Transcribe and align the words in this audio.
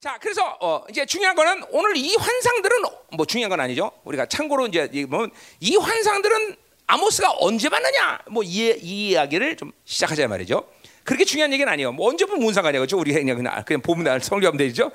자, 0.00 0.16
그래서 0.20 0.56
어, 0.60 0.84
이제 0.88 1.04
중요한 1.04 1.34
거는 1.34 1.64
오늘 1.72 1.96
이 1.96 2.14
환상들은 2.14 2.82
뭐 3.16 3.26
중요한 3.26 3.50
건 3.50 3.58
아니죠. 3.58 3.90
우리가 4.04 4.26
참고로 4.26 4.68
이제 4.68 4.88
이 4.92 5.04
보면 5.04 5.32
이 5.58 5.74
환상들은 5.76 6.54
아모스가 6.86 7.34
언제 7.40 7.68
봤느냐, 7.68 8.20
뭐이 8.30 8.78
이 8.80 9.08
이야기를 9.08 9.56
좀 9.56 9.72
시작하자 9.84 10.28
말이죠. 10.28 10.68
그렇게 11.02 11.24
중요한 11.24 11.52
얘기는 11.52 11.70
아니에요. 11.70 11.90
뭐 11.90 12.08
언제 12.08 12.26
보면 12.26 12.42
뭔 12.42 12.54
상관이야, 12.54 12.78
그렇죠? 12.78 12.96
우리 12.96 13.12
그냥 13.12 13.36
그냥, 13.38 13.64
그냥 13.66 13.82
보면 13.82 14.04
날 14.04 14.20
성경하면 14.20 14.56
되죠. 14.58 14.92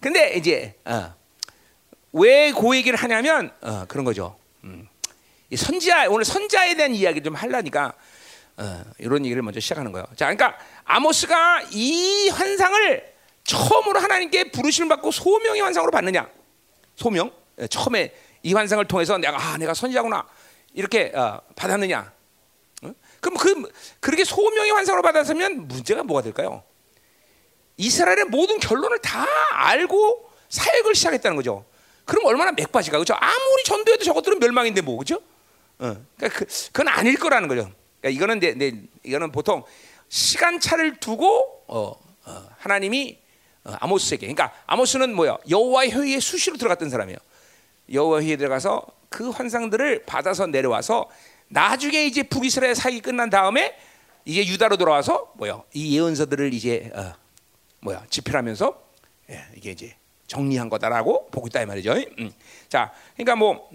근데 0.00 0.34
이제 0.34 0.76
어, 0.84 1.12
왜그 2.12 2.76
얘기를 2.76 2.96
하냐면 2.96 3.50
어, 3.60 3.86
그런 3.88 4.04
거죠. 4.04 4.38
음. 4.62 4.88
이 5.50 5.56
선지자 5.56 6.08
오늘 6.10 6.24
선자에 6.24 6.76
대한 6.76 6.94
이야기 6.94 7.20
좀 7.24 7.34
하려니까 7.34 7.92
어, 8.58 8.84
이런 8.98 9.24
얘기를 9.24 9.42
먼저 9.42 9.58
시작하는 9.58 9.90
거예요. 9.90 10.06
자, 10.14 10.32
그러니까 10.32 10.56
아모스가 10.84 11.64
이 11.72 12.28
환상을 12.28 13.13
처음으로 13.44 14.00
하나님께 14.00 14.50
부르심을 14.50 14.88
받고 14.88 15.10
소명의 15.10 15.60
환상으로 15.60 15.90
받느냐? 15.90 16.28
소명? 16.96 17.30
예, 17.60 17.66
처음에 17.66 18.12
이 18.42 18.52
환상을 18.52 18.84
통해서 18.86 19.16
내가 19.18 19.38
아 19.38 19.56
내가 19.58 19.74
선지자구나 19.74 20.26
이렇게 20.72 21.12
어, 21.14 21.40
받았느냐? 21.54 22.12
어? 22.82 22.94
그럼 23.20 23.38
그 23.38 23.70
그렇게 24.00 24.24
소명의 24.24 24.70
환상으로 24.72 25.02
받았으면 25.02 25.68
문제가 25.68 26.02
뭐가 26.02 26.22
될까요? 26.22 26.62
이스라엘의 27.76 28.26
모든 28.26 28.58
결론을 28.58 28.98
다 29.00 29.26
알고 29.52 30.30
사역을 30.48 30.94
시작했다는 30.94 31.36
거죠. 31.36 31.64
그럼 32.04 32.26
얼마나 32.26 32.52
맥바지가 32.52 32.98
그죠? 32.98 33.14
아무리 33.18 33.64
전도해도 33.64 34.04
저것들은 34.04 34.38
멸망인데 34.38 34.80
뭐 34.80 34.98
그죠? 34.98 35.16
어, 35.78 35.96
그러니까 36.16 36.38
그, 36.38 36.46
그건 36.72 36.88
아닐 36.88 37.18
거라는 37.18 37.48
거죠. 37.48 37.70
그러니까 38.00 38.16
이거는 38.16 38.40
내, 38.40 38.54
내 38.54 38.72
이거는 39.02 39.32
보통 39.32 39.64
시간차를 40.08 41.00
두고 41.00 41.64
어, 41.66 41.94
어, 42.26 42.48
하나님이 42.58 43.18
어, 43.18 43.23
아모스에게 43.64 44.26
그러니까 44.26 44.52
아모스는 44.66 45.14
뭐야 45.14 45.38
여호와의 45.48 45.92
회의에 45.92 46.20
수시로 46.20 46.56
들어갔던 46.56 46.90
사람이에요. 46.90 47.18
여호와 47.92 48.20
회의에 48.20 48.36
들어가서 48.36 48.86
그 49.08 49.30
환상들을 49.30 50.04
받아서 50.04 50.46
내려와서 50.46 51.08
나중에 51.48 52.04
이제 52.04 52.22
북이스라엘 52.22 52.74
사역이 52.74 53.00
끝난 53.00 53.30
다음에 53.30 53.76
이제 54.24 54.46
유다로 54.46 54.76
돌아와서 54.76 55.32
뭐야 55.36 55.62
이 55.72 55.96
예언서들을 55.96 56.52
이제 56.52 56.90
어, 56.94 57.14
뭐야 57.80 58.04
집필하면서 58.10 58.82
예, 59.30 59.44
이게 59.56 59.70
이제 59.70 59.94
정리한 60.26 60.68
거다라고 60.68 61.28
보고 61.28 61.46
있다 61.46 61.62
이 61.62 61.66
말이죠. 61.66 61.94
음. 62.18 62.32
자, 62.68 62.92
그러니까 63.14 63.36
뭐 63.36 63.70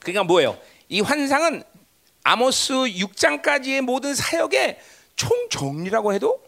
그러니까 0.00 0.24
뭐예요? 0.24 0.58
이 0.88 1.00
환상은 1.00 1.62
아모스 2.22 2.72
6장까지의 2.72 3.82
모든 3.82 4.14
사역의 4.14 4.78
총 5.14 5.30
정리라고 5.48 6.12
해도 6.12 6.42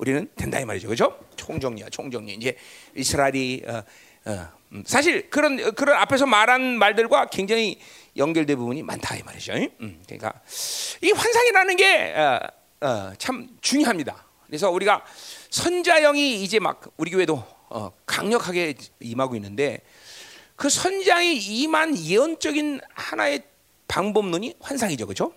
우리는 0.00 0.30
된다 0.34 0.58
이 0.58 0.64
말이죠, 0.64 0.88
그렇죠? 0.88 1.14
총 1.36 1.60
정리야, 1.60 1.90
총 1.90 2.10
정리. 2.10 2.32
이제 2.32 2.56
이스라엘이 2.96 3.64
어, 3.66 3.82
어, 4.24 4.48
음, 4.72 4.82
사실 4.86 5.28
그런 5.28 5.74
그런 5.74 5.98
앞에서 5.98 6.24
말한 6.24 6.78
말들과 6.78 7.26
굉장히 7.26 7.78
연결된 8.16 8.56
부분이 8.56 8.82
많다 8.82 9.14
이 9.16 9.22
말이죠. 9.22 9.52
음, 9.52 10.02
그러니까 10.06 10.40
이 11.02 11.10
환상이라는 11.12 11.76
게참 11.76 12.40
어, 12.80 12.86
어, 12.86 13.12
중요합니다. 13.60 14.24
그래서 14.46 14.70
우리가 14.70 15.04
선자형이 15.50 16.42
이제 16.44 16.58
막 16.58 16.80
우리 16.96 17.10
교회도 17.10 17.44
어, 17.68 17.92
강력하게 18.06 18.76
임하고 19.00 19.36
있는데 19.36 19.82
그 20.56 20.70
선장이 20.70 21.36
임한 21.36 21.98
예언적인 21.98 22.80
하나의 22.94 23.42
방법론이 23.86 24.54
환상이죠, 24.60 25.04
그렇죠? 25.06 25.34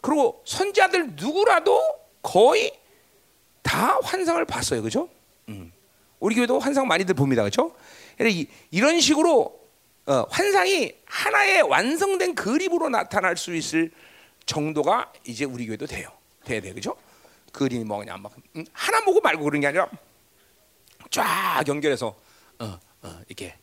그리고 0.00 0.42
선자들 0.44 1.12
누구라도 1.14 1.80
거의 2.22 2.79
다 3.62 3.98
환상을 4.02 4.44
봤어요, 4.44 4.82
그렇죠? 4.82 5.08
음. 5.48 5.72
우리 6.18 6.34
교회도 6.34 6.58
환상 6.58 6.86
많이들 6.86 7.14
봅니다, 7.14 7.42
그렇죠? 7.42 7.74
이런 8.70 9.00
식으로 9.00 9.58
어, 10.06 10.26
환상이 10.30 10.92
하나의 11.06 11.62
완성된 11.62 12.34
그림으로 12.34 12.88
나타날 12.88 13.36
수 13.36 13.54
있을 13.54 13.90
정도가 14.44 15.12
이제 15.24 15.44
우리 15.44 15.66
교회도 15.66 15.86
돼요, 15.86 16.10
돼야 16.44 16.60
돼, 16.60 16.70
그렇죠? 16.70 16.96
그림이 17.52 17.84
뭐냐, 17.84 18.16
막 18.16 18.32
음, 18.56 18.64
하나 18.72 19.00
보고 19.04 19.20
말고 19.20 19.44
그런 19.44 19.60
게 19.60 19.68
아니라 19.68 19.88
쫙 21.10 21.62
연결해서 21.66 22.16
어, 22.58 22.80
어, 23.02 23.20
이렇게 23.28 23.54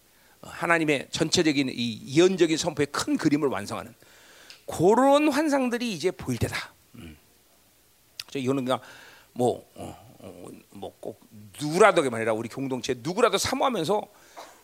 어, 0.42 0.50
하나님의 0.50 1.08
전체적인 1.12 1.70
이 1.72 2.16
예언적인 2.16 2.58
선포의 2.58 2.88
큰 2.88 3.18
그림을 3.18 3.48
완성하는 3.50 3.94
그런 4.66 5.30
환상들이 5.30 5.94
이제 5.94 6.12
보일 6.12 6.38
때다. 6.40 6.74
음. 6.96 7.18
이거는 8.36 8.66
그냥 8.66 8.80
뭐 9.38 9.64
뭐꼭 10.72 11.22
어, 11.22 11.28
누구라도 11.62 12.10
말이라 12.10 12.34
우리 12.34 12.50
공동체 12.50 12.96
누구라도 12.98 13.38
사모하면서 13.38 14.02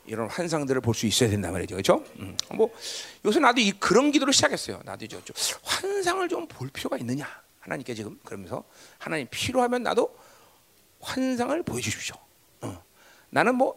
이런 0.06 0.28
환상들을 0.30 0.82
볼 0.82 0.94
수 0.96 1.06
있어야 1.06 1.30
된다 1.30 1.52
말이죠, 1.52 1.76
그렇죠? 1.76 2.04
음. 2.20 2.36
뭐 2.56 2.70
요새 3.24 3.40
나도 3.40 3.62
이 3.62 3.72
그런 3.74 4.12
기도를 4.12 4.34
시작했어요. 4.34 4.82
나도 4.84 5.08
좀 5.08 5.22
환상을 5.64 6.28
좀 6.28 6.48
볼 6.48 6.70
필요가 6.70 6.98
있느냐 6.98 7.28
하나님께 7.60 7.94
지금 7.94 8.20
그러면서 8.26 8.64
하나님 8.98 9.28
필요하면 9.30 9.84
나도 9.84 10.14
환상을 11.00 11.64
보여주십시오. 11.64 12.16
나는 13.30 13.56
뭐 13.56 13.76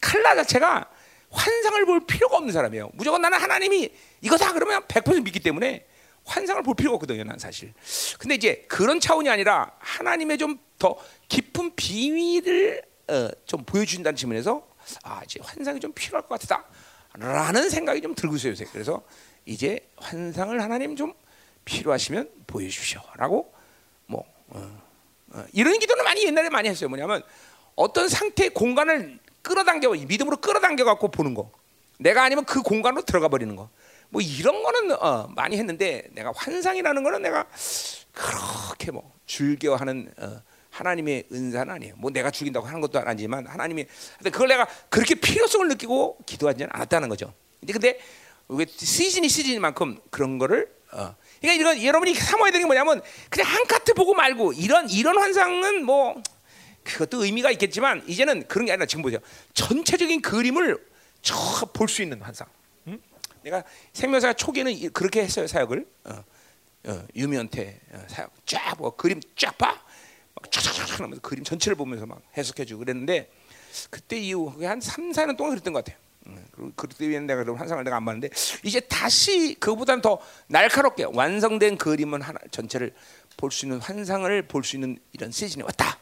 칼라 0.00 0.34
자체가 0.36 0.88
환상을 1.30 1.86
볼 1.86 2.06
필요가 2.06 2.36
없는 2.36 2.52
사람이에요. 2.52 2.90
무조건 2.94 3.22
나는 3.22 3.38
하나님이 3.40 3.90
이거다 4.20 4.52
그러면 4.52 4.82
100% 4.82 5.22
믿기 5.22 5.40
때문에 5.40 5.86
환상을 6.30 6.62
볼 6.62 6.74
필요가 6.74 6.94
없거든요, 6.94 7.24
난 7.24 7.38
사실. 7.38 7.72
근데 8.18 8.36
이제 8.36 8.64
그런 8.68 9.00
차원이 9.00 9.28
아니라 9.28 9.72
하나님의 9.78 10.38
좀 10.38 10.58
더 10.80 10.96
깊은 11.28 11.76
비밀을 11.76 12.82
어, 13.08 13.28
좀 13.44 13.62
보여준다는 13.64 14.16
측면에서 14.16 14.66
아, 15.04 15.20
이제 15.24 15.38
환상이 15.42 15.78
좀 15.78 15.92
필요할 15.92 16.26
것 16.26 16.40
같다. 16.40 16.64
라는 17.14 17.68
생각이 17.68 18.00
좀 18.00 18.14
들고 18.14 18.36
있어요, 18.36 18.52
요새. 18.52 18.64
그래서 18.72 19.02
이제 19.44 19.78
환상을 19.96 20.60
하나님 20.60 20.96
좀 20.96 21.12
필요하시면 21.64 22.30
보여주십시오. 22.46 23.00
라고 23.16 23.52
뭐, 24.06 24.24
어, 24.48 24.82
어, 25.32 25.44
이런 25.52 25.78
기도는 25.78 26.02
많이 26.02 26.24
옛날에 26.24 26.48
많이 26.48 26.68
했어요. 26.68 26.88
뭐냐면 26.88 27.22
어떤 27.76 28.08
상태의 28.08 28.50
공간을 28.50 29.18
끌어당겨 29.42 29.90
믿음으로 29.90 30.38
끌어당겨 30.38 30.84
갖고 30.84 31.10
보는 31.10 31.34
거. 31.34 31.50
내가 31.98 32.24
아니면 32.24 32.44
그 32.46 32.62
공간으로 32.62 33.02
들어가 33.02 33.28
버리는 33.28 33.54
거. 33.54 33.68
뭐 34.10 34.20
이런 34.20 34.62
거는 34.62 34.92
어, 35.00 35.28
많이 35.34 35.56
했는데 35.56 36.08
내가 36.12 36.32
환상이라는 36.36 37.02
거는 37.02 37.22
내가 37.22 37.46
그렇게 38.12 38.90
뭐 38.90 39.12
즐겨하는 39.26 40.12
어, 40.18 40.42
하나님의 40.70 41.24
은사는 41.32 41.72
아니에요. 41.72 41.94
뭐 41.96 42.10
내가 42.10 42.30
죽인다고 42.30 42.66
하는 42.66 42.80
것도 42.80 43.00
아니지만 43.00 43.46
하나님이 43.46 43.86
그걸 44.24 44.48
내가 44.48 44.66
그렇게 44.88 45.14
필요성을 45.14 45.66
느끼고 45.68 46.18
기도하지는 46.26 46.68
않았다는 46.72 47.08
거죠. 47.08 47.32
근데 47.60 47.72
근데 47.72 48.00
왜 48.48 48.66
시즌이 48.66 49.28
시즌만큼 49.28 49.98
그런 50.10 50.38
거를 50.38 50.68
어, 50.92 51.14
그러니까 51.40 51.60
이런 51.60 51.82
여러분이 51.84 52.14
사모해야 52.14 52.52
되는 52.52 52.64
게 52.64 52.66
뭐냐면 52.66 53.00
그냥 53.28 53.48
한 53.48 53.64
카트 53.66 53.94
보고 53.94 54.14
말고 54.14 54.52
이런 54.54 54.90
이런 54.90 55.18
환상은 55.18 55.84
뭐 55.84 56.20
그것도 56.82 57.24
의미가 57.24 57.50
있겠지만 57.52 58.02
이제는 58.06 58.48
그런 58.48 58.66
게 58.66 58.72
아니라 58.72 58.86
지금 58.86 59.02
보세요. 59.02 59.20
전체적인 59.54 60.22
그림을 60.22 60.78
볼수 61.72 62.02
있는 62.02 62.20
환상. 62.20 62.48
응? 63.40 63.44
내가 63.44 63.64
생명사 63.92 64.32
초기에는 64.32 64.92
그렇게 64.92 65.22
했어요 65.22 65.46
사역을. 65.46 65.86
어, 66.04 66.24
어, 66.84 67.06
유미한테 67.14 67.80
어, 67.92 68.02
사역 68.08 68.32
쫙 68.46 68.74
뭐, 68.78 68.94
그림 68.96 69.20
쫙 69.36 69.56
봐. 69.58 69.82
막 70.34 70.50
쫙쫙쫙 70.50 71.00
하면서 71.00 71.20
그림 71.20 71.44
전체를 71.44 71.76
보면서 71.76 72.06
막 72.06 72.22
해석해주고 72.36 72.78
그랬는데 72.80 73.30
그때 73.90 74.18
이후 74.18 74.52
한 74.62 74.80
3, 74.80 75.12
4년 75.12 75.36
동안 75.36 75.52
그랬던 75.52 75.72
것 75.72 75.84
같아요. 75.84 76.00
그리고 76.52 76.72
그때 76.76 77.06
내가 77.20 77.42
그런 77.42 77.56
환상을 77.56 77.82
내가 77.82 77.96
안 77.96 78.04
봤는데 78.04 78.28
이제 78.62 78.78
다시 78.80 79.54
그보다는 79.58 80.02
더 80.02 80.20
날카롭게 80.48 81.04
완성된 81.04 81.76
그림은 81.78 82.20
하나 82.22 82.38
전체를 82.50 82.94
볼 83.36 83.50
수 83.50 83.64
있는 83.64 83.78
환상을 83.80 84.42
볼 84.42 84.62
수 84.62 84.76
있는 84.76 84.98
이런 85.12 85.30
시즌이 85.30 85.62
왔다. 85.62 85.98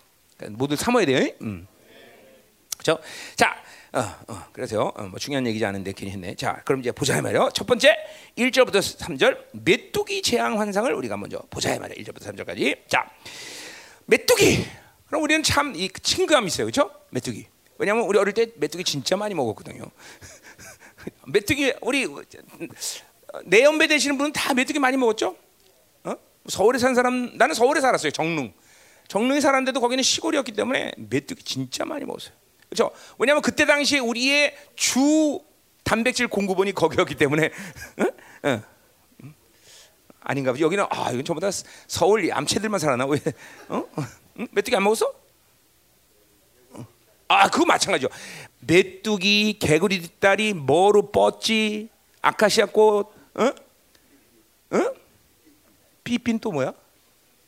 모두 0.50 0.76
삼아야 0.76 1.06
돼요. 1.06 1.32
음. 1.42 1.66
그렇죠? 2.78 3.02
자, 3.36 3.56
어, 3.92 4.00
어, 4.28 4.44
그래서 4.52 4.92
어, 4.96 5.02
뭐 5.04 5.18
중요한 5.18 5.46
얘기지 5.46 5.64
않은데 5.64 5.92
괜히 5.92 6.12
했네. 6.12 6.34
자, 6.34 6.60
그럼 6.64 6.80
이제 6.80 6.92
보자 6.92 7.20
말이요. 7.22 7.50
첫 7.54 7.66
번째 7.66 7.96
1절부터 8.36 8.80
3절 8.98 9.46
메뚜기 9.52 10.22
재앙 10.22 10.60
환상을 10.60 10.92
우리가 10.92 11.16
먼저 11.16 11.38
보자 11.50 11.78
말이야. 11.78 11.96
1절부터 12.04 12.22
3절까지. 12.22 12.88
자, 12.88 13.10
메뚜기. 14.06 14.66
그럼 15.06 15.22
우리는 15.22 15.42
참 15.42 15.74
이 15.74 15.88
친근함이 15.88 16.48
있어요. 16.48 16.66
그렇죠? 16.66 16.90
메뚜기. 17.10 17.46
왜냐면 17.78 18.04
우리 18.04 18.18
어릴 18.18 18.34
때 18.34 18.48
메뚜기 18.56 18.84
진짜 18.84 19.16
많이 19.16 19.34
먹었거든요. 19.34 19.84
메뚜기 21.28 21.74
우리 21.80 22.06
내 23.44 23.62
연배 23.62 23.86
되시는 23.86 24.18
분은 24.18 24.32
다 24.32 24.52
메뚜기 24.52 24.78
많이 24.80 24.96
먹었죠? 24.96 25.36
어? 26.04 26.14
서울에 26.48 26.78
산 26.78 26.94
사람 26.94 27.36
나는 27.38 27.54
서울에 27.54 27.80
살았어요. 27.80 28.10
정릉. 28.10 28.52
정릉에 29.06 29.40
살았는데도 29.40 29.80
거기는 29.80 30.02
시골이었기 30.02 30.52
때문에 30.52 30.92
메뚜기 30.98 31.42
진짜 31.44 31.86
많이 31.86 32.04
먹었어요. 32.04 32.34
그렇죠? 32.68 32.90
왜냐하면 33.18 33.42
그때 33.42 33.64
당시에 33.66 33.98
우리의 33.98 34.54
주 34.76 35.40
단백질 35.84 36.28
공급원이 36.28 36.72
거기였기 36.72 37.14
때문에 37.14 37.50
응? 38.00 38.10
응. 38.44 38.62
아닌가 40.20 40.52
봐. 40.52 40.58
여기는 40.60 40.84
아 40.90 41.10
이건 41.10 41.24
전부 41.24 41.40
다 41.40 41.48
서울 41.86 42.30
암체들만 42.30 42.78
살아나 42.78 43.06
왜? 43.06 43.18
어? 43.68 43.84
응? 44.38 44.48
메뚜기 44.50 44.76
안 44.76 44.82
먹었어? 44.84 45.12
아 47.28 47.44
아, 47.44 47.48
그거 47.48 47.66
마찬가지죠. 47.66 48.08
메뚜기, 48.60 49.58
개구리 49.58 50.00
뒷다리, 50.00 50.54
머루 50.54 51.10
뻗지, 51.10 51.90
아카시아 52.22 52.66
꽃, 52.66 53.12
어? 53.34 53.44
어? 54.70 54.94
삐핀 56.04 56.38
또 56.38 56.52
뭐야? 56.52 56.72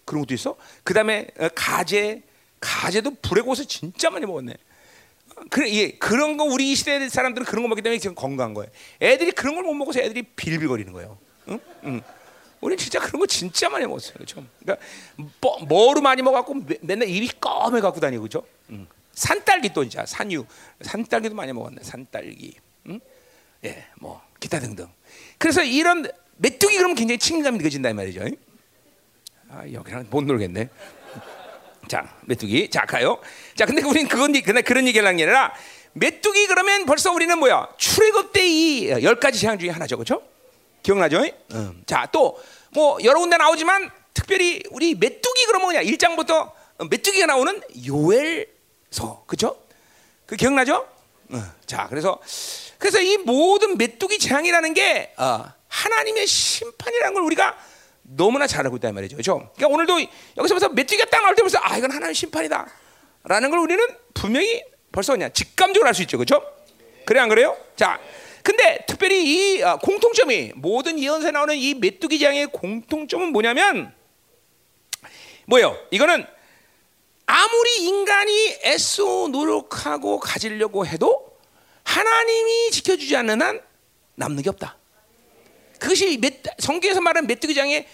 그런 0.04 0.22
것도 0.22 0.34
있어? 0.34 0.56
그 0.84 0.92
다음에 0.92 1.28
가재, 1.54 2.22
가재도 2.60 3.16
불의 3.22 3.42
곳을 3.42 3.64
진짜 3.66 4.10
많이 4.10 4.26
먹었네. 4.26 4.54
그래, 5.48 5.72
예, 5.72 5.90
그런 5.92 6.36
거 6.36 6.44
우리 6.44 6.70
이 6.70 6.74
시대 6.74 7.08
사람들은 7.08 7.46
그런 7.46 7.62
거 7.62 7.68
먹기 7.68 7.82
때문에 7.82 7.98
지금 7.98 8.14
건강한 8.14 8.54
거예요. 8.54 8.70
애들이 9.00 9.32
그런 9.32 9.54
걸 9.54 9.64
못 9.64 9.74
먹어서 9.74 10.00
애들이 10.00 10.22
빌빌거리는 10.22 10.92
거예요. 10.92 11.18
응? 11.48 11.58
응. 11.84 12.02
우리 12.60 12.76
진짜 12.76 13.00
그런 13.00 13.20
거 13.20 13.26
진짜 13.26 13.68
많이 13.70 13.86
먹었어요, 13.86 14.14
그렇죠? 14.14 14.44
그러니까 14.58 14.84
뭐, 15.40 15.58
뭐로 15.60 16.02
많이 16.02 16.20
먹었고 16.20 16.56
맨날 16.82 17.08
입이 17.08 17.30
검해 17.40 17.80
갖고 17.80 18.00
다니고 18.00 18.22
그렇죠? 18.22 18.46
응. 18.70 18.86
산딸기 19.14 19.72
또 19.72 19.82
이제 19.82 20.02
산유, 20.06 20.44
산딸기도 20.82 21.34
많이 21.34 21.52
먹었네, 21.52 21.82
산딸기. 21.82 22.54
응? 22.88 23.00
예, 23.64 23.86
뭐 23.98 24.20
기타 24.38 24.60
등등. 24.60 24.88
그래서 25.38 25.62
이런 25.62 26.06
메뚜기 26.36 26.76
그러면 26.76 26.94
굉장히 26.96 27.18
친근감이 27.18 27.58
느껴진다 27.58 27.90
이 27.90 27.94
말이죠. 27.94 28.24
아 29.50 29.64
여기랑 29.72 30.06
못 30.10 30.22
놀겠네. 30.24 30.68
자 31.90 32.04
메뚜기 32.22 32.70
자 32.70 32.86
가요. 32.86 33.18
자 33.56 33.66
근데 33.66 33.82
우리는 33.82 34.08
그건 34.08 34.32
그날 34.42 34.62
그런 34.62 34.86
얘기를 34.86 35.04
하는 35.04 35.16
게 35.16 35.24
아니라 35.24 35.52
메뚜기 35.94 36.46
그러면 36.46 36.86
벌써 36.86 37.10
우리는 37.10 37.36
뭐야 37.36 37.66
출애굽 37.78 38.32
때 38.32 38.46
이 38.46 38.90
열 39.02 39.16
가지 39.18 39.40
재앙 39.40 39.58
중에 39.58 39.70
하나죠, 39.70 39.96
그렇죠? 39.96 40.22
기억나죠? 40.84 41.24
음. 41.52 41.82
자 41.86 42.06
또 42.06 42.38
뭐 42.72 42.96
여러 43.02 43.18
군데 43.18 43.36
나오지만 43.36 43.90
특별히 44.14 44.62
우리 44.70 44.94
메뚜기 44.94 45.46
그러면 45.46 45.62
뭐냐 45.72 45.82
1장부터 45.82 46.52
메뚜기가 46.88 47.26
나오는 47.26 47.60
요엘서 47.84 49.24
그렇죠? 49.26 49.58
그 50.26 50.36
기억나죠? 50.36 50.86
어. 51.32 51.42
자 51.66 51.88
그래서 51.90 52.20
그래서 52.78 53.00
이 53.00 53.16
모든 53.18 53.76
메뚜기 53.76 54.20
재앙이라는 54.20 54.74
게 54.74 55.12
어, 55.16 55.44
하나님의 55.66 56.28
심판이라는 56.28 57.14
걸 57.14 57.24
우리가 57.24 57.58
너무나 58.16 58.46
잘 58.46 58.64
알고 58.64 58.76
있단 58.76 58.94
말이죠. 58.94 59.16
그렇죠? 59.16 59.50
그러니까 59.54 59.68
오늘도 59.68 60.00
여기서부터 60.36 60.68
메뚜기가 60.70 61.08
딱 61.10 61.22
나올 61.22 61.34
때 61.34 61.42
벌써 61.42 61.58
아 61.62 61.76
이건 61.76 61.90
하나님의 61.90 62.14
심판이다. 62.14 62.66
라는 63.24 63.50
걸 63.50 63.60
우리는 63.60 63.84
분명히 64.14 64.62
벌써 64.90 65.12
그냥 65.12 65.32
직감적으로 65.32 65.86
할수 65.86 66.02
있죠. 66.02 66.18
그렇죠? 66.18 66.42
그래 67.04 67.20
안 67.20 67.28
그래요? 67.28 67.56
자, 67.76 68.00
근데 68.42 68.84
특별히 68.86 69.24
이 69.58 69.62
어, 69.62 69.78
공통점이 69.78 70.52
모든 70.56 70.98
예언서에 70.98 71.30
나오는 71.30 71.56
이 71.56 71.74
메뚜기 71.74 72.18
재앙의 72.18 72.46
공통점은 72.46 73.32
뭐냐면 73.32 73.94
뭐예요? 75.46 75.76
이거는 75.90 76.24
아무리 77.26 77.84
인간이 77.84 78.58
애써 78.64 79.28
노력하고 79.30 80.18
가지려고 80.18 80.84
해도 80.86 81.38
하나님이 81.84 82.70
지켜주지 82.72 83.14
않는 83.16 83.40
한 83.42 83.60
남는 84.16 84.42
게 84.42 84.50
없다. 84.50 84.76
그것이 85.78 86.18
몇, 86.18 86.34
성경에서 86.58 87.00
말하는 87.00 87.26
메뚜기장의 87.26 87.86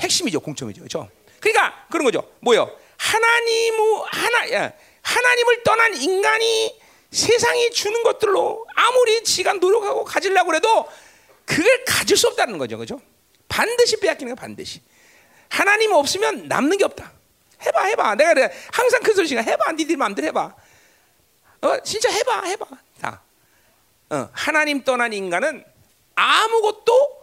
핵심이죠, 0.00 0.40
공점이죠, 0.40 0.80
그렇죠? 0.80 1.08
그러니까 1.40 1.86
그런 1.90 2.04
거죠. 2.04 2.30
뭐요? 2.40 2.70
하나님 2.96 3.74
하나 4.06 4.52
야, 4.52 4.72
하나님을 5.02 5.62
떠난 5.62 5.94
인간이 5.96 6.80
세상이 7.10 7.70
주는 7.70 8.02
것들로 8.02 8.66
아무리 8.74 9.22
지가 9.24 9.54
노력하고 9.54 10.04
가지려고 10.04 10.54
해도 10.54 10.86
그걸 11.46 11.84
가질 11.86 12.16
수 12.16 12.28
없다는 12.28 12.58
거죠, 12.58 12.76
그렇죠? 12.76 13.00
반드시 13.48 13.98
빼앗기는 13.98 14.34
거 14.34 14.40
반드시. 14.40 14.82
하나님 15.48 15.92
없으면 15.92 16.48
남는 16.48 16.76
게 16.76 16.84
없다. 16.84 17.12
해봐, 17.62 17.84
해봐. 17.84 18.14
내가 18.16 18.34
그래 18.34 18.52
항상 18.72 19.02
그 19.02 19.14
소리가 19.14 19.40
해봐, 19.40 19.72
니들 19.72 19.96
마음대로 19.96 20.28
해봐. 20.28 20.54
어, 21.62 21.80
진짜 21.82 22.10
해봐, 22.10 22.42
해봐. 22.42 22.66
자, 23.00 23.22
어, 24.10 24.28
하나님 24.32 24.84
떠난 24.84 25.12
인간은 25.12 25.64
아무것도 26.14 27.18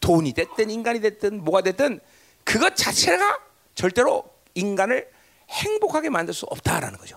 돈이 0.00 0.34
됐든 0.34 0.70
인간이 0.70 1.00
됐든 1.00 1.42
뭐가 1.44 1.62
됐든 1.62 2.00
그것 2.44 2.76
자체가 2.76 3.40
절대로 3.74 4.24
인간을 4.54 5.08
행복하게 5.48 6.10
만들 6.10 6.34
수 6.34 6.46
없다라는 6.46 6.98
거죠. 6.98 7.16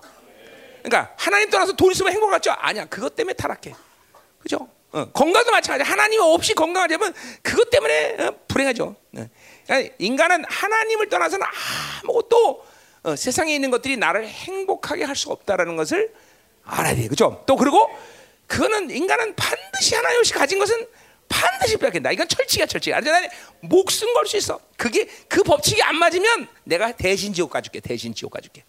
그러니까 0.84 1.14
하나님 1.18 1.50
떠나서 1.50 1.74
돈 1.74 1.92
있으면 1.92 2.14
행복하죠? 2.14 2.52
아니야. 2.52 2.86
그것 2.86 3.16
때문에 3.16 3.34
타락해. 3.34 3.74
그죠? 4.40 4.70
어, 4.92 5.06
건강도 5.12 5.52
마찬가지야. 5.52 5.92
하나님 5.92 6.22
없이 6.22 6.54
건강하려면 6.54 7.14
그것 7.42 7.70
때문에 7.70 8.16
어, 8.20 8.36
불행하죠. 8.48 8.96
어. 9.18 9.28
그러니까 9.66 9.96
인간은 9.98 10.46
하나님을 10.48 11.10
떠나서는 11.10 11.46
아무것도 12.04 12.66
어, 13.04 13.16
세상에 13.16 13.54
있는 13.54 13.72
것들이 13.72 13.98
나를 13.98 14.28
행복하게 14.28 15.04
할수 15.04 15.32
없다라는 15.32 15.76
것을 15.76 16.14
알아야 16.64 16.96
돼. 16.96 17.08
그죠? 17.08 17.44
또 17.46 17.56
그리고 17.56 17.90
그거는 18.48 18.90
인간은 18.90 19.36
반드시 19.36 19.96
하나님 19.96 20.20
없이 20.20 20.34
가진 20.34 20.60
것은 20.60 20.88
반드시 21.36 21.78
뺏긴다. 21.78 22.12
이건 22.12 22.28
철칙이야, 22.28 22.66
철칙. 22.66 22.94
알잖아. 22.94 23.28
목숨 23.62 24.14
걸 24.14 24.26
수 24.26 24.38
있어. 24.38 24.60
그게 24.78 25.06
그 25.28 25.44
법칙이 25.44 25.82
안 25.84 25.98
맞으면 25.98 26.48
내가 26.64 26.94
대신 26.94 27.34
지옥 27.34 27.52
가줄게. 27.52 27.80
대신 27.82 28.14
지옥 28.16 28.32
가줄게. 28.32 28.64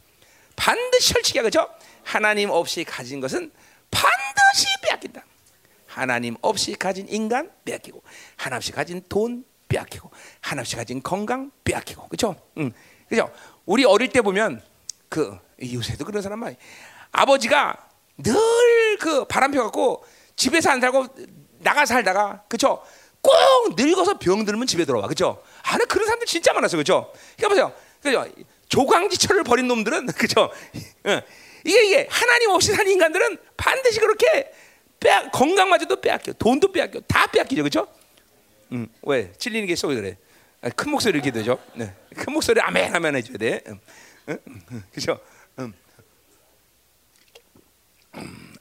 반드시 0.56 1.12
철칙이야, 1.14 1.42
그죠? 1.42 1.68
하나님 2.02 2.50
없이 2.50 2.82
가진 2.84 3.20
것은 3.20 3.52
반드시 3.90 4.66
빼앗긴다. 4.82 5.24
하나님 5.86 6.36
없이 6.42 6.74
가진 6.74 7.06
인간 7.08 7.50
빼앗기고, 7.64 8.02
하나님 8.36 8.56
없이 8.58 8.72
가진 8.72 9.02
돈 9.08 9.44
빼앗기고, 9.68 10.10
하나님 10.40 10.60
없이 10.60 10.76
가진 10.76 11.02
건강 11.02 11.50
빼앗기고, 11.64 12.08
그죠? 12.08 12.36
응, 12.58 12.72
그죠? 13.08 13.32
우리 13.64 13.84
어릴 13.84 14.08
때 14.08 14.20
보면 14.20 14.62
그 15.08 15.38
요새도 15.62 16.04
그런 16.04 16.20
사람 16.22 16.40
많이 16.40 16.56
아버지가 17.12 17.88
늘 18.18 18.34
그 18.98 19.26
바람 19.26 19.50
펴 19.50 19.62
갖고 19.64 20.04
집에서 20.36 20.70
안 20.70 20.80
살고 20.80 21.06
나가 21.58 21.87
살다가 21.87 22.44
그쵸? 22.49 22.82
꼭 23.20 23.35
늙어서 23.76 24.19
병 24.19 24.44
들면 24.44 24.67
집에 24.67 24.85
들어와 24.85 25.08
그죠? 25.08 25.43
아나 25.62 25.85
그런 25.85 26.06
사람들 26.06 26.26
진짜 26.26 26.53
많았어 26.53 26.76
그죠? 26.76 27.12
그러니까 27.37 27.49
보세요 27.49 27.73
그죠? 28.03 28.44
조강지철을 28.69 29.44
버린 29.44 29.69
놈들은 29.69 30.06
그죠? 30.14 30.50
이게 31.64 31.85
이게 31.87 32.08
하나님 32.11 32.50
없이 32.50 32.73
사는 32.73 32.91
인간들은 32.91 33.38
반드시 33.56 33.99
그렇게 34.00 34.53
빼 35.00 35.29
건강마저도 35.32 36.00
빼앗겨 36.00 36.32
돈도 36.35 36.73
빼앗겨 36.73 37.00
다 37.00 37.26
빼앗기죠 37.26 37.62
그죠? 37.62 37.88
음, 38.73 38.88
왜 39.02 39.32
찔리는 39.32 39.67
게 39.67 39.73
있어 39.75 39.88
왜 39.88 39.94
그래? 39.97 40.17
아, 40.62 40.69
큰 40.70 40.91
목소리 40.91 41.14
이렇게 41.14 41.31
되죠? 41.31 41.59
네. 41.75 41.94
큰 42.14 42.32
목소리 42.32 42.61
아멘 42.61 42.94
하면 42.94 43.17
해줘야 43.17 43.37
돼. 43.37 43.61
음, 43.69 43.79
음, 44.29 44.38
음, 44.73 44.82
그죠? 44.93 45.20
음. 45.59 45.73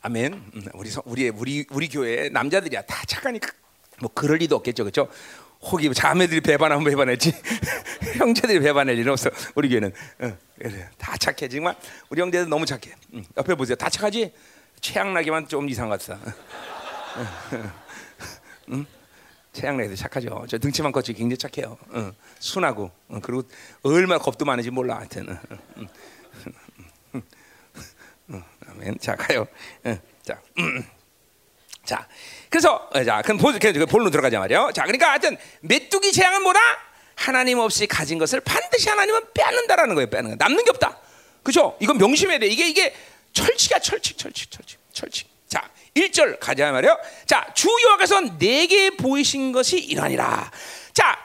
아멘. 0.06 0.34
음, 0.34 0.66
우리 0.76 0.92
우리 1.06 1.30
우리 1.30 1.66
우리 1.72 1.90
교회 1.90 2.30
남자들이야. 2.30 2.84
다 2.84 3.04
착하니까. 3.08 3.52
뭐 4.02 4.12
그럴 4.14 4.38
리도 4.38 4.56
없겠죠, 4.58 4.84
그렇죠? 4.84 5.10
혹이 5.64 5.92
자매들이 5.96 6.42
배반하면 6.42 6.84
배반했지. 6.84 7.34
형제들이 8.20 8.60
배반할 8.60 8.96
일은 9.00 9.12
없어. 9.12 9.32
우리 9.56 9.68
교회는. 9.68 9.92
어, 10.20 10.38
그래, 10.60 10.90
다 11.00 11.18
착해. 11.18 11.50
정말 11.50 11.76
우리 12.10 12.22
형제들 12.22 12.48
너무 12.48 12.68
착해. 12.68 12.94
응, 13.16 13.26
옆에 13.36 13.56
보세요. 13.56 13.76
다 13.76 13.90
착하지? 13.90 14.32
최양락이만 14.80 15.48
좀 15.48 15.68
이상 15.70 15.90
같아. 15.90 16.20
응? 18.70 18.86
최양락도 19.54 19.96
착하죠. 19.96 20.46
저 20.48 20.60
등치만 20.60 20.92
컸지 20.92 21.14
굉장히 21.14 21.38
착해요. 21.38 21.80
응, 21.96 22.14
순하고. 22.38 22.92
응, 23.10 23.22
그리고 23.22 23.42
얼마나 23.82 24.20
겁도 24.20 24.46
많은지 24.46 24.70
몰라 24.70 24.98
하여튼 25.00 25.36
아멘. 28.76 28.98
자 29.00 29.16
가요. 29.16 29.48
응. 29.86 30.00
자, 30.24 30.42
음. 30.58 30.84
자, 31.86 32.08
그래서 32.50 32.90
어, 32.94 33.04
자, 33.04 33.22
그럼 33.22 33.38
본, 33.38 33.58
그 33.60 33.86
본론 33.86 34.12
들어가자 34.12 34.40
말이요. 34.40 34.72
자, 34.74 34.84
그러니까 34.84 35.12
하여튼 35.12 35.38
메뚜기 35.62 36.12
재앙은 36.12 36.42
뭐다? 36.44 36.60
하나님 37.16 37.60
없이 37.60 37.88
가진 37.88 38.18
것을 38.18 38.42
반드시 38.42 38.90
하나님은 38.90 39.34
빼앗는다라는 39.34 39.96
거예요. 39.96 40.10
빼는 40.10 40.32
거. 40.32 40.36
남는 40.38 40.64
게 40.64 40.70
없다. 40.72 41.00
그죠? 41.44 41.78
이건 41.80 41.98
명심해야 41.98 42.40
돼. 42.40 42.48
이게 42.48 42.68
이게 42.68 42.94
철칙이야, 43.34 43.80
철칙, 43.80 44.18
철칙, 44.18 44.50
철칙, 44.50 44.80
철칙. 44.92 45.28
자, 45.48 45.70
1절 45.96 46.40
가자 46.40 46.72
말이요. 46.72 46.98
자, 47.26 47.48
주 47.54 47.70
여호와께서 47.70 48.22
내게 48.40 48.90
보이신 48.90 49.52
것이 49.52 49.78
이러니라. 49.78 50.52
자, 50.94 51.18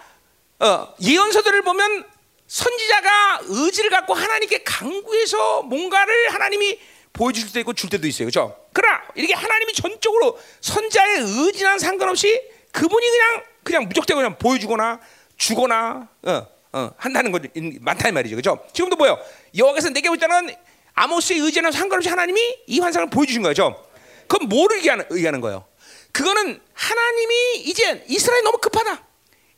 어, 0.59 0.95
예언서들을 1.01 1.63
보면 1.63 2.05
선지자가 2.47 3.41
의지를 3.45 3.91
갖고 3.91 4.13
하나님께 4.13 4.63
강구해서 4.65 5.63
뭔가를 5.63 6.35
하나님이 6.35 6.79
보여줄 7.13 7.47
수도 7.47 7.61
있고 7.61 7.73
줄 7.73 7.91
때도 7.91 8.07
있어요. 8.07 8.27
그렇죠? 8.27 8.57
그러나 8.73 9.03
이렇게 9.15 9.35
하나님이 9.35 9.73
전적으로 9.73 10.39
선자의 10.61 11.21
의지랑 11.21 11.79
상관없이 11.79 12.41
그분이 12.73 13.07
그냥 13.11 13.45
그냥 13.63 13.85
무적대로 13.85 14.19
그냥 14.19 14.39
보여주거나 14.39 15.01
주거나 15.37 16.09
어, 16.23 16.47
어, 16.73 16.91
한다는 16.97 17.33
것 17.33 17.43
많다는 17.81 18.15
말이죠. 18.15 18.37
그렇죠? 18.37 18.65
지금도 18.73 18.97
뭐요? 18.97 19.19
여호와께서 19.57 19.91
내게 19.91 20.09
보자는 20.09 20.55
아모스의 20.95 21.41
의지랑 21.41 21.73
상관없이 21.73 22.09
하나님이 22.09 22.41
이 22.67 22.81
환상을 22.81 23.11
보여주신 23.11 23.43
거죠. 23.43 23.85
그건 24.27 24.49
뭐를 24.49 24.79
의하는, 24.79 25.05
의하는 25.11 25.41
거예요? 25.41 25.65
그거는 26.13 26.61
하나님이 26.73 27.61
이제 27.65 28.05
이스라엘 28.09 28.45
너무 28.45 28.59
급하다. 28.59 29.03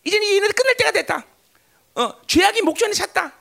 이제는 0.04 0.26
얘네들 0.28 0.52
끝낼 0.52 0.76
때가 0.76 0.90
됐다. 0.92 1.26
어, 1.94 2.14
죄악이 2.26 2.62
목전에 2.62 2.92
찼다. 2.92 3.32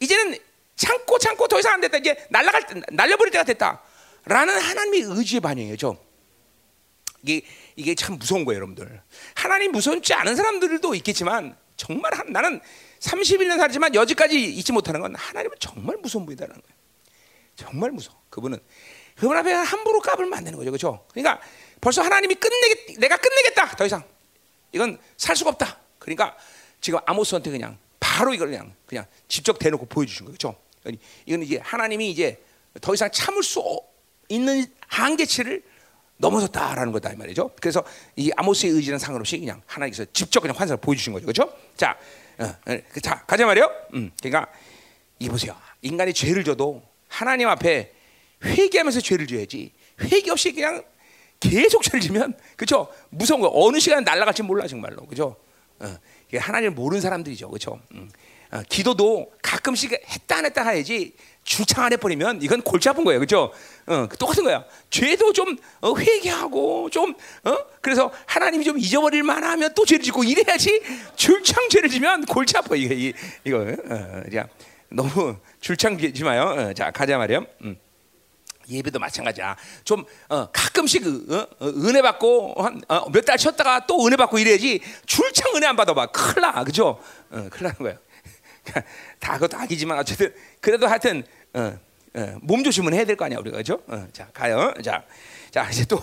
이제는 0.00 0.38
참고 0.76 1.18
참고 1.18 1.48
더 1.48 1.58
이상 1.58 1.74
안 1.74 1.80
됐다. 1.80 1.98
이제 1.98 2.26
날라갈 2.30 2.66
때, 2.66 2.80
날려버릴 2.92 3.32
때가 3.32 3.44
됐다. 3.44 3.82
라는 4.26 4.58
하나님의 4.58 5.02
의지의 5.02 5.40
반영이죠. 5.40 5.96
이게 7.22 7.42
이게 7.76 7.94
참 7.94 8.18
무서운 8.18 8.44
거예요, 8.44 8.56
여러분들. 8.58 9.02
하나님 9.34 9.72
무섭지 9.72 10.14
않은 10.14 10.36
사람들도 10.36 10.94
있겠지만 10.96 11.56
정말 11.76 12.14
한, 12.14 12.32
나는 12.32 12.60
31년 13.00 13.58
살지만 13.58 13.94
여지까지 13.94 14.42
잊지 14.42 14.72
못하는 14.72 15.00
건 15.00 15.14
하나님은 15.14 15.56
정말 15.60 15.96
무서운 15.98 16.24
분이다라는 16.26 16.60
거예요. 16.60 16.76
정말 17.56 17.90
무서워. 17.90 18.20
그분은 18.30 18.58
그분 19.16 19.36
앞에 19.36 19.52
함부로 19.52 20.00
까불면 20.00 20.38
안 20.38 20.44
되는 20.44 20.58
거죠, 20.58 20.70
그렇죠? 20.70 21.06
그러니까 21.10 21.40
벌써 21.80 22.02
하나님이 22.02 22.34
끝내겠, 22.34 22.98
내가 22.98 23.16
끝내겠다. 23.16 23.76
더 23.76 23.86
이상 23.86 24.04
이건 24.72 24.98
살 25.16 25.36
수가 25.36 25.50
없다. 25.50 25.78
그러니까 25.98 26.36
지금 26.80 26.98
아모스한테 27.06 27.50
그냥 27.50 27.78
바로 27.98 28.34
이걸 28.34 28.48
그냥 28.48 28.74
그냥 28.86 29.06
직접 29.28 29.58
대놓고 29.58 29.86
보여주신 29.86 30.26
그렇죠? 30.26 30.56
이건 31.26 31.42
이제 31.42 31.58
하나님이 31.62 32.10
이제 32.10 32.42
더 32.80 32.94
이상 32.94 33.10
참을 33.10 33.42
수 33.42 33.80
있는 34.28 34.66
한계치를 34.88 35.62
넘어섰다라는 36.18 36.92
거다 36.92 37.12
이 37.12 37.16
말이죠. 37.16 37.50
그래서 37.60 37.84
이 38.16 38.30
아모스의 38.36 38.72
의지는 38.72 38.98
상관없이 38.98 39.38
그냥 39.38 39.62
하나님께서 39.66 40.04
직접 40.12 40.40
그냥 40.40 40.56
환상을 40.56 40.80
보여주신 40.80 41.12
거죠, 41.12 41.26
그렇죠? 41.26 41.52
자, 41.76 41.96
어, 42.38 42.44
어, 42.44 42.78
자 43.02 43.24
가자 43.26 43.44
말이요. 43.46 43.70
음, 43.94 44.10
그러니까 44.20 44.50
이 45.18 45.28
보세요. 45.28 45.56
인간이 45.82 46.12
죄를 46.12 46.44
져도 46.44 46.82
하나님 47.08 47.48
앞에 47.48 47.92
회개하면서 48.44 49.00
죄를 49.00 49.26
져야지 49.26 49.72
회개 50.00 50.30
없이 50.30 50.52
그냥 50.52 50.84
계속 51.40 51.82
죄를 51.82 52.00
지면 52.00 52.34
그죠 52.56 52.88
무서운 53.10 53.40
거 53.40 53.50
어느 53.52 53.78
시간 53.78 54.04
날아갈지 54.04 54.42
몰라 54.42 54.66
정말로 54.66 55.06
그죠 55.06 55.36
어, 55.78 55.96
하나님을 56.34 56.74
모르는 56.74 57.00
사람들이죠 57.00 57.50
그죠 57.50 57.80
음. 57.92 58.10
어, 58.50 58.62
기도도 58.68 59.32
가끔씩 59.42 59.92
했다 59.92 60.36
안 60.36 60.44
했다 60.44 60.68
해야지 60.68 61.14
주창 61.44 61.84
안 61.84 61.92
해버리면 61.92 62.42
이건 62.42 62.62
골치 62.62 62.88
아픈 62.88 63.04
거예요 63.04 63.20
그죠 63.20 63.52
어, 63.86 64.08
똑같은 64.18 64.44
거야 64.44 64.64
죄도 64.90 65.32
좀 65.32 65.56
어, 65.80 65.96
회개하고 65.96 66.90
좀 66.90 67.14
어? 67.44 67.56
그래서 67.80 68.12
하나님이 68.26 68.64
좀 68.64 68.78
잊어버릴 68.78 69.22
만하면 69.22 69.72
또 69.74 69.84
죄를 69.84 70.02
짓고 70.02 70.24
이래야지 70.24 70.82
줄창 71.16 71.68
죄를 71.68 71.88
지면 71.88 72.24
골치 72.26 72.56
아파 72.56 72.76
이거 72.76 72.94
이거 73.44 73.58
어, 73.58 74.22
자 74.32 74.48
너무 74.88 75.36
줄창 75.60 75.98
지지 75.98 76.24
마요 76.24 76.42
어, 76.42 76.72
자 76.72 76.90
가자 76.90 77.18
말이요 77.18 77.46
음. 77.62 77.76
예배도 78.68 78.98
마찬가지야. 78.98 79.56
좀 79.84 80.04
어, 80.28 80.50
가끔씩 80.50 81.04
그, 81.04 81.26
어, 81.30 81.64
어, 81.64 81.68
은혜 81.68 82.02
받고 82.02 82.56
한몇달 82.88 83.34
어, 83.34 83.36
쉬었다가 83.36 83.86
또 83.86 84.06
은혜 84.06 84.16
받고 84.16 84.38
이래야지 84.38 84.80
줄창 85.06 85.54
은혜 85.54 85.66
안 85.66 85.76
받아봐. 85.76 86.06
큰일 86.06 86.40
나, 86.40 86.64
그죠? 86.64 87.00
어, 87.30 87.48
큰일 87.50 87.62
나는 87.62 87.76
거야. 87.78 87.96
다 89.18 89.34
그것도 89.34 89.56
아니지만 89.56 89.98
어쨌든 89.98 90.34
그래도 90.60 90.86
하여튼 90.86 91.24
어, 91.54 91.78
몸 92.42 92.64
조심은 92.64 92.94
해야 92.94 93.04
될 93.04 93.16
거 93.16 93.24
아니야 93.24 93.38
우리가 93.38 93.58
그죠? 93.58 93.80
자 94.12 94.28
가요. 94.32 94.72
자, 94.82 95.04
자 95.50 95.68
이제 95.70 95.84
또 95.84 96.02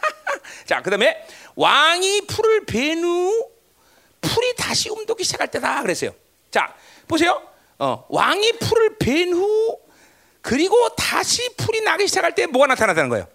자, 0.66 0.82
그다음에 0.82 1.26
왕이 1.56 2.26
풀을 2.26 2.64
베누 2.66 3.48
풀이 4.20 4.54
다시 4.56 4.88
움돋기 4.90 5.24
시작할 5.24 5.48
때다 5.48 5.82
그랬어요. 5.82 6.12
자, 6.50 6.74
보세요. 7.08 7.42
어, 7.78 8.04
왕이 8.08 8.52
풀을 8.58 8.96
벤 8.98 9.32
후 9.32 9.78
그리고 10.42 10.88
다시 10.90 11.48
풀이 11.56 11.80
나기 11.80 12.06
시작할 12.06 12.34
때 12.34 12.46
뭐가 12.46 12.66
나타나다는 12.68 13.08
거예요? 13.10 13.26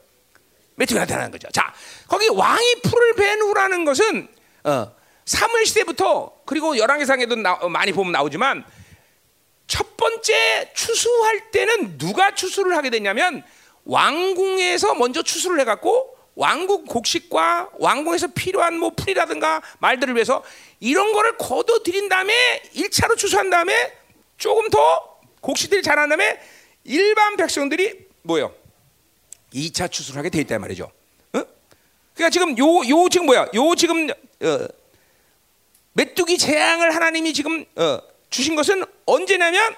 메뚜기가 0.76 1.02
나타나는 1.02 1.32
거죠. 1.32 1.48
자, 1.52 1.74
거기 2.08 2.28
왕이 2.30 2.82
풀을 2.84 3.14
벤 3.16 3.42
후라는 3.42 3.86
것은 3.86 4.28
어, 4.64 4.96
사무엘 5.26 5.66
시대부터 5.66 6.42
그리고 6.46 6.78
열왕기상에도 6.78 7.36
나, 7.38 7.54
어, 7.54 7.68
많이 7.70 7.92
보면 7.92 8.12
나오지만 8.12 8.64
첫 9.68 9.98
번째 9.98 10.72
추수할 10.76 11.52
때는 11.52 11.98
누가 11.98 12.36
추수를 12.36 12.78
하게 12.78 12.90
되냐면 12.92 13.44
왕궁에서 13.86 14.96
먼저 14.96 15.24
추수를 15.24 15.60
해갖고 15.62 16.16
왕국 16.36 16.86
곡식과 16.88 17.72
왕궁에서 17.80 18.28
필요한 18.36 18.78
뭐 18.78 18.92
풀이라든가 18.92 19.62
말들을 19.80 20.14
위해서 20.16 20.44
이런 20.80 21.14
거를 21.14 21.38
거둬 21.38 21.80
들인 21.82 22.10
다음에 22.10 22.62
1차로 22.76 23.18
추수한 23.18 23.50
다음에 23.50 23.94
조금 24.38 24.70
더 24.70 25.18
곡식들이 25.42 25.82
자란 25.82 26.10
다음에 26.10 26.40
일반 26.84 27.36
백성들이 27.38 28.08
뭐요? 28.24 28.54
2차 29.54 29.90
추수를 29.90 30.20
하게 30.20 30.30
돼 30.30 30.42
있단 30.42 30.60
말이죠. 30.60 30.92
어? 31.34 31.44
그러니까 32.14 32.30
지금 32.30 32.58
요 32.58 32.84
요 32.90 33.08
지금 33.10 33.28
뭐야? 33.28 33.48
요 33.56 33.76
지금 33.76 34.10
어, 34.10 34.68
메뚜기 35.96 36.38
재앙을 36.38 36.94
하나님이 36.94 37.34
지금 37.34 37.66
어, 37.76 38.00
주신 38.30 38.56
것은 38.56 38.84
언제냐면 39.06 39.76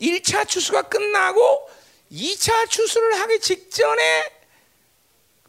1차 0.00 0.48
추수가 0.48 0.82
끝나고 0.82 1.68
2차 2.10 2.68
추수를 2.70 3.20
하기 3.20 3.38
직전에 3.38 4.32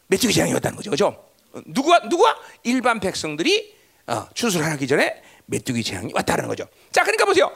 메뚜기 0.08 0.34
재앙이었다는 0.34 0.76
거죠. 0.76 0.90
그죠? 0.90 1.30
누가 1.66 2.06
누가 2.08 2.38
일반 2.62 3.00
백성들이 3.00 3.74
어, 4.08 4.28
추수를 4.34 4.66
하기 4.66 4.86
전에 4.86 5.22
메뚜기 5.46 5.82
재앙이 5.82 6.12
왔다는 6.14 6.48
거죠. 6.48 6.68
자, 6.92 7.02
그러니까 7.02 7.24
보세요. 7.24 7.50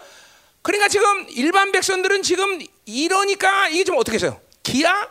그러니까 0.62 0.88
지금 0.88 1.26
일반 1.30 1.70
백성들은 1.70 2.22
지금 2.22 2.60
이러니까 2.86 3.68
이게 3.68 3.84
좀 3.84 3.98
어떻게 3.98 4.14
해서요? 4.14 4.40
기아 4.62 5.10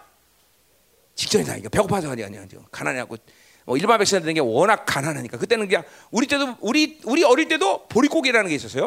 직전이다. 1.16 1.58
이거 1.58 1.70
배고파서 1.70 2.10
아니 2.10 2.24
아니야. 2.24 2.46
가난해갖고 2.72 3.18
뭐 3.66 3.78
일반 3.78 3.98
백성들 3.98 4.26
되는 4.26 4.34
게 4.34 4.40
워낙 4.42 4.86
가난하니까 4.86 5.38
그때는 5.38 5.68
그냥 5.68 5.84
우리 6.12 6.28
때도 6.28 6.56
우리 6.60 7.00
우리 7.06 7.24
어릴 7.24 7.48
때도 7.48 7.88
보릿고개라는 7.88 8.50
게 8.50 8.56
있었어요. 8.56 8.86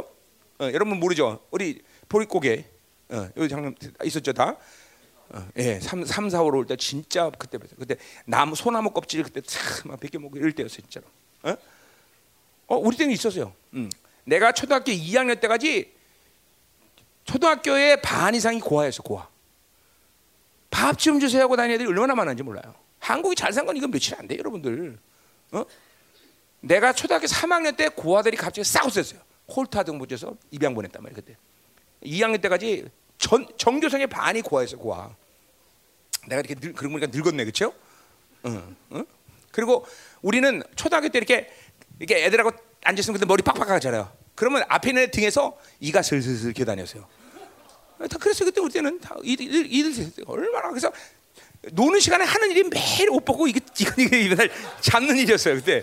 어, 0.58 0.64
여러분 0.72 0.98
모르죠? 1.00 1.40
우리 1.50 1.82
보릿고개 2.08 2.64
어, 3.10 3.28
여기 3.36 3.48
잠깐 3.48 3.74
있었죠 4.04 4.32
다. 4.32 4.56
어, 5.30 5.48
예, 5.56 5.80
3, 5.80 6.04
3, 6.04 6.30
4, 6.30 6.40
5로 6.44 6.54
올 6.58 6.66
때 6.66 6.76
진짜 6.76 7.30
그때 7.38 7.58
그때 7.78 7.96
나무 8.26 8.54
소나무 8.54 8.90
껍질 8.90 9.22
그때 9.24 9.40
참 9.40 9.96
벗겨 9.96 10.18
먹고 10.18 10.36
이럴 10.38 10.52
때였어요 10.52 10.80
진짜로. 10.82 11.06
어? 11.42 11.56
어 12.68 12.76
우리 12.76 12.96
때는 12.96 13.12
있었어요. 13.12 13.52
음. 13.74 13.90
내가 14.24 14.52
초등학교 14.52 14.92
2학년 14.92 15.40
때까지 15.40 15.92
초등학교에 17.24 17.96
반 18.00 18.34
이상이 18.34 18.60
고아였어 18.60 19.02
고아. 19.02 19.28
밥 20.70 20.98
좀 20.98 21.18
주세요 21.20 21.42
하고 21.44 21.56
다니는 21.56 21.76
애들이 21.76 21.88
얼마나 21.88 22.14
많은지 22.14 22.42
몰라요. 22.42 22.74
한국이 23.06 23.36
잘 23.36 23.52
산 23.52 23.64
건 23.66 23.76
이건 23.76 23.90
며칠 23.90 24.14
안 24.18 24.26
돼요, 24.26 24.38
여러분들. 24.40 24.98
어? 25.52 25.64
내가 26.60 26.92
초등학교 26.92 27.26
3학년 27.26 27.76
때 27.76 27.88
고아들이 27.88 28.36
갑자기 28.36 28.64
싸웠었어요. 28.64 29.20
콜타 29.46 29.84
등 29.84 29.98
붙여서 29.98 30.36
입양 30.50 30.74
보냈단 30.74 31.02
말이에요, 31.02 31.14
그때. 31.14 31.36
2학년 32.02 32.40
때까지 32.42 32.86
전 33.18 33.46
전교생의 33.56 34.08
반이 34.08 34.42
고아였어, 34.42 34.76
고아. 34.76 35.14
내가 36.26 36.40
이렇게 36.40 36.56
늙, 36.56 36.74
그런 36.74 36.92
거니까 36.92 37.08
늙었네, 37.16 37.44
그렇죠? 37.44 37.72
응, 38.46 38.76
응? 38.92 39.06
그리고 39.52 39.86
우리는 40.22 40.62
초등학교 40.74 41.08
때 41.08 41.18
이렇게 41.18 41.48
이렇게 42.00 42.24
애들하고 42.24 42.50
앉았으면 42.84 43.14
근데 43.18 43.26
머리 43.26 43.42
빡빡 43.42 43.70
하잖아요. 43.70 44.12
그러면 44.34 44.64
앞에 44.68 44.90
있는 44.90 45.10
등에서 45.10 45.56
이가 45.80 46.02
슬슬슬 46.02 46.52
기어다녔어요. 46.52 47.06
다 48.10 48.18
그랬어요. 48.18 48.46
그때 48.46 48.60
우리 48.60 48.70
때는 48.72 49.00
다 49.00 49.16
이들 49.22 49.72
이들 49.72 50.24
얼마나 50.26 50.68
그래서 50.68 50.92
노는 51.72 52.00
시간에 52.00 52.24
하는 52.24 52.50
일이 52.50 52.64
매일 52.64 53.10
옷 53.10 53.24
벗고 53.24 53.46
이게 53.48 53.60
이거 53.78 54.16
이거 54.16 54.48
잡는 54.80 55.16
일이었어요 55.16 55.56
그때. 55.56 55.82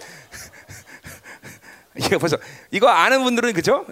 이거 1.98 2.18
벌써 2.18 2.38
이거 2.72 2.88
아는 2.90 3.24
분들은 3.24 3.54
그죠? 3.54 3.86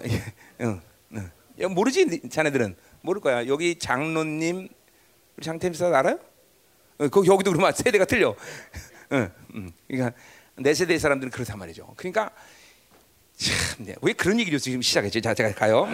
응, 0.60 0.80
응. 1.12 1.30
모르지 1.74 2.28
자네들은 2.28 2.76
모를 3.02 3.20
거야. 3.20 3.46
여기 3.46 3.78
장로님 3.78 4.68
장템사 5.40 5.86
알아요? 5.86 6.18
어, 6.98 7.08
거기 7.08 7.28
여기도 7.30 7.52
그러면 7.52 7.72
세대가 7.72 8.04
틀려. 8.04 8.34
응, 9.12 9.30
응. 9.54 9.72
그러니까 9.86 10.16
내 10.56 10.74
세대 10.74 10.98
사람들은 10.98 11.30
그렇단 11.30 11.58
말이죠. 11.58 11.94
그러니까 11.96 12.30
참, 13.36 13.86
네. 13.86 13.94
왜 14.02 14.12
그런 14.12 14.38
얘기를 14.40 14.58
지금 14.58 14.82
시작했지? 14.82 15.20
자, 15.20 15.34
제가 15.34 15.52
가요. 15.52 15.86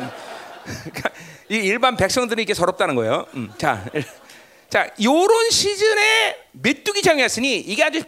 그러니까 0.64 1.10
이 1.48 1.56
일반 1.56 1.96
백성들이 1.96 2.42
이게 2.42 2.54
서럽다는 2.54 2.94
거예요. 2.94 3.26
음, 3.34 3.50
자, 3.58 3.84
자, 4.70 4.90
요런 5.02 5.50
시즌에 5.50 6.36
메뚜기 6.52 7.02
장이었으니 7.02 7.56
이게 7.58 7.82
아주 7.84 8.02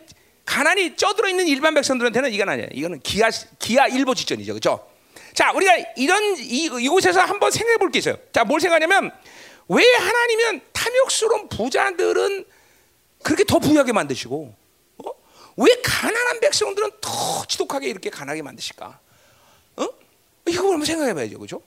가난이 0.45 0.97
쪄들어 0.97 1.29
있는 1.29 1.47
일반 1.47 1.75
백성들한테는 1.75 2.33
이건 2.33 2.49
아니에요. 2.49 2.69
이거는 2.73 3.01
기아 3.01 3.31
기아 3.59 3.87
일보 3.87 4.15
직전이죠, 4.15 4.53
그렇죠? 4.53 4.87
자, 5.33 5.53
우리가 5.53 5.73
이런 5.97 6.37
이, 6.37 6.65
이곳에서 6.81 7.21
한번 7.21 7.51
생각해 7.51 7.79
볼 7.79 7.91
게 7.91 7.99
있어요. 8.01 8.17
자, 8.33 8.45
뭘 8.45 8.61
생각하냐면 8.61 9.11
왜 9.69 9.85
하나님은 9.95 10.61
탐욕스러운 10.73 11.49
부자들은 11.49 12.45
그렇게 13.23 13.45
더 13.45 13.59
부유하게 13.59 13.93
만드시고, 13.93 14.55
어? 15.05 15.11
왜 15.57 15.81
가난한 15.83 16.41
백성들은 16.41 16.91
더 17.01 17.45
지독하게 17.47 17.89
이렇게 17.89 18.11
가난하게 18.11 18.43
만드실까? 18.43 18.99
이거 20.49 20.63
한번 20.73 20.85
생각해 20.85 21.15
봐야죠, 21.15 21.39
그렇죠? 21.39 21.63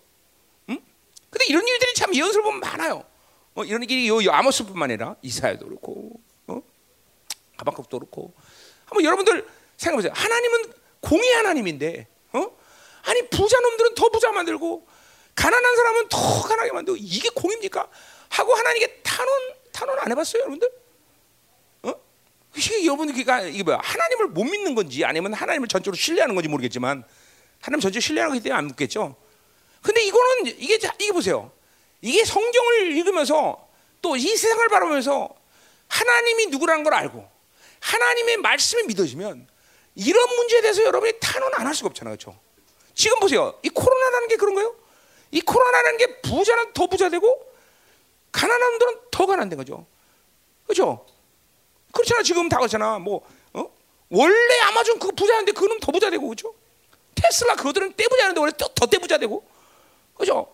응? 0.69 0.77
근데 1.29 1.45
이런 1.45 1.65
일들이 1.65 1.93
참 1.93 2.13
예언서를 2.13 2.43
보면 2.43 2.59
많아요. 2.59 3.05
어, 3.55 3.63
이런 3.63 3.83
일이 3.83 4.07
요, 4.07 4.23
요 4.23 4.31
아모스뿐만 4.31 4.91
아니라 4.91 5.15
이사야도 5.21 5.65
그렇고, 5.65 6.19
어? 6.47 6.61
가방컵도 7.57 7.99
그렇고. 7.99 8.33
한번 8.85 9.03
여러분들 9.03 9.47
생각해보세요. 9.77 10.11
하나님은 10.15 10.73
공의 11.01 11.33
하나님인데, 11.33 12.07
어? 12.33 12.57
아니 13.05 13.29
부자 13.29 13.59
놈들은 13.59 13.95
더 13.95 14.09
부자 14.09 14.31
만들고 14.31 14.87
가난한 15.35 15.75
사람은 15.75 16.09
더 16.09 16.41
가난하게 16.43 16.71
만들고 16.71 16.97
이게 17.01 17.29
공입니까? 17.29 17.89
하고 18.29 18.53
하나님께 18.53 19.01
탄원 19.03 19.53
탄원 19.71 19.99
안 19.99 20.11
해봤어요, 20.11 20.41
여러분들? 20.41 20.83
여러분 22.85 23.07
그러니까 23.07 23.41
이게 23.41 23.63
뭐야? 23.63 23.79
하나님을 23.81 24.27
못 24.27 24.43
믿는 24.43 24.75
건지 24.75 25.03
아니면 25.03 25.33
하나님을 25.33 25.67
전적으로 25.67 25.97
신뢰하는 25.97 26.35
건지 26.35 26.47
모르겠지만 26.47 27.03
하나님 27.59 27.81
전적으로 27.81 28.01
신뢰하기 28.01 28.41
때문에 28.41 28.57
안 28.57 28.67
묻겠죠. 28.67 29.15
근데 29.81 30.03
이거는 30.03 30.45
이게 30.57 30.75
이게 30.75 31.11
보세요. 31.11 31.51
이게 32.03 32.23
성경을 32.25 32.91
읽으면서 32.97 33.67
또 34.01 34.15
이 34.17 34.35
세상을 34.35 34.67
바라보면서 34.67 35.29
하나님이 35.87 36.47
누구라는 36.47 36.83
걸 36.83 36.93
알고 36.93 37.25
하나님의 37.79 38.37
말씀이 38.37 38.83
믿어지면 38.83 39.47
이런 39.95 40.35
문제에 40.35 40.61
대해서 40.61 40.83
여러분이 40.83 41.13
탄원 41.21 41.53
안 41.55 41.67
할 41.67 41.73
수가 41.75 41.87
없잖아요, 41.87 42.15
그렇죠? 42.17 42.37
지금 42.93 43.19
보세요. 43.19 43.57
이 43.63 43.69
코로나라는 43.69 44.27
게 44.27 44.35
그런 44.35 44.55
거예요. 44.55 44.75
이 45.31 45.41
코로나라는 45.41 45.97
게 45.97 46.21
부자는 46.21 46.73
더 46.73 46.87
부자 46.87 47.09
되고 47.09 47.41
가난한 48.31 48.71
놈들은 48.71 48.99
더 49.11 49.25
가난된 49.25 49.57
거죠. 49.57 49.85
그렇죠? 50.65 51.05
그렇잖아. 51.91 52.21
지금 52.23 52.49
다 52.49 52.57
그렇잖아. 52.57 52.99
뭐 52.99 53.25
어? 53.53 53.69
원래 54.09 54.59
아마존 54.61 54.99
그 54.99 55.11
부자인데 55.11 55.53
그놈 55.53 55.79
더 55.79 55.91
부자 55.91 56.09
되고 56.09 56.27
그렇죠? 56.27 56.53
테슬라 57.15 57.55
그들은 57.55 57.93
떼부자인데 57.95 58.39
원래 58.39 58.51
더 58.57 58.85
떼부자 58.87 59.17
되고 59.17 59.43
그죠? 60.17 60.51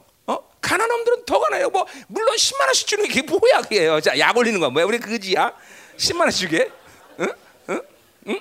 어? 0.60 0.62
가난한 0.62 0.90
놈들은 0.90 1.26
더 1.26 1.40
가난해요. 1.40 1.70
뭐 1.70 1.86
물론 2.08 2.36
10만 2.36 2.66
원씩 2.68 2.88
주는 2.88 3.08
게 3.08 3.22
뭐야 3.22 3.62
그게요. 3.62 4.02
자, 4.02 4.18
약 4.20 4.36
올리는 4.36 4.60
거야. 4.60 4.70
뭐야? 4.70 4.86
우리 4.86 5.00
그지야? 5.00 5.54
10만 5.98 6.22
원씩 6.22 6.50
주게? 6.50 6.72
응? 7.20 7.28
응? 7.70 7.82
응? 8.28 8.40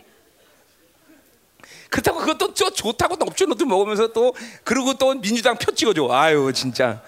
그렇다고 1.91 2.19
그것도 2.19 2.55
저 2.55 2.71
좋다고 2.71 3.17
넙죽 3.17 3.67
먹으면서 3.67 4.13
또 4.13 4.35
그리고 4.65 4.95
또 4.95 5.15
민주당 5.15 5.57
표 5.57 5.73
찍어줘. 5.73 6.09
아유 6.11 6.53
진짜 6.55 7.03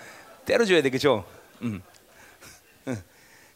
때려줘야 0.47 0.83
돼 0.83 0.91
그죠? 0.91 1.25
음. 1.63 1.83
응. 2.89 3.03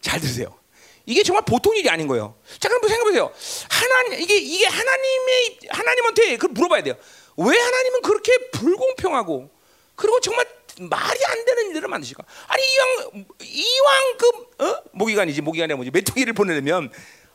잘 0.00 0.20
들으세요. 0.20 0.58
이게 1.06 1.23
정말 1.23 1.44
보통 1.44 1.76
일이 1.76 1.88
아닌 1.88 2.06
거예요. 2.06 2.34
자 2.58 2.68
그럼 2.68 2.82
생각해보세요. 2.88 3.32
하나님 3.70 4.20
이게 4.20 4.37
이게 4.37 4.66
하나님의 4.66 5.58
하나님한테 5.70 6.37
그 6.37 6.46
물어봐야 6.46 6.82
돼요. 6.82 6.94
왜 7.37 7.58
하나님은 7.58 8.02
그렇게 8.02 8.32
불공평하고 8.52 9.50
그리고 9.96 10.20
정말 10.20 10.46
말이 10.80 11.18
안 11.26 11.44
되는 11.44 11.68
일들을 11.68 11.88
만드실까? 11.88 12.24
아니 12.48 12.62
이왕 12.62 13.24
이왕 13.40 14.16
그 14.18 14.64
어? 14.64 14.82
모기간이지 14.92 15.40
모기간이 15.42 15.74
뭐지 15.74 15.90
메뚜기를 15.90 16.32
보내려면 16.32 16.90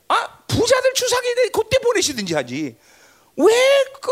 아 0.07 0.39
부자들 0.47 0.93
주사기 0.93 1.27
그때 1.51 1.79
보내시든지 1.79 2.33
하지. 2.33 2.75
왜 3.37 3.79
그 4.01 4.11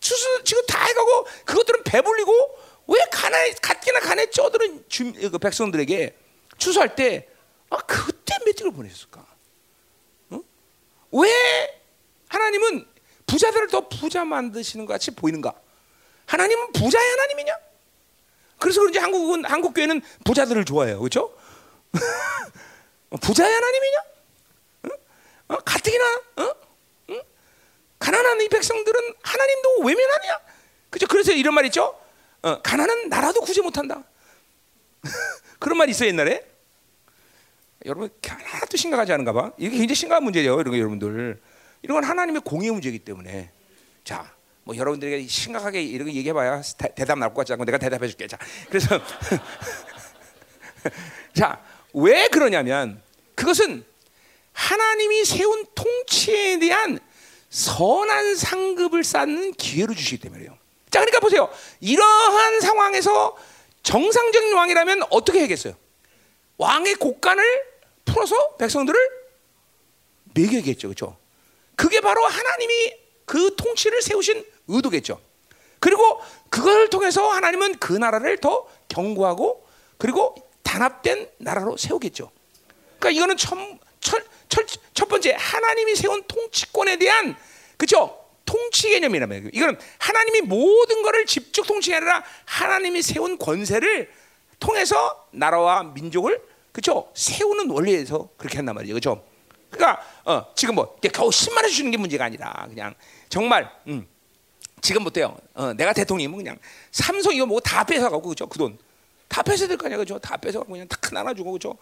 추수 0.00 0.44
지금 0.44 0.64
다 0.66 0.84
해가고 0.84 1.26
그것들은 1.44 1.82
배불리고 1.84 2.58
왜 2.88 2.98
가나에 3.10 3.52
갓기나 3.62 4.00
가나에 4.00 4.30
쪄들은 4.30 4.84
주, 4.88 5.12
그 5.14 5.38
백성들에게 5.38 6.16
추수할 6.58 6.94
때 6.94 7.28
아, 7.70 7.78
그때 7.78 8.36
메뚜기를 8.44 8.72
보냈을까? 8.72 9.26
어? 10.30 10.40
왜 11.12 11.80
하나님은 12.28 12.86
부자들을 13.26 13.68
더 13.68 13.88
부자 13.88 14.24
만드시는 14.24 14.84
것 14.84 14.92
같이 14.92 15.10
보이는가? 15.12 15.54
하나님은 16.26 16.72
부자의 16.72 17.10
하나님이냐? 17.10 17.56
그래서 18.64 18.80
그런지 18.80 18.98
한국은 18.98 19.44
한국 19.44 19.74
교회는 19.74 20.00
부자들을 20.24 20.64
좋아해요, 20.64 20.98
그렇죠? 20.98 21.36
부자의 23.20 23.52
하나님이냐? 23.52 23.98
어? 24.84 24.88
어? 25.48 25.56
가뜩이나 25.56 26.22
어? 26.36 26.54
응? 27.10 27.22
가난한 27.98 28.40
이 28.40 28.48
백성들은 28.48 29.14
하나님도 29.22 29.80
외면하냐? 29.80 30.40
그죠? 30.88 31.06
그래서 31.08 31.32
이런 31.32 31.52
말 31.52 31.66
있죠? 31.66 32.00
어, 32.40 32.62
가난은 32.62 33.10
나라도 33.10 33.42
구제 33.42 33.60
못한다. 33.60 34.02
그런 35.60 35.76
말 35.76 35.90
있어요 35.90 36.08
옛날에. 36.08 36.42
여러분 37.84 38.08
하나도 38.26 38.78
심각하지 38.78 39.12
않은가 39.12 39.34
봐. 39.34 39.52
이게 39.58 39.76
굉장히 39.76 39.94
심각한 39.94 40.24
문제예요, 40.24 40.56
여러분들. 40.56 41.38
이런 41.82 42.00
건 42.00 42.04
하나님의 42.04 42.40
공의 42.40 42.70
문제이기 42.70 43.00
때문에. 43.00 43.50
자, 44.04 44.33
뭐 44.64 44.76
여러분들에게 44.76 45.26
심각하게 45.26 45.82
이런 45.82 46.08
거 46.08 46.14
얘기해봐야 46.14 46.62
대, 46.78 47.04
답 47.04 47.18
나올 47.18 47.32
것 47.32 47.40
같지 47.40 47.52
않고 47.52 47.64
내가 47.64 47.78
대답해줄게. 47.78 48.26
자, 48.26 48.38
그래서 48.68 49.00
자, 51.34 51.62
왜 51.92 52.28
그러냐면 52.28 53.02
그것은 53.34 53.84
하나님이 54.52 55.24
세운 55.24 55.66
통치에 55.74 56.58
대한 56.58 56.98
선한 57.50 58.36
상급을 58.36 59.04
쌓는 59.04 59.52
기회로 59.52 59.94
주시기 59.94 60.18
때문에요. 60.18 60.56
자, 60.90 61.00
그러니까 61.00 61.20
보세요. 61.20 61.50
이러한 61.80 62.60
상황에서 62.60 63.36
정상적인 63.82 64.54
왕이라면 64.54 65.02
어떻게 65.10 65.40
해야겠어요? 65.40 65.74
왕의 66.56 66.94
곡간을 66.96 67.44
풀어서 68.04 68.56
백성들을 68.56 68.98
매겨야겠죠, 70.34 70.88
그렇죠? 70.88 71.16
그게 71.76 72.00
바로 72.00 72.24
하나님이 72.24 72.94
그 73.24 73.54
통치를 73.56 74.02
세우신 74.02 74.44
의도겠죠. 74.68 75.20
그리고 75.78 76.20
그걸 76.48 76.88
통해서 76.88 77.28
하나님은 77.28 77.78
그 77.78 77.92
나라를 77.92 78.38
더 78.38 78.66
견고하고 78.88 79.66
그리고 79.98 80.34
단합된 80.62 81.30
나라로 81.38 81.76
세우겠죠. 81.76 82.30
그러니까 82.98 83.10
이거는 83.10 83.36
첫, 83.36 83.58
첫, 84.00 84.24
첫, 84.48 84.66
첫 84.94 85.08
번째 85.08 85.36
하나님이 85.38 85.94
세운 85.94 86.22
통치권에 86.26 86.96
대한 86.96 87.36
그죠? 87.76 88.18
통치 88.44 88.90
개념이라면 88.90 89.50
이거는 89.52 89.78
하나님이 89.98 90.42
모든 90.42 91.02
것을 91.02 91.26
직접 91.26 91.66
통치가 91.66 91.96
아니라 91.96 92.24
하나님이 92.44 93.02
세운 93.02 93.38
권세를 93.38 94.10
통해서 94.58 95.26
나라와 95.32 95.82
민족을 95.82 96.42
그죠? 96.72 97.10
세우는 97.14 97.70
원리에서 97.70 98.28
그렇게 98.36 98.56
한단 98.56 98.74
말이죠. 98.74 98.94
그죠? 98.94 99.24
그러니까 99.70 100.02
어, 100.24 100.46
지금 100.54 100.76
뭐 100.76 100.96
겨우 101.12 101.28
10만 101.28 101.62
원 101.62 101.68
주는 101.70 101.90
게 101.90 101.96
문제가 101.96 102.24
아니라 102.24 102.66
그냥 102.68 102.94
정말 103.28 103.70
음, 103.88 104.06
지금부터요. 104.84 105.36
어, 105.54 105.72
내가 105.72 105.92
대통령이면 105.94 106.36
그냥 106.36 106.58
삼성 106.92 107.34
이거 107.34 107.46
뭐다 107.46 107.84
뺏어가고 107.84 108.28
그죠? 108.28 108.46
그 108.46 108.58
돈 108.58 108.78
다 109.26 109.42
뺏어야 109.42 109.66
될 109.66 109.76
거 109.78 109.86
아니야, 109.86 109.96
그죠? 109.98 110.18
다 110.18 110.36
뺏어가고 110.36 110.70
그냥 110.70 110.86
다 110.86 110.96
나눠주고 111.10 111.52
그죠? 111.52 111.76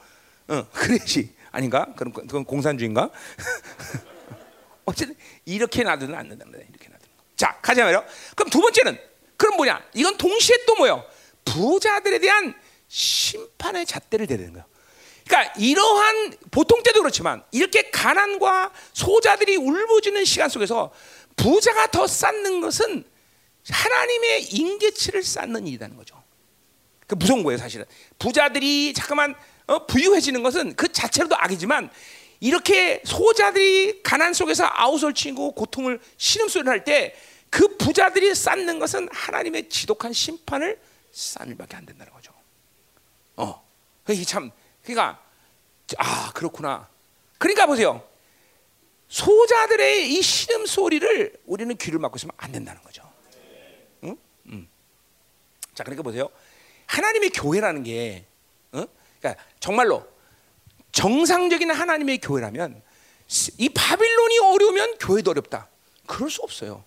어, 0.48 0.66
그래지 0.72 1.34
아닌가? 1.50 1.86
그럼 1.96 2.12
그건 2.12 2.44
공산주의인가? 2.44 3.10
어쨌든 4.86 5.14
이렇게 5.44 5.82
놔두는 5.82 6.14
않는다는 6.14 6.52
거야. 6.52 6.62
이렇게 6.68 6.88
놔두는 6.88 7.08
거. 7.16 7.22
자, 7.36 7.58
가자 7.60 7.84
말이요. 7.84 8.04
그럼 8.36 8.48
두 8.50 8.60
번째는 8.60 8.98
그럼 9.36 9.56
뭐냐? 9.56 9.82
이건 9.94 10.16
동시에 10.16 10.64
또 10.66 10.76
뭐요? 10.76 11.04
부자들에 11.44 12.20
대한 12.20 12.54
심판의 12.88 13.84
잣대를 13.86 14.26
대는 14.26 14.52
거야. 14.54 14.64
그러니까 15.26 15.52
이러한 15.58 16.34
보통 16.50 16.82
때도 16.82 17.00
그렇지만 17.00 17.42
이렇게 17.52 17.90
가난과 17.90 18.72
소자들이 18.92 19.56
울부짖는 19.56 20.24
시간 20.24 20.48
속에서 20.48 20.92
부자가 21.36 21.86
더 21.88 22.06
쌓는 22.06 22.60
것은 22.60 23.04
하나님의 23.68 24.44
인계치를 24.54 25.22
쌓는 25.22 25.66
일이라는 25.66 25.96
거죠. 25.96 26.22
그 27.06 27.14
무서운 27.14 27.42
거예요, 27.42 27.58
사실은. 27.58 27.84
부자들이 28.18 28.92
잠깐만 28.94 29.34
어, 29.66 29.86
부유해지는 29.86 30.42
것은 30.42 30.74
그 30.74 30.90
자체로도 30.92 31.36
악이지만 31.38 31.90
이렇게 32.40 33.02
소자들이 33.04 34.02
가난 34.02 34.34
속에서 34.34 34.68
아우솔 34.68 35.14
치고 35.14 35.52
고통을 35.52 36.00
신음소리를 36.16 36.70
할 36.70 36.84
때 36.84 37.14
그 37.52 37.76
부자들이 37.76 38.34
쌓는 38.34 38.78
것은 38.78 39.10
하나님의 39.12 39.68
지독한 39.68 40.14
심판을 40.14 40.80
쌓는 41.12 41.58
밖에 41.58 41.76
안 41.76 41.84
된다는 41.84 42.10
거죠. 42.10 42.32
어, 43.36 43.62
이게 44.08 44.24
참 44.24 44.50
그러니까 44.82 45.22
아 45.98 46.32
그렇구나. 46.32 46.88
그러니까 47.36 47.66
보세요. 47.66 48.02
소자들의 49.12 50.10
이 50.10 50.22
신음 50.22 50.64
소리를 50.64 51.34
우리는 51.44 51.76
귀를 51.76 51.98
막고 51.98 52.16
있으면 52.16 52.32
안 52.38 52.50
된다는 52.50 52.80
거죠. 52.82 53.02
응? 54.04 54.16
응. 54.46 54.66
자, 55.74 55.84
그러니까 55.84 56.02
보세요. 56.02 56.30
하나님의 56.86 57.28
교회라는 57.28 57.82
게, 57.82 58.24
어? 58.72 58.86
그러니까 59.20 59.44
정말로 59.60 60.08
정상적인 60.92 61.70
하나님의 61.70 62.18
교회라면 62.22 62.80
이 63.58 63.68
바빌론이 63.68 64.38
어려우면 64.38 64.96
교회도 64.96 65.32
어렵다. 65.32 65.68
그럴 66.06 66.30
수 66.30 66.40
없어요. 66.40 66.82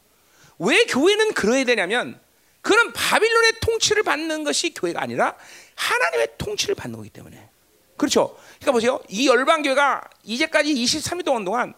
왜 0.58 0.84
교회는 0.86 1.34
그래야 1.34 1.64
되냐면 1.64 2.20
그런 2.62 2.92
바빌론의 2.92 3.60
통치를 3.62 4.02
받는 4.02 4.44
것이 4.44 4.74
교회가 4.74 5.00
아니라 5.00 5.36
하나님의 5.76 6.30
통치를 6.40 6.74
받는 6.74 6.98
거기 6.98 7.12
때문에. 7.12 7.50
그렇죠. 7.98 8.36
그러니까 8.56 8.72
보세요. 8.72 9.00
이 9.10 9.28
열방교회가 9.28 10.10
이제까지 10.24 10.74
23일 10.74 11.24
동안 11.24 11.46
동안 11.46 11.76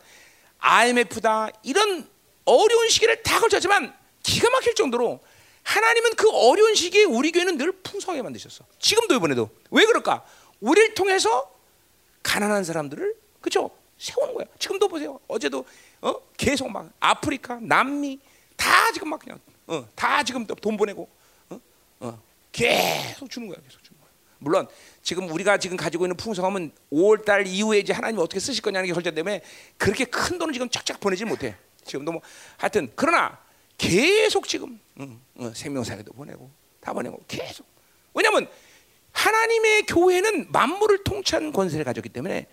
IMF다 0.60 1.50
이런 1.64 2.08
어려운 2.46 2.90
시기를 2.90 3.24
다 3.24 3.40
걸쳤지만 3.40 3.94
기가 4.24 4.50
막힐 4.50 4.76
정도로 4.76 5.20
하나님은 5.64 6.16
그 6.16 6.30
어려운 6.30 6.76
시기에 6.76 7.04
우리 7.04 7.32
교회는 7.32 7.58
늘 7.58 7.72
풍성하게 7.72 8.22
만드셨어. 8.22 8.64
지금도 8.80 9.16
이번에도 9.16 9.50
왜 9.70 9.86
그럴까? 9.86 10.26
우리를 10.62 10.94
통해서 10.94 11.52
가난한 12.24 12.64
사람들을 12.64 13.16
그죠 13.42 13.70
세우는 13.98 14.34
거야. 14.34 14.46
지금도 14.60 14.88
보세요. 14.88 15.20
어제도 15.28 15.66
어? 16.02 16.16
계속 16.38 16.70
막 16.72 16.90
아프리카, 17.00 17.60
남미 17.62 18.20
다 18.56 18.92
지금 18.94 19.10
막 19.10 19.20
그냥 19.20 19.40
어, 19.68 19.86
다 19.96 20.24
지금 20.24 20.46
돈 20.46 20.78
보내고 20.78 21.10
어? 21.50 21.60
어, 22.00 22.22
계속 22.52 23.30
주는 23.30 23.48
거야. 23.48 23.58
계속 23.64 23.84
주는. 23.84 23.97
물론 24.40 24.68
지금 25.02 25.30
우리가 25.30 25.58
지금 25.58 25.78
가지고 25.78 26.06
있는 26.06 26.18
풍성함은 26.18 26.72
5월 26.92 27.26
달 27.26 27.48
이후에 27.48 27.80
이제 27.80 27.94
하나님 27.94 28.20
어떻게 28.20 28.40
쓰실 28.40 28.62
거냐는 28.62 28.88
게 28.88 28.94
결정 28.94 29.14
때문에 29.14 29.42
그렇게 29.78 30.06
큰 30.06 30.38
돈을 30.38 30.54
지금 30.54 30.70
쫙쫙 30.70 31.00
보내지 31.00 31.26
못해. 31.26 31.56
지금도 31.86 32.12
뭐 32.12 32.22
하여튼 32.58 32.92
그러나 32.96 33.38
계속 33.78 34.48
지금 34.48 34.80
응, 35.00 35.20
응, 35.40 35.54
생명사에도 35.54 36.12
보내고 36.14 36.50
다 36.80 36.94
보내고 36.94 37.20
계속. 37.28 37.66
왜냐하면 38.14 38.48
하나님의 39.12 39.86
교회는 39.88 40.52
만물을 40.52 41.04
통치하는 41.04 41.52
권세를 41.52 41.86
가졌기 41.86 42.10
때문에 42.10 42.48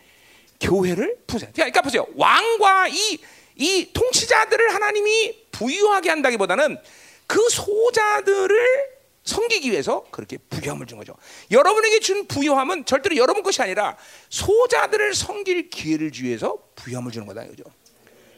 교회를 0.61 1.19
풍성. 1.27 1.51
그러니까 1.53 1.83
보세요. 1.83 2.07
왕과 2.15 2.89
이, 2.89 3.19
이 3.57 3.91
통치자들을 3.93 4.75
하나님이 4.75 5.47
부유하게 5.53 6.11
한다기보다는 6.11 6.79
그 7.27 7.49
소자들을 7.49 8.94
섬기기 9.25 9.71
위해서 9.71 10.07
그렇게 10.11 10.37
부유함을 10.37 10.87
준 10.87 10.99
거죠. 10.99 11.15
여러분에게 11.51 12.01
준 12.01 12.27
부유함은 12.27 12.85
절대로 12.85 13.17
여러분 13.17 13.43
것이 13.43 13.63
아니라 13.63 13.97
소자들을 14.29 15.15
섬길 15.15 15.71
기회를 15.71 16.13
위해서 16.21 16.59
부유함을 16.77 17.11
주는 17.11 17.27
거다 17.27 17.43
이거죠. 17.45 17.65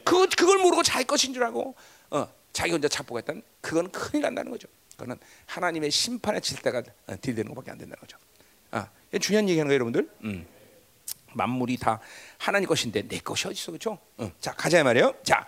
그 0.05 0.27
그걸 0.29 0.57
모르고 0.59 0.83
자기 0.83 1.05
것인 1.05 1.33
줄 1.33 1.43
알고 1.43 1.75
어, 2.11 2.27
자기 2.53 2.71
혼자 2.71 2.87
착복했던 2.87 3.43
그건 3.59 3.91
큰일 3.91 4.23
난다는 4.23 4.49
거죠. 4.49 4.69
그거는 4.91 5.17
하나님의 5.45 5.91
심판에 5.91 6.39
질 6.39 6.57
때가 6.61 6.81
어, 7.07 7.15
딜되는 7.21 7.53
것밖에 7.53 7.71
안 7.71 7.77
된다는 7.77 7.99
거죠. 7.99 8.17
아, 8.71 8.87
중요한 9.19 9.47
얘기하는 9.49 9.67
거예요, 9.67 9.75
여러분들. 9.75 10.09
음. 10.23 10.47
만물이 11.33 11.77
다 11.77 11.99
하나님 12.37 12.67
것인데 12.67 13.07
내 13.07 13.19
것이 13.19 13.47
어디 13.47 13.55
있어, 13.55 13.71
그렇죠? 13.71 13.99
음. 14.19 14.31
자, 14.39 14.53
가자 14.53 14.81
말이에요. 14.83 15.13
자, 15.23 15.45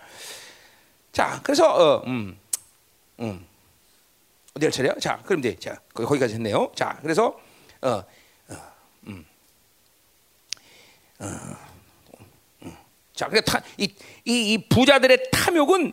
자, 1.10 1.40
그래서 1.42 1.66
어, 1.66 2.02
음, 2.06 2.38
음. 3.18 3.46
할 4.60 4.70
차례요? 4.70 4.92
자, 5.00 5.20
그럼 5.24 5.40
이제 5.40 5.56
자 5.56 5.80
거기 5.94 6.18
까지 6.18 6.34
했네요. 6.34 6.72
자, 6.74 6.98
그래서 7.02 7.38
어, 7.82 7.88
어, 7.88 8.56
음, 9.06 9.24
어, 11.20 11.26
음. 12.62 12.76
자, 13.14 13.28
그러니까 13.28 13.62
이, 13.78 13.84
이, 14.24 14.52
이 14.52 14.68
부자들의 14.68 15.30
탐욕은 15.30 15.92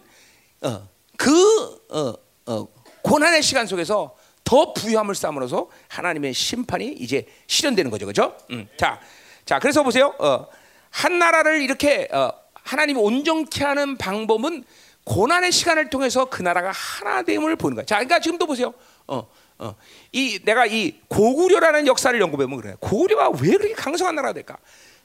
어, 0.62 0.89
그 1.17 1.86
어, 1.89 2.13
어, 2.48 2.67
고난의 3.04 3.43
시간 3.43 3.67
속에서 3.67 4.17
더 4.43 4.74
부유함을 4.74 5.13
쌓음으로써 5.13 5.70
하나님의 5.89 6.34
심판이 6.34 6.93
이제 6.93 7.28
실현되는 7.48 7.91
거죠, 7.91 8.06
그렇죠? 8.06 8.36
음. 8.52 8.67
자, 8.78 9.00
자, 9.46 9.60
그래서 9.60 9.84
보세요. 9.84 10.15
어, 10.20 10.48
한 10.89 11.20
나라를 11.20 11.62
이렇게 11.62 12.08
어, 12.12 12.32
하나님이 12.54 13.00
온전케 13.00 13.63
하는 13.63 13.98
방법은 13.98 14.63
고난의 15.08 15.54
시간을 15.54 15.89
통해서 15.89 16.26
그 16.26 16.41
나라가 16.41 16.72
하나됨을 16.72 17.56
보는 17.56 17.76
거야. 17.76 17.86
자, 17.86 17.96
그러니까 17.96 18.20
지금도 18.20 18.46
보세요. 18.46 18.74
어, 19.08 19.26
어, 19.58 19.76
이 20.12 20.39
내가 20.43 20.65
이 20.65 21.00
고구려라는 21.08 21.88
역사를 21.88 22.20
연구해보면 22.20 22.62
그래. 22.62 22.76
고구려가 22.82 23.30
왜 23.41 23.52
그렇게 23.52 23.74
강성한 23.74 24.15
나라가 24.15 24.34
될까? 24.34 24.58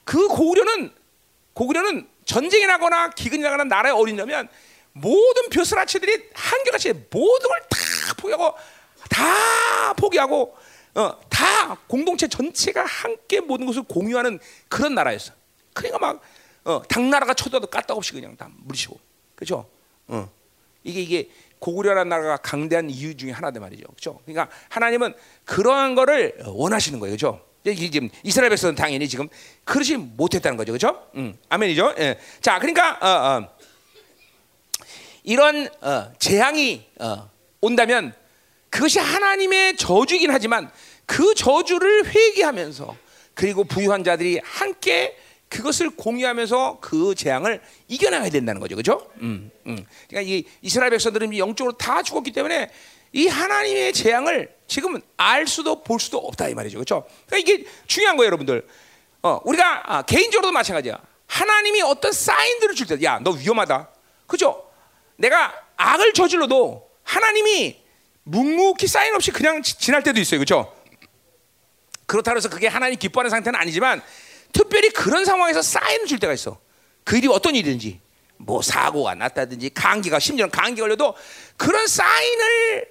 그 0.03 0.27
고구려는 0.27 0.91
고구려는 1.53 2.05
전쟁이 2.25 2.65
나거나 2.65 3.11
기근이 3.11 3.41
나거나 3.43 3.63
나라에 3.63 3.93
어리냐면 3.93 4.49
모든 4.91 5.49
벼슬아치들이 5.49 6.29
한결같이 6.33 6.91
모든 7.09 7.47
걸 7.49 7.61
다 7.69 8.13
포기하고 8.17 8.53
다 9.09 9.93
포기하고 9.93 10.57
어, 10.95 11.19
다 11.29 11.75
공동체 11.87 12.27
전체가 12.27 12.83
함께 12.83 13.39
모든 13.39 13.65
것을 13.65 13.83
공유하는 13.83 14.39
그런 14.67 14.95
나라였어. 14.95 15.31
그러니까 15.73 15.99
막 15.99 16.21
어, 16.65 16.81
당나라가 16.89 17.33
쳐도 17.33 17.61
까딱없이 17.67 18.11
그냥 18.11 18.35
다 18.35 18.49
물리치고 18.57 18.99
그렇죠? 19.35 19.69
어. 20.07 20.29
이게 20.83 21.01
이게 21.01 21.29
고구려라는 21.59 22.09
나라가 22.09 22.37
강대한 22.37 22.89
이유 22.89 23.15
중에 23.15 23.31
하나다 23.31 23.59
말이죠. 23.59 23.83
그렇죠? 23.83 24.19
그러니까 24.25 24.53
하나님은 24.69 25.13
그러한 25.45 25.95
거를 25.95 26.35
원하시는 26.45 26.99
거예요. 26.99 27.15
그렇죠? 27.15 27.41
지금 27.63 28.09
이스라엘 28.23 28.49
백성은 28.49 28.75
당연히 28.75 29.07
지금 29.07 29.29
그러지 29.63 29.95
못했다는 29.95 30.57
거죠. 30.57 30.73
그렇죠? 30.73 31.07
음. 31.15 31.37
아멘이죠. 31.47 31.95
예. 31.99 32.19
자, 32.41 32.59
그러니까 32.59 32.97
어, 33.01 33.07
어. 33.07 33.49
이런 35.23 35.69
어, 35.81 36.11
재앙이 36.19 36.85
어, 36.99 37.29
온다면 37.61 38.13
그것이 38.69 38.99
하나님의 38.99 39.77
저주이긴 39.77 40.31
하지만 40.31 40.69
그 41.05 41.33
저주를 41.33 42.07
회개하면서 42.07 42.97
그리고 43.33 43.63
부유한 43.63 44.03
자들이 44.03 44.41
함께 44.43 45.17
그것을 45.53 45.91
공유하면서 45.91 46.79
그 46.81 47.13
재앙을 47.13 47.61
이겨나가야 47.87 48.31
된다는 48.31 48.59
거죠, 48.59 48.75
그렇죠? 48.75 49.07
음, 49.21 49.51
음. 49.67 49.85
그러니까 50.09 50.31
이 50.31 50.43
이스라엘 50.63 50.89
백성들은 50.89 51.37
영적으로 51.37 51.77
다 51.77 52.01
죽었기 52.01 52.31
때문에 52.31 52.71
이 53.11 53.27
하나님의 53.27 53.93
재앙을 53.93 54.51
지금은 54.67 55.01
알 55.15 55.45
수도 55.45 55.83
볼 55.83 55.99
수도 55.99 56.17
없다 56.17 56.49
이 56.49 56.55
말이죠, 56.55 56.79
그렇죠? 56.79 57.05
그러니까 57.27 57.37
이게 57.37 57.67
중요한 57.85 58.17
거예요, 58.17 58.27
여러분들. 58.27 58.67
어, 59.21 59.39
우리가 59.45 59.83
아, 59.85 60.01
개인적으로도 60.01 60.51
마찬가지야. 60.51 60.99
하나님이 61.27 61.83
어떤 61.83 62.11
사인들을 62.11 62.73
줄 62.73 62.87
때, 62.87 63.03
야, 63.03 63.19
너 63.19 63.29
위험하다, 63.29 63.89
그렇죠? 64.25 64.67
내가 65.17 65.53
악을 65.77 66.13
저질러도 66.13 66.89
하나님이 67.03 67.79
묵묵히 68.23 68.87
사인 68.87 69.13
없이 69.13 69.29
그냥 69.29 69.61
지날 69.61 70.01
때도 70.01 70.19
있어요, 70.19 70.39
그렇죠? 70.39 70.73
그렇다고 72.07 72.37
해서 72.37 72.49
그게 72.49 72.67
하나님 72.67 72.97
기뻐하는 72.97 73.29
상태는 73.29 73.59
아니지만 73.59 74.01
특별히 74.53 74.89
그런 74.89 75.25
상황에서 75.25 75.61
사인을 75.61 76.05
줄 76.05 76.19
때가 76.19 76.31
있어. 76.33 76.57
그 77.03 77.17
일이 77.17 77.27
어떤 77.27 77.55
일이든지 77.55 77.99
뭐 78.37 78.61
사고가 78.61 79.15
났다든지 79.15 79.71
감기가 79.71 80.19
심지어 80.19 80.47
감기 80.47 80.79
걸려도 80.81 81.15
그런 81.57 81.85
사인을 81.87 82.87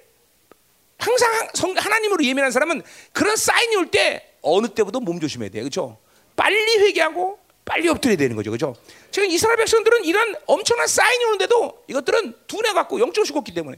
항상 0.99 1.49
하나님으로 1.77 2.23
예민한 2.23 2.51
사람은 2.51 2.81
그런 3.11 3.35
사인이 3.35 3.75
올 3.75 3.87
때 3.89 4.29
어느 4.41 4.67
때보다 4.67 4.99
몸 4.99 5.19
조심해야 5.19 5.49
돼. 5.49 5.59
그렇죠? 5.59 5.97
빨리 6.35 6.77
회개하고 6.79 7.39
빨리 7.65 7.87
엎드려야 7.87 8.17
되는 8.17 8.35
거죠. 8.35 8.51
그렇죠? 8.51 8.75
지금 9.09 9.29
이스라엘 9.29 9.57
백성들은 9.57 10.03
이런 10.03 10.35
엄청난 10.47 10.85
사인이 10.87 11.23
오는데도 11.25 11.83
이것들은 11.87 12.35
둔해 12.47 12.73
갖고 12.73 12.99
영적으로 12.99 13.25
죽었기 13.25 13.53
때문에 13.53 13.77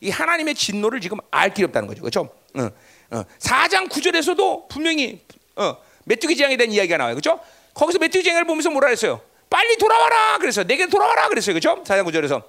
이 0.00 0.10
하나님의 0.10 0.54
진노를 0.54 1.00
지금 1.00 1.18
알 1.30 1.54
길이 1.54 1.64
없다는 1.64 1.88
거죠. 1.88 2.02
그렇죠? 2.02 2.28
어, 2.54 2.70
어. 3.10 3.24
4장 3.38 3.88
9절에서도 3.88 4.68
분명히 4.68 5.24
어, 5.56 5.76
메뚜기 6.04 6.36
재앙에 6.36 6.56
대한 6.56 6.72
이야기가 6.72 6.96
나와요. 6.96 7.14
그렇죠? 7.14 7.40
거기서 7.74 7.98
메뚜기 7.98 8.24
재앙을 8.24 8.44
보면서 8.44 8.70
뭐라 8.70 8.88
했어요? 8.88 9.20
빨리 9.50 9.76
돌아와라. 9.76 10.38
그래서 10.38 10.64
내게 10.64 10.86
돌아와라. 10.86 11.28
그랬어요. 11.28 11.54
그렇죠? 11.54 11.82
사장 11.84 12.04
구절에서 12.04 12.42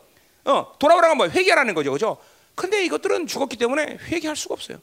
어, 0.46 0.74
돌아오라가 0.78 1.16
뭐 1.16 1.28
회개하라는 1.28 1.74
거죠. 1.74 1.92
그렇죠? 1.92 2.18
근데 2.54 2.86
이것들은 2.86 3.28
죽었기 3.28 3.58
때문에 3.58 3.98
회개할 4.08 4.36
수가 4.36 4.54
없어요. 4.54 4.80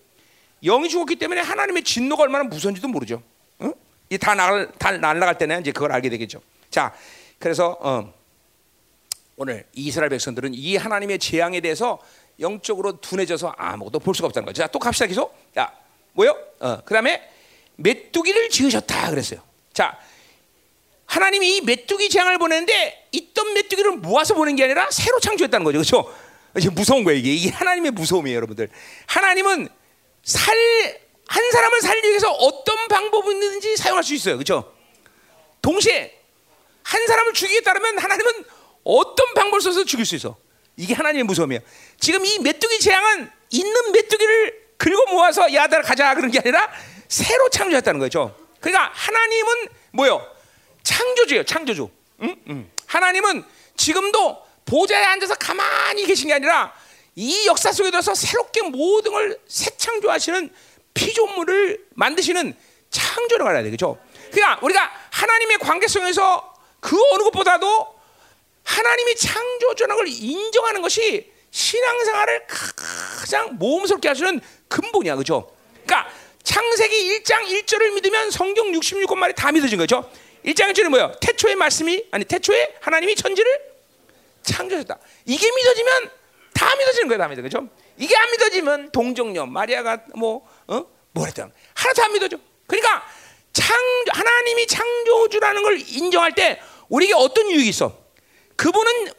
영이 0.64 0.88
죽었기 0.88 1.16
때문에 1.16 1.40
하나님의 1.40 1.82
진노가 1.82 2.22
얼마나 2.24 2.44
무서운지도 2.44 2.88
모르죠. 2.88 3.22
어? 3.58 3.72
이다 4.10 4.34
날, 4.34 4.70
다 4.78 4.92
날아갈 4.92 5.38
때는 5.38 5.60
이제 5.60 5.72
그걸 5.72 5.92
알게 5.92 6.08
되겠죠. 6.10 6.42
자, 6.70 6.94
그래서 7.38 7.76
어, 7.80 8.12
오늘 9.36 9.64
이스라엘 9.72 10.10
백성들은 10.10 10.54
이 10.54 10.76
하나님의 10.76 11.18
재앙에 11.18 11.60
대해서 11.60 11.98
영적으로 12.38 13.00
둔해져서 13.00 13.54
아무것도 13.56 13.98
볼 13.98 14.14
수가 14.14 14.26
없다는 14.26 14.46
거죠. 14.46 14.62
자, 14.62 14.68
또 14.68 14.78
갑시다 14.78 15.06
계속. 15.06 15.34
야, 15.58 15.72
뭐요? 16.12 16.36
어, 16.60 16.80
그다음에 16.84 17.28
메뚜기를 17.82 18.48
지으셨다 18.50 19.10
그랬어요. 19.10 19.40
자, 19.72 19.98
하나님이 21.06 21.56
이 21.56 21.60
메뚜기 21.60 22.08
재앙을 22.08 22.38
보내는데 22.38 23.08
있던 23.12 23.54
메뚜기를 23.54 23.92
모아서 23.92 24.34
보낸 24.34 24.56
게 24.56 24.64
아니라 24.64 24.90
새로 24.90 25.20
창조했다는 25.20 25.64
거죠. 25.64 25.78
그렇죠? 25.78 26.14
이게 26.56 26.70
무서운 26.70 27.04
거예요. 27.04 27.18
이게, 27.18 27.32
이게 27.32 27.50
하나님의 27.50 27.90
무서움이에요, 27.92 28.36
여러분들. 28.36 28.70
하나님은 29.06 29.68
살 30.24 30.56
한 31.32 31.50
사람을 31.50 31.80
살리기 31.80 32.08
위해서 32.10 32.30
어떤 32.30 32.88
방법이 32.88 33.30
있는지 33.30 33.74
사용할 33.78 34.04
수 34.04 34.12
있어요. 34.14 34.36
그렇죠? 34.36 34.70
동시에 35.62 36.12
한 36.82 37.06
사람을 37.06 37.32
죽이겠다면 37.32 37.98
하나님은 37.98 38.44
어떤 38.84 39.32
방법을 39.34 39.62
써서 39.62 39.82
죽일 39.84 40.04
수 40.04 40.14
있어. 40.16 40.36
이게 40.76 40.92
하나님의 40.92 41.24
무서움이에요. 41.24 41.62
지금 41.98 42.26
이 42.26 42.38
메뚜기 42.40 42.80
재앙은 42.80 43.30
있는 43.48 43.92
메뚜기를 43.92 44.62
긁어 44.76 45.06
모아서 45.10 45.52
야들 45.54 45.80
가자 45.82 46.14
그런 46.14 46.30
게 46.30 46.38
아니라 46.38 46.70
새로 47.12 47.50
창조했다는 47.50 48.00
거죠. 48.00 48.34
그러니까 48.60 48.90
하나님은 48.94 49.68
뭐요? 49.90 50.26
창조주예요. 50.82 51.44
창조주. 51.44 51.90
응? 52.22 52.36
응. 52.48 52.70
하나님은 52.86 53.44
지금도 53.76 54.42
보좌에 54.64 55.04
앉아서 55.04 55.34
가만히 55.34 56.06
계신 56.06 56.28
게 56.28 56.34
아니라 56.34 56.72
이 57.14 57.46
역사 57.46 57.70
속에 57.70 57.90
들어서 57.90 58.14
새롭게 58.14 58.62
모든 58.62 59.12
걸 59.12 59.38
새 59.46 59.70
창조하시는 59.76 60.50
피조물을 60.94 61.86
만드시는 61.94 62.56
창조를 62.90 63.46
알아야 63.46 63.62
되겠죠. 63.64 63.98
그러니까 64.30 64.58
우리가 64.64 64.90
하나님의 65.10 65.58
관계성에서 65.58 66.54
그 66.80 66.96
어느 67.12 67.24
것보다도 67.24 67.94
하나님이 68.64 69.16
창조주라는 69.16 69.96
걸 69.96 70.08
인정하는 70.08 70.80
것이 70.80 71.30
신앙생활을 71.50 72.46
가장 72.46 73.58
모험스럽게 73.58 74.08
하시는 74.08 74.40
근본이야, 74.68 75.16
그죠? 75.16 75.54
그러니까 75.84 76.10
창세기 76.44 77.20
1장 77.20 77.44
1절을 77.44 77.94
믿으면 77.94 78.30
성경 78.30 78.72
66권 78.72 79.16
말이 79.16 79.34
다 79.34 79.52
믿어진 79.52 79.78
거죠. 79.78 80.10
1장 80.44 80.72
1절은 80.72 80.88
뭐예요? 80.88 81.12
태초의 81.20 81.54
말씀이 81.54 82.06
아니 82.10 82.24
태초에 82.24 82.76
하나님이 82.80 83.14
천지를 83.14 83.60
창조했다. 84.42 84.98
이게 85.26 85.50
믿어지면 85.50 86.10
다 86.54 86.76
믿어지는 86.76 87.08
거예요, 87.08 87.18
다 87.18 87.28
믿어. 87.28 87.42
그죠? 87.42 87.68
이게 87.96 88.16
안 88.16 88.30
믿어지면 88.32 88.90
동정녀 88.90 89.46
마리아가 89.46 89.98
뭐 90.16 90.46
어? 90.66 90.84
뭐랬든 91.12 91.52
하나도 91.74 92.02
안 92.02 92.12
믿어져. 92.12 92.38
그러니까 92.66 93.06
창 93.52 93.76
하나님이 94.08 94.66
창조주라는 94.66 95.62
걸 95.62 95.80
인정할 95.86 96.34
때 96.34 96.60
우리에게 96.88 97.14
어떤 97.14 97.50
유익이 97.50 97.68
있어? 97.68 97.96
그분은 98.56 99.12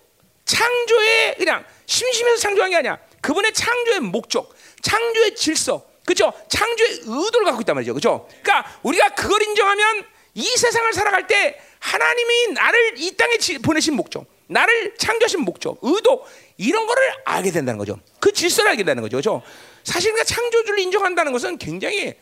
창조의 0.46 1.36
그냥 1.38 1.66
심심해서 1.86 2.38
창조한 2.38 2.72
게 2.72 2.78
아니야. 2.78 3.00
그분의 3.22 3.54
창조의 3.54 4.02
목적, 4.02 4.54
창조의 4.82 5.36
질서, 5.36 5.86
그죠? 6.06 6.34
창조의 6.50 7.02
의도를 7.06 7.46
갖고 7.46 7.62
있단 7.62 7.76
말이죠, 7.76 7.94
그죠? 7.94 8.28
그러니까 8.42 8.80
우리가 8.84 9.10
그걸 9.10 9.42
인정하면 9.44 10.06
이 10.34 10.44
세상을 10.44 10.92
살아갈 10.94 11.28
때 11.28 11.60
하나님이 11.80 12.54
나를 12.54 13.00
이 13.00 13.16
땅에 13.16 13.38
보내신 13.62 13.96
목적, 13.96 14.26
나를 14.48 14.96
창조하신 14.98 15.42
목적, 15.42 15.78
의도 15.82 16.26
이런 16.58 16.86
거를 16.86 17.04
알게 17.26 17.52
된다는 17.52 17.78
거죠. 17.78 18.00
그 18.20 18.32
질서를 18.32 18.72
알게 18.72 18.84
된다는 18.84 19.04
거죠, 19.04 19.18
그죠? 19.18 19.42
사실 19.84 20.12
우리가 20.12 20.24
창조주를 20.24 20.80
인정한다는 20.80 21.32
것은 21.32 21.58
굉장히 21.58 22.16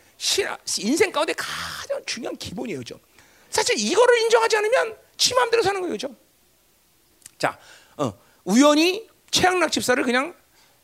인생 0.78 1.10
가운데 1.10 1.32
가장 1.36 2.02
중요한 2.06 2.36
기본이에요, 2.36 2.80
그죠? 2.80 2.98
사실 3.50 3.76
이거를 3.78 4.18
인정하지 4.22 4.56
않으면 4.56 4.96
지 5.16 5.34
마음대로 5.34 5.62
사는 5.62 5.80
거예요, 5.80 5.92
그죠? 5.92 6.14
자, 7.38 7.58
어, 7.96 8.12
우연히 8.44 9.08
최양락 9.30 9.72
집사를 9.72 10.02
그냥 10.04 10.34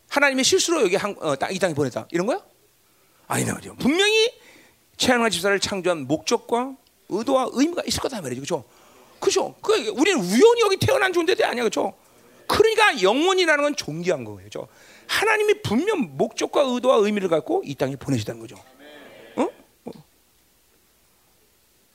하나님의 0.09 0.45
실수로 0.45 0.83
여기 0.83 0.97
한, 0.97 1.17
어, 1.21 1.35
이 1.51 1.59
땅에 1.59 1.75
보냈다. 1.75 2.09
이런 2.11 2.27
거야? 2.27 2.43
아니다 3.29 3.53
말이죠. 3.53 3.77
분명히 3.77 4.33
최양락 4.97 5.31
집사를 5.31 5.59
창조한 5.61 6.07
목적과 6.07 6.75
의도와 7.09 7.51
의미가 7.53 7.83
있을 7.87 8.01
거다 8.01 8.21
말이죠. 8.21 8.41
그렇죠? 8.41 8.64
그죠? 9.21 9.55
그 9.62 9.73
우리는 9.91 10.19
우연히 10.21 10.61
여기 10.62 10.77
태어난 10.77 11.12
존재들이 11.12 11.47
아니야. 11.47 11.62
그렇죠? 11.62 11.95
그러니까 12.47 13.03
영원이라는 13.03 13.62
건 13.62 13.77
존귀한 13.77 14.25
거예요. 14.25 14.38
그렇죠? 14.38 14.69
하나님이 15.07 15.62
분명 15.62 16.17
목적과 16.17 16.62
의도와 16.62 16.97
의미를 16.97 17.29
갖고 17.29 17.62
이 17.64 17.75
땅에 17.75 17.97
보내시다는 17.97 18.41
거죠. 18.41 18.57
어? 19.37 19.43
어? 19.85 19.91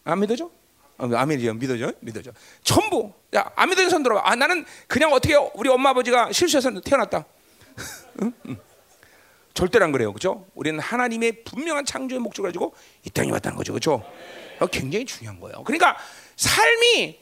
안 0.04 0.19
믿어져? 0.19 0.50
아멘이요. 0.98 1.56
믿어져? 1.56 1.91
믿어져. 2.00 2.32
전부. 2.63 3.12
야, 3.36 3.52
안 3.56 3.69
믿어진 3.69 3.89
손 3.89 4.04
들어봐. 4.04 4.22
아, 4.24 4.36
나는 4.36 4.63
그냥 4.88 5.12
어떻게 5.12 5.36
우리 5.56 5.69
엄마 5.69 5.89
아버지가 5.89 6.32
실수해서 6.32 6.80
태어났다. 6.82 7.26
응? 8.22 8.34
응. 8.48 8.58
절대로 9.54 9.86
안 9.86 9.92
그래요. 9.92 10.12
그죠? 10.13 10.48
우리는 10.56 10.80
하나님의 10.80 11.44
분명한 11.44 11.86
창조의 11.86 12.20
목적을 12.20 12.50
가지고 12.50 12.74
이 13.06 13.10
땅에 13.10 13.32
왔다는 13.32 13.58
거죠. 13.58 13.74
그죠? 13.74 14.04
굉장히 14.72 15.06
중요한 15.06 15.39
거예요. 15.39 15.63
그러니까 15.63 15.98
삶이 16.36 17.20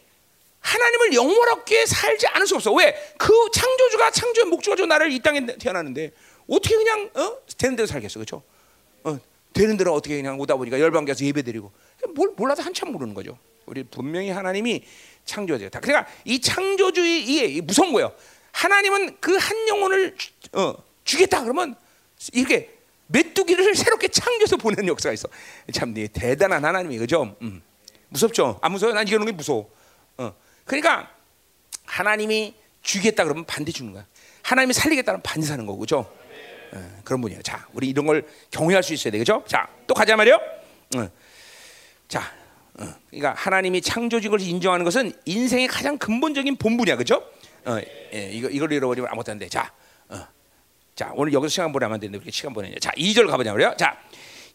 하나님을 0.59 1.13
영원하게 1.13 1.85
살지 1.85 2.27
않을 2.27 2.45
수 2.47 2.55
없어. 2.55 2.71
왜? 2.73 2.95
그 3.17 3.33
창조주가 3.51 4.11
창조의 4.11 4.45
목적을 4.45 4.75
가지고 4.75 4.87
나를 4.87 5.11
이 5.11 5.19
땅에 5.19 5.45
태어났는데 5.45 6.11
어떻게 6.47 6.75
그냥 6.75 7.09
어? 7.15 7.37
되는 7.57 7.75
대로 7.75 7.87
살겠어. 7.87 8.19
그죠? 8.19 8.43
어, 9.03 9.19
되는 9.53 9.75
대로 9.75 9.93
어떻게 9.93 10.15
그냥 10.15 10.39
오다 10.39 10.55
보니까 10.55 10.79
열방교에서 10.79 11.25
예배드리고 11.25 11.71
뭘 12.15 12.33
몰라도 12.37 12.61
한참 12.61 12.91
모르는 12.91 13.13
거죠. 13.13 13.37
우리 13.65 13.83
분명히 13.83 14.29
하나님이 14.29 14.83
창조주예요. 15.25 15.69
그러니까 15.81 16.07
이 16.25 16.39
창조주의 16.39 17.23
이게 17.23 17.61
무서운 17.61 17.91
거예요. 17.91 18.13
하나님은 18.51 19.17
그 19.19 19.37
한 19.37 19.67
영혼을 19.67 20.15
어, 20.53 20.75
주겠다 21.03 21.41
그러면 21.41 21.75
이렇게 22.33 22.69
메뚜기를 23.07 23.75
새롭게 23.75 24.07
창조해서 24.07 24.57
보내는 24.57 24.87
역사가 24.87 25.13
있어. 25.13 25.27
참 25.73 25.93
네, 25.93 26.07
대단한 26.07 26.63
하나님이 26.63 26.97
그죠? 26.97 27.35
음. 27.41 27.61
무섭죠? 28.09 28.59
안 28.61 28.71
무서워? 28.71 28.93
난 28.93 29.07
이런 29.07 29.25
게 29.25 29.31
무서워. 29.31 29.69
어. 30.17 30.33
그러니까 30.65 31.11
하나님이 31.85 32.53
주겠다 32.81 33.23
그러면 33.23 33.45
반대 33.45 33.71
주는 33.71 33.91
거야. 33.91 34.05
하나님이 34.43 34.73
살리겠다 34.73 35.13
면 35.13 35.21
반대 35.21 35.45
사는 35.45 35.65
거고 35.65 35.79
그죠? 35.79 36.11
어, 36.73 37.01
그런 37.03 37.21
분이에요. 37.21 37.41
자, 37.41 37.67
우리 37.73 37.89
이런 37.89 38.05
걸 38.05 38.27
경외할 38.49 38.81
수 38.83 38.93
있어야 38.93 39.11
되겠죠? 39.11 39.43
자, 39.47 39.67
또 39.87 39.93
가자 39.93 40.15
말이요. 40.15 40.35
어. 40.97 41.09
자, 42.07 42.21
어. 42.79 42.87
그러니까 43.09 43.33
하나님이 43.33 43.81
창조직을 43.81 44.41
인정하는 44.41 44.83
것은 44.85 45.13
인생의 45.25 45.67
가장 45.67 45.97
근본적인 45.97 46.57
본분이야, 46.57 46.95
그죠? 46.95 47.23
어, 47.65 47.77
예, 48.13 48.29
이거 48.31 48.49
이걸 48.49 48.71
잃어버리면 48.71 49.09
아무것도 49.09 49.31
안 49.31 49.39
돼. 49.39 49.49
자, 49.49 49.71
어. 50.09 50.25
자, 50.95 51.11
오늘 51.15 51.33
여기서 51.33 51.49
시간 51.49 51.71
보내면 51.71 51.95
안 51.95 51.99
되는데 51.99 52.23
우리 52.23 52.31
시간 52.31 52.53
보내냐. 52.53 52.75
자, 52.79 52.91
2절 52.91 53.27
가보자 53.27 53.51
말이요. 53.53 53.75
자, 53.77 53.97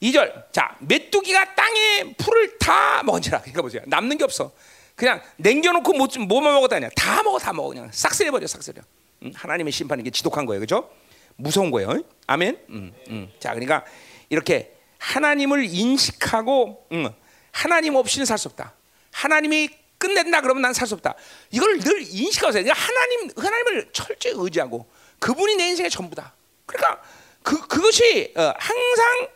2절. 0.02 0.52
자, 0.52 0.76
메뚜기가 0.80 1.54
땅에 1.54 2.14
풀을 2.18 2.58
다 2.58 3.02
먹은지라. 3.02 3.40
그러니까 3.40 3.62
보세요. 3.62 3.82
남는 3.86 4.18
게 4.18 4.24
없어. 4.24 4.52
그냥 4.94 5.20
남겨놓고 5.36 5.92
뭐, 5.94 6.06
뭐만 6.26 6.54
먹었다 6.54 6.76
아니야. 6.76 6.88
다 6.94 7.22
먹어, 7.22 7.38
다 7.38 7.52
먹어. 7.52 7.68
그냥 7.68 7.90
싹쓸이 7.92 8.30
버려, 8.30 8.46
싹쓸이. 8.46 8.80
응? 9.24 9.32
하나님의 9.34 9.72
심판이 9.72 10.02
게 10.02 10.10
지독한 10.10 10.46
거예요. 10.46 10.60
그죠? 10.60 10.90
무서운 11.36 11.70
거예요. 11.70 12.02
아멘. 12.26 12.58
응, 12.70 12.92
응. 13.10 13.30
자, 13.38 13.50
그러니까 13.50 13.84
이렇게 14.30 14.74
하나님을 14.98 15.64
인식하고 15.64 16.86
응. 16.92 17.12
하나님 17.52 17.94
없이는 17.94 18.24
살 18.26 18.38
수 18.38 18.48
없다. 18.48 18.74
하나님이 19.12 19.68
끝낸다 19.98 20.40
그러면 20.42 20.62
난 20.62 20.72
살 20.72 20.86
수 20.86 20.94
없다. 20.94 21.14
이걸 21.50 21.78
늘 21.78 22.00
인식하고 22.02 22.52
그러니까 22.52 22.74
하나님 22.74 23.30
하나님을 23.36 23.88
철저히 23.92 24.32
의지하고 24.36 24.86
그분이 25.18 25.56
내 25.56 25.68
인생의 25.68 25.90
전부다. 25.90 26.34
그러니까 26.66 27.02
그 27.42 27.66
그것이 27.66 28.32
어, 28.36 28.52
항상 28.58 29.28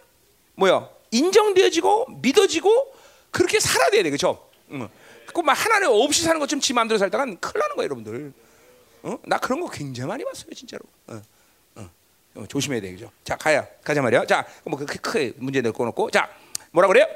뭐야 0.55 0.89
인정되어지고 1.11 2.07
믿어지고 2.21 2.95
그렇게 3.31 3.61
살아야 3.61 3.91
돼, 3.91 4.03
그렇죠? 4.03 4.49
응. 4.71 4.89
그막 5.33 5.65
하나님 5.65 5.91
없이 5.91 6.23
사는 6.23 6.39
것좀 6.41 6.61
지 6.61 6.73
마음대로 6.73 6.99
살다간 6.99 7.39
큰일 7.39 7.61
나는 7.61 7.77
거야, 7.77 7.85
여러분들. 7.85 8.33
어? 9.03 9.19
나 9.25 9.39
그런 9.39 9.61
거 9.61 9.69
굉장히 9.69 10.09
많이 10.09 10.25
봤어요, 10.25 10.53
진짜로. 10.55 10.83
어. 11.07 11.23
어. 11.77 11.91
어 12.35 12.47
조심해야 12.47 12.81
돼, 12.81 12.93
그죠? 12.93 13.11
자, 13.25 13.37
가야, 13.37 13.67
가자 13.83 14.03
말이야. 14.03 14.27
자, 14.27 14.47
뭐그 14.65 15.35
문제 15.37 15.61
내고 15.61 15.85
놓고, 15.85 16.11
자, 16.11 16.29
뭐라 16.73 16.89
그래요? 16.89 17.07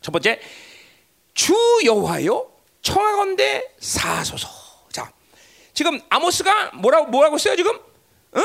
첫 0.00 0.10
번째, 0.10 0.40
주 1.34 1.54
여호와여 1.84 2.50
청하건대 2.82 3.72
사소서. 3.78 4.61
자, 5.72 5.74
지금 5.74 6.00
아모스가 6.08 6.72
뭐라고 6.74 7.06
뭐라고 7.06 7.38
써요 7.38 7.56
지금? 7.56 7.74
어? 7.76 8.40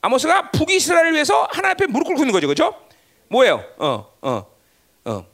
아모스가 0.00 0.50
북이스라엘을 0.50 1.12
위해서 1.12 1.48
하나님 1.50 1.72
앞에 1.72 1.86
무릎 1.86 2.06
꿇고 2.06 2.22
있는 2.22 2.32
거죠, 2.32 2.46
그렇죠? 2.46 2.80
뭐예요? 3.28 3.64
어, 3.78 4.12
어, 4.22 4.46
어. 5.04 5.26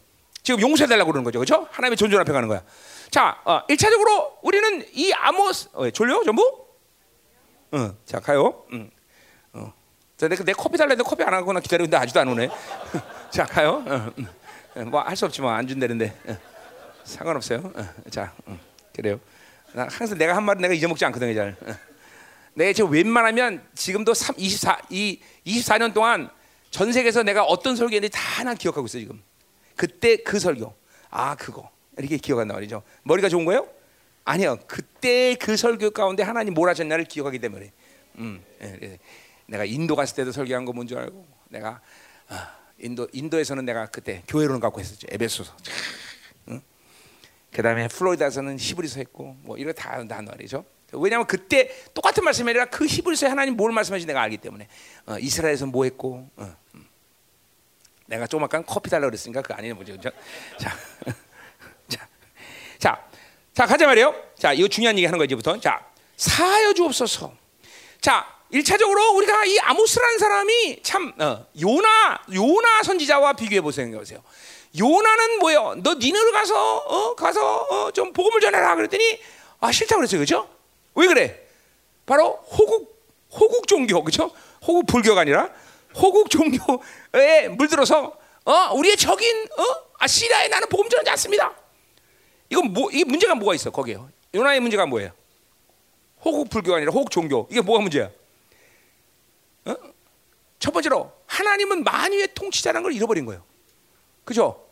지금 0.42 0.60
용서해 0.60 0.88
달라고 0.88 1.10
그러는 1.10 1.24
거죠, 1.24 1.38
그렇죠? 1.38 1.68
하나님의 1.70 1.96
존존 1.96 2.20
앞에 2.20 2.32
가는 2.32 2.48
거야. 2.48 2.62
자, 3.10 3.40
어, 3.44 3.66
1차적으로 3.66 4.38
우리는 4.42 4.86
이 4.92 5.12
아모스 5.12 5.68
어, 5.72 5.90
졸려 5.90 6.22
전부? 6.24 6.66
어, 7.72 7.94
자 8.04 8.20
가요. 8.20 8.64
음, 8.72 8.90
어. 9.52 9.72
자, 10.16 10.28
내, 10.28 10.36
내 10.36 10.52
커피 10.52 10.76
달라는데 10.78 11.02
커피 11.02 11.22
안 11.24 11.34
하거나 11.34 11.60
기다리는데 11.60 11.96
아직도 11.96 12.20
안 12.20 12.28
오네. 12.28 12.48
자 13.30 13.44
가요. 13.44 13.84
어, 13.86 14.10
음. 14.18 14.90
뭐할 14.90 15.16
수 15.16 15.26
없지만 15.26 15.54
안 15.54 15.66
준다는데 15.66 16.16
어. 16.26 16.36
상관없어요. 17.04 17.72
어. 17.74 18.10
자, 18.10 18.32
음, 18.48 18.58
그래요. 18.94 19.18
나 19.72 19.86
항상 19.90 20.18
내가 20.18 20.36
한 20.36 20.44
말은 20.44 20.60
내가 20.62 20.74
잊어먹지 20.74 21.04
않거든요, 21.06 21.34
잘. 21.34 21.56
어. 21.60 21.74
내가 22.54 22.72
지금 22.72 22.90
웬만하면 22.90 23.62
지금도 23.74 24.14
3, 24.14 24.34
24, 24.38 24.78
이 24.90 25.20
24년 25.46 25.94
동안 25.94 26.30
전 26.70 26.92
세계에서 26.92 27.22
내가 27.22 27.44
어떤 27.44 27.76
설교인지 27.76 28.10
다 28.10 28.20
하나 28.20 28.54
기억하고 28.54 28.86
있어 28.86 28.98
지금. 28.98 29.22
그때 29.76 30.16
그 30.16 30.38
설교, 30.38 30.74
아 31.10 31.34
그거 31.36 31.70
이렇게 31.96 32.16
기억한단 32.16 32.56
말이죠. 32.56 32.82
머리가 33.02 33.28
좋은 33.28 33.44
거예요? 33.44 33.68
아니요. 34.24 34.58
그때 34.66 35.34
그 35.36 35.56
설교 35.56 35.90
가운데 35.90 36.22
하나님 36.22 36.54
뭘 36.54 36.68
하셨냐를 36.68 37.04
기억하기 37.04 37.38
때문에. 37.38 37.72
음, 38.18 38.42
예, 38.62 38.78
예. 38.82 38.98
내가 39.46 39.64
인도 39.64 39.96
갔을 39.96 40.16
때도 40.16 40.32
설교한 40.32 40.64
거 40.64 40.72
뭔지 40.72 40.94
알고, 40.96 41.26
내가 41.48 41.80
아, 42.28 42.56
인도 42.78 43.08
인도에서는 43.12 43.64
내가 43.64 43.86
그때 43.86 44.22
교회론을 44.28 44.60
갖고 44.60 44.80
했었죠. 44.80 45.06
에베소서. 45.10 45.52
응? 47.52 47.56
그다음에 47.56 47.88
플로리다에서는 47.88 48.58
히브리서 48.58 48.98
했고, 49.00 49.36
뭐 49.42 49.56
이거 49.56 49.72
다 49.72 49.92
한단 49.92 50.24
말이죠. 50.24 50.64
왜냐하면 50.92 51.26
그때 51.26 51.70
똑같은 51.94 52.24
말씀이 52.24 52.48
아니라 52.50 52.64
그 52.66 52.86
히브리서에 52.86 53.28
하나님 53.28 53.56
뭘 53.56 53.72
말씀하신지 53.72 54.06
내가 54.06 54.22
알기 54.22 54.38
때문에 54.38 54.66
어, 55.06 55.18
이스라엘에서 55.18 55.66
뭐 55.66 55.84
했고 55.84 56.28
어, 56.36 56.56
음. 56.74 56.88
내가 58.06 58.26
조금만 58.26 58.64
커피 58.66 58.90
달라 58.90 59.06
그랬으니까 59.06 59.42
그 59.42 59.54
아니네 59.54 59.74
뭐죠 59.74 59.92
그죠? 59.92 60.10
자, 60.58 60.76
자, 61.88 62.08
자, 62.78 63.06
자 63.54 63.66
가자 63.66 63.86
말이요. 63.86 64.14
자 64.36 64.52
이거 64.52 64.66
중요한 64.68 64.96
얘기 64.96 65.06
하는 65.06 65.18
거 65.18 65.24
이제부터. 65.24 65.58
자 65.60 65.86
사하여 66.16 66.72
주옵소서. 66.72 67.32
자 68.00 68.26
1차적으로 68.52 69.14
우리가 69.16 69.44
이 69.44 69.58
아모스라는 69.60 70.18
사람이 70.18 70.82
참 70.82 71.12
어, 71.20 71.46
요나 71.60 72.24
요나 72.34 72.82
선지자와 72.82 73.34
비교해 73.34 73.60
보세요. 73.60 74.22
요나는 74.78 75.38
뭐예요? 75.40 75.74
너 75.82 75.94
니네로 75.94 76.32
가서 76.32 76.76
어, 76.78 77.14
가서 77.14 77.62
어, 77.62 77.90
좀 77.90 78.12
복음을 78.12 78.40
전해라 78.40 78.76
그랬더니 78.76 79.20
아 79.60 79.72
싫다 79.72 79.96
그랬어요. 79.96 80.20
그죠? 80.20 80.48
왜 80.94 81.06
그래? 81.06 81.46
바로 82.06 82.32
호국 82.50 83.00
호국 83.32 83.66
종교 83.66 84.02
그죠? 84.04 84.30
호국 84.62 84.86
불교가 84.86 85.22
아니라 85.22 85.50
호국 85.94 86.30
종교에 86.30 87.48
물들어서 87.50 88.16
어 88.44 88.74
우리의 88.74 88.96
적인 88.96 89.44
어 89.44 89.90
아시리아에 89.98 90.48
나는 90.48 90.68
복음 90.68 90.88
전하지 90.88 91.10
않습니다. 91.10 91.52
이건 92.48 92.72
뭐 92.72 92.90
이게 92.90 93.04
문제가 93.04 93.34
뭐가 93.34 93.54
있어 93.54 93.70
거기에요? 93.70 94.08
요나의 94.34 94.60
문제가 94.60 94.86
뭐예요? 94.86 95.10
호국 96.24 96.48
불교가 96.48 96.76
아니라 96.76 96.92
호국 96.92 97.10
종교 97.10 97.46
이게 97.50 97.60
뭐가 97.60 97.80
문제야? 97.82 98.10
어? 99.66 99.76
첫 100.58 100.72
번째로 100.72 101.12
하나님은 101.26 101.84
만유의 101.84 102.34
통치자라는 102.34 102.82
걸 102.82 102.92
잃어버린 102.92 103.24
거예요. 103.26 103.42
그죠? 104.24 104.66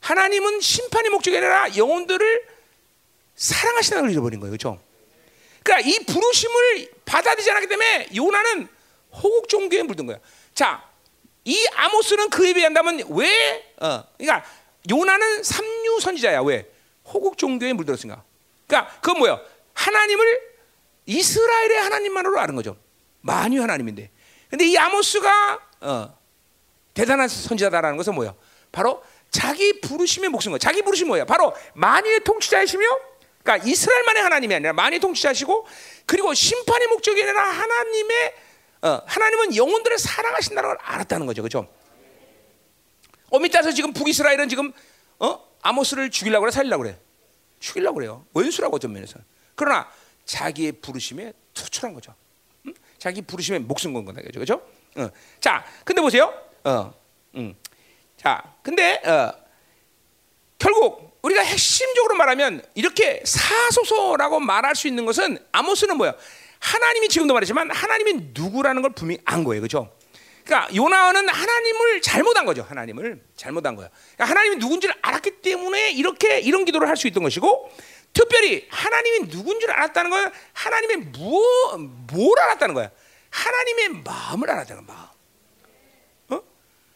하나님은 0.00 0.60
심판의 0.60 1.10
목적이 1.10 1.38
아니라 1.38 1.76
영혼들을 1.76 2.46
사랑하시다는 3.36 4.04
걸 4.04 4.12
잃어버린 4.12 4.40
거예요. 4.40 4.52
그죠? 4.52 4.78
그러니까 5.62 5.88
이 5.88 5.98
부르심을 6.04 6.92
받아들이지 7.04 7.50
않았기 7.50 7.68
때문에 7.68 8.08
요나는 8.14 8.68
호국 9.12 9.48
종교에 9.48 9.82
물든 9.82 10.06
거야. 10.06 10.18
자, 10.54 10.84
이 11.44 11.66
아모스는 11.74 12.30
그에 12.30 12.52
비한다면 12.52 13.04
왜? 13.10 13.74
어, 13.80 14.04
그러니까 14.18 14.46
요나는 14.90 15.42
삼류 15.42 16.00
선지자야. 16.00 16.42
왜? 16.42 16.70
호국 17.06 17.38
종교에 17.38 17.72
물들었으니까. 17.72 18.22
그러니까 18.66 18.92
그건 19.00 19.18
뭐야? 19.18 19.40
하나님을 19.72 20.54
이스라엘의 21.06 21.82
하나님만으로 21.82 22.38
아는 22.38 22.54
거죠. 22.56 22.76
만유 23.20 23.60
하나님인데. 23.62 24.10
근데 24.48 24.66
이 24.66 24.76
아모스가 24.76 25.58
어, 25.80 26.18
대단한 26.92 27.28
선지자다라는 27.28 27.96
것은 27.96 28.14
뭐야? 28.14 28.34
바로 28.74 29.02
자기 29.30 29.80
부르심의 29.80 30.30
목숨 30.30 30.52
거. 30.52 30.58
자기 30.58 30.82
부르심 30.82 31.06
뭐야? 31.06 31.24
바로 31.24 31.54
만유의 31.74 32.24
통치자이시며, 32.24 32.84
그러니까 33.42 33.68
이스라엘만의 33.68 34.22
하나님이 34.22 34.54
아니라 34.56 34.72
만유의 34.72 35.00
통치자시고, 35.00 35.66
그리고 36.06 36.34
심판의 36.34 36.88
목적이 36.88 37.22
아니라 37.22 37.42
하나님의 37.42 38.34
어, 38.82 39.00
하나님은 39.06 39.56
영혼들을 39.56 39.96
사랑하신다는 39.96 40.68
걸 40.68 40.78
알았다는 40.82 41.24
거죠, 41.26 41.40
그렇죠? 41.40 41.66
어미 43.30 43.48
따서 43.50 43.72
지금 43.72 43.94
북이스라엘은 43.94 44.48
지금 44.50 44.72
어? 45.20 45.40
아모스를 45.62 46.10
죽이려고 46.10 46.42
그래, 46.42 46.50
살리려고 46.50 46.82
그래, 46.82 46.98
죽이려고 47.60 47.94
그래요. 47.94 48.26
원수라고 48.34 48.76
어떤 48.76 48.92
면에서. 48.92 49.18
그러나 49.54 49.90
자기의 50.26 50.72
부르심에 50.72 51.32
투철한 51.54 51.94
거죠. 51.94 52.14
응? 52.66 52.74
자기 52.98 53.22
부르심에 53.22 53.60
목숨 53.60 53.94
건 53.94 54.04
거다, 54.04 54.20
그죠, 54.20 54.40
그죠? 54.40 54.66
어. 54.96 55.08
자, 55.40 55.64
근데 55.84 56.02
보세요. 56.02 56.34
어, 56.64 56.92
음. 57.36 57.54
자, 58.24 58.42
근데 58.62 59.02
어, 59.04 59.34
결국 60.58 61.18
우리가 61.20 61.42
핵심적으로 61.42 62.14
말하면 62.14 62.64
이렇게 62.74 63.20
사소서라고 63.22 64.40
말할 64.40 64.74
수 64.74 64.88
있는 64.88 65.04
것은 65.04 65.36
아모스는 65.52 65.98
뭐야? 65.98 66.14
하나님이 66.58 67.10
지금도 67.10 67.34
말했지만 67.34 67.70
하나님이 67.70 68.30
누구라는 68.32 68.80
걸 68.80 68.92
분명히 68.94 69.20
안 69.26 69.44
거예요, 69.44 69.60
그렇죠? 69.60 69.92
그러니까 70.42 70.74
요나는 70.74 71.28
하나님을 71.28 72.00
잘못한 72.00 72.46
거죠. 72.46 72.62
하나님을 72.66 73.20
잘못한 73.36 73.76
거야. 73.76 73.90
그러니까 74.14 74.24
하나님이 74.24 74.56
누군지를 74.56 74.94
알았기 75.02 75.42
때문에 75.42 75.90
이렇게 75.92 76.40
이런 76.40 76.64
기도를 76.64 76.88
할 76.88 76.96
수 76.96 77.06
있던 77.08 77.22
것이고, 77.22 77.70
특별히 78.14 78.66
하나님이 78.70 79.28
누군지를 79.28 79.74
알았다는 79.74 80.10
건 80.10 80.32
하나님의 80.54 80.96
무, 81.12 81.42
뭘 82.10 82.38
알았다는 82.38 82.74
거야. 82.74 82.90
하나님의 83.28 83.88
마음을 84.02 84.50
알았다는 84.50 84.86
마음. 84.86 85.13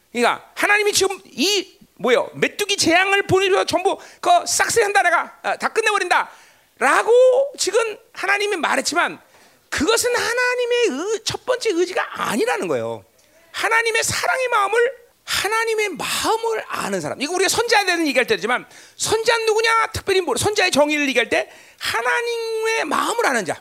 어? 0.08 0.12
그러니까 0.12 0.50
하나님이 0.54 0.92
지금 0.92 1.18
이 1.26 1.78
뭐요 1.94 2.30
메뚜기 2.34 2.76
재앙을 2.76 3.22
보내줘서 3.26 3.64
전부 3.64 3.98
그 4.20 4.30
싹쓸이 4.46 4.84
한다 4.84 5.02
내가 5.02 5.38
아, 5.42 5.56
다 5.56 5.68
끝내버린다 5.68 6.30
라고 6.78 7.12
지금 7.58 7.98
하나님이 8.12 8.56
말했지만 8.56 9.20
그것은 9.68 10.14
하나님의 10.14 10.78
의, 10.88 11.20
첫 11.24 11.44
번째 11.44 11.70
의지가 11.70 12.22
아니라는 12.22 12.68
거예요. 12.68 13.04
하나님의 13.52 14.02
사랑의 14.02 14.48
마음을 14.48 15.08
하나님의 15.24 15.88
마음을 15.90 16.64
아는 16.68 17.00
사람. 17.02 17.20
이거 17.20 17.34
우리가 17.34 17.48
선자에 17.50 17.84
대해서 17.84 18.06
얘기할 18.06 18.26
때지만 18.26 18.66
선자는 18.96 19.44
누구냐? 19.46 19.88
특별히 19.92 20.22
뭐 20.22 20.34
선자의 20.36 20.70
정의를 20.70 21.06
얘기할 21.08 21.28
때 21.28 21.50
하나님의 21.78 22.84
마음을 22.86 23.26
아는 23.26 23.44
자. 23.44 23.60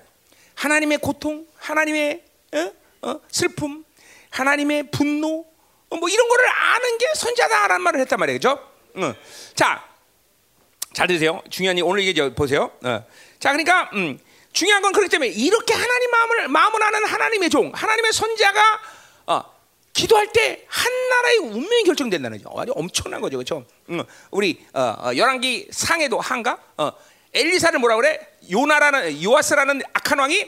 하나님의 0.55 0.99
고통, 0.99 1.45
하나님의 1.57 2.23
어? 2.53 2.71
어? 3.01 3.21
슬픔, 3.29 3.83
하나님의 4.29 4.91
분노, 4.91 5.41
어, 5.41 5.45
뭐 5.89 6.09
이런 6.09 6.27
거를 6.27 6.49
아는 6.49 6.97
게 6.97 7.05
선자다라는 7.15 7.81
말을 7.81 7.99
했단 8.01 8.19
말이에요, 8.19 8.37
그죠? 8.39 8.59
어. 8.95 9.13
자, 9.55 9.83
잘 10.93 11.07
들으세요. 11.07 11.41
중요한 11.49 11.77
이 11.77 11.81
오늘 11.81 12.01
이게 12.03 12.33
보세요. 12.33 12.71
어. 12.83 13.03
자, 13.39 13.51
그러니까 13.51 13.89
음, 13.93 14.19
중요한 14.51 14.81
건 14.81 14.91
그렇기 14.91 15.09
때문에 15.09 15.29
이렇게 15.29 15.73
하나님 15.73 16.11
마음을 16.11 16.47
마음을 16.49 16.83
아는 16.83 17.05
하나님의 17.05 17.49
종, 17.49 17.71
하나님의 17.73 18.11
선자가 18.11 18.79
어, 19.27 19.43
기도할 19.93 20.31
때 20.33 20.65
한 20.67 21.09
나라의 21.09 21.37
운명이 21.39 21.83
결정된다는 21.85 22.41
거죠. 22.41 22.59
아주 22.59 22.71
엄청난 22.75 23.21
거죠, 23.21 23.37
그렇죠? 23.37 23.65
음, 23.89 24.03
우리 24.31 24.65
어, 24.73 24.95
어, 24.99 25.15
열왕기 25.15 25.69
상에도 25.71 26.19
한가 26.19 26.59
어, 26.77 26.91
엘리사를 27.33 27.79
뭐라 27.79 27.95
그래? 27.95 28.19
요나라는 28.51 29.23
요아스라는 29.23 29.81
악한 29.93 30.19
왕이 30.19 30.41
어, 30.41 30.47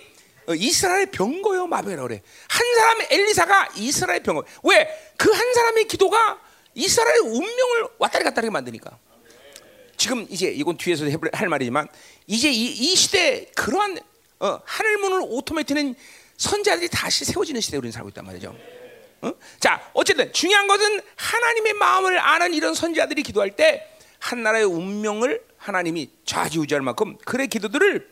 이스라엘 0.55 1.07
병거요 1.11 1.67
마병이라 1.67 2.03
그래. 2.03 2.21
한 2.47 2.75
사람 2.75 2.97
엘리사가 3.09 3.69
이스라엘 3.75 4.23
병거. 4.23 4.43
왜? 4.63 5.13
그 5.17 5.31
한 5.33 5.53
사람의 5.53 5.87
기도가 5.87 6.39
이스라엘의 6.75 7.19
운명을 7.21 7.87
왔다리 7.97 8.23
갔다리 8.23 8.49
만드니까. 8.49 8.97
지금 9.97 10.25
이제 10.29 10.47
이건 10.47 10.77
뒤에서 10.77 11.05
할 11.33 11.49
말이지만 11.49 11.87
이제 12.27 12.49
이, 12.49 12.67
이 12.67 12.95
시대 12.95 13.45
그러한 13.55 13.99
어, 14.39 14.59
하늘 14.63 14.97
문을 14.97 15.21
오토매트는 15.23 15.95
선자들이 16.37 16.87
다시 16.89 17.25
세워지는 17.25 17.59
시대에 17.59 17.77
우리는 17.79 17.91
살고 17.91 18.09
있단 18.09 18.25
말이죠. 18.25 18.55
어? 19.21 19.33
자, 19.59 19.89
어쨌든 19.93 20.31
중요한 20.31 20.67
것은 20.67 21.01
하나님의 21.15 21.73
마음을 21.73 22.17
아는 22.17 22.53
이런 22.53 22.73
선자들이 22.73 23.23
기도할 23.23 23.55
때 23.55 23.99
한 24.19 24.43
나라의 24.43 24.65
운명을 24.65 25.41
하나님이 25.57 26.09
좌지우지할 26.25 26.81
만큼 26.81 27.17
그의 27.25 27.47
기도들을 27.47 28.09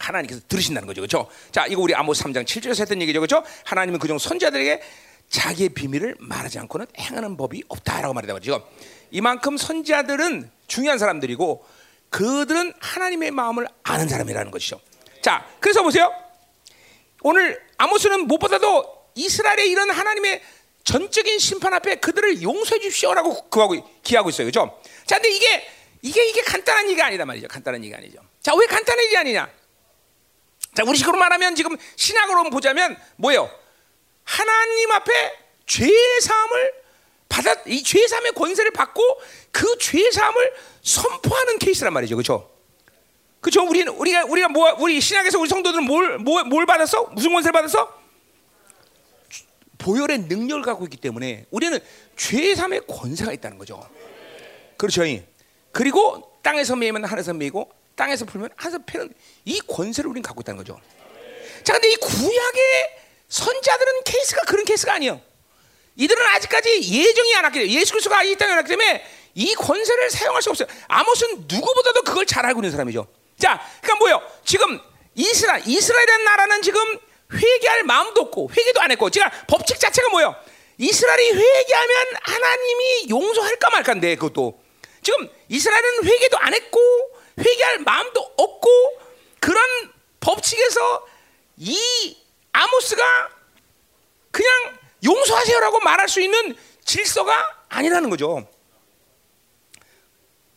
하나님께서 0.00 0.40
들으신다는 0.48 0.86
거죠. 0.86 1.00
그렇죠? 1.02 1.28
자, 1.52 1.66
이거 1.66 1.82
우리 1.82 1.94
아모스 1.94 2.24
3장 2.24 2.44
7절에서 2.44 2.80
했던 2.80 3.00
얘기죠. 3.02 3.20
그렇죠? 3.20 3.44
하나님은 3.64 4.00
그중 4.00 4.18
선자들에게 4.18 4.82
자기의 5.28 5.68
비밀을 5.70 6.16
말하지 6.18 6.58
않고는 6.60 6.86
행하는 6.98 7.36
법이 7.36 7.62
없다라고 7.68 8.14
말이다 8.14 8.32
말이죠. 8.32 8.66
이만큼 9.12 9.56
선자들은 9.56 10.50
중요한 10.66 10.98
사람들이고 10.98 11.64
그들은 12.08 12.72
하나님의 12.80 13.30
마음을 13.30 13.68
아는 13.84 14.08
사람이라는 14.08 14.50
것이죠. 14.50 14.80
자, 15.22 15.46
그래서 15.60 15.82
보세요. 15.82 16.12
오늘 17.22 17.60
아모스는 17.76 18.26
무엇보다도 18.26 19.00
이스라엘의 19.14 19.70
이런 19.70 19.90
하나님의 19.90 20.42
전적인 20.82 21.38
심판 21.38 21.74
앞에 21.74 21.96
그들을 21.96 22.42
용서해 22.42 22.80
주십시오라고 22.80 23.48
구하고 23.50 23.76
기하고 24.02 24.30
있어요. 24.30 24.46
그죠? 24.46 24.80
자, 25.06 25.16
근데 25.16 25.30
이게 25.30 25.68
이게 26.02 26.26
이게 26.28 26.40
간단한 26.40 26.86
얘기가 26.86 27.06
아니다 27.06 27.26
말이죠. 27.26 27.46
간단한 27.46 27.84
얘기가 27.84 27.98
아니죠. 27.98 28.18
자, 28.40 28.54
왜 28.56 28.66
간단한 28.66 29.04
얘기 29.04 29.16
아니냐? 29.16 29.59
자, 30.74 30.84
우리 30.86 30.96
식으로 30.96 31.18
말하면 31.18 31.54
지금 31.54 31.76
신학으로 31.96 32.50
보자면 32.50 32.96
뭐예요? 33.16 33.50
하나님 34.24 34.92
앞에 34.92 35.12
죄의 35.66 36.20
사함을 36.22 36.72
받아 37.28 37.54
이 37.66 37.82
죄의 37.82 38.08
사함의 38.08 38.32
권세를 38.32 38.70
받고 38.72 39.02
그 39.50 39.78
죄의 39.78 40.12
사함을 40.12 40.52
선포하는 40.82 41.58
케이스란 41.58 41.92
말이죠. 41.92 42.16
그렇죠? 42.16 42.50
그렇죠? 43.40 43.64
우리는 43.66 43.92
우리가 43.92 44.24
우리가 44.24 44.48
뭐 44.48 44.74
우리 44.78 45.00
신학에서 45.00 45.38
우리 45.38 45.48
성도들은 45.48 45.84
뭘뭘 45.84 46.44
뭘 46.44 46.66
받았어? 46.66 47.04
무슨 47.12 47.32
권세를 47.32 47.52
받았어? 47.52 48.00
보혈의 49.78 50.20
능력을 50.20 50.62
갖고 50.62 50.84
있기 50.84 50.98
때문에 50.98 51.46
우리는 51.50 51.78
죄의 52.16 52.54
삶의 52.54 52.82
권세가 52.86 53.32
있다는 53.32 53.58
거죠. 53.58 53.88
그렇죠. 54.76 55.02
그리고 55.72 56.38
땅에서 56.42 56.76
매면 56.76 57.04
하늘에서 57.04 57.32
매고 57.32 57.70
땅에서 58.00 58.24
풀면 58.24 58.48
하늘에서 58.56 58.82
패는 58.86 59.12
이 59.44 59.60
권세를 59.60 60.08
우리는 60.08 60.22
갖고 60.22 60.40
있다는 60.40 60.56
거죠. 60.56 60.80
자, 61.62 61.74
근데 61.74 61.92
이 61.92 61.96
구약의 61.96 62.98
선지자들은 63.28 64.04
케이스가 64.04 64.40
그런 64.46 64.64
케이스가 64.64 64.94
아니에요. 64.94 65.20
이들은 65.96 66.26
아직까지 66.26 66.80
예수님이 66.80 67.34
안 67.34 67.44
왔기 67.44 67.58
때문에 67.58 67.74
예수 67.78 67.92
그리스도가 67.92 68.22
이 68.22 68.34
땅에 68.36 68.54
왔기 68.54 68.68
때문에 68.68 69.04
이 69.34 69.54
권세를 69.54 70.08
사용할 70.08 70.40
수 70.40 70.48
없어요. 70.48 70.66
아모스는 70.88 71.44
누구보다도 71.46 72.02
그걸 72.02 72.24
잘 72.24 72.46
알고 72.46 72.60
있는 72.60 72.70
사람이죠. 72.70 73.06
자, 73.38 73.60
그러니까 73.82 73.98
뭐요? 73.98 74.22
지금 74.46 74.80
이스라엘, 75.14 75.62
이스라엘이라는 75.66 76.24
나라는 76.24 76.62
지금 76.62 76.80
회개할 77.34 77.84
마음도 77.84 78.22
없고 78.22 78.50
회개도 78.56 78.80
안 78.80 78.90
했고, 78.92 79.10
제가 79.10 79.30
법칙 79.46 79.78
자체가 79.78 80.08
뭐요? 80.08 80.34
이스라엘이 80.78 81.32
회개하면 81.32 81.96
하나님이 82.22 83.10
용서할까 83.10 83.70
말까인데 83.70 84.14
그것도 84.14 84.58
지금 85.02 85.28
이스라엘은 85.48 86.04
회개도 86.04 86.38
안 86.38 86.54
했고 86.54 87.19
회개할 87.40 87.78
마음도 87.80 88.20
없고 88.36 88.68
그런 89.40 89.92
법칙에서 90.20 91.06
이 91.56 92.16
아모스가 92.52 93.02
그냥 94.30 94.78
용서하세요라고 95.04 95.80
말할 95.80 96.08
수 96.08 96.20
있는 96.20 96.56
질서가 96.84 97.64
아니라는 97.68 98.10
거죠. 98.10 98.46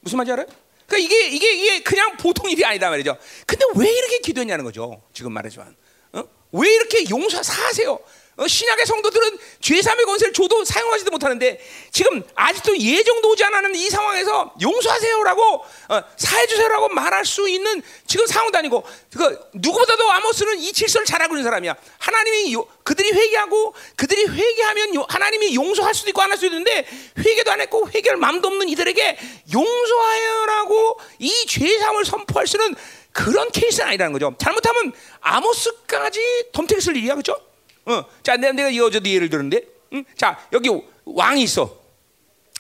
무슨 0.02 0.18
말인지 0.18 0.34
알아요? 0.34 0.48
그러니까 0.86 0.98
이게 0.98 1.28
이게 1.30 1.54
이게 1.54 1.84
그냥 1.84 2.18
보통 2.18 2.50
일이 2.50 2.64
아니다 2.66 2.90
말이죠. 2.90 3.18
근데 3.48 3.66
왜 3.76 3.90
이렇게 3.90 4.20
기도했냐는 4.20 4.66
거죠. 4.66 5.02
지금 5.14 5.32
말하지만 5.32 5.76
어? 6.14 6.24
왜 6.52 6.74
이렇게 6.74 7.10
용서 7.10 7.42
사하세요? 7.42 8.00
어, 8.36 8.48
신약의 8.48 8.86
성도들은 8.86 9.38
죄삼의 9.62 10.06
권세를 10.06 10.34
줘도 10.34 10.66
사용하지도 10.66 11.12
못하는데 11.12 11.60
지금 11.92 12.24
아직도 12.36 12.78
예정도 12.78 13.30
오지 13.30 13.44
않았는 13.44 13.76
이 13.76 13.90
상황에서 13.90 14.54
용서하세요라고 14.62 15.44
어, 15.90 16.04
사해주세요라고 16.18 16.90
말할 16.90 17.26
수 17.26 17.48
있는 17.48 17.82
지금 18.08 18.26
상황도 18.26 18.58
아니고 18.58 18.84
그 19.16 19.40
누구보다도 19.54 20.12
아모스는 20.12 20.60
이 20.60 20.74
질서를 20.74 21.06
잘하고 21.06 21.36
있는 21.36 21.44
사람이야. 21.44 21.76
하나님이 22.00 22.54
요, 22.54 22.66
그들이 22.84 23.12
회개하고 23.12 23.76
그들이 23.96 24.26
회개하면 24.26 24.96
요, 24.96 25.06
하나님이 25.08 25.56
용서할 25.56 25.94
수도 25.94 26.10
있고 26.10 26.22
안 26.22 26.34
할 26.34 26.38
수도 26.38 26.48
있는데 26.48 26.88
회개도 27.20 27.52
안 27.52 27.62
했고 27.62 27.88
회개할 27.90 28.18
마음도 28.18 28.48
없는 28.48 28.68
이들에게 28.70 29.18
용서하여라고 29.54 31.00
이 31.20 31.46
죄삼을 31.48 32.06
선포할 32.06 32.48
수는 32.48 32.74
그런 33.12 33.52
케이스는 33.52 33.88
아니라는 33.90 34.14
거죠. 34.14 34.36
잘못하면 34.40 34.92
아모스까지 35.22 36.20
덤택했을 36.52 36.98
일이야, 36.98 37.14
그렇죠? 37.14 37.40
어, 37.86 38.06
자, 38.24 38.38
내가, 38.38 38.54
내가 38.54 38.70
이거 38.70 38.86
어제도 38.86 39.10
예를 39.10 39.30
들었는데, 39.30 39.62
응? 39.94 40.06
자, 40.18 40.40
여기 40.54 40.70
왕이 41.06 41.44
있어. 41.44 41.78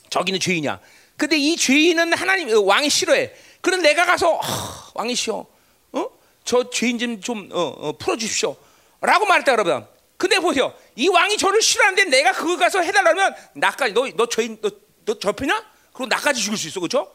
저기는 0.09 0.39
죄인이야. 0.39 0.79
근데 1.17 1.37
이 1.37 1.55
죄인은 1.55 2.13
하나님 2.13 2.55
어, 2.55 2.59
왕이 2.61 2.89
싫어해. 2.89 3.33
그럼 3.61 3.81
내가 3.81 4.05
가서 4.05 4.39
아, 4.41 4.91
왕이 4.95 5.15
싫어. 5.15 5.45
어? 5.93 6.09
저 6.43 6.69
죄인 6.69 6.99
좀좀 6.99 7.49
어, 7.51 7.61
어, 7.61 7.91
풀어주십시오. 7.97 8.55
라고 9.01 9.25
말했다 9.25 9.51
여러분. 9.53 9.85
근데 10.17 10.39
보세요. 10.39 10.73
이 10.95 11.07
왕이 11.07 11.37
저를 11.37 11.61
싫어하는데 11.61 12.05
내가 12.05 12.31
그거 12.33 12.57
가서 12.57 12.81
해달라면 12.81 13.35
나까지 13.53 13.93
너 13.93 14.05
너 14.15 14.25
죄인 14.27 14.59
너너 14.61 15.19
접히냐? 15.19 15.63
그럼 15.93 16.09
나까지 16.09 16.41
죽일 16.41 16.57
수 16.57 16.67
있어, 16.67 16.79
그렇죠? 16.79 17.11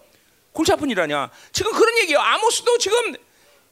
골치 0.53 0.73
아픈 0.73 0.91
일 0.91 0.99
아니야. 1.01 1.31
지금 1.53 1.73
그런 1.73 1.99
얘기예요. 1.99 2.19
아모스도 2.21 2.79
지금 2.79 3.15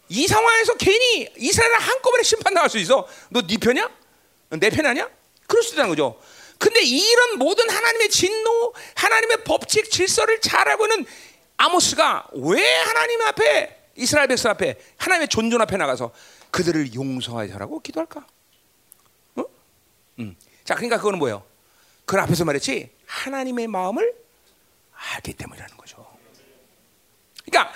이 0.08 0.26
상황에서 0.26 0.74
괜히 0.74 1.28
이스라엘을 1.36 1.78
한꺼번에 1.78 2.22
심판 2.22 2.54
나갈 2.54 2.68
수 2.70 2.78
있어. 2.78 3.06
너 3.30 3.40
네 3.42 3.56
편이야? 3.56 3.88
내 4.50 4.70
편 4.70 4.86
아니야? 4.86 5.08
있다는 5.72 5.90
거죠. 5.90 6.20
근데 6.58 6.80
이런 6.82 7.38
모든 7.38 7.68
하나님의 7.68 8.08
진노, 8.08 8.72
하나님의 8.94 9.44
법칙, 9.44 9.90
질서를 9.90 10.40
잘 10.40 10.68
알고 10.68 10.86
있는 10.86 11.06
아모스가 11.58 12.28
왜 12.32 12.64
하나님 12.82 13.20
앞에 13.22 13.90
이스라엘 13.96 14.28
백성 14.28 14.50
앞에 14.50 14.78
하나님의 14.96 15.28
존존 15.28 15.60
앞에 15.62 15.76
나가서 15.76 16.12
그들을 16.50 16.94
용서하라고 16.94 17.80
기도할까? 17.80 18.26
어? 19.36 19.44
음. 20.18 20.36
자, 20.64 20.74
그러니까 20.74 20.96
그거는 20.96 21.18
뭐예요? 21.18 21.44
그 22.04 22.16
앞에서 22.18 22.44
말했지 22.44 22.90
하나님의 23.06 23.66
마음을 23.68 24.14
알기 25.14 25.34
때문이라는 25.34 25.76
거죠. 25.76 26.06
그러니까 27.44 27.72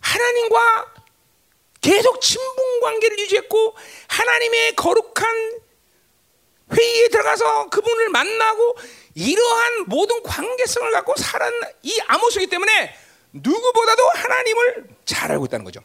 하나님과 0.00 0.94
계속 1.80 2.20
친분 2.20 2.80
관계를 2.80 3.18
유지했고 3.20 3.74
하나님의 4.08 4.76
거룩한 4.76 5.60
회의에 6.72 7.08
들어가서 7.08 7.68
그분을 7.70 8.10
만나고 8.10 8.76
이러한 9.14 9.84
모든 9.86 10.22
관계성을 10.22 10.90
갖고 10.92 11.14
살은 11.16 11.50
이 11.82 11.98
아모스기 12.06 12.46
때문에 12.48 12.94
누구보다도 13.32 14.08
하나님을 14.10 14.84
잘 15.04 15.32
알고 15.32 15.46
있다는 15.46 15.64
거죠. 15.64 15.80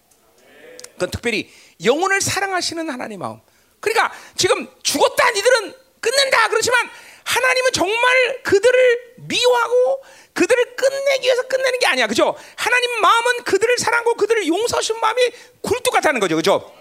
그건 0.94 1.12
특별히 1.12 1.52
영혼을 1.84 2.22
사랑하시는 2.22 2.90
하나님 2.90 3.20
마음. 3.20 3.40
그러니까 3.80 4.14
지금 4.38 4.68
죽었다 4.84 5.30
니들은 5.32 5.74
끝낸다 6.00 6.50
그렇지만 6.50 6.90
하나님은 7.24 7.72
정말 7.72 8.42
그들을 8.44 9.14
미워하고 9.18 10.04
그들을 10.34 10.76
끝내기 10.76 11.26
위해서 11.26 11.44
끝내는 11.44 11.80
게 11.80 11.88
아니야. 11.88 12.08
그죠? 12.08 12.36
하나님 12.56 13.02
마음은 13.02 13.44
그들을 13.44 13.78
사랑하고 13.78 14.16
그들을 14.16 14.48
용서하신 14.48 15.00
마음이 15.00 15.22
굴뚝 15.62 15.94
같다는 15.94 16.20
거죠. 16.20 16.36
그죠? 16.36 16.74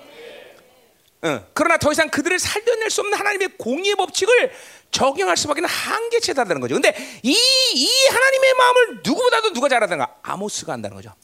응. 1.25 1.47
그러나 1.55 1.77
더 1.77 1.93
이상 1.93 2.09
그들을 2.09 2.39
살려낼 2.39 2.91
수 2.91 3.01
없는 3.03 3.17
하나님의 3.17 3.51
공의 3.57 3.95
법칙을 3.95 4.53
적용할 4.91 5.37
수밖에 5.37 5.63
한계치다는 5.65 6.61
거죠. 6.61 6.75
근데 6.75 6.95
이, 7.23 7.33
이 7.33 8.07
하나님의 8.09 8.55
마음을 8.55 9.01
누구보다도 9.05 9.53
누가 9.53 9.69
잘하던가? 9.69 10.17
아모스가 10.23 10.73
안다는 10.75 10.97
거죠. 10.97 11.15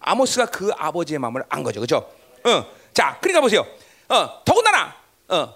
아모스가 0.00 0.46
그 0.46 0.70
아버지의 0.76 1.18
마음을 1.18 1.42
안 1.48 1.62
거죠. 1.62 1.80
그죠? 1.80 2.10
어. 2.44 2.66
자, 2.94 3.18
그러니까 3.20 3.40
보세요. 3.40 3.66
어, 4.08 4.42
더군다나, 4.44 4.96
어, 5.28 5.54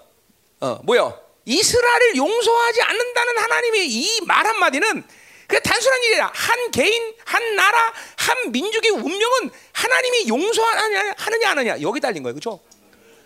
어, 0.61 0.79
뭐요? 0.83 1.24
이스라엘을 1.45 2.15
용서하지 2.15 2.81
않는다는 2.81 3.37
하나님의 3.37 3.87
이 3.87 4.21
말 4.25 4.45
한마디는 4.45 5.03
그 5.47 5.61
단순한 5.61 6.03
일이야. 6.03 6.31
한 6.33 6.71
개인, 6.71 7.13
한 7.23 7.55
나라, 7.55 7.93
한 8.17 8.51
민족의 8.51 8.89
운명은 8.91 9.51
하나님이 9.73 10.27
용서하느냐 10.27 11.13
하느냐 11.17 11.49
안 11.51 11.57
하느냐 11.59 11.81
여기 11.81 11.99
달린 11.99 12.23
거예요. 12.23 12.33
그렇죠? 12.33 12.59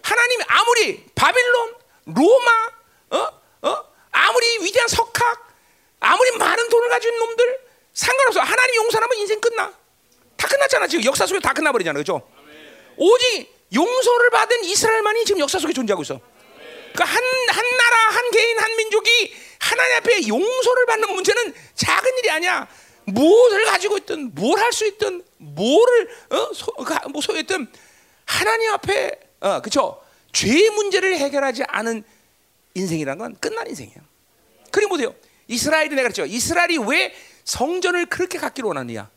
하나님이 0.01 0.43
아무리 0.47 1.05
바빌론, 1.15 1.75
로마, 2.07 2.71
어? 3.11 3.41
어? 3.61 3.85
아무리 4.11 4.57
위대한 4.65 4.87
석학, 4.89 5.47
아무리 6.01 6.31
많은 6.31 6.67
돈을 6.69 6.89
가진 6.89 7.17
놈들 7.17 7.59
상관없어. 7.93 8.41
하나님 8.41 8.75
용서하면 8.75 9.17
인생 9.17 9.39
끝나. 9.39 9.73
다 10.35 10.47
끝났잖아. 10.47 10.87
지금 10.87 11.05
역사 11.05 11.25
속에 11.25 11.39
다 11.39 11.53
끝나버리잖아. 11.53 11.93
그렇죠? 11.93 12.27
오직 12.97 13.53
용서를 13.73 14.29
받은 14.29 14.63
이스라엘만이 14.65 15.23
지금 15.25 15.39
역사 15.39 15.57
속에 15.59 15.71
존재하고 15.73 16.03
있어. 16.03 16.19
그러니까 16.93 17.05
한, 17.05 17.23
한 17.23 17.77
나라, 17.77 17.97
한 18.09 18.31
개인, 18.31 18.59
한 18.59 18.75
민족이 18.75 19.33
하나님 19.59 19.97
앞에 19.97 20.27
용서를 20.27 20.85
받는 20.85 21.13
문제는 21.13 21.53
작은 21.75 22.17
일이 22.19 22.29
아니야. 22.31 22.67
무엇을 23.05 23.65
가지고 23.65 23.97
있든, 23.97 24.33
뭘 24.35 24.59
할 24.59 24.71
수 24.71 24.85
있든, 24.87 25.23
뭐를 25.37 26.09
어? 26.31 26.53
소, 26.53 26.71
뭐 27.11 27.21
소했든 27.21 27.67
하나님 28.25 28.71
앞에 28.71 29.19
어, 29.41 29.61
그렇죠. 29.61 30.01
죄 30.31 30.69
문제를 30.69 31.17
해결하지 31.17 31.63
않은 31.67 32.03
인생이란 32.75 33.17
건 33.17 33.35
끝난 33.39 33.67
인생이야. 33.67 33.95
그리고 34.71 34.89
보세요. 34.89 35.15
이스라엘이 35.47 35.89
내가 35.89 36.03
그랬죠. 36.03 36.25
이스라엘이 36.25 36.77
왜 36.87 37.15
성전을 37.45 38.05
그렇게 38.07 38.37
갖기로 38.37 38.67
원하느냐? 38.67 39.09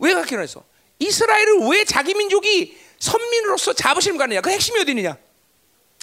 왜 0.00 0.14
갖기로 0.14 0.42
했어? 0.42 0.64
이스라엘을 0.98 1.68
왜 1.70 1.84
자기 1.84 2.14
민족이 2.14 2.76
선민으로서 2.98 3.72
자부심을 3.74 4.18
갖느냐? 4.18 4.40
그 4.40 4.50
핵심이 4.50 4.80
어디 4.80 4.90
있느냐? 4.90 5.16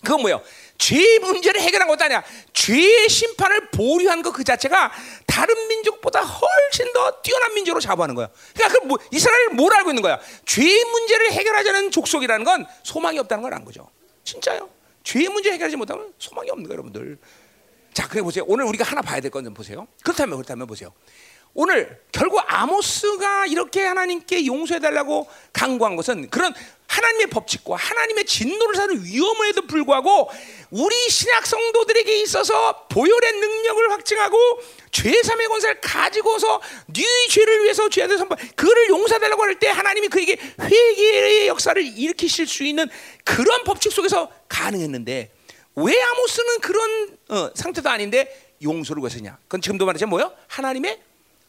그건 0.05 0.21
뭐예요? 0.21 0.41
죄 0.77 1.19
문제를 1.19 1.59
해결한 1.59 1.87
것도 1.89 2.03
아니야. 2.05 2.23
죄의 2.53 3.09
심판을 3.09 3.71
보류한 3.71 4.21
것 4.21 4.31
그 4.31 4.43
자체가 4.43 4.91
다른 5.27 5.67
민족보다 5.67 6.21
훨씬 6.21 6.91
더 6.93 7.21
뛰어난 7.21 7.53
민족으로 7.53 7.81
자부하는 7.81 8.15
거야. 8.15 8.29
그러니까 8.53 8.79
그 8.79 8.85
뭐, 8.85 8.97
이스라엘 9.11 9.49
뭘 9.49 9.73
알고 9.73 9.89
있는 9.89 10.01
거야? 10.01 10.19
죄 10.45 10.61
문제를 10.85 11.31
해결하자는 11.33 11.91
족속이라는 11.91 12.45
건 12.45 12.65
소망이 12.83 13.19
없다는 13.19 13.41
걸 13.43 13.53
안 13.53 13.65
거죠. 13.65 13.89
진짜요? 14.23 14.69
죄 15.03 15.27
문제 15.29 15.51
해결하지 15.51 15.75
못하면 15.75 16.13
소망이 16.19 16.49
없는 16.49 16.67
거예요, 16.67 16.73
여러분들. 16.79 17.17
자, 17.93 18.07
그래 18.07 18.21
보세요. 18.21 18.43
오늘 18.47 18.65
우리가 18.65 18.83
하나 18.83 19.01
봐야 19.01 19.19
될 19.21 19.31
건 19.31 19.43
좀 19.45 19.53
보세요. 19.53 19.87
그렇다면 20.03 20.35
그렇다면 20.37 20.67
보세요. 20.67 20.91
오늘 21.57 22.01
결국 22.11 22.41
아모스가 22.45 23.45
이렇게 23.45 23.81
하나님께 23.85 24.45
용서해 24.45 24.81
달라고 24.81 25.27
강구한 25.53 25.95
것은 25.95 26.29
그런 26.29 26.53
하나님의 26.87 27.27
법칙과 27.27 27.77
하나님의 27.77 28.25
진노를 28.25 28.75
사는 28.75 29.03
위험에도 29.03 29.61
불구하고 29.65 30.29
우리 30.69 31.09
신약 31.09 31.47
성도들에게 31.47 32.21
있어서 32.23 32.87
보혈의 32.89 33.33
능력을 33.33 33.91
확증하고 33.91 34.37
죄삼의 34.91 35.47
권세를 35.47 35.81
가지고서 35.81 36.61
네 36.87 37.03
죄를 37.29 37.63
위해서 37.63 37.87
죄한테 37.89 38.17
선발 38.17 38.37
그를 38.55 38.89
용서달라고 38.89 39.41
할 39.41 39.55
때 39.55 39.69
하나님이 39.69 40.09
그에게 40.09 40.37
회개의 40.59 41.47
역사를 41.47 41.81
일으키실 41.81 42.47
수 42.47 42.65
있는 42.65 42.89
그런 43.23 43.63
법칙 43.63 43.93
속에서 43.93 44.29
가능했는데 44.49 45.31
왜 45.75 46.01
아모스는 46.01 46.59
그런 46.59 47.17
어, 47.29 47.49
상태도 47.55 47.89
아닌데 47.89 48.53
용서를 48.61 48.99
구했느냐? 48.99 49.37
그건 49.43 49.61
지금도 49.61 49.85
말하자면 49.85 50.09
뭐요? 50.09 50.33
하나님의 50.47 50.99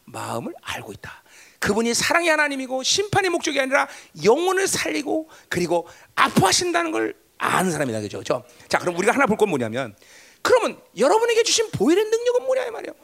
마음을 0.07 0.55
알고 0.63 0.93
있다. 0.93 1.23
그분이 1.59 1.95
사랑의 1.95 2.31
하나님이고 2.31 2.83
심판의 2.83 3.31
목적이 3.31 3.61
아니라 3.61 3.89
영혼을 4.25 4.67
살리고 4.69 5.29
그리고 5.49 5.89
아파하신다는 6.15 6.93
걸 6.93 7.15
아는 7.39 7.71
사람이다 7.71 8.01
그죠? 8.01 8.19
그죠? 8.19 8.45
자, 8.69 8.79
그럼 8.79 8.97
우리가 8.97 9.13
하나 9.13 9.27
볼 9.27 9.37
건 9.37 9.49
뭐냐면 9.51 9.97
그러면 10.43 10.81
여러분에게 10.97 11.43
주신 11.43 11.71
보혈의 11.71 12.05
능력은 12.05 12.45
뭐냐 12.47 12.67
이 12.67 12.71
말이에요. 12.71 12.95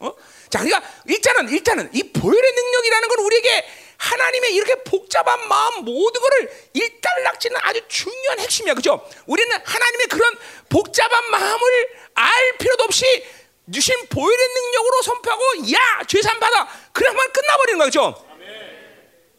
어? 0.00 0.12
자, 0.50 0.60
그러니까 0.62 0.82
일단은 1.06 1.48
일단은 1.48 1.90
이 1.92 2.12
보혈의 2.12 2.52
능력이라는 2.52 3.08
건 3.08 3.18
우리에게 3.20 3.66
하나님의 3.98 4.54
이렇게 4.54 4.82
복잡한 4.84 5.48
마음 5.48 5.84
모든 5.84 6.20
것을 6.20 6.68
일단락지는 6.74 7.56
아주 7.62 7.80
중요한 7.88 8.40
핵심이야. 8.40 8.74
그죠? 8.74 9.04
우리는 9.26 9.56
하나님의 9.64 10.06
그런 10.08 10.36
복잡한 10.68 11.30
마음을 11.30 11.88
알 12.14 12.58
필요도 12.58 12.84
없이 12.84 13.04
주신 13.70 13.94
보혈의 14.08 14.48
능력으로 14.48 15.02
선포하고 15.02 15.42
야 15.72 16.04
죄산 16.06 16.40
받아 16.40 16.66
그냥만 16.92 17.32
끝나버리는 17.32 17.78
거죠. 17.78 18.28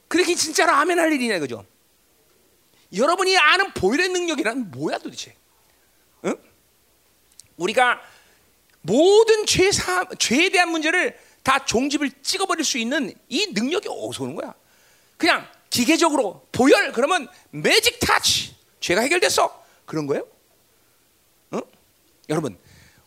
그렇게 0.08 0.36
진짜로 0.36 0.72
아멘 0.74 1.00
할 1.00 1.12
일이냐 1.12 1.40
그죠? 1.40 1.66
여러분이 2.96 3.36
아는 3.38 3.74
보혈의 3.74 4.10
능력이란 4.10 4.72
뭐야 4.72 5.00
도대체? 5.00 5.36
응? 6.26 6.36
우리가 7.58 8.02
모든 8.82 9.46
죄사 9.46 10.06
죄에 10.20 10.50
대한 10.50 10.70
문제를 10.70 11.18
다 11.42 11.66
종집을 11.66 12.12
찍어버릴 12.22 12.64
수 12.64 12.78
있는 12.78 13.14
이 13.28 13.48
능력이 13.48 13.88
어디서 13.90 14.24
오는 14.24 14.36
거야? 14.36 14.54
그냥 15.18 15.48
기계적으로 15.70 16.48
보혈 16.52 16.92
그러면 16.92 17.28
매직 17.50 18.00
타치 18.00 18.56
죄가 18.80 19.02
해결됐어 19.02 19.64
그런 19.86 20.06
거예요? 20.06 20.28
응? 21.54 21.62
여러분 22.30 22.58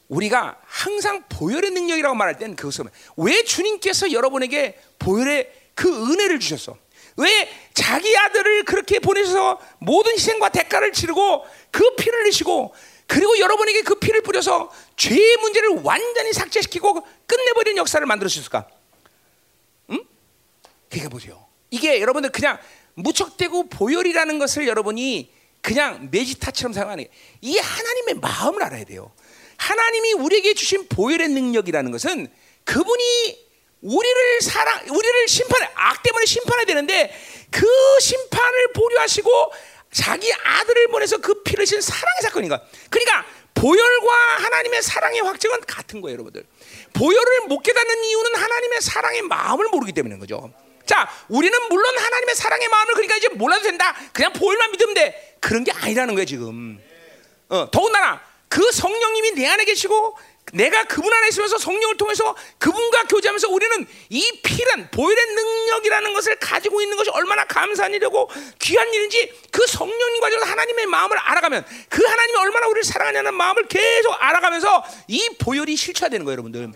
우리가 0.08 0.60
항상 0.64 1.24
보혈의 1.28 1.70
능력이라고 1.72 2.14
말할 2.14 2.38
때는 2.38 2.56
그것은 2.56 2.86
왜 3.16 3.42
주님께서 3.44 4.12
여러분에게 4.12 4.78
보혈의 4.98 5.52
그 5.74 5.88
은혜를 6.10 6.38
주셨어? 6.40 6.76
왜 7.16 7.50
자기 7.74 8.16
아들을 8.16 8.64
그렇게 8.64 8.98
보내셔서 8.98 9.60
모든 9.78 10.12
희생과 10.12 10.50
대가를 10.50 10.92
치르고 10.92 11.44
그 11.70 11.94
피를 11.96 12.24
내시고 12.24 12.74
그리고 13.06 13.38
여러분에게 13.38 13.82
그 13.82 13.96
피를 13.96 14.22
뿌려서 14.22 14.70
죄의 14.96 15.36
문제를 15.38 15.80
완전히 15.82 16.32
삭제시키고 16.32 17.06
끝내버리는 17.26 17.76
역사를 17.78 18.04
만들어 18.04 18.28
주셨을까? 18.28 18.68
응? 19.90 20.04
그러니까 20.90 21.10
보세요. 21.10 21.46
이게 21.70 22.00
여러분들 22.00 22.30
그냥 22.30 22.58
무척대고 22.94 23.68
보혈이라는 23.68 24.38
것을 24.38 24.66
여러분이 24.66 25.32
그냥 25.60 26.08
메지타처럼 26.10 26.72
사용하는 26.72 27.04
게 27.04 27.10
이게 27.40 27.60
하나님의 27.60 28.14
마음을 28.14 28.62
알아야 28.62 28.84
돼요. 28.84 29.12
하나님이 29.58 30.12
우리에게 30.14 30.54
주신 30.54 30.88
보혈의 30.88 31.28
능력이라는 31.28 31.90
것은 31.90 32.28
그분이 32.64 33.46
우리를 33.82 34.40
사랑, 34.40 34.84
우리를 34.88 35.28
심판해 35.28 35.70
악 35.74 36.02
때문에 36.02 36.26
심판해야 36.26 36.66
되는데 36.66 37.14
그 37.50 37.66
심판을 38.00 38.72
보류하시고 38.72 39.52
자기 39.92 40.32
아들을 40.32 40.88
보내서 40.88 41.18
그 41.18 41.42
피를 41.42 41.66
신 41.66 41.80
사랑의 41.80 42.22
사건인가? 42.22 42.62
그러니까 42.90 43.24
보혈과 43.54 44.12
하나님의 44.38 44.82
사랑의 44.82 45.20
확증은 45.20 45.60
같은 45.62 46.00
거예요, 46.02 46.14
여러분들. 46.14 46.44
보혈을 46.92 47.40
못 47.48 47.60
깨닫는 47.60 48.04
이유는 48.04 48.34
하나님의 48.34 48.80
사랑의 48.82 49.22
마음을 49.22 49.68
모르기 49.68 49.92
때문인 49.92 50.18
거죠. 50.18 50.52
자, 50.84 51.08
우리는 51.28 51.58
물론 51.68 51.98
하나님의 51.98 52.34
사랑의 52.34 52.68
마음을 52.68 52.94
그러니까 52.94 53.16
이제 53.16 53.28
몰라도 53.30 53.62
된다. 53.62 53.96
그냥 54.12 54.32
보혈만 54.32 54.72
믿으면 54.72 54.94
돼. 54.94 55.36
그런 55.40 55.64
게 55.64 55.72
아니라는 55.72 56.14
거예요, 56.14 56.26
지금. 56.26 56.78
어, 57.48 57.70
더군다나 57.70 58.20
그 58.48 58.70
성령님이 58.72 59.32
내 59.32 59.46
안에 59.46 59.64
계시고 59.64 60.16
내가 60.52 60.84
그분 60.84 61.12
안에 61.12 61.28
있으면서 61.28 61.58
성령을 61.58 61.96
통해서 61.96 62.36
그분과 62.58 63.04
교제하면서 63.04 63.48
우리는 63.48 63.86
이 64.10 64.40
피란 64.42 64.88
보혈의 64.90 65.26
능력이라는 65.26 66.14
것을 66.14 66.36
가지고 66.36 66.80
있는 66.80 66.96
것이 66.96 67.10
얼마나 67.10 67.44
감사한 67.44 67.92
일이고 67.94 68.30
귀한 68.60 68.92
일인지 68.94 69.32
그 69.50 69.66
성령님 69.66 70.20
과정에서 70.20 70.46
하나님의 70.46 70.86
마음을 70.86 71.18
알아가면 71.18 71.66
그 71.88 72.04
하나님이 72.04 72.38
얼마나 72.38 72.68
우리를 72.68 72.84
사랑하냐는 72.84 73.34
마음을 73.34 73.66
계속 73.66 74.12
알아가면서 74.12 74.84
이 75.08 75.36
보혈이 75.40 75.76
실체화되는 75.76 76.24
거예요, 76.24 76.34
여러분들. 76.34 76.72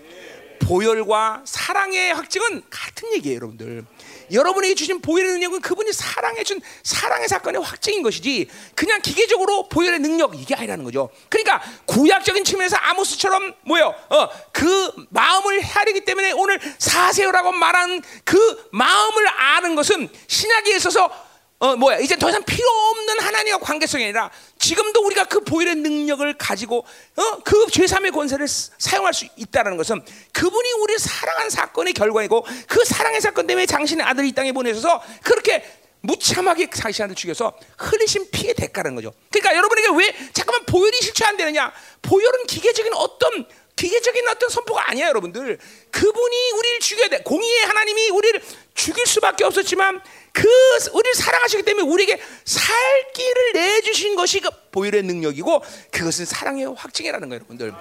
보혈과 0.60 1.42
사랑의 1.46 2.12
확증은 2.12 2.62
같은 2.70 3.12
얘기예요, 3.14 3.36
여러분들. 3.36 3.84
여러분에게 4.32 4.74
주신 4.74 5.00
보혈의 5.00 5.32
능력은 5.32 5.60
그분이 5.60 5.92
사랑해 5.92 6.44
준 6.44 6.60
사랑의 6.82 7.28
사건의 7.28 7.62
확증인 7.62 8.02
것이지 8.02 8.48
그냥 8.74 9.00
기계적으로 9.02 9.68
보혈의 9.68 10.00
능력 10.00 10.34
이게 10.40 10.54
아니라는 10.54 10.84
거죠. 10.84 11.10
그러니까 11.28 11.62
구약적인 11.86 12.44
측면에서 12.44 12.76
아모스처럼 12.76 13.54
뭐요? 13.62 13.94
어, 14.08 14.28
그 14.52 14.92
마음을 15.10 15.62
헤아리기 15.62 16.04
때문에 16.04 16.32
오늘 16.32 16.60
사세요라고 16.78 17.52
말한 17.52 18.02
그 18.24 18.68
마음을 18.72 19.28
아는 19.28 19.74
것은 19.74 20.08
신약에 20.26 20.76
있어서 20.76 21.29
어 21.62 21.76
뭐야 21.76 21.98
이제 21.98 22.16
더 22.16 22.30
이상 22.30 22.42
필요 22.42 22.66
없는 22.70 23.20
하나님과 23.20 23.58
관계성이 23.58 24.04
아니라 24.04 24.30
지금도 24.58 25.04
우리가 25.04 25.24
그 25.24 25.40
보혈의 25.40 25.74
능력을 25.76 26.38
가지고 26.38 26.86
어그 27.16 27.66
죄삼의 27.70 28.12
권세를 28.12 28.48
사용할 28.48 29.12
수 29.12 29.26
있다는 29.36 29.76
것은 29.76 30.02
그분이 30.32 30.72
우리를 30.72 30.98
사랑한 30.98 31.50
사건의 31.50 31.92
결과이고 31.92 32.46
그 32.66 32.82
사랑의 32.86 33.20
사건 33.20 33.46
때문에 33.46 33.66
당신의 33.66 34.06
아들 34.06 34.24
이 34.24 34.32
땅에 34.32 34.52
보내셔서 34.52 35.02
그렇게 35.22 35.62
무참하게 36.00 36.70
당신 36.70 37.04
아들 37.04 37.14
죽여서 37.14 37.52
흘리신 37.76 38.30
피의 38.30 38.54
대가라는 38.54 38.96
거죠. 38.96 39.12
그러니까 39.30 39.54
여러분에게 39.54 39.88
왜 39.98 40.30
잠깐만 40.32 40.64
보혈이 40.64 40.96
실체 41.02 41.26
안 41.26 41.36
되느냐? 41.36 41.70
보혈은 42.00 42.46
기계적인 42.46 42.94
어떤 42.94 43.46
기계적인 43.76 44.28
어떤 44.28 44.50
선포가 44.50 44.90
아니야, 44.90 45.08
여러분들. 45.08 45.58
그분이 45.90 46.50
우리를 46.50 46.80
죽여야 46.80 47.08
돼. 47.08 47.22
공의의 47.22 47.64
하나님이 47.64 48.10
우리를 48.10 48.42
죽일 48.74 49.06
수밖에 49.06 49.44
없었지만 49.44 50.02
그 50.32 50.48
우리를 50.92 51.14
사랑하시기 51.14 51.62
때문에 51.64 51.86
우리에게 51.86 52.20
살 52.44 52.74
길을 53.12 53.52
내주신 53.52 54.14
것이 54.16 54.40
그 54.40 54.50
보혈의 54.70 55.02
능력이고 55.02 55.62
그것은 55.90 56.24
사랑의 56.24 56.66
확증이라는 56.74 57.28
거예요, 57.28 57.40
여러분들. 57.40 57.74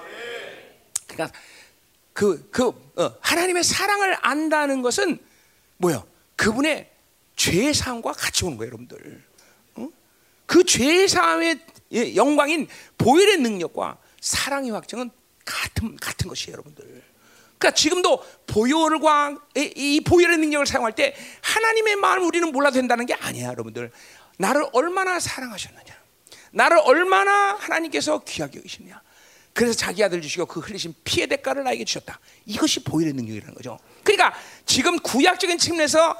그러니까 1.06 1.38
그, 2.12 2.48
그 2.50 2.68
어, 2.96 3.16
하나님의 3.20 3.64
사랑을 3.64 4.16
안다는 4.20 4.82
것은 4.82 5.18
뭐요? 5.78 6.06
그분의 6.36 6.90
죄의 7.36 7.72
사함과 7.74 8.12
같이 8.12 8.44
오는 8.44 8.56
거예요, 8.56 8.68
여러분들. 8.68 9.24
어? 9.76 9.88
그 10.46 10.64
죄의 10.64 11.08
사함의 11.08 11.60
영광인 12.16 12.68
보혈의 12.98 13.38
능력과 13.38 13.98
사랑의 14.20 14.70
확증은 14.70 15.10
같은 15.44 15.96
같은 15.96 16.28
것이에요, 16.28 16.52
여러분들. 16.52 17.02
그러니까 17.60 17.72
지금도 17.72 18.24
보혈과 18.46 19.36
이 19.54 20.00
보혈의 20.00 20.38
능력을 20.38 20.66
사용할 20.66 20.94
때 20.94 21.14
하나님의 21.42 21.96
마음을 21.96 22.26
우리는 22.26 22.50
몰라도 22.50 22.76
된다는 22.76 23.04
게 23.04 23.12
아니야, 23.12 23.48
여러분들. 23.48 23.92
나를 24.38 24.66
얼마나 24.72 25.20
사랑하셨느냐. 25.20 26.00
나를 26.52 26.78
얼마나 26.78 27.54
하나님께서 27.56 28.20
귀하게 28.20 28.60
여기시느냐. 28.60 29.02
그래서 29.52 29.74
자기 29.74 30.02
아들 30.02 30.22
주시고 30.22 30.46
그 30.46 30.60
흘리신 30.60 30.94
피의 31.04 31.26
대가를 31.26 31.64
나에게 31.64 31.84
주셨다. 31.84 32.18
이것이 32.46 32.82
보혈의 32.82 33.12
능력이라는 33.12 33.54
거죠. 33.54 33.78
그러니까 34.04 34.34
지금 34.64 34.98
구약적인 34.98 35.58
측면에서 35.58 36.16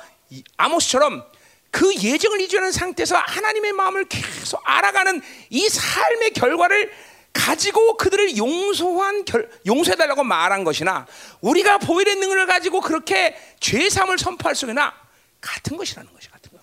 아모스처럼 0.59 1.25
그 1.71 1.95
예정을 1.95 2.43
이주하는 2.43 2.71
상태에서 2.71 3.17
하나님의 3.17 3.73
마음을 3.73 4.05
계속 4.05 4.61
알아가는 4.63 5.23
이 5.49 5.69
삶의 5.69 6.33
결과를 6.35 6.93
가지고 7.33 7.97
그들을 7.97 8.37
용서한 8.37 9.25
결, 9.25 9.51
용서해달라고 9.67 10.25
말한 10.25 10.65
것이나 10.65 11.07
우리가 11.41 11.79
보혈의 11.79 12.17
능력을 12.17 12.47
가지고 12.47 12.81
그렇게 12.81 13.37
죄삼을 13.61 14.19
선포할 14.19 14.55
수있나 14.55 14.93
같은 15.41 15.77
것이라는 15.77 16.13
것이 16.13 16.29
같은 16.29 16.51
거. 16.53 16.59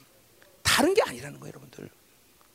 다른 0.61 0.93
게 0.93 1.01
아니라는 1.01 1.39
거예요, 1.39 1.53
여러분들. 1.53 1.89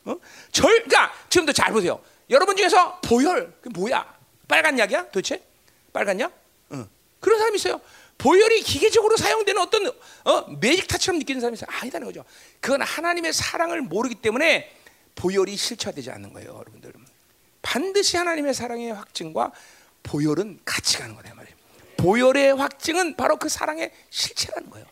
어? 0.05 0.15
절, 0.51 0.71
그러니까 0.83 1.13
지금도 1.29 1.53
잘 1.53 1.71
보세요. 1.71 2.01
여러분 2.29 2.55
중에서 2.55 2.99
보혈 3.01 3.53
그 3.61 3.69
뭐야? 3.69 4.17
빨간 4.47 4.77
약이야? 4.77 5.05
도대체? 5.07 5.43
빨간 5.91 6.19
약? 6.19 6.31
어. 6.69 6.87
그런 7.19 7.39
사람이 7.39 7.55
있어요. 7.55 7.81
보혈이 8.17 8.61
기계적으로 8.61 9.17
사용되는 9.17 9.61
어떤 9.61 9.87
어, 10.23 10.41
매직 10.59 10.87
타처럼 10.87 11.19
느끼는 11.19 11.41
사람이 11.41 11.55
있어요. 11.55 11.67
아니다는 11.81 12.07
거죠. 12.07 12.23
그건 12.59 12.81
하나님의 12.81 13.33
사랑을 13.33 13.81
모르기 13.81 14.15
때문에 14.15 14.73
보혈이 15.15 15.55
실체화되지 15.55 16.11
않는 16.11 16.33
거예요, 16.33 16.55
여러분들. 16.55 16.93
반드시 17.73 18.17
하나님의 18.17 18.53
사랑의 18.53 18.91
확증과 18.93 19.51
보혈은 20.03 20.59
같이 20.63 20.99
가는 20.99 21.15
거다 21.15 21.33
말이에요. 21.33 21.55
보혈의 21.97 22.55
확증은 22.55 23.15
바로 23.15 23.37
그 23.37 23.49
사랑의 23.49 23.91
실체라는 24.11 24.69
거예요. 24.69 24.85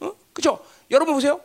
어? 0.00 0.12
그죠? 0.34 0.62
여러분 0.90 1.14
보세요. 1.14 1.40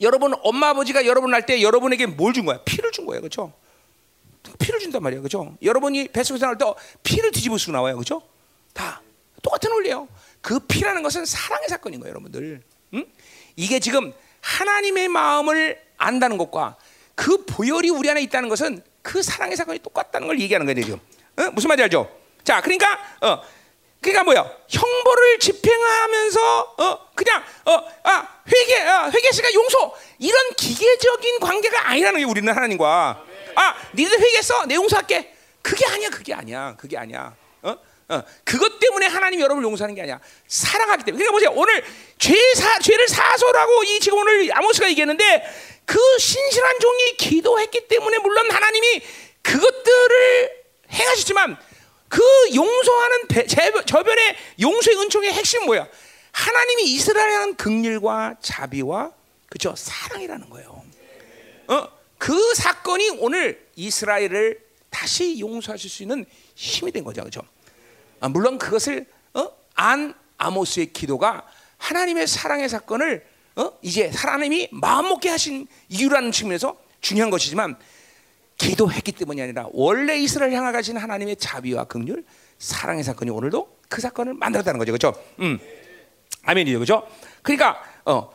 여러분 0.00 0.34
엄마 0.42 0.68
아버지가 0.68 1.06
여러분 1.06 1.34
할때 1.34 1.60
여러분에게 1.60 2.06
뭘 2.06 2.32
준 2.32 2.44
거야? 2.44 2.62
피를 2.64 2.92
준 2.92 3.04
거예요, 3.06 3.20
그렇죠? 3.22 3.52
피를 4.58 4.78
준단 4.78 5.02
말이에요, 5.02 5.22
그렇죠? 5.22 5.56
여러분이 5.62 6.08
뱃속에서 6.08 6.46
나올 6.46 6.58
때 6.58 6.64
피를 7.02 7.32
뒤집어 7.32 7.58
쓰고 7.58 7.72
나와요, 7.72 7.94
그렇죠? 7.96 8.22
다 8.72 9.02
똑같은 9.42 9.72
원리예요. 9.72 10.06
그 10.40 10.60
피라는 10.60 11.02
것은 11.02 11.24
사랑의 11.24 11.68
사건인 11.68 11.98
거예요, 12.00 12.10
여러분들. 12.10 12.62
응? 12.94 13.06
이게 13.56 13.80
지금 13.80 14.12
하나님의 14.40 15.08
마음을 15.08 15.82
안다는 15.96 16.38
것과 16.38 16.76
그 17.14 17.44
보혈이 17.46 17.90
우리 17.90 18.08
안에 18.08 18.22
있다는 18.22 18.48
것은 18.48 18.82
그 19.08 19.22
사랑의 19.22 19.56
사건이 19.56 19.78
똑같다는 19.78 20.26
걸 20.26 20.38
얘기하는 20.38 20.66
거예요 20.66 20.82
지금. 20.84 21.00
어? 21.38 21.50
무슨 21.52 21.68
말인지 21.68 21.84
알죠? 21.84 22.14
자, 22.44 22.60
그러니까 22.60 22.98
어, 23.22 23.40
그러니까 24.02 24.22
뭐야? 24.24 24.50
형벌을 24.68 25.38
집행하면서 25.38 26.74
어 26.78 27.08
그냥 27.14 27.42
어 27.64 27.78
아 28.04 28.28
회개 28.46 28.80
아, 28.82 29.08
회개 29.10 29.32
시가 29.32 29.52
용서 29.54 29.94
이런 30.18 30.52
기계적인 30.56 31.40
관계가 31.40 31.88
아니라는 31.88 32.16
거예요 32.18 32.28
우리는 32.28 32.52
하나님과. 32.54 33.24
아, 33.56 33.74
니들 33.94 34.20
회개했어? 34.20 34.66
내 34.66 34.74
용서할게. 34.74 35.34
그게 35.62 35.86
아니야, 35.86 36.10
그게 36.10 36.34
아니야, 36.34 36.74
그게 36.78 36.96
아니야. 36.98 37.34
어? 37.62 37.76
어, 38.10 38.22
그것 38.44 38.78
때문에 38.78 39.06
하나님 39.06 39.40
여러분을 39.40 39.68
용서하는 39.70 39.94
게 39.94 40.02
아니야. 40.02 40.20
사랑하기 40.46 41.04
때문에. 41.04 41.24
그러니까 41.24 41.32
보세요. 41.32 41.52
오늘 41.58 41.82
죄 42.18 42.36
사 42.54 42.78
죄를 42.78 43.08
사소라고 43.08 43.84
이 43.84 44.00
지금 44.00 44.18
오늘 44.18 44.50
아모스가 44.54 44.88
얘기했는데 44.90 45.44
그 45.88 45.98
신실한 46.18 46.80
종이 46.80 47.16
기도했기 47.16 47.88
때문에 47.88 48.18
물론 48.18 48.50
하나님이 48.50 49.00
그것들을 49.40 50.50
행하셨지만 50.92 51.56
그 52.08 52.22
용서하는 52.54 53.28
배, 53.28 53.46
저변의 53.46 54.36
용서의 54.60 54.98
은총의 54.98 55.32
핵심 55.32 55.64
뭐야? 55.64 55.88
하나님이 56.30 56.92
이스라엘에 56.92 57.34
한 57.36 57.54
극률과 57.56 58.36
자비와 58.42 59.12
그죠 59.48 59.74
사랑이라는 59.74 60.50
거예요. 60.50 60.84
어, 61.68 61.88
그 62.18 62.54
사건이 62.54 63.16
오늘 63.20 63.66
이스라엘을 63.74 64.60
다시 64.90 65.40
용서하실 65.40 65.88
수 65.88 66.02
있는 66.02 66.26
힘이 66.54 66.92
된 66.92 67.02
거죠, 67.02 67.24
그죠? 67.24 67.40
아, 68.20 68.28
물론 68.28 68.58
그것을 68.58 69.06
어? 69.32 69.48
안 69.74 70.12
아모스의 70.36 70.92
기도가 70.92 71.48
하나님의 71.78 72.26
사랑의 72.26 72.68
사건을 72.68 73.26
어? 73.58 73.72
이제 73.82 74.10
하나님이 74.14 74.68
마음 74.70 75.08
먹게 75.08 75.28
하신 75.28 75.66
이유라는 75.88 76.30
측면에서 76.30 76.76
중요한 77.00 77.28
것이지만 77.30 77.76
기도했기 78.56 79.12
때문이 79.12 79.42
아니라 79.42 79.66
원래 79.72 80.16
이스라엘 80.16 80.52
향하 80.52 80.70
가신 80.72 80.96
하나님의 80.96 81.36
자비와 81.36 81.84
긍휼, 81.84 82.24
사랑의 82.58 83.02
사건이 83.04 83.30
오늘도 83.30 83.78
그 83.88 84.00
사건을 84.00 84.34
만들었다는 84.34 84.78
거죠, 84.78 84.92
그렇죠? 84.92 85.24
음, 85.40 85.58
아멘이죠, 86.44 86.78
그렇죠? 86.78 87.08
그러니까 87.42 87.82
어, 88.04 88.32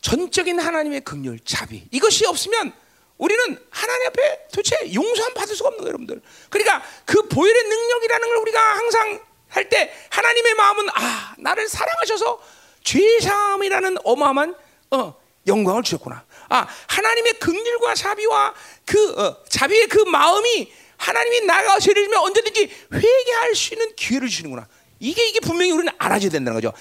전적인 0.00 0.58
하나님의 0.58 1.02
긍휼, 1.02 1.38
자비 1.44 1.86
이것이 1.90 2.26
없으면 2.26 2.72
우리는 3.18 3.58
하나님 3.70 4.06
앞에 4.08 4.48
도대체 4.52 4.92
용서함 4.94 5.34
받을 5.34 5.54
수가 5.54 5.68
없는 5.68 5.80
거예요, 5.80 5.88
여러분들. 5.90 6.22
그러니까 6.48 6.82
그 7.04 7.28
보혈의 7.28 7.62
능력이라는 7.62 8.28
걸 8.28 8.36
우리가 8.38 8.58
항상 8.76 9.20
할 9.48 9.68
때 9.68 9.92
하나님의 10.08 10.54
마음은 10.54 10.88
아 10.94 11.34
나를 11.38 11.68
사랑하셔서 11.68 12.40
죄 12.82 13.20
사함이라는 13.20 13.98
어마어마한 14.02 14.54
어, 14.92 15.14
영광을 15.46 15.82
주셨구나. 15.82 16.24
아 16.48 16.66
하나님의 16.86 17.34
긍휼과 17.34 17.94
자비와 17.94 18.54
그 18.84 19.20
어, 19.20 19.44
자비의 19.48 19.88
그 19.88 19.98
마음이 20.00 20.72
하나님이 20.98 21.40
나가 21.46 21.80
죄를 21.80 22.04
지면 22.04 22.20
언제든지 22.20 22.70
회개할 22.92 23.54
수 23.54 23.74
있는 23.74 23.94
기회를 23.96 24.28
주시는구나. 24.28 24.68
이게 25.00 25.26
이게 25.26 25.40
분명히 25.40 25.72
우리는 25.72 25.92
알아줘야 25.98 26.30
된다는 26.30 26.60
거죠. 26.60 26.72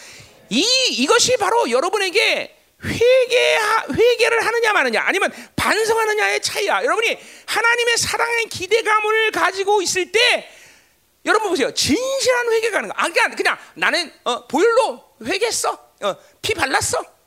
이 0.50 0.62
이것이 0.92 1.38
바로 1.38 1.72
여러분에게 1.72 2.58
회개 2.84 3.58
회개를 3.94 4.46
하느냐 4.46 4.74
마느냐 4.74 5.02
아니면 5.06 5.32
반성하느냐의 5.56 6.42
차이야. 6.42 6.84
여러분이 6.84 7.18
하나님의 7.48 7.98
사랑의 7.98 8.46
기대감을 8.46 9.32
가지고 9.32 9.82
있을 9.82 10.12
때 10.12 10.50
여러분 11.26 11.50
보세요. 11.50 11.74
진실한 11.74 12.52
회개가 12.52 12.78
하는 12.78 12.90
거. 12.90 12.96
아, 12.98 13.08
그냥 13.08 13.36
그냥 13.36 13.58
나는 13.76 14.12
어, 14.24 14.48
보혈로 14.48 15.04
회개했어. 15.24 15.72
어, 16.02 16.16
피 16.42 16.54
발랐어. 16.54 17.21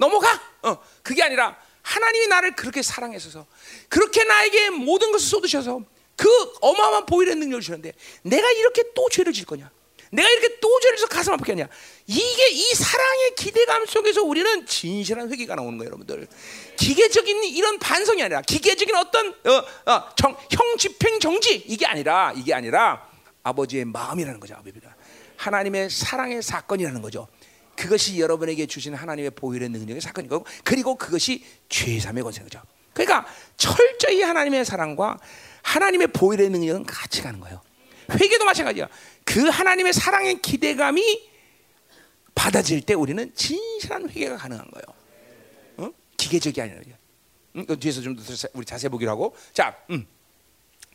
어, 0.00 0.06
넘어가. 0.06 0.40
어, 0.62 0.78
그게 1.02 1.22
아니라 1.22 1.56
하나님이 1.82 2.26
나를 2.28 2.56
그렇게 2.56 2.82
사랑해서 2.82 3.46
그렇게 3.88 4.24
나에게 4.24 4.70
모든 4.70 5.12
것을 5.12 5.28
쏟으셔서 5.28 5.82
그 6.16 6.28
어마어마한 6.60 7.06
보혈의 7.06 7.36
능력을 7.36 7.62
주는데 7.62 7.92
내가 8.22 8.50
이렇게 8.52 8.82
또 8.94 9.08
죄를 9.08 9.32
질 9.32 9.46
거냐? 9.46 9.70
내가 10.12 10.28
이렇게 10.28 10.58
또 10.60 10.80
죄를 10.80 10.96
져서 10.98 11.08
가슴 11.08 11.32
아프게 11.32 11.52
하냐? 11.52 11.68
이게 12.06 12.48
이 12.50 12.74
사랑의 12.74 13.34
기대감 13.36 13.86
속에서 13.86 14.22
우리는 14.22 14.66
진실한 14.66 15.30
회개가 15.30 15.54
나오는 15.54 15.78
거예요, 15.78 15.88
여러분들. 15.88 16.26
기계적인 16.76 17.44
이런 17.44 17.78
반성이 17.78 18.22
아니라 18.22 18.42
기계적인 18.42 18.94
어떤 18.96 19.28
어, 19.28 19.90
어, 19.90 20.14
정, 20.16 20.36
형 20.50 20.76
집행 20.76 21.20
정지 21.20 21.54
이게 21.66 21.86
아니라 21.86 22.32
이게 22.36 22.52
아니라 22.52 23.08
아버지의 23.42 23.84
마음이라는 23.86 24.40
거죠, 24.40 24.54
아버지가 24.54 24.94
하나님의 25.36 25.88
사랑의 25.88 26.42
사건이라는 26.42 27.00
거죠. 27.00 27.28
그것이 27.80 28.20
여러분에게 28.20 28.66
주신 28.66 28.94
하나님의 28.94 29.30
보혈의 29.30 29.70
능력의 29.70 30.02
사건이고 30.02 30.44
그리고 30.64 30.96
그것이 30.96 31.42
죄삼의 31.70 32.22
권세죠. 32.22 32.60
그러니까 32.92 33.26
철저히 33.56 34.20
하나님의 34.20 34.66
사랑과 34.66 35.18
하나님의 35.62 36.08
보혈의 36.08 36.50
능력은 36.50 36.84
같이 36.84 37.22
가는 37.22 37.40
거예요. 37.40 37.62
회개도 38.10 38.44
마찬가지야. 38.44 38.86
그 39.24 39.48
하나님의 39.48 39.94
사랑의 39.94 40.42
기대감이 40.42 41.30
받아질 42.34 42.82
때 42.82 42.92
우리는 42.92 43.34
진실한 43.34 44.10
회개가 44.10 44.36
가능한 44.36 44.70
거예요. 44.70 44.84
어? 45.78 45.90
기계적이 46.18 46.60
아니라. 46.60 46.80
응? 47.56 47.64
그 47.64 47.78
뒤에서 47.78 48.02
좀더 48.02 48.22
우리 48.52 48.66
자세 48.66 48.90
보기로 48.90 49.10
하고. 49.10 49.34
자, 49.54 49.74
음. 49.88 50.06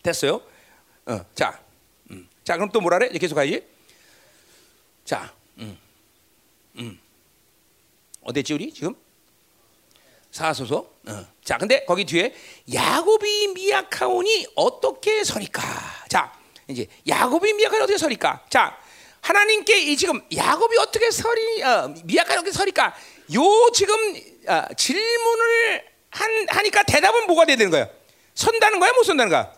됐어요. 0.03 0.39
어, 1.07 1.25
자, 1.33 1.59
음. 2.11 2.27
자, 2.43 2.55
그럼 2.57 2.69
또 2.71 2.79
뭐라래? 2.79 3.09
계속 3.09 3.35
가야지. 3.35 3.65
자, 5.03 5.33
음, 5.57 5.77
음. 6.77 6.99
어딨지 8.21 8.53
우리 8.53 8.73
지금? 8.73 8.95
사소서. 10.31 10.89
어. 11.07 11.25
자, 11.43 11.57
근데 11.57 11.85
거기 11.85 12.03
뒤에 12.05 12.33
야곱이 12.73 13.53
미약하오니 13.53 14.47
어떻게 14.55 15.23
서리까? 15.23 15.61
자, 16.09 16.33
이제 16.67 16.87
야곱이 17.07 17.53
미약하니 17.53 17.83
어떻게 17.83 17.97
서리까? 17.97 18.45
자, 18.49 18.77
하나님께 19.21 19.95
지금 19.95 20.21
야곱이 20.35 20.77
어떻게 20.77 21.09
서리 21.11 21.63
어, 21.63 21.93
미약하니 22.03 22.37
어떻게 22.39 22.51
서리까? 22.51 22.95
요 23.33 23.71
지금 23.73 23.95
어, 24.47 24.73
질문을 24.75 25.85
한, 26.09 26.45
하니까 26.49 26.83
대답은 26.83 27.27
뭐가 27.27 27.45
돼야 27.45 27.55
되는 27.55 27.71
거야? 27.71 27.87
선다는 28.33 28.79
거야, 28.79 28.91
못 28.93 29.03
선다는 29.03 29.29
거야? 29.29 29.53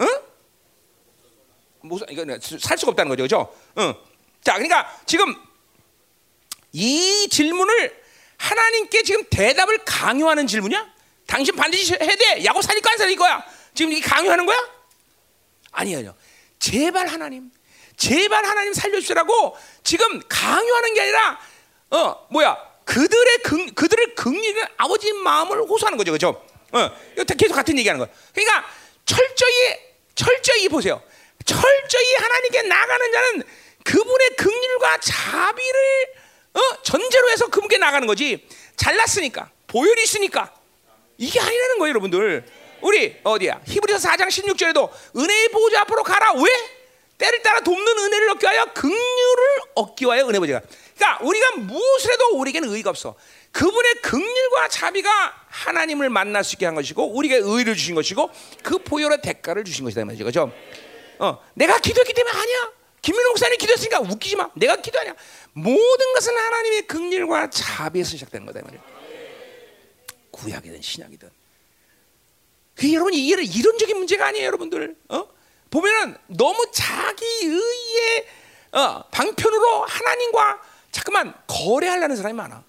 응? 0.00 0.22
못, 1.80 2.02
이거 2.10 2.24
살 2.40 2.76
수가 2.76 2.90
없다는 2.90 3.08
거죠, 3.08 3.22
그죠? 3.22 3.54
응. 3.78 3.94
자, 4.42 4.54
그러니까 4.54 5.00
지금 5.06 5.34
이 6.72 7.28
질문을 7.30 8.02
하나님께 8.36 9.02
지금 9.02 9.24
대답을 9.30 9.78
강요하는 9.84 10.46
질문이야? 10.46 10.86
당신 11.26 11.54
반드시 11.56 11.94
해야 11.94 12.16
돼. 12.16 12.44
야곱 12.44 12.62
살릴까 12.62 12.92
안 12.92 12.98
살릴 12.98 13.16
거야? 13.16 13.44
지금 13.74 13.92
이게 13.92 14.06
강요하는 14.06 14.46
거야? 14.46 14.56
아니에요. 15.72 16.14
제발 16.58 17.06
하나님, 17.06 17.50
제발 17.96 18.44
하나님 18.44 18.72
살려주시라고 18.72 19.56
지금 19.84 20.20
강요하는 20.28 20.94
게 20.94 21.00
아니라 21.02 21.40
어 21.90 22.26
뭐야 22.30 22.56
그들의 22.84 23.38
긍 23.38 23.74
그들을 23.74 24.14
긍휼는 24.14 24.62
아버지 24.76 25.12
마음을 25.12 25.58
호소하는 25.62 25.98
거죠, 25.98 26.12
그죠? 26.12 26.44
어 26.72 26.90
계속 27.38 27.54
같은 27.54 27.78
얘기 27.78 27.88
하는 27.88 27.98
거야. 27.98 28.08
그러니까 28.34 28.68
철저히 29.04 29.76
철저히 30.14 30.68
보세요. 30.68 31.02
철저히 31.44 32.14
하나님께 32.18 32.62
나가는 32.62 33.12
자는 33.12 33.42
그분의 33.84 34.30
긍휼과 34.36 34.98
자비를 34.98 36.17
어? 36.58 36.82
전제로 36.82 37.30
해서 37.30 37.46
그분께 37.46 37.78
나가는 37.78 38.06
거지. 38.06 38.46
잘났으니까 38.76 39.50
보혈이 39.66 40.02
있으니까 40.02 40.52
이게 41.16 41.40
아니라는 41.40 41.78
거예요, 41.78 41.90
여러분들. 41.90 42.44
우리 42.80 43.16
어디야? 43.24 43.60
히브리서 43.66 44.08
4장 44.08 44.28
16절에도 44.28 44.90
은혜의 45.16 45.48
보좌 45.48 45.80
앞으로 45.82 46.02
가라. 46.02 46.32
왜? 46.34 46.44
때를 47.18 47.42
따라 47.42 47.60
돕는 47.60 47.98
은혜를 47.98 48.30
얻기 48.30 48.44
위하여 48.44 48.64
긍휼을 48.72 48.96
얻기 49.74 50.04
위하여 50.04 50.28
은혜 50.28 50.38
보좌가. 50.38 50.60
그러니까 50.96 51.24
우리가 51.24 51.56
무엇을 51.56 52.12
해도 52.12 52.36
우리에게는 52.38 52.68
의가 52.72 52.90
없어. 52.90 53.16
그분의 53.50 53.94
긍휼과 54.02 54.68
자비가 54.68 55.10
하나님을 55.48 56.10
만날 56.10 56.44
수 56.44 56.54
있게 56.54 56.66
한 56.66 56.76
것이고 56.76 57.16
우리에게 57.16 57.40
의를 57.44 57.74
주신 57.74 57.94
것이고 57.96 58.30
그 58.62 58.78
보혈의 58.78 59.20
대가를 59.22 59.64
주신 59.64 59.84
것이다 59.84 60.04
말이죠. 60.04 60.24
그죠? 60.24 60.52
어, 61.18 61.38
내가 61.54 61.78
기도했기 61.78 62.12
때문에 62.12 62.38
아니야. 62.38 62.70
김민호 63.02 63.30
목사님 63.30 63.58
기도했으니까 63.58 64.00
웃기지 64.00 64.36
마. 64.36 64.48
내가 64.54 64.76
기도하냐. 64.76 65.14
모든 65.62 66.12
것은 66.14 66.36
하나님의 66.36 66.86
긍휼과 66.86 67.50
자비에서 67.50 68.10
시작되는 68.10 68.46
거다 68.46 68.60
말이야. 68.62 68.80
구약이든 70.30 70.80
신약이든. 70.80 71.30
그 72.74 72.92
여러분 72.92 73.12
이런 73.14 73.44
이론적인 73.44 73.96
문제가 73.96 74.26
아니에요, 74.26 74.46
여러분들. 74.46 74.96
어? 75.08 75.28
보면은 75.70 76.16
너무 76.28 76.70
자기 76.72 77.24
의의 77.42 78.26
어, 78.72 79.02
방편으로 79.10 79.84
하나님과 79.84 80.62
자꾸만 80.92 81.34
거래하려는 81.46 82.16
사람이 82.16 82.34
많아. 82.34 82.64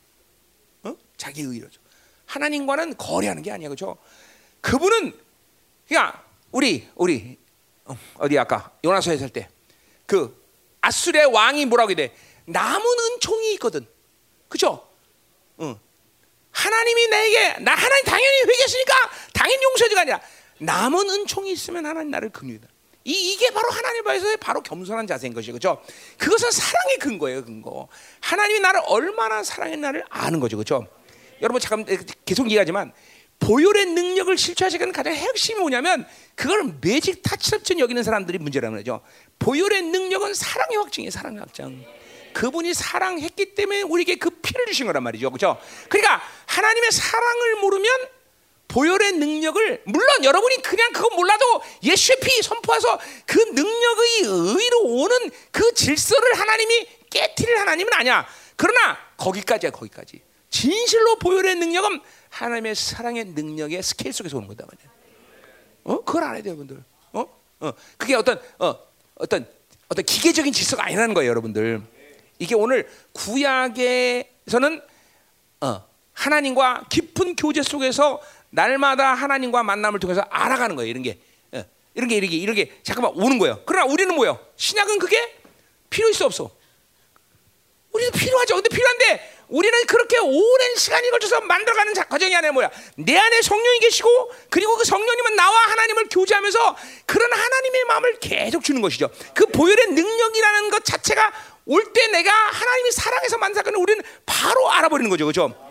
어? 0.84 0.96
자기 1.18 1.42
의로. 1.42 1.68
하나님과는 2.26 2.98
거래하는 2.98 3.44
게 3.44 3.52
아니야, 3.52 3.70
그죠? 3.70 3.98
그분은 4.62 5.18
그냥 5.88 6.14
우리 6.52 6.88
우리 6.96 7.38
어, 7.86 7.98
어디 8.16 8.38
아까 8.38 8.72
요나서에 8.84 9.18
살 9.18 9.30
때 9.30 9.48
그 10.10 10.44
아수르의 10.82 11.28
왕이 11.28 11.66
뭐라고 11.68 11.94
돼? 11.94 12.16
남은 12.50 12.86
은총이 13.00 13.54
있거든. 13.54 13.86
그죠? 14.48 14.88
응. 15.62 15.80
하나님이 16.52 17.08
내게 17.08 17.60
나 17.60 17.74
하나님 17.76 18.06
당연히 18.06 18.42
회개했으니까 18.42 18.94
당연히 19.34 19.64
용서해주가 19.64 20.02
아니라 20.02 20.22
남은 20.58 21.10
은총이 21.10 21.52
있으면 21.52 21.86
하나님 21.86 22.12
나를 22.12 22.30
긍휼다. 22.30 22.68
이 23.06 23.34
이게 23.34 23.50
바로 23.52 23.70
하나님 23.70 24.06
앞에서의 24.08 24.38
바로 24.38 24.62
겸손한 24.62 25.08
자세인 25.08 25.34
것이 25.34 25.52
그죠? 25.52 25.82
그것은 26.18 26.52
사랑의 26.52 26.98
근거예요, 26.98 27.46
근거. 27.46 27.88
하나님이 28.20 28.60
나를 28.60 28.82
얼마나 28.86 29.42
사랑했 29.44 29.80
나를 29.80 30.04
아는 30.10 30.40
거죠, 30.40 30.58
그죠? 30.58 30.86
여러분 31.42 31.62
잠깐 31.62 31.86
계속 32.26 32.46
얘기하지만 32.48 32.92
보혈의 33.40 33.86
능력을 33.88 34.38
실추하시는 34.38 34.92
가장 34.92 35.14
핵심이 35.14 35.60
뭐냐면 35.60 36.06
그걸 36.36 36.74
매직 36.82 37.22
타치럽전 37.24 37.80
여기는 37.80 38.04
사람들이 38.04 38.38
문제라는 38.38 38.80
거죠. 38.80 39.02
보혈의 39.40 39.84
능력은 39.84 40.34
사랑의 40.34 40.78
확증이에요, 40.78 41.12
사랑의 41.12 41.40
확증. 41.40 41.86
그분이 42.34 42.74
사랑했기 42.74 43.56
때문에 43.56 43.82
우리에게 43.84 44.16
그 44.16 44.30
피를 44.30 44.66
주신 44.68 44.86
거란 44.86 45.04
말이죠. 45.04 45.30
그렇죠? 45.30 45.60
그러니까 45.90 46.22
하나님의 46.46 46.92
사랑을 46.92 47.56
모르면 47.58 47.92
보혈의 48.70 49.14
능력을 49.14 49.82
물론 49.86 50.24
여러분이 50.24 50.62
그냥 50.62 50.92
그거 50.94 51.10
몰라도 51.16 51.62
예수의 51.84 52.20
피 52.22 52.42
선포해서 52.42 53.00
그 53.26 53.40
능력의 53.40 54.22
의로 54.24 54.82
오는 54.84 55.32
그 55.52 55.74
질서를 55.74 56.40
하나님이 56.40 56.88
깨뜨릴 57.10 57.58
하나님은 57.58 57.92
아니야. 57.94 58.28
그러나 58.56 58.98
거기까지야 59.18 59.72
거기까지. 59.72 60.22
진실로 60.50 61.18
보혈의 61.18 61.56
능력은 61.56 62.02
하나님의 62.30 62.76
사랑의 62.76 63.26
능력의 63.26 63.82
스케일 63.82 64.14
속에서 64.14 64.38
오는 64.38 64.48
거다 64.48 64.66
말이야. 64.66 64.92
어? 65.86 66.04
그걸 66.04 66.24
알아야 66.24 66.42
돼요, 66.44 66.54
여러분들. 66.54 66.84
어? 67.14 67.26
어. 67.62 67.74
그게 67.98 68.16
어떤 68.16 68.40
어 68.60 68.76
어떤 69.16 69.48
어떤 69.88 70.06
기계적인 70.06 70.54
질서가 70.54 70.86
아니라는 70.86 71.14
거예요, 71.16 71.30
여러분들. 71.32 71.82
이게 72.40 72.56
오늘 72.56 72.90
구약에서는 73.14 74.82
어, 75.62 75.84
하나님과 76.14 76.86
깊은 76.90 77.36
교제 77.36 77.62
속에서 77.62 78.22
날마다 78.50 79.14
하나님과 79.14 79.62
만남을 79.64 80.00
통해서 80.00 80.22
알아가는 80.30 80.76
거예요. 80.76 80.90
이런 80.90 81.04
게 81.04 81.20
예, 81.54 81.66
이런 81.94 82.08
게 82.10 82.16
이런 82.16 82.30
게 82.30 82.38
이런 82.38 82.56
게 82.56 82.80
잠깐만 82.84 83.12
오는 83.16 83.38
거예요. 83.40 83.62
그러나 83.66 83.86
우리는 83.92 84.14
뭐요? 84.16 84.40
신약은 84.56 85.00
그게 85.00 85.36
필요 85.90 86.10
있어 86.10 86.26
없어? 86.26 86.50
우리도 87.92 88.12
필요하죠. 88.18 88.56
근데 88.56 88.70
필요한데 88.70 89.38
우리는 89.50 89.86
그렇게 89.88 90.18
오랜 90.20 90.76
시간이 90.78 91.10
걸쳐서 91.10 91.42
만들어가는 91.42 91.94
자- 91.96 92.04
과정이 92.08 92.36
아니라 92.36 92.52
뭐야? 92.54 92.70
내 92.98 93.18
안에 93.18 93.42
성령이 93.42 93.80
계시고 93.80 94.32
그리고 94.52 94.78
그 94.78 94.86
성령님은 94.86 95.36
나와 95.36 95.58
하나님을 95.72 96.08
교제하면서 96.10 96.78
그런 97.08 97.34
하나님의 97.34 97.84
마음을 97.86 98.20
계속 98.20 98.64
주는 98.64 98.80
것이죠. 98.82 99.10
그 99.34 99.48
보혈의 99.48 99.88
능력이라는 99.88 100.70
것 100.70 100.86
자체가 100.86 101.34
올 101.70 101.94
때 101.94 102.08
내가 102.08 102.32
하나님이 102.32 102.92
사랑해서 102.92 103.38
만든 103.38 103.76
우리는 103.76 104.04
바로 104.26 104.72
알아버리는 104.72 105.10
거죠, 105.10 105.26
그렇죠? 105.26 105.70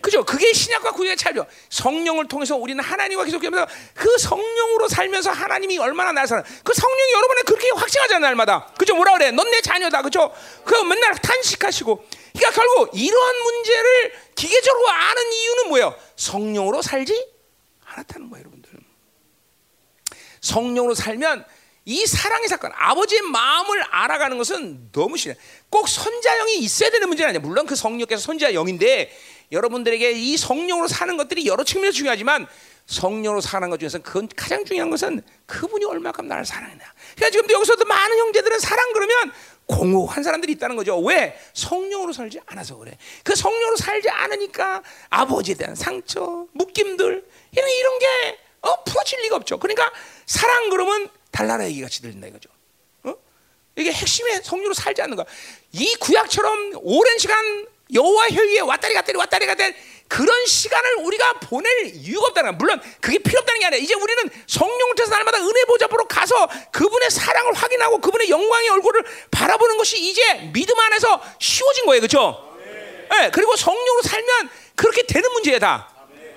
그죠? 0.00 0.24
그게 0.24 0.52
신약과 0.52 0.92
구약의 0.92 1.16
차이죠. 1.16 1.46
성령을 1.68 2.28
통해서 2.28 2.56
우리는 2.56 2.82
하나님과 2.82 3.24
계속하면서 3.24 3.66
그 3.94 4.18
성령으로 4.18 4.88
살면서 4.88 5.32
하나님이 5.32 5.78
얼마나 5.78 6.12
날 6.12 6.28
사랑. 6.28 6.44
그 6.62 6.72
성령이 6.72 7.12
여러분에 7.12 7.42
그렇게 7.42 7.68
확증하잖아요, 7.74 8.20
날마다. 8.20 8.72
그죠? 8.78 8.94
뭐라 8.94 9.14
그래? 9.14 9.32
넌 9.32 9.50
내 9.50 9.60
자녀다. 9.60 10.02
그죠? 10.02 10.32
그 10.64 10.74
맨날 10.84 11.14
탄식하시고. 11.16 12.04
그러니까 12.36 12.50
결국 12.62 12.90
이러한 12.94 13.36
문제를 13.42 14.12
기계적으로 14.36 14.88
아는 14.88 15.32
이유는 15.32 15.68
뭐예요? 15.70 15.94
성령으로 16.14 16.82
살지 16.82 17.28
않았다는 17.84 18.30
거예요, 18.30 18.42
여러분들. 18.42 18.70
성령으로 20.40 20.94
살면 20.94 21.44
이 21.88 22.04
사랑의 22.04 22.48
사건, 22.48 22.72
아버지의 22.74 23.22
마음을 23.22 23.80
알아가는 23.90 24.36
것은 24.36 24.90
너무 24.90 25.16
싫어요. 25.16 25.36
꼭 25.70 25.88
선자형이 25.88 26.58
있어야 26.58 26.90
되는 26.90 27.06
문제는 27.06 27.28
아니에요. 27.28 27.40
물론 27.40 27.64
그 27.64 27.76
성령께서 27.76 28.20
선자형인데 28.22 29.16
여러분들에게 29.52 30.10
이 30.10 30.36
성령으로 30.36 30.88
사는 30.88 31.16
것들이 31.16 31.46
여러 31.46 31.62
측면에서 31.62 31.96
중요하지만 31.96 32.48
성령으로 32.86 33.40
사는 33.40 33.70
것 33.70 33.78
중에서 33.78 34.00
그건 34.00 34.28
가장 34.34 34.64
중요한 34.64 34.90
것은 34.90 35.22
그분이 35.46 35.84
얼마큼 35.84 36.26
나를 36.26 36.44
사랑했나. 36.44 36.84
그러니까 37.14 37.30
지금도 37.30 37.54
여기서도 37.54 37.84
많은 37.84 38.18
형제들은 38.18 38.58
사랑 38.58 38.92
그러면 38.92 39.32
공허한 39.66 40.24
사람들이 40.24 40.54
있다는 40.54 40.74
거죠. 40.74 40.98
왜? 40.98 41.38
성령으로 41.52 42.12
살지 42.12 42.40
않아서 42.46 42.76
그래. 42.76 42.98
그 43.22 43.36
성령으로 43.36 43.76
살지 43.76 44.10
않으니까 44.10 44.82
아버지에 45.10 45.54
대한 45.54 45.76
상처, 45.76 46.48
묶임들 46.50 47.24
이런 47.52 47.68
이런 47.68 47.98
게 48.00 48.38
어, 48.62 48.82
풀어질 48.82 49.20
리가 49.20 49.36
없죠. 49.36 49.58
그러니까 49.58 49.92
사랑 50.26 50.70
그러면 50.70 51.08
달나라 51.30 51.64
얘기 51.66 51.80
같이 51.80 52.02
들린다 52.02 52.26
이거죠. 52.28 52.48
어? 53.04 53.14
이게 53.76 53.92
핵심의 53.92 54.42
성령으로 54.42 54.74
살지 54.74 55.02
않는 55.02 55.16
거야. 55.16 55.26
이 55.72 55.94
구약처럼 55.96 56.72
오랜 56.82 57.18
시간 57.18 57.66
여호와 57.92 58.28
혈위에 58.28 58.60
왔다리 58.60 58.94
갔다리 58.94 59.16
왔다리 59.18 59.46
갔다리 59.46 59.74
그런 60.08 60.46
시간을 60.46 60.96
우리가 61.04 61.40
보낼 61.40 61.86
이유가 61.94 62.28
없다는 62.28 62.50
거야. 62.50 62.58
물론 62.58 62.80
그게 63.00 63.18
필요 63.18 63.40
없다는 63.40 63.60
게 63.60 63.66
아니라 63.66 63.82
이제 63.82 63.94
우리는 63.94 64.30
성령을 64.46 64.94
통해서 64.94 65.14
날마다 65.14 65.38
은혜 65.38 65.64
보좌 65.64 65.86
보러 65.88 66.06
가서 66.06 66.48
그분의 66.72 67.10
사랑을 67.10 67.52
확인하고 67.52 68.00
그분의 68.00 68.30
영광의 68.30 68.68
얼굴을 68.70 69.04
바라보는 69.30 69.76
것이 69.76 69.98
이제 70.00 70.50
믿음 70.52 70.78
안에서 70.78 71.22
쉬워진 71.40 71.86
거예요. 71.86 72.00
그렇죠? 72.00 72.42
네, 73.10 73.30
그리고 73.30 73.56
성령으로 73.56 74.02
살면 74.02 74.50
그렇게 74.74 75.06
되는 75.06 75.32
문제야 75.32 75.58
다. 75.58 75.92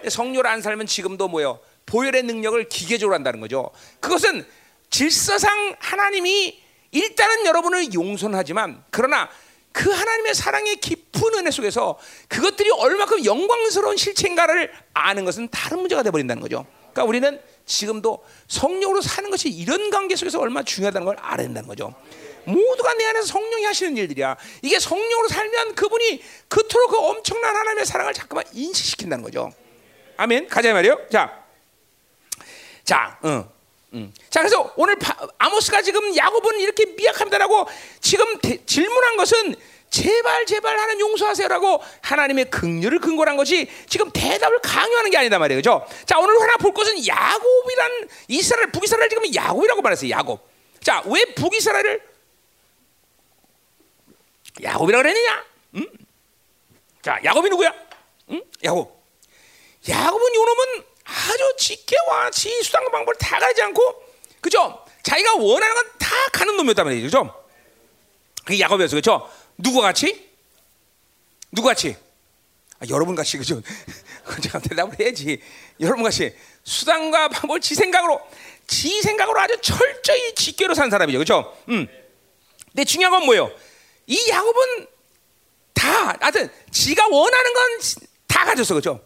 성령으로 0.07 0.47
안 0.49 0.61
살면 0.61 0.87
지금도 0.87 1.27
뭐요? 1.27 1.59
보혈의 1.85 2.23
능력을 2.23 2.69
기계적으로 2.69 3.15
한다는 3.15 3.39
거죠. 3.39 3.71
그것은 3.99 4.45
질서상 4.89 5.75
하나님이 5.79 6.61
일단은 6.91 7.45
여러분을 7.45 7.93
용서하지만 7.93 8.83
그러나 8.89 9.29
그 9.71 9.89
하나님의 9.91 10.33
사랑의 10.33 10.77
깊은 10.77 11.35
은혜 11.35 11.51
속에서 11.51 11.99
그것들이 12.27 12.71
얼마큼 12.71 13.23
영광스러운 13.23 13.97
실체인가를 13.97 14.71
아는 14.93 15.25
것은 15.25 15.47
다른 15.49 15.79
문제가 15.79 16.03
되어버린다는 16.03 16.41
거죠. 16.41 16.65
그러니까 16.91 17.03
우리는 17.03 17.39
지금도 17.65 18.25
성령으로 18.47 19.01
사는 19.01 19.29
것이 19.29 19.49
이런 19.49 19.91
관계 19.91 20.15
속에서 20.15 20.39
얼마나 20.39 20.65
중요하다는 20.65 21.05
걸 21.05 21.17
알아야 21.19 21.45
된다는 21.45 21.69
거죠. 21.69 21.93
모두가 22.45 22.93
내 22.95 23.05
안에서 23.05 23.27
성령이 23.27 23.65
하시는 23.65 23.95
일들이야. 23.95 24.35
이게 24.63 24.79
성령으로 24.79 25.27
살면 25.27 25.75
그분이 25.75 26.23
그토록 26.47 26.91
그 26.91 26.97
엄청난 26.97 27.55
하나님의 27.55 27.85
사랑을 27.85 28.13
자꾸만 28.13 28.43
인식시킨다는 28.53 29.23
거죠. 29.23 29.51
아멘. 30.17 30.47
가자 30.47 30.73
말이요. 30.73 31.07
자, 31.11 31.43
자, 32.83 33.19
응. 33.23 33.47
음. 33.93 34.13
자 34.29 34.41
그래서 34.41 34.71
오늘 34.75 34.95
바, 34.97 35.17
아모스가 35.37 35.81
지금 35.81 36.15
야곱은 36.15 36.59
이렇게 36.59 36.85
미약합니다라고 36.85 37.67
지금 38.01 38.37
대, 38.39 38.63
질문한 38.65 39.17
것은 39.17 39.55
제발 39.89 40.45
제발 40.45 40.77
하나님 40.77 40.99
용서하세요라고 41.01 41.81
하나님의 42.01 42.51
긍휼을 42.51 42.99
근거한 42.99 43.35
것이 43.37 43.67
지금 43.87 44.11
대답을 44.11 44.59
강요하는 44.59 45.09
게 45.09 45.17
아니다 45.17 45.39
말이에요, 45.39 45.57
그죠? 45.59 45.87
자 46.05 46.19
오늘 46.19 46.39
하나 46.39 46.57
볼 46.57 46.73
것은 46.73 47.05
야곱이란 47.07 48.07
이스라엘 48.27 48.71
북이스라엘 48.71 49.09
지금 49.09 49.23
야곱이라고 49.33 49.81
말했어요, 49.81 50.11
야곱. 50.11 50.47
자 50.83 51.01
왜 51.07 51.25
북이스라엘을 51.33 52.01
야곱이라고 54.61 55.01
그랬느냐? 55.03 55.45
음? 55.75 55.87
자 57.01 57.19
야곱이 57.23 57.49
누구야? 57.49 57.73
음? 58.29 58.43
야곱. 58.63 58.99
야곱은 59.89 60.35
요놈은 60.35 60.83
아주 61.09 61.55
직계와 61.57 62.29
지 62.31 62.61
수단 62.63 62.83
방법을 62.91 63.15
다 63.19 63.39
가지 63.39 63.61
않고 63.61 64.03
그죠? 64.41 64.85
자기가 65.03 65.35
원하는 65.35 65.75
건 65.75 65.89
다 65.99 66.15
가는 66.31 66.57
놈이었단 66.57 66.85
말이죠. 66.85 67.05
그죠? 67.05 67.45
그게 68.45 68.59
야곱이었어. 68.61 68.95
그죠? 68.95 69.29
누구 69.57 69.79
같이? 69.81 70.27
누구 71.51 71.67
같이? 71.67 71.95
아, 72.79 72.85
여러분 72.89 73.13
같이 73.15 73.37
그죠? 73.37 73.61
제가 74.41 74.57
대답을 74.59 74.99
해야지. 74.99 75.39
여러분 75.79 76.03
같이 76.03 76.35
수단과 76.63 77.27
방법을 77.29 77.61
지 77.61 77.75
생각으로 77.75 78.19
지 78.65 79.01
생각으로 79.03 79.39
아주 79.39 79.55
철저히 79.61 80.33
직계로 80.33 80.73
산 80.73 80.89
사람이죠. 80.89 81.19
그죠? 81.19 81.55
음. 81.69 81.87
근데 82.71 82.85
중요한 82.85 83.11
건 83.11 83.25
뭐예요? 83.25 83.51
이 84.07 84.29
야곱은 84.29 84.87
다 85.75 86.17
하여튼 86.19 86.49
지가 86.71 87.07
원하는 87.07 87.53
건 87.53 87.63
다 88.27 88.45
가졌어. 88.45 88.73
그죠? 88.75 89.01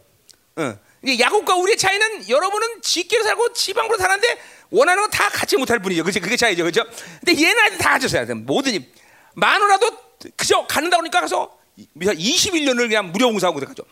응. 0.59 0.79
야곱과 1.05 1.55
우리의 1.55 1.77
차이는 1.77 2.29
여러분은 2.29 2.81
직계로 2.81 3.23
살고 3.23 3.53
지방으로 3.53 3.97
사는데 3.97 4.39
원하는 4.71 5.03
건다 5.03 5.29
갖지 5.29 5.57
못할 5.57 5.79
뿐이죠. 5.79 6.03
그죠? 6.03 6.19
그게 6.19 6.35
차이죠. 6.37 6.63
그죠? 6.63 6.83
근데 7.23 7.41
얘는 7.41 7.77
다 7.77 7.91
가졌어야 7.91 8.25
돼. 8.25 8.33
뭐든지 8.33 8.91
마누라도 9.35 9.91
그죠? 10.37 10.65
갖는다 10.67 10.97
그러니까 10.97 11.21
가서 11.21 11.57
21년을 11.95 12.87
그냥 12.87 13.11
무료 13.11 13.29
봉사하고 13.29 13.59
가죠. 13.59 13.83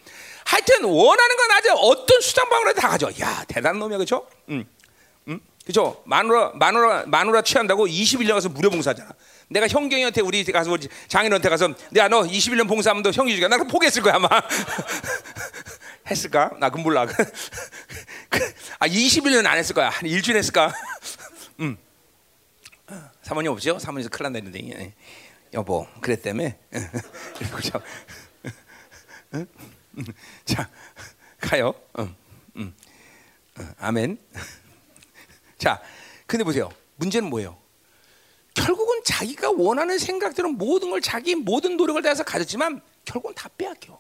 하여튼 0.45 0.83
원하는 0.85 1.37
건 1.37 1.51
아주 1.51 1.71
어떤 1.73 2.21
수단방으로 2.21 2.73
다 2.73 2.87
가져. 2.89 3.11
야 3.19 3.43
대단한 3.47 3.79
놈이야, 3.79 3.97
그죠? 3.97 4.27
응, 4.49 4.65
응, 5.27 5.39
그죠? 5.65 6.01
마누라 6.05 6.53
마누라 6.55 7.03
마누라 7.07 7.41
취한다고 7.43 7.87
21년 7.87 8.33
가서 8.33 8.49
무료 8.49 8.69
봉사하잖아. 8.69 9.11
내가 9.49 9.67
형경이한테 9.67 10.21
우리 10.21 10.43
가서 10.45 10.75
장인한테 11.09 11.49
가서 11.49 11.69
내가 11.91 12.07
너 12.07 12.21
21년 12.21 12.67
봉사하면 12.67 13.03
너 13.03 13.11
형이 13.11 13.35
주가 13.35 13.47
나 13.49 13.57
포기했을 13.57 14.01
거야 14.01 14.15
아마. 14.15 14.29
했을까? 16.11 16.51
나 16.59 16.69
그건 16.69 16.83
몰라. 16.83 17.07
아 18.79 18.87
21년 18.87 19.45
안 19.45 19.57
했을 19.57 19.73
거야. 19.73 19.89
한 19.89 20.07
일주일 20.07 20.37
했을까? 20.37 20.73
음. 21.59 21.77
사모님 23.21 23.51
없죠? 23.51 23.79
사모님서 23.79 24.09
큰일 24.09 24.31
난다 24.31 24.37
했는데 24.37 24.93
여보 25.53 25.87
그랬다며. 26.01 26.51
그죠? 27.55 27.81
자 30.45 30.69
가요. 31.39 31.73
음, 31.99 32.15
음. 32.57 32.75
아멘. 33.79 34.17
자 35.57 35.81
근데 36.27 36.43
보세요. 36.43 36.69
문제는 36.97 37.29
뭐예요? 37.29 37.57
결국은 38.53 39.01
자기가 39.05 39.51
원하는 39.51 39.97
생각들은 39.97 40.57
모든 40.57 40.91
걸 40.91 41.01
자기 41.01 41.35
모든 41.35 41.77
노력을 41.77 42.01
다해서 42.01 42.23
가졌지만 42.23 42.81
결국은 43.05 43.33
다 43.35 43.49
빼앗겨. 43.57 43.99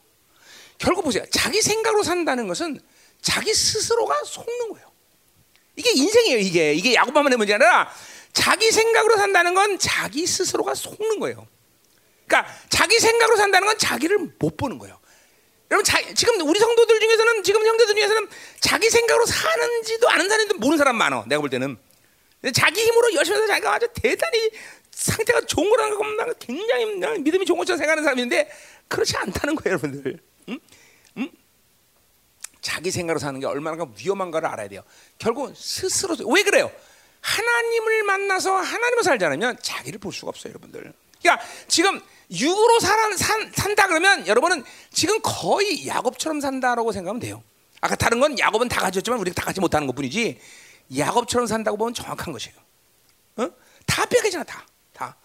결국 0.81 1.03
보세요. 1.03 1.23
자기 1.31 1.61
생각으로 1.61 2.01
산다는 2.03 2.47
것은 2.47 2.79
자기 3.21 3.53
스스로가 3.53 4.23
속는 4.25 4.69
거예요. 4.73 4.91
이게 5.75 5.91
인생이에요. 5.91 6.39
이게 6.39 6.73
이게 6.73 6.95
야곱만의 6.95 7.37
문제 7.37 7.53
아니라 7.53 7.89
자기 8.33 8.71
생각으로 8.71 9.15
산다는 9.15 9.53
건 9.53 9.77
자기 9.77 10.25
스스로가 10.25 10.73
속는 10.73 11.19
거예요. 11.19 11.47
그러니까 12.25 12.51
자기 12.69 12.99
생각으로 12.99 13.37
산다는 13.37 13.67
건 13.67 13.77
자기를 13.77 14.17
못 14.39 14.57
보는 14.57 14.79
거예요. 14.79 14.99
여러분 15.69 15.83
자, 15.85 16.01
지금 16.15 16.41
우리 16.41 16.59
성도들 16.59 16.99
중에서는 16.99 17.43
지금 17.43 17.65
형제들 17.65 17.95
중에서는 17.95 18.27
자기 18.59 18.89
생각으로 18.89 19.25
사는지도 19.25 20.09
아는 20.09 20.27
사람도 20.27 20.55
모르는 20.55 20.77
사람 20.79 20.95
많아. 20.95 21.25
내가 21.27 21.41
볼 21.41 21.49
때는 21.49 21.77
자기 22.53 22.83
힘으로 22.83 23.13
열심히 23.13 23.37
해서 23.37 23.47
자기가 23.47 23.75
아주 23.75 23.87
대단히 23.93 24.49
상태가 24.91 25.41
좋은 25.41 25.69
거라는 25.69 25.95
거 25.95 26.33
굉장히 26.39 27.19
믿음이 27.19 27.45
좋은 27.45 27.59
것처럼 27.59 27.77
생각하는 27.77 28.03
사람인데 28.03 28.51
그렇지 28.87 29.15
않다는 29.15 29.55
거예요, 29.55 29.77
여러분들. 29.77 30.19
응? 30.49 30.59
응? 31.17 31.31
자기 32.61 32.91
생각으로 32.91 33.19
사는 33.19 33.39
게 33.39 33.45
얼마나 33.45 33.85
위험한가를 33.97 34.47
알아야 34.47 34.67
돼요. 34.67 34.83
결국 35.17 35.55
스스로 35.55 36.15
왜 36.27 36.43
그래요? 36.43 36.71
하나님을 37.21 38.03
만나서 38.03 38.55
하나님을 38.55 39.03
않으면 39.25 39.57
자기를 39.61 39.99
볼 39.99 40.11
수가 40.11 40.29
없어요, 40.29 40.51
여러분들. 40.51 40.93
그러니까 41.21 41.45
지금 41.67 42.01
육으로 42.31 42.79
살, 42.79 43.17
산, 43.17 43.51
산다 43.53 43.87
그러면 43.87 44.25
여러분은 44.25 44.63
지금 44.91 45.19
거의 45.21 45.87
야곱처럼 45.87 46.41
산다라고 46.41 46.91
생각하면 46.91 47.19
돼요. 47.19 47.43
아까 47.81 47.95
다른 47.95 48.19
건 48.19 48.37
야곱은 48.37 48.69
다 48.69 48.81
가졌지만 48.81 49.19
우리가 49.19 49.35
다 49.35 49.45
가지 49.45 49.59
못하는 49.59 49.87
것뿐이지 49.87 50.39
야곱처럼 50.97 51.47
산다고 51.47 51.77
보면 51.77 51.93
정확한 51.93 52.31
것이에요. 52.31 52.55
어? 53.37 53.49
다 53.85 54.05
빼앗기잖아 54.05 54.43
다. 54.43 54.65
다. 54.93 55.17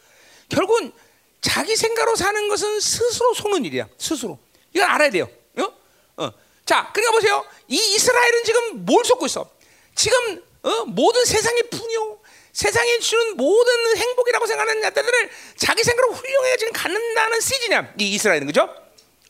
결국은 0.49 0.93
자기 1.41 1.77
생각으로 1.77 2.17
사는 2.17 2.49
것은 2.49 2.81
스스로 2.81 3.35
속는 3.35 3.65
일이야. 3.65 3.89
스스로. 3.99 4.39
이걸 4.77 4.91
알아야 4.91 5.11
돼요. 5.11 5.29
어? 5.59 5.73
어. 6.19 6.33
자, 6.67 6.91
그러니까 6.93 7.13
보세요. 7.13 7.45
이 7.67 7.77
이스라엘은 7.77 8.45
지금 8.45 8.85
뭘 8.85 9.05
속고 9.05 9.25
있어? 9.25 9.51
지금 9.95 10.43
어? 10.63 10.85
모든 10.85 11.25
세상의 11.25 11.71
풍요, 11.71 12.19
세상에 12.53 12.99
주는 12.99 13.37
모든 13.39 13.97
행복이라고 13.97 14.47
생각하는 14.47 14.83
자들을 14.83 15.31
자기 15.57 15.83
생각으로 15.83 16.15
훌륭해 16.15 16.57
지금 16.59 16.73
갖는다는 16.75 17.41
시즌이야. 17.41 17.95
이 17.99 18.15
이스라엘은 18.15 18.47
그죠? 18.47 18.69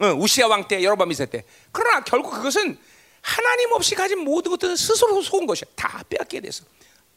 어, 0.00 0.06
우시아 0.08 0.48
왕 0.48 0.66
때, 0.66 0.82
여로밤 0.82 1.12
있을 1.12 1.26
때. 1.28 1.44
그러나 1.70 2.02
결국 2.02 2.32
그것은 2.32 2.76
하나님 3.22 3.72
없이 3.72 3.94
가진 3.94 4.18
모든 4.18 4.50
것들은 4.50 4.74
스스로 4.74 5.22
속은 5.22 5.46
것이야. 5.46 5.70
다 5.76 6.02
빼앗게 6.08 6.40
돼서. 6.40 6.64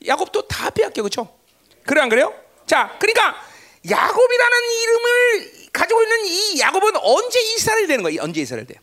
야곱도 0.06 0.48
다 0.48 0.70
빼앗겨 0.70 1.02
그렇죠? 1.02 1.36
그래 1.84 2.02
안 2.02 2.10
그래요? 2.10 2.34
자, 2.68 2.96
그러니까 3.00 3.44
야곱이라는 3.90 4.58
이름을 4.72 5.59
가지고 5.72 6.02
있는 6.04 6.26
이 6.26 6.60
야곱은 6.60 6.96
언제 6.98 7.40
이스라엘이 7.40 7.88
되는 7.88 8.04
거야? 8.04 8.22
언제 8.22 8.42
이스라엘 8.42 8.66
돼? 8.66 8.76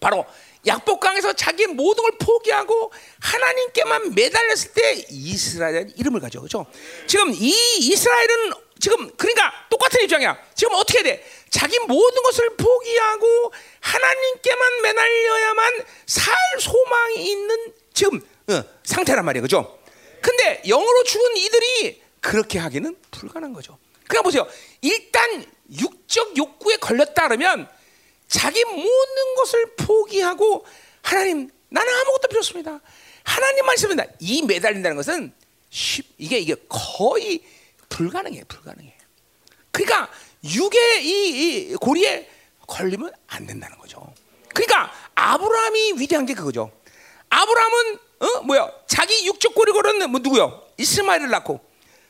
바로 0.00 0.24
약복강에서 0.66 1.34
자기 1.34 1.66
모든 1.66 2.02
걸 2.02 2.12
포기하고 2.18 2.92
하나님께만 3.20 4.14
매달렸을 4.14 4.72
때 4.72 5.04
이스라엘이라는 5.08 5.96
이름을 5.96 6.20
가져. 6.20 6.40
그죠? 6.40 6.66
지금 7.06 7.32
이 7.32 7.54
이스라엘은 7.78 8.52
지금 8.78 9.10
그러니까 9.16 9.52
똑같은 9.70 10.02
입장이야. 10.02 10.38
지금 10.54 10.74
어떻게 10.74 11.02
돼? 11.02 11.24
자기 11.50 11.78
모든 11.80 12.22
것을 12.22 12.56
포기하고 12.56 13.52
하나님께만 13.80 14.82
매달려야만 14.82 15.84
살 16.06 16.34
소망이 16.58 17.30
있는 17.30 17.72
지금 17.92 18.20
어, 18.48 18.64
상태란 18.84 19.24
말이야. 19.24 19.42
그죠? 19.42 19.78
근데 20.22 20.62
영으로 20.66 21.04
죽은 21.04 21.36
이들이 21.36 22.02
그렇게 22.20 22.58
하기는 22.58 22.96
불가능한 23.10 23.52
거죠. 23.54 23.78
그냥 24.08 24.22
보세요. 24.22 24.46
일단 24.80 25.44
육적 25.70 26.36
욕구에 26.36 26.76
걸렸다 26.76 27.28
그러면 27.28 27.68
자기 28.28 28.64
모든 28.64 29.34
것을 29.36 29.74
포기하고 29.76 30.64
하나님 31.02 31.50
나는 31.68 31.92
아무것도 31.92 32.28
필요 32.28 32.38
없습니다. 32.38 32.80
하나님만 33.24 33.74
있으면 33.76 34.06
이 34.18 34.42
매달린다는 34.42 34.96
것은 34.96 35.32
쉽, 35.70 36.06
이게 36.18 36.38
이게 36.38 36.54
거의 36.68 37.42
불가능해 37.88 38.44
불가능해. 38.44 38.96
그러니까 39.70 40.10
육의 40.44 41.04
이, 41.04 41.70
이 41.70 41.74
고리에 41.76 42.28
걸리면 42.66 43.12
안 43.28 43.46
된다는 43.46 43.78
거죠. 43.78 44.12
그러니까 44.54 44.92
아브라함이 45.14 45.94
위대한 45.98 46.26
게 46.26 46.34
그거죠. 46.34 46.72
아브라함은 47.28 47.98
어 48.20 48.42
뭐야 48.42 48.70
자기 48.86 49.26
육적 49.26 49.54
고리 49.54 49.72
걸은 49.72 50.10
뭐 50.10 50.20
누구요? 50.20 50.66
이스마엘을 50.76 51.30
낳고 51.30 51.60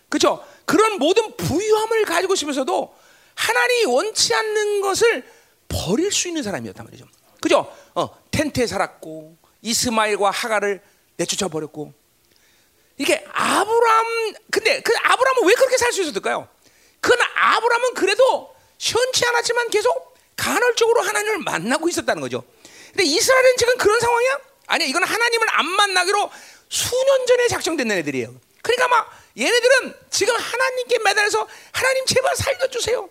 그렇죠. 0.09 0.45
그런 0.65 0.99
모든 0.99 1.37
부유함을 1.37 2.05
가지고 2.05 2.35
있으면서도 2.35 2.95
하나님이 3.35 3.85
원치 3.87 4.35
않는 4.35 4.81
것을 4.81 5.25
버릴 5.69 6.13
수 6.13 6.29
있는 6.29 6.43
사람이었단 6.43 6.85
말이죠. 6.85 7.07
그죠? 7.41 7.75
어, 7.95 8.09
텐트에 8.31 8.67
살았고 8.67 9.37
이스마엘과 9.63 10.31
하가를 10.31 10.83
내쫓아 11.17 11.49
버렸고 11.49 11.93
이게 12.99 13.25
아브람 13.33 14.35
근데 14.51 14.81
그 14.83 14.93
아브람은 14.97 15.47
왜 15.49 15.55
그렇게 15.55 15.77
살 15.79 15.93
수 15.93 16.03
있었을까요? 16.03 16.49
그 17.01 17.15
아브람은 17.35 17.95
그래도 17.95 18.55
현치 18.79 19.25
않았지만 19.27 19.71
계속 19.71 20.15
간헐적으로 20.37 21.01
하나님을 21.03 21.39
만나고 21.39 21.89
있었다는 21.89 22.21
거죠. 22.21 22.45
근데 22.89 23.05
이스라엘은 23.05 23.57
지금 23.59 23.77
그런 23.77 24.01
상황이야? 24.01 24.41
아니야, 24.67 24.89
이건 24.89 25.05
하나님을 25.05 25.47
안 25.51 25.67
만나기로 25.67 26.31
수년 26.69 27.27
전에 27.27 27.49
작정된 27.49 27.91
애들이에요. 27.91 28.35
그러니까 28.63 28.89
막 28.89 29.11
얘네들은 29.41 29.95
지금 30.11 30.35
하나님께 30.37 30.99
매달려서 30.99 31.49
하나님 31.73 32.07
제발 32.07 32.37
살려주세요. 32.37 33.09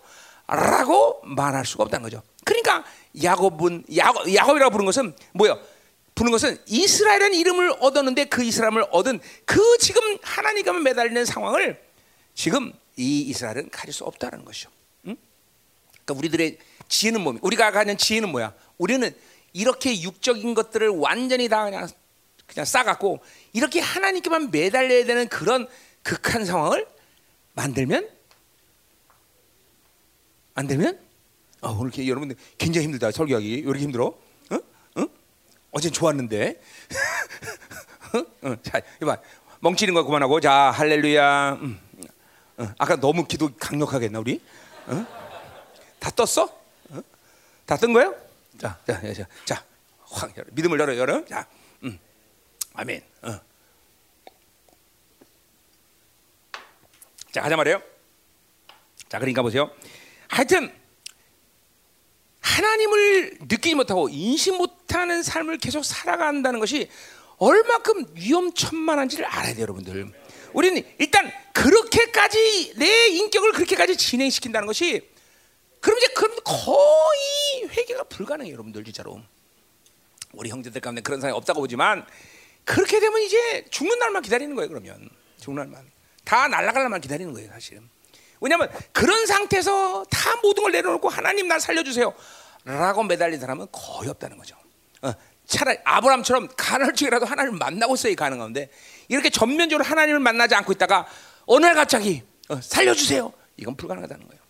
라고 0.48 1.22
말할 1.24 1.66
수가 1.66 1.84
없다는 1.84 2.04
거죠. 2.04 2.24
그러니까 2.44 2.84
야곱은 3.22 3.86
야곱, 3.96 4.34
야곱이라고 4.34 4.72
부른 4.72 4.86
것은 4.86 5.16
뭐요? 5.34 5.60
부른 6.16 6.32
것은 6.32 6.60
이스라엘은 6.66 7.34
이름을 7.34 7.76
얻었는데 7.80 8.26
그 8.26 8.44
이스라엘을 8.44 8.86
얻은 8.92 9.20
그 9.46 9.78
지금 9.80 10.18
하나님과 10.22 10.74
매달리는 10.74 11.24
상황을 11.26 11.82
지금 12.36 12.74
이 12.98 13.22
이스라엘은 13.22 13.70
가질 13.70 13.94
수 13.94 14.04
없다는 14.04 14.44
것이죠. 14.44 14.70
응? 15.08 15.16
그러니까 16.06 16.14
우리들의 16.16 16.58
지혜는 16.90 17.22
뭡니까? 17.22 17.46
우리가 17.46 17.72
가진 17.72 17.98
지혜는 17.98 18.30
뭐야? 18.30 18.54
우리는 18.78 19.16
이렇게 19.54 20.02
육적인 20.02 20.54
것들을 20.54 20.90
완전히 20.90 21.48
다 21.48 21.64
그냥 21.64 21.88
그냥 22.48 22.66
싸갖고 22.66 23.20
이렇게 23.54 23.80
하나님께만 23.80 24.52
매달려야 24.52 25.06
되는 25.06 25.28
그런 25.28 25.68
극한 26.04 26.46
상황을 26.46 26.88
만들면 27.54 28.10
안 30.56 30.68
되면 30.68 31.00
아, 31.62 31.70
오늘 31.70 31.92
여러분들 32.08 32.36
굉장히 32.58 32.86
힘들다 32.86 33.12
설교하기 33.12 33.48
왜 33.48 33.60
이렇게 33.60 33.80
힘들어? 33.80 34.06
어? 34.08 34.56
어? 34.96 35.06
어제 35.72 35.90
좋았는데. 35.90 36.62
어? 38.44 38.56
자, 38.64 38.82
이봐 39.02 39.18
멍치는 39.60 39.94
거 39.94 40.04
그만하고 40.04 40.40
자 40.40 40.72
할렐루야. 40.72 41.54
음. 41.62 41.80
어. 42.58 42.74
아까 42.78 42.96
너무 42.96 43.26
기도 43.26 43.50
강력하게 43.58 44.06
했나 44.06 44.20
우리? 44.20 44.42
어? 44.88 45.06
다 46.00 46.10
떴어? 46.12 46.46
어? 46.90 47.02
다뜬 47.66 47.94
거예요? 47.94 48.16
자, 48.58 48.78
자, 48.86 49.14
자, 49.14 49.28
자, 49.46 49.64
확 50.02 50.36
열어. 50.38 50.48
믿음을 50.52 50.80
열어, 50.80 50.98
열어. 50.98 51.26
자, 51.26 51.48
음. 51.84 51.98
아멘. 52.74 53.02
어. 53.22 53.40
자, 57.32 57.42
가자 57.42 57.56
말이에요. 57.56 57.82
자, 59.08 59.20
그러니까 59.20 59.42
보세요. 59.42 59.72
하여튼 60.28 60.74
하나님을 62.42 63.38
느끼지 63.42 63.76
못하고 63.76 64.10
인식 64.10 64.56
못하는 64.56 65.22
삶을 65.22 65.58
계속 65.58 65.84
살아간다는 65.84 66.60
것이 66.60 66.90
얼마큼 67.38 68.16
위험천만한지를 68.16 69.26
알아야 69.26 69.54
돼요, 69.54 69.64
여러분들. 69.64 70.12
우리는 70.54 70.84
일단 70.98 71.32
그렇게까지 71.54 72.74
내 72.78 73.08
인격을 73.08 73.52
그렇게까지 73.54 73.98
진행시킨다는 73.98 74.66
것이 74.68 75.08
그럼 75.80 75.98
이제 76.00 76.08
그럼 76.08 76.36
거의 76.44 77.70
회개가 77.70 78.04
불가능해요, 78.06 78.54
여러분들 78.54 78.84
진짜로. 78.84 79.22
우리 80.34 80.50
형제들 80.50 80.82
가운데 80.82 81.02
그런 81.02 81.22
사람이 81.22 81.36
없다고 81.38 81.62
보지만 81.62 82.06
그렇게 82.66 83.00
되면 83.00 83.22
이제 83.22 83.66
죽는 83.70 84.00
날만 84.00 84.22
기다리는 84.24 84.54
거예요, 84.56 84.70
그러면 84.70 85.10
죽는 85.40 85.64
날만 85.64 85.99
다 86.30 86.48
날아갈 86.48 86.84
날만 86.84 87.02
기다리는 87.02 87.34
거예요, 87.34 87.50
사실은. 87.50 87.90
왜냐하면 88.40 88.70
그런 88.92 89.26
상태에서 89.26 90.06
다 90.12 90.36
모든 90.44 90.62
걸 90.62 90.72
내려놓고 90.72 91.10
하나님 91.10 91.48
날 91.48 91.60
살려주세요. 91.60 92.14
라고 92.66 93.02
매달린 93.02 93.40
사람은 93.40 93.66
거의 93.72 94.12
없다는 94.12 94.38
거죠. 94.38 94.56
어, 95.02 95.12
차라리 95.48 95.80
아브람처럼 95.84 96.50
간헐적이라도 96.56 97.26
하나님을 97.26 97.58
만나고 97.58 97.96
있어야 97.96 98.14
가능한데 98.14 98.70
이렇게 99.08 99.32
전면적으로 99.32 99.84
하나님을 99.84 100.20
만나지 100.20 100.54
않고 100.54 100.72
있다가 100.74 101.08
어느 101.48 101.66
날 101.66 101.74
갑자기 101.74 102.22
어, 102.48 102.62
살려주세요. 102.62 103.34
이건 103.58 103.76
불가능하다는 103.76 104.28
거예요. 104.28 104.42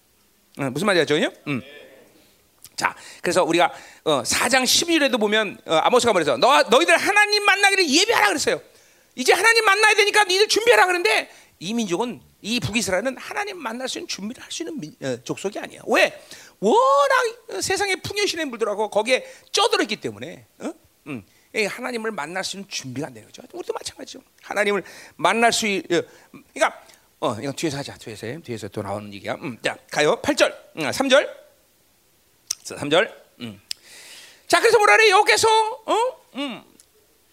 어, 0.59 0.71
무슨 0.71 0.85
말이죠? 0.85 1.15
음. 1.47 1.61
자, 2.75 2.93
그래서 3.21 3.45
우리가 3.45 3.71
어, 4.03 4.23
4장 4.23 4.63
12절에도 4.63 5.17
보면 5.17 5.57
어, 5.65 5.75
아모스가 5.75 6.11
말해서 6.11 6.35
너, 6.35 6.61
너희들 6.63 6.97
하나님 6.97 7.45
만나기를 7.45 7.89
예비하라 7.89 8.27
그랬어요. 8.27 8.61
이제 9.15 9.31
하나님 9.31 9.63
만나야 9.63 9.95
되니까 9.95 10.25
니들 10.25 10.49
준비하라 10.49 10.85
그러는데 10.85 11.29
이 11.59 11.73
민족은 11.73 12.21
이 12.41 12.59
북이스라엘은 12.59 13.17
하나님 13.17 13.57
만날 13.57 13.89
수 13.89 13.97
있는 13.99 14.07
준비를 14.07 14.41
할 14.41 14.49
수 14.51 14.63
있는 14.63 14.79
민, 14.79 14.95
어, 15.01 15.17
족속이 15.23 15.59
아니야. 15.59 15.81
왜? 15.87 16.21
워낙 16.59 17.61
세상에 17.61 17.95
풍요신의 17.97 18.45
물들하고 18.45 18.89
거기에 18.89 19.25
있기 19.83 19.97
때문에 19.97 20.45
어? 20.59 20.71
음, 21.07 21.25
하나님을 21.53 22.11
만날 22.11 22.43
수 22.43 22.57
있는 22.57 22.69
준비가 22.69 23.07
안 23.07 23.13
되는 23.13 23.27
거죠. 23.27 23.43
우리도 23.51 23.73
마찬가지죠. 23.73 24.21
하나님을 24.41 24.83
만날 25.17 25.51
수 25.51 25.67
있, 25.67 25.79
어, 25.91 26.01
그러니까 26.53 26.81
어, 27.19 27.35
이건 27.41 27.53
뒤에서 27.55 27.77
하자. 27.79 27.97
뒤에서 27.97 28.39
뒤에서 28.41 28.69
또 28.69 28.81
나오는 28.81 29.13
얘기야. 29.13 29.33
음, 29.35 29.57
자, 29.61 29.77
가요. 29.91 30.21
8절, 30.21 30.55
음, 30.77 30.89
3절, 30.89 31.29
3절. 32.63 33.13
음. 33.41 33.61
자, 34.47 34.59
그래서 34.61 34.77
뭐라 34.77 34.95
그래? 34.95 35.09
여기서 35.09 35.47
어? 35.85 35.95
음. 36.35 36.63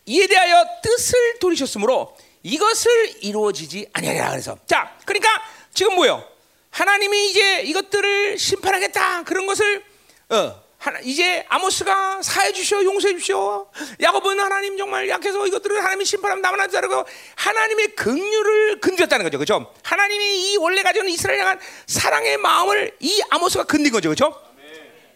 이에 0.07 0.27
대하여 0.27 0.65
뜻을 0.83 1.39
돌리셨으므로 1.39 2.17
이것을 2.47 3.25
이루어지지 3.25 3.89
아니하리라 3.93 4.31
그래서 4.31 4.57
자 4.67 4.97
그러니까 5.05 5.29
지금 5.75 5.97
뭐요 5.97 6.25
하나님이 6.71 7.31
이제 7.31 7.63
이것들을 7.63 8.39
심판하겠다 8.39 9.25
그런 9.25 9.47
것을 9.47 9.83
어, 10.29 10.63
하나, 10.79 11.01
이제 11.03 11.45
아모스가 11.49 12.23
사해 12.23 12.53
주시오, 12.53 12.85
용서해 12.85 13.15
주시오. 13.15 13.69
야곱은 14.01 14.39
하나님 14.39 14.77
정말 14.77 15.09
약해서 15.09 15.47
이것들을 15.47 15.79
하나님이 15.79 16.05
심판하면 16.05 16.43
나만 16.43 16.61
안 16.61 16.71
자르고 16.71 17.05
하나님의 17.37 17.95
긍휼을 17.97 18.81
건드렸다는 18.81 19.25
거죠, 19.25 19.39
그렇죠? 19.39 19.73
하나님이 19.83 20.53
이 20.53 20.57
원래 20.59 20.83
가지고 20.83 21.05
있는 21.05 21.15
이스라엘 21.15 21.41
향한 21.41 21.59
사랑의 21.87 22.37
마음을 22.39 22.97
이 23.01 23.23
아모스가 23.31 23.65
건든 23.65 23.91
거죠, 23.91 24.09
그렇죠? 24.11 24.27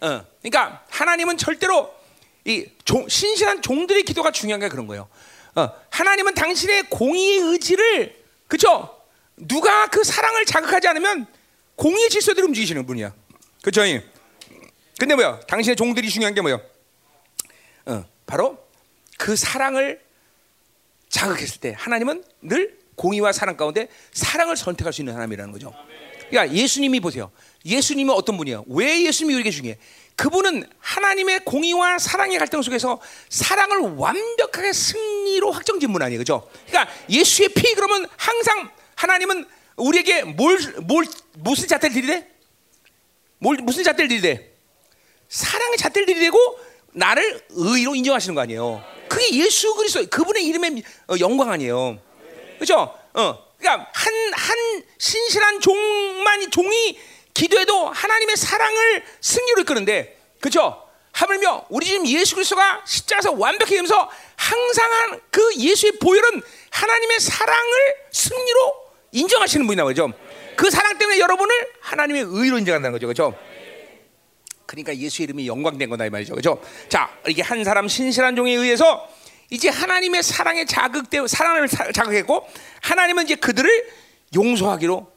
어, 0.00 0.24
그러니까 0.40 0.84
하나님은 0.88 1.36
절대로 1.36 1.92
이 2.44 2.66
종, 2.84 3.08
신실한 3.08 3.62
종들의 3.62 4.02
기도가 4.04 4.30
중요한 4.30 4.60
게 4.60 4.68
그런 4.68 4.86
거예요. 4.86 5.08
어, 5.54 5.68
하나님은 5.90 6.34
당신의 6.34 6.84
공의의 6.90 7.38
의지를 7.40 8.16
그렇죠? 8.46 8.96
누가 9.36 9.86
그 9.88 10.04
사랑을 10.04 10.44
자극하지 10.44 10.88
않으면 10.88 11.26
공의의 11.76 12.10
질서대로 12.10 12.46
움직이시는 12.48 12.86
분이야. 12.86 13.14
그렇죠? 13.62 13.82
근데 14.98 15.14
뭐야? 15.14 15.40
당신의 15.40 15.76
종들이 15.76 16.08
중요한 16.10 16.34
게 16.34 16.40
뭐야? 16.40 16.60
어, 17.86 18.04
바로 18.26 18.58
그 19.18 19.34
사랑을 19.36 20.00
자극했을 21.08 21.60
때 21.60 21.74
하나님은 21.76 22.24
늘 22.42 22.78
공의와 22.94 23.32
사랑 23.32 23.56
가운데 23.56 23.88
사랑을 24.12 24.56
선택할 24.56 24.92
수 24.92 25.00
있는 25.00 25.14
하나님이라는 25.14 25.52
거죠. 25.52 25.74
그러니까 26.28 26.54
예수님이 26.54 27.00
보세요. 27.00 27.32
예수님은 27.64 28.14
어떤 28.14 28.36
분이에요? 28.36 28.64
왜 28.68 29.04
예수님이 29.04 29.34
우리에게 29.34 29.50
중요해? 29.50 29.78
그분은 30.20 30.68
하나님의 30.80 31.46
공의와 31.46 31.98
사랑의 31.98 32.38
갈등 32.38 32.60
속에서 32.60 33.00
사랑을 33.30 33.94
완벽하게 33.96 34.70
승리로 34.70 35.50
확정짓 35.50 35.88
분 35.90 36.02
아니에요, 36.02 36.18
그죠? 36.18 36.46
그러니까 36.66 36.92
예수의 37.08 37.48
피 37.48 37.74
그러면 37.74 38.06
항상 38.18 38.70
하나님은 38.96 39.46
우리에게 39.76 40.24
뭘, 40.24 40.58
뭘 40.82 41.06
무슨 41.38 41.66
잣대를 41.68 41.94
들이대? 41.94 42.28
뭘 43.38 43.56
무슨 43.62 43.82
잣대를 43.82 44.08
들이대? 44.08 44.50
사랑의 45.30 45.78
잣대를 45.78 46.04
들이대고 46.04 46.58
나를 46.92 47.46
의로 47.52 47.94
인정하시는 47.94 48.34
거 48.34 48.42
아니에요? 48.42 48.84
그게 49.08 49.34
예수 49.38 49.74
그리스도 49.74 50.06
그분의 50.06 50.44
이름의 50.44 50.82
어, 51.08 51.14
영광 51.18 51.50
아니에요, 51.50 51.98
그죠? 52.58 52.94
어, 53.14 53.38
그러니까 53.56 53.90
한 53.94 54.20
한 54.50 54.82
신실한 54.98 55.60
종만 55.60 56.50
종이 56.50 56.98
기도해도 57.40 57.88
하나님의 57.88 58.36
사랑을 58.36 59.02
승리로 59.22 59.62
이끄는데 59.62 60.18
그렇죠? 60.40 60.86
하물며 61.12 61.64
우리 61.70 61.86
지금 61.86 62.06
예수 62.06 62.34
그리스도가 62.34 62.82
십자가에서 62.86 63.32
완벽히 63.32 63.70
되면서 63.76 64.10
항상 64.36 65.20
그 65.30 65.54
예수의 65.56 65.92
보혈은 66.00 66.42
하나님의 66.70 67.18
사랑을 67.18 67.94
승리로 68.12 68.74
인정하시는 69.12 69.66
분이나 69.66 69.84
거죠. 69.84 70.12
그 70.54 70.70
사랑 70.70 70.98
때문에 70.98 71.18
여러분을 71.18 71.54
하나님의 71.80 72.26
의로 72.28 72.58
인정한다는 72.58 72.92
거죠. 72.92 73.06
그렇죠? 73.06 73.38
그러니까 74.66 74.94
예수 74.96 75.22
이름이 75.22 75.46
영광된 75.46 75.88
거다 75.88 76.04
이 76.04 76.10
말이죠. 76.10 76.34
그렇죠? 76.34 76.62
자, 76.90 77.10
이게 77.26 77.40
한 77.40 77.64
사람 77.64 77.88
신실한 77.88 78.36
종에 78.36 78.52
의해서 78.52 79.08
이제 79.48 79.70
하나님의 79.70 80.22
사랑에 80.22 80.66
자극되고 80.66 81.26
사랑을 81.26 81.66
자극했고 81.68 82.46
하나님은 82.82 83.24
이제 83.24 83.34
그들을 83.36 83.90
용서하기로 84.34 85.10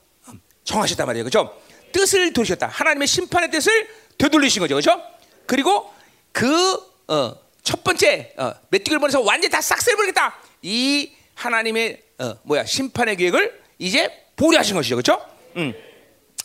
정하셨단 0.63 1.05
말이에요. 1.05 1.25
그렇죠? 1.25 1.62
뜻을 1.93 2.33
돌리셨다. 2.33 2.67
하나님의 2.67 3.07
심판의 3.07 3.49
뜻을 3.51 3.87
되돌리신 4.17 4.59
거죠. 4.59 4.75
그렇죠? 4.75 5.01
그리고 5.45 5.93
그첫 6.33 6.89
어, 7.07 7.83
번째 7.83 8.33
어, 8.37 8.53
메뚜기를 8.69 8.99
보내서 8.99 9.21
완전히 9.21 9.49
다 9.49 9.61
싹쓸이버리겠다. 9.61 10.35
이 10.63 11.13
하나님의 11.35 12.01
어, 12.19 12.35
뭐야 12.43 12.65
심판의 12.65 13.15
계획을 13.15 13.63
이제 13.79 14.09
보류하신 14.35 14.75
것이죠. 14.75 14.95
그렇죠? 14.95 15.25
음. 15.55 15.73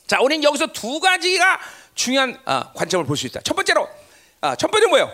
자, 0.06 0.20
우리는 0.20 0.42
여기서 0.44 0.68
두 0.68 1.00
가지가 1.00 1.60
중요한 1.94 2.38
어, 2.46 2.72
관점을 2.74 3.04
볼 3.06 3.16
수 3.16 3.26
있다. 3.26 3.40
첫 3.42 3.54
번째로 3.54 3.88
어, 4.40 4.54
첫 4.56 4.70
번째 4.70 4.86
뭐예요? 4.86 5.10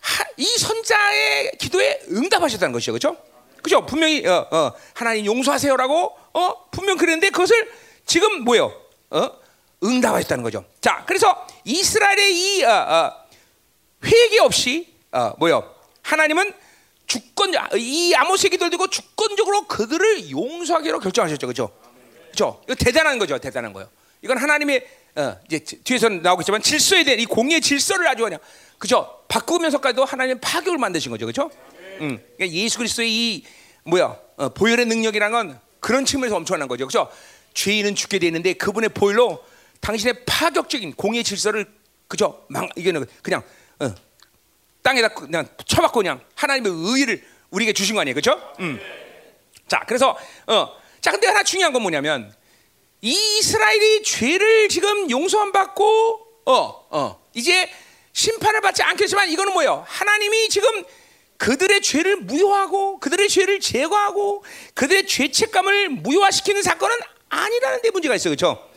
하, 0.00 0.24
이 0.36 0.44
선자의 0.44 1.52
기도에 1.58 2.00
응답하셨다는 2.10 2.72
것이죠. 2.72 2.92
그렇죠? 2.92 3.16
그죠? 3.62 3.84
분명히 3.86 4.24
어, 4.26 4.46
어, 4.50 4.72
하나님 4.94 5.26
용서하세요라고 5.26 6.16
어, 6.34 6.70
분명 6.70 6.96
그랬는데 6.96 7.30
그것을 7.30 7.68
지금 8.06 8.44
뭐요? 8.44 8.72
어? 9.10 9.30
응답하셨다는 9.82 10.42
거죠. 10.42 10.64
자, 10.80 11.04
그래서 11.06 11.46
이스라엘의 11.64 12.34
이 12.34 12.64
어, 12.64 12.70
어, 12.70 13.12
회개 14.04 14.38
없이 14.40 14.94
어, 15.12 15.34
뭐요? 15.38 15.74
하나님은 16.02 16.52
주권 17.06 17.52
이 17.76 18.14
아모스의 18.14 18.50
기도를 18.50 18.70
두고 18.70 18.88
주권적으로 18.88 19.66
그들을 19.66 20.30
용서하기로 20.30 21.00
결정하셨죠, 21.00 21.46
그렇죠? 21.46 21.70
그렇죠? 22.26 22.60
이거 22.64 22.74
대단한 22.74 23.18
거죠, 23.18 23.38
대단한 23.38 23.72
거요. 23.72 23.88
이건 24.22 24.38
하나님의 24.38 24.86
어, 25.16 25.36
이제 25.46 25.60
뒤에서 25.60 26.08
나오겠지만 26.08 26.62
질서에 26.62 27.04
대한 27.04 27.20
이 27.20 27.24
공의 27.24 27.60
질서를 27.60 28.06
아주 28.08 28.24
그냥 28.24 28.38
그죠? 28.78 29.20
바꾸면서까지도 29.28 30.04
하나님 30.04 30.38
파격을 30.40 30.78
만드신 30.78 31.10
거죠, 31.10 31.26
그렇죠? 31.26 31.50
음, 32.00 32.22
그러니까 32.36 32.48
예수 32.48 32.78
그리스도의 32.78 33.10
이 33.10 33.44
뭐야 33.84 34.16
어, 34.36 34.48
보혈의 34.50 34.86
능력이란 34.86 35.30
건 35.32 35.60
그런 35.80 36.04
측면에서 36.04 36.36
엄청난 36.36 36.68
거죠, 36.68 36.86
그렇죠? 36.86 37.10
죄인은 37.56 37.94
죽게 37.94 38.18
되는데 38.18 38.52
그분의 38.52 38.90
보혈로 38.90 39.42
당신의 39.80 40.24
파격적인 40.26 40.92
공의 40.94 41.24
질서를 41.24 41.66
그죠? 42.06 42.44
망 42.48 42.68
이게는 42.76 43.06
그냥 43.22 43.42
어, 43.80 43.92
땅에다 44.82 45.08
그냥 45.08 45.48
쳐박고 45.64 45.98
그냥 46.00 46.20
하나님의 46.34 46.70
의를 46.70 47.24
우리에게 47.50 47.72
주신 47.72 47.94
거 47.94 48.02
아니에요, 48.02 48.14
그렇죠? 48.14 48.40
음. 48.60 48.78
자, 49.66 49.80
그래서 49.88 50.16
어, 50.46 50.76
자, 51.00 51.10
근데 51.10 51.26
하나 51.26 51.42
중요한 51.42 51.72
건 51.72 51.82
뭐냐면 51.82 52.32
이스라엘이 53.00 54.02
죄를 54.02 54.68
지금 54.68 55.10
용서함 55.10 55.52
받고 55.52 56.42
어, 56.44 56.86
어, 56.90 57.22
이제 57.34 57.70
심판을 58.12 58.60
받지 58.60 58.82
않겠지만 58.82 59.30
이거는 59.30 59.54
뭐예요? 59.54 59.84
하나님이 59.88 60.48
지금 60.50 60.84
그들의 61.38 61.80
죄를 61.80 62.16
무효하고 62.16 62.98
그들의 63.00 63.28
죄를 63.28 63.60
제거하고 63.60 64.44
그들의 64.74 65.06
죄책감을 65.06 65.88
무효화시키는 65.88 66.62
사건은 66.62 66.96
아니라는 67.28 67.82
데 67.82 67.90
문제가 67.90 68.14
있어요. 68.14 68.34
그렇죠? 68.34 68.70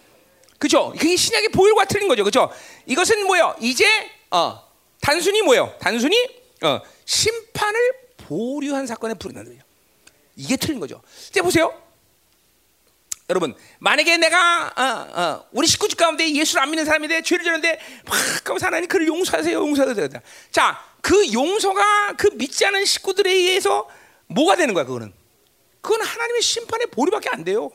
그죠? 0.57 0.93
그게 0.97 1.15
신약의 1.15 1.49
보혈과 1.49 1.85
틀린 1.85 2.07
거죠. 2.07 2.23
그죠? 2.23 2.51
이것은 2.85 3.25
뭐요? 3.25 3.55
이제 3.61 3.85
어, 4.29 4.61
단순히 5.01 5.41
뭐요? 5.41 5.75
단순히 5.79 6.17
어, 6.61 6.81
심판을 7.05 7.79
보류한 8.17 8.85
사건에 8.85 9.13
불이나는 9.13 9.51
거예요. 9.51 9.63
이게 10.35 10.57
틀린 10.57 10.79
거죠. 10.79 11.01
이제 11.29 11.41
보세요. 11.41 11.73
여러분, 13.29 13.55
만약에 13.77 14.17
내가 14.17 14.73
어, 14.75 15.21
어, 15.21 15.45
우리 15.51 15.67
식구집 15.67 15.97
가운데 15.97 16.33
예수를 16.33 16.63
안 16.63 16.71
믿는 16.71 16.83
사람인데 16.83 17.21
죄를 17.21 17.43
지는데 17.43 17.79
막 18.05 18.17
하면서 18.47 18.65
하나님 18.65 18.87
그를 18.87 19.07
용서하세요, 19.07 19.55
용서하세요. 19.55 20.09
자, 20.51 20.83
그 21.01 21.31
용서가 21.31 22.15
그 22.17 22.27
믿지 22.33 22.65
않은 22.65 22.85
식구들에 22.85 23.31
의해서 23.31 23.87
뭐가 24.27 24.55
되는 24.55 24.73
거야? 24.73 24.83
그거는 24.83 25.13
그건 25.81 26.01
하나님의 26.01 26.41
심판의 26.41 26.87
보류밖에 26.87 27.29
안 27.29 27.43
돼요. 27.43 27.71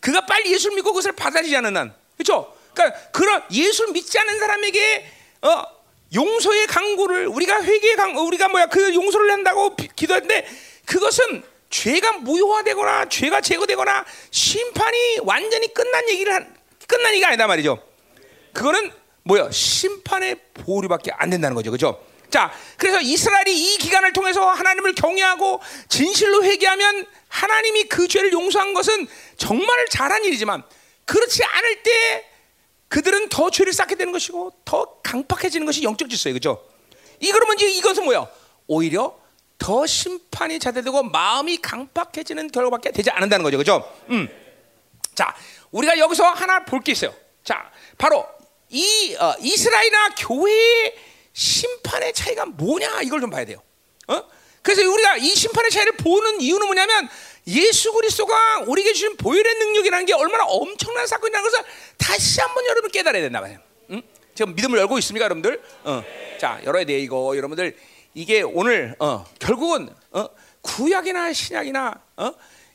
그가 0.00 0.26
빨리 0.26 0.52
예수를 0.52 0.76
믿고 0.76 0.92
그것을 0.92 1.12
받아들이지 1.12 1.56
않는 1.56 1.76
한, 1.76 1.94
그렇죠? 2.16 2.54
그러니까 2.74 2.98
그런 3.10 3.42
예수를 3.50 3.92
믿지 3.92 4.18
않는 4.18 4.38
사람에게 4.38 5.06
어, 5.42 5.64
용서의 6.14 6.66
강구를 6.66 7.26
우리가 7.26 7.62
회개의 7.62 7.96
강, 7.96 8.16
우리가 8.16 8.48
뭐야 8.48 8.66
그 8.66 8.94
용서를 8.94 9.30
한다고 9.30 9.76
기도했는데 9.76 10.48
그것은 10.86 11.42
죄가 11.70 12.12
무효화되거나 12.18 13.08
죄가 13.08 13.40
제거되거나 13.40 14.04
심판이 14.30 15.18
완전히 15.22 15.72
끝난 15.74 16.08
얘기를 16.08 16.32
한, 16.32 16.56
끝난 16.86 17.12
얘기가 17.12 17.28
아니다 17.28 17.46
말이죠. 17.46 17.82
그거는 18.54 18.90
뭐야 19.24 19.50
심판의 19.50 20.36
보류밖에 20.54 21.10
안 21.12 21.30
된다는 21.30 21.54
거죠, 21.54 21.70
그렇죠? 21.70 22.02
자, 22.30 22.52
그래서 22.76 23.00
이스라엘이 23.00 23.74
이 23.74 23.78
기간을 23.78 24.12
통해서 24.12 24.50
하나님을 24.50 24.94
경외하고 24.94 25.60
진실로 25.88 26.44
회개하면 26.44 27.06
하나님이 27.28 27.84
그 27.84 28.08
죄를 28.08 28.32
용서한 28.32 28.74
것은 28.74 29.06
정말 29.36 29.86
잘한 29.90 30.24
일이지만 30.24 30.62
그렇지 31.04 31.44
않을 31.44 31.82
때 31.82 32.24
그들은 32.88 33.28
더 33.28 33.50
죄를 33.50 33.72
쌓게 33.72 33.94
되는 33.96 34.12
것이고 34.12 34.52
더 34.64 35.00
강팍해지는 35.02 35.66
것이 35.66 35.82
영적 35.82 36.08
질서예요, 36.08 36.34
그렇죠? 36.38 36.64
이 37.20 37.30
그러면 37.30 37.56
이제 37.56 37.68
이것은 37.70 38.04
뭐야? 38.04 38.26
오히려 38.66 39.18
더 39.58 39.86
심판이 39.86 40.58
자대되고 40.58 41.02
마음이 41.04 41.58
강팍해지는 41.58 42.50
결과밖에 42.50 42.92
되지 42.92 43.10
않는다는 43.10 43.42
거죠. 43.42 43.58
그죠? 43.58 43.96
음. 44.10 44.28
자, 45.14 45.34
우리가 45.70 45.98
여기서 45.98 46.24
하나 46.24 46.64
볼 46.64 46.80
게 46.80 46.92
있어요. 46.92 47.12
자, 47.44 47.70
바로 47.98 48.24
이 48.70 49.16
어, 49.18 49.34
이스라엘이나 49.40 50.14
교회의 50.16 50.94
심판의 51.32 52.12
차이가 52.14 52.46
뭐냐 52.46 53.02
이걸 53.02 53.20
좀 53.20 53.30
봐야 53.30 53.44
돼요. 53.44 53.60
어? 54.06 54.22
그래서 54.62 54.82
우리가 54.88 55.16
이 55.16 55.28
심판의 55.28 55.70
차이를 55.70 55.92
보는 55.92 56.40
이유는 56.40 56.66
뭐냐면 56.66 57.08
예수 57.46 57.92
그리스도가 57.92 58.60
우리에게 58.66 58.92
주신 58.92 59.16
보혈의 59.16 59.54
능력이라는 59.54 60.06
게 60.06 60.12
얼마나 60.12 60.44
엄청난 60.44 61.06
사건이라는 61.06 61.50
것을 61.50 61.64
다시 61.96 62.40
한번 62.40 62.64
여러분 62.66 62.90
깨달아야 62.90 63.22
된다 63.22 63.40
말이에요. 63.40 63.60
응? 63.90 64.02
지금 64.34 64.54
믿음을 64.54 64.78
열고 64.78 64.98
있습니까, 64.98 65.24
여러분들? 65.24 65.62
어. 65.84 66.04
자, 66.38 66.60
열어야 66.64 66.84
돼 66.84 66.98
이거 66.98 67.36
여러분들 67.36 67.76
이게 68.14 68.42
오늘 68.42 68.94
어, 68.98 69.24
결국은 69.38 69.88
어, 70.10 70.28
구약이나 70.60 71.32
신약이나 71.32 71.94
어, 72.16 72.32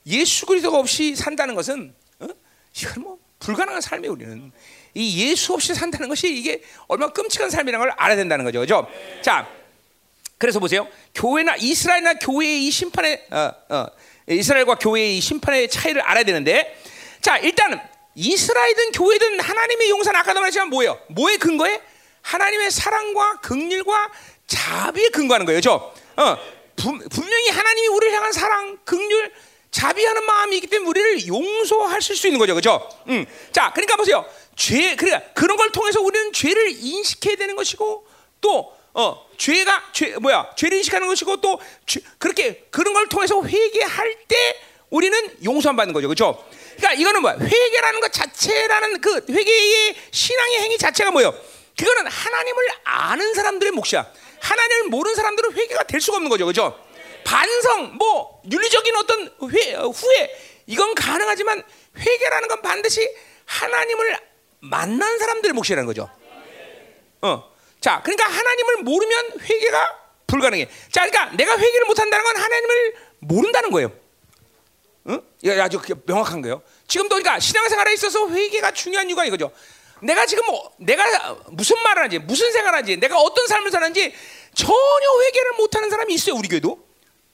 예수 0.08 0.46
그리스도가 0.46 0.80
없이 0.80 1.16
산다는 1.16 1.54
것은 1.56 1.94
어? 2.20 2.28
이건 2.76 3.04
뭐 3.04 3.18
불가능한 3.40 3.82
삶이 3.82 4.08
우리는 4.08 4.52
이 4.96 5.30
예수 5.30 5.54
없이 5.54 5.74
산다는 5.74 6.10
것이 6.10 6.36
이게 6.36 6.62
얼마나 6.88 7.12
끔찍한 7.14 7.50
삶이라는 7.50 7.86
걸 7.86 7.94
알아야 7.98 8.16
된다는 8.16 8.46
거죠. 8.46 8.60
그죠? 8.62 8.88
자, 9.22 9.48
그래서 10.44 10.60
보세요. 10.60 10.86
교회나 11.16 11.56
이스라엘이나 11.56 12.16
교회의 12.16 12.68
이 12.68 12.70
심판의 12.70 13.28
어, 13.32 13.52
어, 13.70 13.86
이스라엘과 14.28 14.76
교회의 14.76 15.18
이 15.18 15.22
심판의 15.22 15.70
차이를 15.70 16.02
알아야 16.02 16.26
되는데, 16.26 16.78
자 17.22 17.38
일단은 17.38 17.80
이스라엘든 18.14 18.92
교회든 18.92 19.40
하나님의 19.40 19.90
용서는 19.90 20.20
아까도 20.20 20.42
말했지만 20.42 20.68
뭐예요? 20.68 21.00
뭐의 21.12 21.38
근거에? 21.38 21.80
하나님의 22.24 22.72
사랑과 22.72 23.40
긍휼과 23.40 24.12
자비에 24.46 25.08
근거하는 25.12 25.46
거예요. 25.46 25.62
죠 25.62 25.94
어, 26.18 26.38
분, 26.76 27.00
분명히 27.08 27.48
하나님이 27.48 27.88
우리를 27.88 28.14
향한 28.14 28.34
사랑, 28.34 28.78
긍휼, 28.84 29.32
자비하는 29.72 30.26
마음이 30.26 30.58
있기 30.58 30.68
때문에 30.68 30.90
우리를 30.90 31.28
용서하실 31.28 32.18
수 32.18 32.28
있는 32.28 32.38
거죠. 32.38 32.54
그죠? 32.54 32.90
음. 33.08 33.26
자, 33.54 33.72
그러니까 33.74 33.96
보세요. 33.96 34.26
죄, 34.58 34.98
그러니까 34.98 35.32
그런 35.36 35.56
걸 35.56 35.72
통해서 35.72 36.02
우리는 36.02 36.34
죄를 36.34 36.70
인식해야 36.70 37.38
되는 37.38 37.56
것이고 37.56 38.06
또 38.42 38.83
어, 38.94 39.28
죄가 39.38 39.92
죄 39.92 40.16
뭐야? 40.18 40.52
죄를 40.56 40.78
인식하는 40.78 41.08
것이고 41.08 41.42
또 41.42 41.60
죄, 41.86 42.00
그렇게 42.18 42.66
그런 42.70 42.94
걸 42.94 43.08
통해서 43.10 43.44
회개할 43.44 44.16
때 44.28 44.62
우리는 44.90 45.38
용서함 45.44 45.76
받는 45.76 45.94
거죠. 45.94 46.08
그렇죠? 46.08 46.46
그러니까 46.78 46.94
이거는 46.94 47.22
뭐야? 47.22 47.38
회개라는 47.40 48.00
것 48.00 48.14
자체라는 48.14 49.02
그 49.02 49.26
회개의 49.30 49.96
신앙의 50.12 50.60
행위 50.62 50.78
자체가 50.78 51.12
뭐예요? 51.12 51.34
그거는 51.78 52.06
하나님을 52.06 52.68
아는 52.84 53.34
사람들의 53.34 53.72
몫이야. 53.72 54.12
하나님을 54.40 54.90
모르는 54.90 55.16
사람들은 55.16 55.54
회개가 55.54 55.84
될 55.84 56.00
수가 56.00 56.18
없는 56.18 56.30
거죠. 56.30 56.46
그렇죠? 56.46 56.80
반성, 57.24 57.98
뭐 57.98 58.42
윤리적인 58.52 58.96
어떤 58.98 59.34
회, 59.52 59.74
후회 59.74 60.30
이건 60.68 60.94
가능하지만 60.94 61.64
회개라는 61.98 62.48
건 62.48 62.62
반드시 62.62 63.08
하나님을 63.46 64.18
만난 64.60 65.18
사람들의 65.18 65.54
몫이라는 65.54 65.86
거죠. 65.88 66.10
어. 67.22 67.53
자, 67.84 68.02
그러니까 68.02 68.30
하나님을 68.30 68.78
모르면 68.84 69.42
회개가 69.42 70.00
불가능해. 70.26 70.70
자, 70.90 71.06
그러니까 71.06 71.36
내가 71.36 71.58
회개를 71.58 71.86
못 71.86 72.00
한다는 72.00 72.24
건 72.24 72.38
하나님을 72.38 72.96
모른다는 73.20 73.72
거예요. 73.72 73.92
응? 75.10 75.22
아주 75.60 75.82
명확한 76.06 76.42
거예요. 76.42 76.64
지금도 76.88 77.16
그러니까 77.16 77.42
신앙생활에 77.42 77.94
있어서 77.96 78.30
회개가 78.30 78.72
중요한 78.72 79.10
이유가 79.10 79.26
이거죠. 79.26 79.52
내가 80.02 80.26
지금 80.26 80.46
뭐 80.46 80.72
내가 80.78 81.34
무슨 81.50 81.78
말을 81.84 82.04
하지, 82.04 82.20
무슨 82.20 82.54
생활을 82.54 82.80
하지, 82.80 82.96
내가 82.96 83.20
어떤 83.20 83.48
삶을 83.48 83.70
사는지 83.70 84.16
전혀 84.54 85.22
회개를 85.26 85.52
못하는 85.58 85.90
사람이 85.90 86.14
있어요 86.14 86.36
우리 86.36 86.48
교회도. 86.48 86.88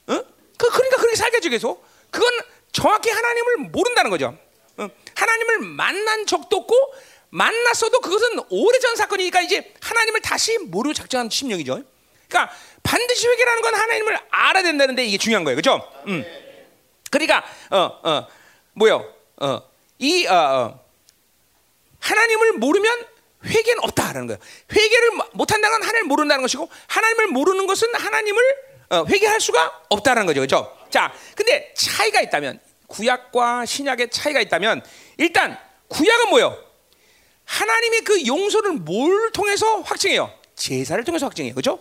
응? 0.09 0.23
그 0.57 0.67
그러니까 0.67 0.97
그렇게 0.97 1.15
살겠죠 1.15 1.51
계속. 1.51 1.85
그건 2.09 2.27
정확히 2.71 3.11
하나님을 3.11 3.57
모른다는 3.69 4.09
거죠. 4.09 4.35
응? 4.79 4.89
하나님을 5.13 5.59
만난 5.59 6.25
적도 6.25 6.57
없고 6.57 6.93
만났어도 7.30 7.99
그것은 8.01 8.39
오래전 8.49 8.95
사건이니까 8.95 9.41
이제 9.41 9.73
하나님을 9.82 10.21
다시 10.21 10.57
모르고 10.57 10.93
작정한 10.93 11.30
심령이죠. 11.30 11.82
그러니까 12.27 12.53
반드시 12.84 13.27
회개라는 13.27 13.61
건 13.61 13.75
하나님을 13.75 14.19
알아야 14.30 14.63
된다는데 14.63 15.05
이게 15.05 15.17
중요한 15.17 15.43
거예요, 15.43 15.55
그렇죠? 15.55 15.91
음. 16.07 16.25
그러니까 17.11 17.43
어 17.71 17.99
어 18.03 18.27
뭐요? 18.73 19.13
어 19.41 19.69
이 19.99 20.25
어, 20.27 20.34
어, 20.34 20.80
하나님을 21.99 22.53
모르면 22.53 23.05
회개는 23.45 23.84
없다라는 23.84 24.27
거예요. 24.27 24.39
회개를 24.71 25.11
못 25.34 25.51
한다는 25.51 25.71
건 25.80 25.84
하나님을 25.84 26.03
모른다는 26.07 26.41
것이고 26.41 26.69
하나님을 26.88 27.27
모르는 27.27 27.67
것은 27.67 27.93
하나님을 27.93 28.41
어, 28.91 29.05
회개할 29.07 29.39
수가 29.41 29.82
없다는 29.89 30.25
거죠, 30.25 30.39
그렇죠? 30.39 30.75
자, 30.89 31.13
근데 31.36 31.73
차이가 31.75 32.21
있다면 32.21 32.59
구약과 32.88 33.65
신약의 33.65 34.09
차이가 34.09 34.39
있다면 34.39 34.84
일단 35.17 35.59
구약은 35.89 36.30
뭐요? 36.30 36.57
하나님의 37.49 38.01
그 38.01 38.27
용서를 38.27 38.73
뭘 38.73 39.31
통해서 39.31 39.81
확증해요? 39.81 40.31
제사를 40.55 41.03
통해서 41.03 41.25
확증해요. 41.25 41.55
그죠? 41.55 41.79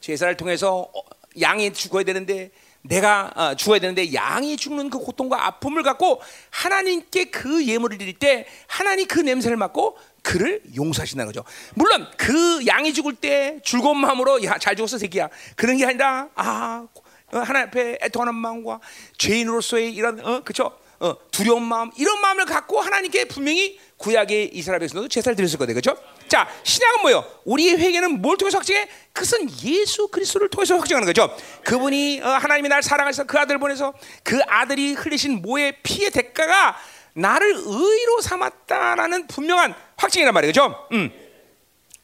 제사를 0.00 0.34
통해서 0.38 0.88
어, 0.94 1.02
양이 1.40 1.70
죽어야 1.72 2.02
되는데 2.02 2.50
내가 2.80 3.30
어, 3.36 3.54
죽어야 3.54 3.78
되는데 3.78 4.14
양이 4.14 4.56
죽는 4.56 4.88
그 4.88 4.98
고통과 4.98 5.46
아픔을 5.46 5.82
갖고 5.82 6.20
하나님께 6.50 7.26
그 7.26 7.66
예물을 7.66 7.98
드릴 7.98 8.18
때 8.18 8.46
하나님 8.66 9.06
그 9.06 9.20
냄새를 9.20 9.58
맡고 9.58 9.98
그를 10.22 10.62
용서하신다는 10.74 11.30
거죠. 11.30 11.44
물론 11.74 12.06
그 12.16 12.66
양이 12.66 12.94
죽을 12.94 13.14
때 13.14 13.60
즐거운 13.64 13.98
마음으로 13.98 14.42
야 14.44 14.56
잘 14.58 14.74
죽었어 14.76 14.96
새끼야 14.96 15.28
그런 15.56 15.76
게 15.76 15.84
아니라 15.84 16.30
아 16.34 16.86
어, 17.32 17.38
하나님 17.38 17.68
앞에 17.68 17.98
애통하는 18.00 18.34
마음과 18.34 18.80
죄인으로서의 19.18 19.92
이런 19.92 20.24
어 20.24 20.40
그죠 20.42 20.78
어, 21.00 21.16
두려운 21.32 21.64
마음 21.64 21.90
이런 21.96 22.20
마음을 22.20 22.46
갖고 22.46 22.80
하나님께 22.80 23.26
분명히 23.26 23.78
구약의 24.02 24.50
이스라엘 24.52 24.80
백성도 24.80 25.08
제사를 25.08 25.34
드렸을 25.36 25.58
거예요. 25.58 25.72
그렇죠? 25.72 25.96
자, 26.28 26.48
신약은 26.64 27.02
뭐요? 27.02 27.24
우리의 27.44 27.78
회개는 27.78 28.20
뭘 28.20 28.36
통해서 28.36 28.58
확증해? 28.58 28.88
그것은 29.12 29.48
예수 29.64 30.08
그리스도를 30.08 30.48
통해서 30.50 30.76
확증하는 30.76 31.06
거죠. 31.06 31.34
그분이 31.64 32.20
어, 32.22 32.28
하나님이 32.28 32.68
날 32.68 32.82
사랑해서 32.82 33.24
그 33.24 33.38
아들 33.38 33.58
보내서 33.58 33.94
그 34.22 34.40
아들이 34.48 34.92
흘리신 34.92 35.42
모의 35.42 35.76
피의 35.82 36.10
대가가 36.10 36.76
나를 37.14 37.54
의로 37.54 38.20
삼았다라는 38.20 39.28
분명한 39.28 39.74
확증이란. 39.96 40.34
그렇죠? 40.34 40.86
음. 40.92 41.10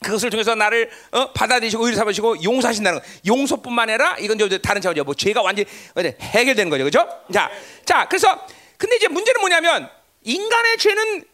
그것을 0.01 0.31
통해서 0.31 0.55
나를 0.55 0.91
어, 1.11 1.33
받아들이시고 1.33 1.85
의로 1.85 1.97
삼으시고 1.97 2.45
용서하신다는 2.45 3.01
거. 3.01 3.05
용서뿐만 3.27 3.91
아니라 3.91 4.17
이건 4.19 4.39
저 4.39 4.47
다른 4.59 4.81
차원이죠. 4.81 5.05
뭐 5.05 5.15
죄가 5.15 5.43
완전히 5.43 5.69
해결되는 6.21 6.71
거죠. 6.71 6.85
그렇죠? 6.85 7.09
자, 7.33 7.51
자, 7.85 8.07
그래서 8.09 8.47
근데 8.77 8.97
이제 8.97 9.09
문제는 9.09 9.41
뭐냐면 9.41 9.91
인간의 10.23 10.79
죄는 10.79 11.25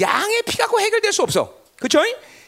양의 0.00 0.42
피 0.42 0.56
갖고 0.56 0.80
해결될 0.80 1.12
수 1.12 1.22
없어. 1.22 1.54
그렇죠? 1.76 2.02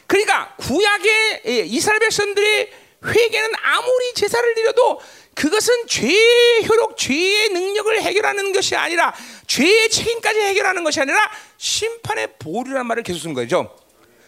그러니까 0.07 0.55
구약의 0.57 1.41
예, 1.45 1.59
이스라엘 1.59 1.99
백성들의 1.99 2.71
회개는 3.05 3.49
아무리 3.61 4.13
제사를 4.13 4.53
드려도 4.53 5.01
그것은 5.33 5.87
죄의 5.87 6.67
효력, 6.67 6.97
죄의 6.97 7.49
능력을 7.49 8.01
해결하는 8.01 8.51
것이 8.53 8.75
아니라 8.75 9.13
죄의 9.47 9.89
책임까지 9.89 10.39
해결하는 10.39 10.83
것이 10.83 10.99
아니라 10.99 11.17
심판의 11.57 12.35
보류란 12.37 12.85
말을 12.85 13.03
계속 13.03 13.19
쓴 13.19 13.33
거죠. 13.33 13.75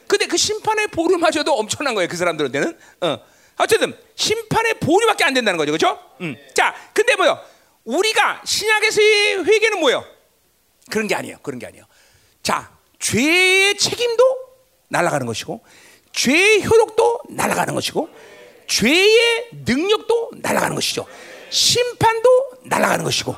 근데 0.08 0.26
그 0.26 0.38
심판의 0.38 0.88
보류마저도 0.88 1.54
엄청난 1.54 1.96
거예요. 1.96 2.08
그 2.08 2.16
사람들한테는. 2.16 2.78
어. 3.02 3.20
어쨌든 3.58 3.96
심판의 4.16 4.76
보류밖에 4.80 5.24
안 5.24 5.34
된다는 5.34 5.58
거죠. 5.58 5.72
그렇죠? 5.72 6.00
음. 6.22 6.36
자, 6.54 6.74
근데 6.94 7.16
뭐요? 7.16 7.40
우리가 7.84 8.42
신약에서의 8.46 9.46
회개는 9.46 9.80
뭐요? 9.80 10.06
그런 10.90 11.08
게 11.08 11.16
아니에요. 11.16 11.38
그런 11.44 11.60
게 11.60 11.68
아니에요. 11.68 11.86
자, 12.42 12.73
죄의 13.04 13.78
책임도 13.78 14.24
날아가는 14.88 15.28
것이고 15.28 15.62
죄의 16.14 16.66
효력도 16.66 17.20
날아가는 17.30 17.76
것이고 17.76 18.10
죄의 18.68 19.50
능력도 19.66 20.32
날아가는 20.38 20.74
것이죠. 20.76 21.06
심판도 21.50 22.30
날아가는 22.64 23.04
것이고 23.04 23.36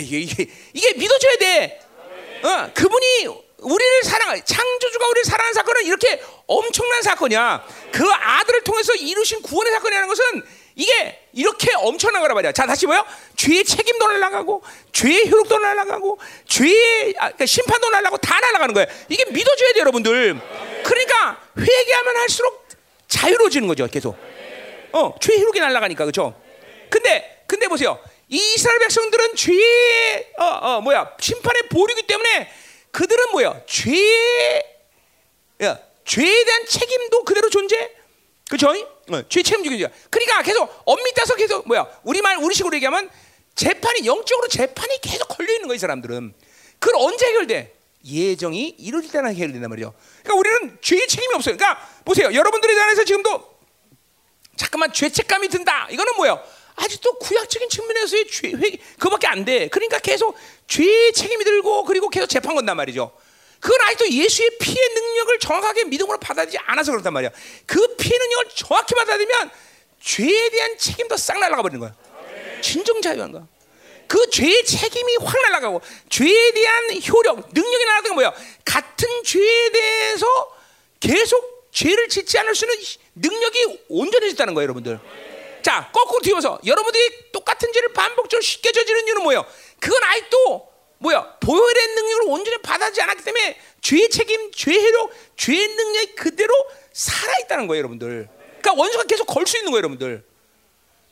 이게, 0.00 0.18
이게, 0.18 0.50
이게 0.72 0.92
믿어줘야 0.94 1.36
돼. 1.36 1.80
어, 2.42 2.70
그분이 2.74 3.28
우리를 3.58 4.02
사랑, 4.02 4.44
창조주가 4.44 5.06
우리를 5.06 5.24
사랑하는 5.24 5.54
사건은 5.54 5.86
이렇게 5.86 6.20
엄청난 6.46 7.02
사건이야. 7.02 7.64
그 7.92 8.10
아들을 8.10 8.64
통해서 8.64 8.94
이루신 8.94 9.42
구원의 9.42 9.72
사건이라는 9.74 10.08
것은 10.08 10.42
이게 10.74 11.28
이렇게 11.32 11.72
엄청난 11.74 12.22
거란 12.22 12.34
말이야. 12.34 12.52
자, 12.52 12.66
다시 12.66 12.86
뭐요? 12.86 13.04
죄의 13.36 13.64
책임도 13.64 14.06
날아가고, 14.06 14.62
죄의 14.92 15.30
효력도 15.30 15.58
날아가고, 15.58 16.18
죄의 16.48 17.14
아, 17.18 17.26
그러니까 17.26 17.46
심판도 17.46 17.90
날아가고 17.90 18.18
다 18.18 18.40
날아가는 18.40 18.74
거예요. 18.74 18.86
이게 19.08 19.24
믿어줘야 19.26 19.72
돼요, 19.72 19.80
여러분들. 19.82 20.40
그러니까 20.84 21.40
회개하면 21.58 22.16
할수록 22.16 22.66
자유로워지는 23.08 23.68
거죠, 23.68 23.86
계속. 23.86 24.16
어, 24.92 25.14
죄의 25.20 25.40
효력이 25.40 25.60
날아가니까, 25.60 26.04
그렇죠? 26.04 26.40
근데, 26.90 27.44
근데 27.46 27.68
보세요. 27.68 27.98
이 28.28 28.54
이스라엘 28.54 28.78
백성들은 28.78 29.36
죄의 29.36 30.32
어, 30.38 30.44
어, 30.44 30.80
뭐야 30.80 31.16
심판의 31.20 31.68
보류기 31.68 32.06
때문에 32.06 32.50
그들은 32.90 33.30
뭐야 33.32 33.60
죄의 33.66 34.64
야, 35.62 35.78
죄에 36.04 36.44
대한 36.44 36.66
책임도 36.66 37.24
그대로 37.24 37.50
존재. 37.50 37.94
그죠? 38.48 38.72
어, 39.10 39.22
죄 39.28 39.42
책임지기죠. 39.42 39.88
그러니까 40.10 40.42
계속 40.42 40.70
엄밀 40.84 41.12
따서 41.14 41.34
계속 41.34 41.66
뭐야 41.66 41.86
우리말 42.04 42.38
우리식으로 42.38 42.74
얘기하면 42.76 43.10
재판이 43.54 44.06
영적으로 44.06 44.48
재판이 44.48 45.00
계속 45.00 45.26
걸려 45.28 45.52
있는 45.54 45.68
거이 45.68 45.78
사람들은 45.78 46.34
그걸 46.78 47.00
언제 47.00 47.26
해결돼? 47.26 47.74
예정이 48.04 48.76
이루어질 48.78 49.12
때나 49.12 49.28
해결된단 49.28 49.70
말이죠. 49.70 49.94
그러니까 50.22 50.34
우리는 50.38 50.78
죄의 50.80 51.06
책임이 51.06 51.34
없어요. 51.34 51.56
그러니까 51.56 51.88
보세요, 52.04 52.32
여러분들에 52.32 52.74
대해서 52.74 53.04
지금도 53.04 53.52
잠깐만 54.56 54.92
죄책감이 54.92 55.48
든다. 55.48 55.88
이거는 55.90 56.16
뭐야? 56.16 56.42
아직도 56.74 57.18
구약적인 57.18 57.68
측면에서의 57.68 58.26
죄, 58.28 58.50
회, 58.52 58.76
그거밖에 58.98 59.26
안 59.26 59.44
돼. 59.44 59.68
그러니까 59.68 59.98
계속 59.98 60.36
죄의 60.66 61.12
책임이 61.12 61.44
들고 61.44 61.84
그리고 61.84 62.08
계속 62.08 62.26
재판 62.26 62.54
건단 62.54 62.76
말이죠. 62.76 63.12
그건 63.62 63.80
아직도 63.82 64.10
예수의 64.10 64.50
피의 64.58 64.88
능력을 64.92 65.38
정확하게 65.38 65.84
믿음으로 65.84 66.18
받아들이지 66.18 66.58
않아서 66.66 66.90
그렇단 66.90 67.12
말이야. 67.12 67.30
그 67.64 67.94
피의 67.96 68.18
능력을 68.18 68.48
정확히 68.56 68.92
받아들이면 68.96 69.50
죄에 70.02 70.50
대한 70.50 70.76
책임도 70.76 71.16
싹 71.16 71.38
날아가 71.38 71.62
버리는 71.62 71.78
거야. 71.78 71.94
진정 72.60 73.00
자유한 73.00 73.30
거야. 73.30 73.46
그 74.08 74.28
죄의 74.30 74.64
책임이 74.64 75.16
확 75.22 75.40
날아가고 75.42 75.80
죄에 76.10 76.52
대한 76.52 77.00
효력, 77.08 77.50
능력이 77.52 77.84
날아가는 77.84 78.10
게 78.10 78.14
뭐야? 78.14 78.34
같은 78.64 79.08
죄에 79.24 79.70
대해서 79.70 80.26
계속 80.98 81.70
죄를 81.70 82.08
짓지 82.08 82.36
않을 82.40 82.56
수 82.56 82.64
있는 82.64 82.78
능력이 83.14 83.84
온전해졌다는 83.88 84.54
거예요, 84.54 84.64
여러분들. 84.64 84.98
자, 85.62 85.88
거꾸로 85.92 86.20
뒤어서 86.20 86.58
여러분들이 86.66 87.30
똑같은 87.30 87.72
죄를 87.72 87.92
반복적으로 87.92 88.42
쉽게 88.42 88.72
저지르는 88.72 89.06
이유는 89.06 89.22
뭐예요? 89.22 89.46
그건 89.78 90.02
아직도 90.02 90.71
뭐야? 91.02 91.36
보혈의 91.40 91.86
능력을 91.94 92.24
온전히 92.28 92.56
받아지 92.62 93.02
않았기 93.02 93.24
때문에 93.24 93.58
죄의 93.80 94.08
책임, 94.08 94.52
죄의 94.52 94.78
효력, 94.78 95.10
죄의 95.36 95.68
능력이 95.68 96.14
그대로 96.14 96.54
살아 96.92 97.36
있다는 97.40 97.66
거예요, 97.66 97.78
여러분들. 97.80 98.28
그러니까 98.60 98.72
원수가 98.80 99.04
계속 99.04 99.24
걸 99.26 99.44
수 99.46 99.56
있는 99.58 99.72
거예요, 99.72 99.78
여러분들. 99.78 100.24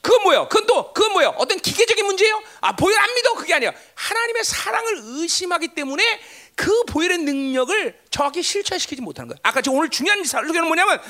그건 0.00 0.22
뭐예요? 0.22 0.48
그건 0.48 0.66
또 0.66 0.92
그건 0.94 1.12
뭐예요? 1.12 1.34
어떤 1.36 1.58
기계적인 1.58 2.06
문제예요? 2.06 2.40
아 2.60 2.74
보혈 2.74 2.96
안 2.98 3.14
믿어 3.14 3.34
그게 3.34 3.52
아니야. 3.52 3.72
하나님의 3.94 4.44
사랑을 4.44 5.00
의심하기 5.02 5.68
때문에 5.74 6.20
그 6.54 6.84
보혈의 6.84 7.18
능력을 7.18 7.98
정확히 8.10 8.42
실체시키지 8.42 9.02
못하는 9.02 9.28
거예요. 9.28 9.38
아까 9.42 9.60
저 9.60 9.72
오늘 9.72 9.90
중요한 9.90 10.24
설교는 10.24 10.64
뭐냐면 10.66 11.00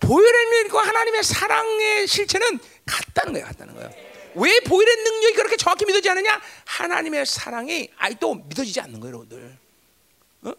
보혈의 0.00 0.46
능력과 0.46 0.82
하나님의 0.82 1.22
사랑의 1.22 2.06
실체는 2.08 2.58
같다는 2.86 3.34
거예요. 3.34 3.46
같다는 3.46 3.74
거예요. 3.74 4.13
왜 4.36 4.60
보혈의 4.60 4.96
능력이 4.96 5.34
그렇게 5.34 5.56
정확히 5.56 5.84
믿어지지 5.84 6.08
않느냐? 6.10 6.40
하나님의 6.64 7.26
사랑이 7.26 7.90
아직도 7.96 8.34
믿어지지 8.34 8.80
않는 8.80 9.00
거예요, 9.00 9.16
여러분들. 9.16 9.58
어? 10.42 10.52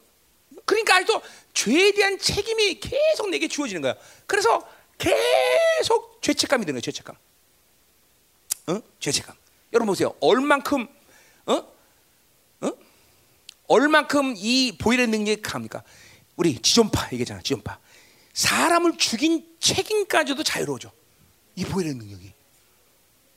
그러니까 0.65 0.95
아직도 0.95 1.21
죄에 1.53 1.91
대한 1.91 2.17
책임이 2.17 2.79
계속 2.79 3.29
내게 3.29 3.47
주어지는 3.47 3.81
거야. 3.81 3.95
그래서 4.25 4.67
계속 4.97 6.21
죄책감이 6.21 6.65
드는 6.65 6.75
거예요, 6.75 6.81
죄책감. 6.81 7.15
어? 8.67 8.81
죄책감. 8.99 9.35
여러분 9.73 9.87
보세요. 9.87 10.15
얼만큼 10.21 10.87
어? 11.47 11.53
어? 12.61 12.71
얼만큼 13.67 14.35
이 14.37 14.77
보혈의 14.77 15.07
능력이 15.07 15.41
강합니까? 15.41 15.83
우리 16.35 16.59
지존파 16.61 17.09
얘기잖아. 17.13 17.41
지존파. 17.41 17.79
사람을 18.33 18.97
죽인 18.97 19.55
책임까지도 19.59 20.43
자유로워져. 20.43 20.91
이 21.55 21.63
보혈의 21.65 21.95
능력이. 21.95 22.34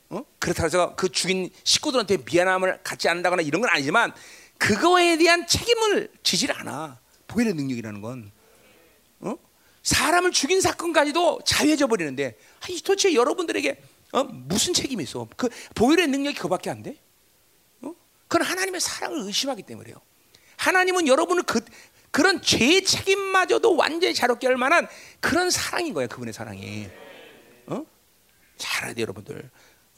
어? 0.09 0.23
그렇다고 0.39 0.65
해서 0.65 0.95
그 0.95 1.09
죽인 1.09 1.49
식구들한테 1.63 2.17
미안함을 2.25 2.81
갖지 2.83 3.07
않는다거나 3.09 3.41
이런 3.41 3.61
건 3.61 3.69
아니지만 3.69 4.13
그거에 4.57 5.17
대한 5.17 5.47
책임을 5.47 6.11
지질 6.23 6.51
않아. 6.51 6.99
보혈의 7.27 7.53
능력이라는 7.53 8.01
건. 8.01 8.31
어? 9.19 9.35
사람을 9.83 10.31
죽인 10.31 10.61
사건까지도 10.61 11.41
자유해져 11.45 11.87
버리는데 11.87 12.37
아니, 12.61 12.77
도대체 12.81 13.13
여러분들에게 13.13 13.81
어? 14.13 14.23
무슨 14.23 14.73
책임이 14.73 15.03
있어? 15.03 15.27
그 15.37 15.49
보혈의 15.75 16.07
능력이 16.07 16.37
그밖에 16.39 16.69
안 16.69 16.81
돼? 16.81 16.97
어? 17.81 17.93
그건 18.27 18.47
하나님의 18.47 18.81
사랑을 18.81 19.19
의심하기 19.21 19.63
때문에요. 19.63 19.95
하나님은 20.57 21.07
여러분을 21.07 21.43
그 21.43 21.61
그런 22.11 22.41
죄 22.41 22.81
책임마저도 22.81 23.75
완전히 23.75 24.15
자롭게 24.15 24.47
할 24.47 24.57
만한 24.57 24.87
그런 25.19 25.51
사랑인 25.51 25.93
거예요. 25.93 26.07
그분의 26.09 26.33
사랑이. 26.33 26.89
어? 27.67 27.85
잘 28.57 28.83
알아야 28.83 28.93
돼 28.95 29.03
여러분들. 29.03 29.49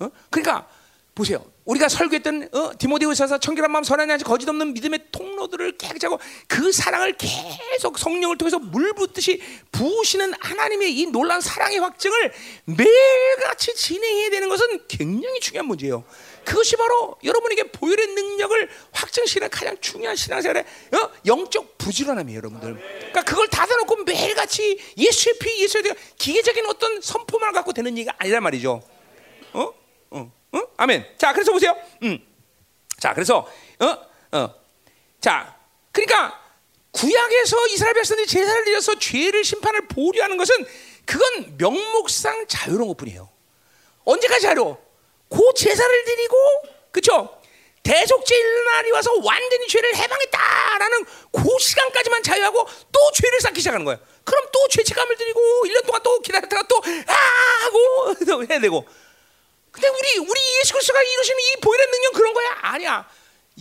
어? 0.01 0.11
그러니까 0.29 0.67
보세요. 1.13 1.45
우리가 1.65 1.89
설교했던 1.89 2.49
어, 2.53 2.71
디모데후서서 2.77 3.37
청결한 3.39 3.71
마음 3.71 3.83
선한 3.83 4.09
양식 4.09 4.23
거짓 4.25 4.49
없는 4.49 4.73
믿음의 4.73 5.07
통로들을 5.11 5.77
깨끗하고 5.77 6.19
그 6.47 6.71
사랑을 6.71 7.15
계속 7.17 7.99
성령을 7.99 8.37
통해서 8.37 8.57
물 8.57 8.93
붓듯이 8.93 9.41
부으시는 9.71 10.33
하나님의 10.39 10.97
이 10.97 11.05
놀라운 11.07 11.39
사랑의 11.41 11.79
확증을 11.79 12.33
매일같이 12.65 13.75
진행해야 13.75 14.29
되는 14.31 14.49
것은 14.49 14.87
굉장히 14.87 15.39
중요한 15.39 15.67
문제예요. 15.67 16.03
그것이 16.45 16.75
바로 16.75 17.15
여러분에게 17.23 17.71
보혈의 17.71 18.07
능력을 18.07 18.69
확증시키는 18.93 19.49
가장 19.49 19.77
중요한 19.79 20.15
신앙생활의 20.15 20.63
어? 20.93 21.09
영적 21.25 21.77
부지런함이에요, 21.77 22.37
여러분들. 22.37 22.73
그러니까 22.73 23.21
그걸 23.23 23.47
닫아놓고 23.47 24.03
매일같이 24.03 24.79
예수의 24.97 25.35
피, 25.39 25.61
예수의 25.61 25.83
피, 25.83 25.91
기계적인 26.17 26.65
어떤 26.65 26.99
선포만 27.01 27.53
갖고 27.53 27.73
되는 27.73 27.95
얘기가 27.95 28.15
아니란 28.17 28.41
말이죠. 28.41 28.81
어? 29.53 29.80
어? 30.11 30.31
어? 30.53 30.61
아멘. 30.77 31.15
자, 31.17 31.33
그래서 31.33 31.51
보세요. 31.51 31.75
음. 32.03 32.19
자, 32.99 33.13
그래서 33.13 33.47
어? 33.79 34.37
어. 34.37 34.55
자, 35.19 35.55
그러니까 35.91 36.39
구약에서 36.91 37.67
이스라엘 37.67 37.93
백성들이 37.95 38.27
제사를 38.27 38.63
드려서 38.65 38.99
죄를 38.99 39.43
심판을 39.43 39.87
보류하는 39.87 40.37
것은 40.37 40.55
그건 41.05 41.57
명목상 41.57 42.47
자유로운 42.47 42.89
것뿐이에요. 42.89 43.29
언제까지 44.03 44.41
자유로워? 44.41 44.77
그 45.29 45.39
제사를 45.55 46.05
드리고 46.05 46.35
그렇죠? 46.91 47.37
대속죄일 47.83 48.65
날이 48.65 48.91
와서 48.91 49.11
완전히 49.23 49.67
죄를 49.67 49.95
해방했다라는 49.95 51.05
그 51.31 51.59
시간까지만 51.59 52.21
자유하고 52.21 52.67
또 52.91 52.99
죄를 53.15 53.39
쌓기 53.41 53.59
시작하는 53.61 53.85
거예요. 53.85 53.99
그럼 54.23 54.45
또 54.51 54.67
죄책감을 54.67 55.15
드리고 55.15 55.39
1년 55.65 55.85
동안 55.85 56.01
또 56.03 56.19
기다렸다가 56.19 56.63
또 56.67 56.81
아 57.07 57.65
하고 57.65 58.45
해야 58.49 58.59
되고 58.59 58.85
근데 59.71 59.87
우리 59.87 60.17
우리 60.19 60.39
예수 60.61 60.73
그리스도가 60.73 61.01
이루시는 61.01 61.39
이 61.39 61.61
보혈의 61.61 61.87
능력 61.91 62.13
그런 62.13 62.33
거야? 62.33 62.57
아니야. 62.61 63.09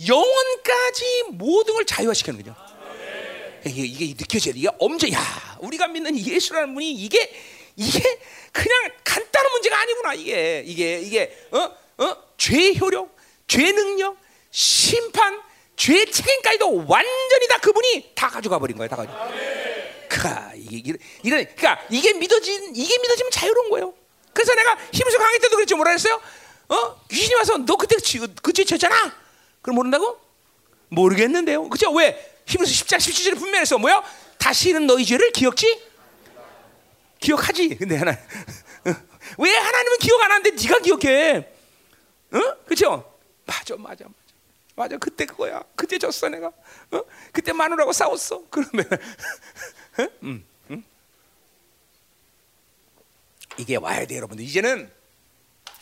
영원까지 0.07 1.23
모든 1.31 1.73
걸 1.75 1.85
자유화시키는 1.85 2.43
거죠. 2.43 2.55
이게, 3.65 3.81
이게 3.83 4.13
느껴져야 4.17 4.53
돼. 4.53 4.59
이게 4.59 4.69
엄청 4.79 5.11
야 5.13 5.57
우리가 5.61 5.87
믿는 5.87 6.17
예수라는 6.17 6.73
분이 6.73 6.91
이게 6.91 7.31
이게 7.75 7.99
그냥 8.51 8.91
간단한 9.03 9.51
문제가 9.53 9.79
아니구나. 9.79 10.13
이게 10.15 10.63
이게 10.65 10.99
이게 10.99 11.37
어어 11.51 12.17
효력, 12.79 13.15
죄 13.47 13.71
능력, 13.71 14.17
심판, 14.49 15.41
죄 15.77 16.05
책임까지도 16.05 16.85
완전히 16.87 17.47
다 17.47 17.57
그분이 17.59 18.11
다 18.15 18.29
가져가 18.29 18.59
버린 18.59 18.77
거예요. 18.77 18.89
다 18.89 18.95
가져. 18.95 19.11
그가 20.09 20.51
이게 20.55 20.93
이런 21.23 21.45
그러니까 21.55 21.85
이게 21.89 22.13
믿어진 22.13 22.75
이게 22.75 22.97
믿어지면 22.97 23.31
자유로운 23.31 23.69
거예요. 23.69 23.93
그래서 24.33 24.53
내가 24.55 24.77
힘에서 24.91 25.17
강의 25.17 25.39
때도 25.39 25.55
그랬죠. 25.55 25.75
뭐라 25.75 25.91
했어요? 25.91 26.21
어? 26.69 27.01
귀신이 27.09 27.35
와서 27.35 27.57
너 27.57 27.75
그때 27.75 27.95
그죄 28.41 28.63
쳤잖아. 28.63 29.13
그럼 29.61 29.75
모른다고? 29.75 30.19
모르겠는데요. 30.89 31.67
그죠? 31.69 31.91
왜? 31.91 32.39
힘에서 32.45 32.71
10장 32.71 32.97
17절에 32.97 33.37
분명했어. 33.37 33.77
뭐야? 33.77 34.03
다시는 34.37 34.87
너희 34.87 35.05
죄를 35.05 35.31
기억지? 35.31 35.81
기억하지. 37.19 37.75
근데 37.75 37.97
하나 37.97 38.17
왜 39.37 39.55
하나님은 39.55 39.97
기억 39.99 40.21
안 40.21 40.31
하는데 40.31 40.49
네가 40.51 40.79
기억해? 40.79 41.47
어? 42.33 42.65
그죠? 42.65 43.17
맞아, 43.45 43.75
맞아, 43.77 44.05
맞아. 44.05 44.15
맞아, 44.75 44.97
그때 44.97 45.25
그거야. 45.25 45.61
그때 45.75 45.99
졌어 45.99 46.29
내가. 46.29 46.47
어? 46.47 47.03
그때 47.31 47.53
마누라고 47.53 47.93
싸웠어. 47.93 48.43
그러면, 48.49 48.85
어? 49.99 50.07
음. 50.23 50.45
이게 53.61 53.75
와야 53.75 54.05
돼요, 54.05 54.17
여러분들. 54.17 54.43
이제는 54.43 54.91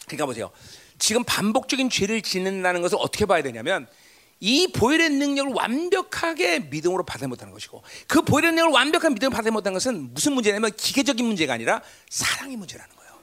그러니까 0.06 0.26
보세요. 0.26 0.52
지금 0.98 1.24
반복적인 1.24 1.90
죄를 1.90 2.22
짓는다는 2.22 2.82
것을 2.82 2.98
어떻게 3.00 3.26
봐야 3.26 3.42
되냐면 3.42 3.88
이 4.42 4.72
보혈의 4.72 5.12
능력을 5.12 5.54
완벽하게 5.54 6.60
믿음으로 6.60 7.06
받아 7.06 7.28
못하는 7.28 7.54
것이고 7.54 7.84
그 8.08 8.22
보혈의 8.22 8.52
능력을 8.52 8.72
완벽한 8.72 9.14
믿음으로 9.14 9.36
받아 9.36 9.50
못하는 9.52 9.74
것은 9.76 10.14
무슨 10.14 10.34
문제냐면 10.34 10.72
기계적인 10.76 11.26
문제가 11.26 11.54
아니라 11.54 11.82
사랑의 12.10 12.58
문제라는 12.58 12.96
거예요. 12.96 13.14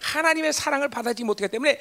하나님의 0.00 0.52
사랑을 0.52 0.88
받아지 0.88 1.24
못하기 1.24 1.50
때문에 1.50 1.78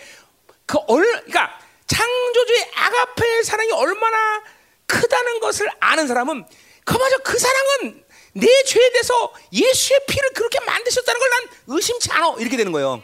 그 0.65 0.77
얼, 0.87 1.03
그러니까 1.03 1.59
창조주의 1.87 2.71
아가페의 2.75 3.43
사랑이 3.43 3.71
얼마나 3.71 4.43
크다는 4.87 5.39
것을 5.39 5.69
아는 5.79 6.07
사람은 6.07 6.45
그마저 6.83 7.17
그 7.19 7.37
사랑은 7.37 8.04
내 8.35 8.63
죄에 8.63 8.89
대해서 8.91 9.33
예수의 9.53 10.01
피를 10.07 10.29
그렇게 10.33 10.59
만드셨다는 10.59 11.19
걸 11.19 11.29
난 11.29 11.49
의심치 11.67 12.11
않아. 12.11 12.35
이렇게 12.39 12.57
되는 12.57 12.71
거예요. 12.71 13.01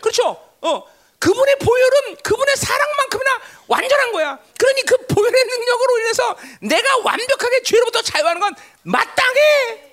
그렇죠? 0.00 0.30
어. 0.62 0.84
그분의 1.18 1.56
보혈은 1.58 2.16
그분의 2.22 2.56
사랑만큼이나 2.56 3.30
완전한 3.68 4.12
거야. 4.12 4.38
그러니 4.58 4.82
그 4.86 4.96
보혈의 5.06 5.44
능력으로 5.44 5.98
인해서 5.98 6.36
내가 6.62 6.96
완벽하게 7.04 7.62
죄로부터 7.62 8.00
자유하는 8.00 8.40
건 8.40 8.54
마땅해. 8.84 9.90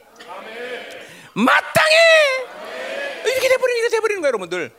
마땅해. 1.34 1.96
이렇게 3.26 3.50
돼버리는 3.50 3.80
이렇게 3.82 3.96
돼버리는 3.98 4.22
거예요, 4.22 4.28
여러분들. 4.30 4.72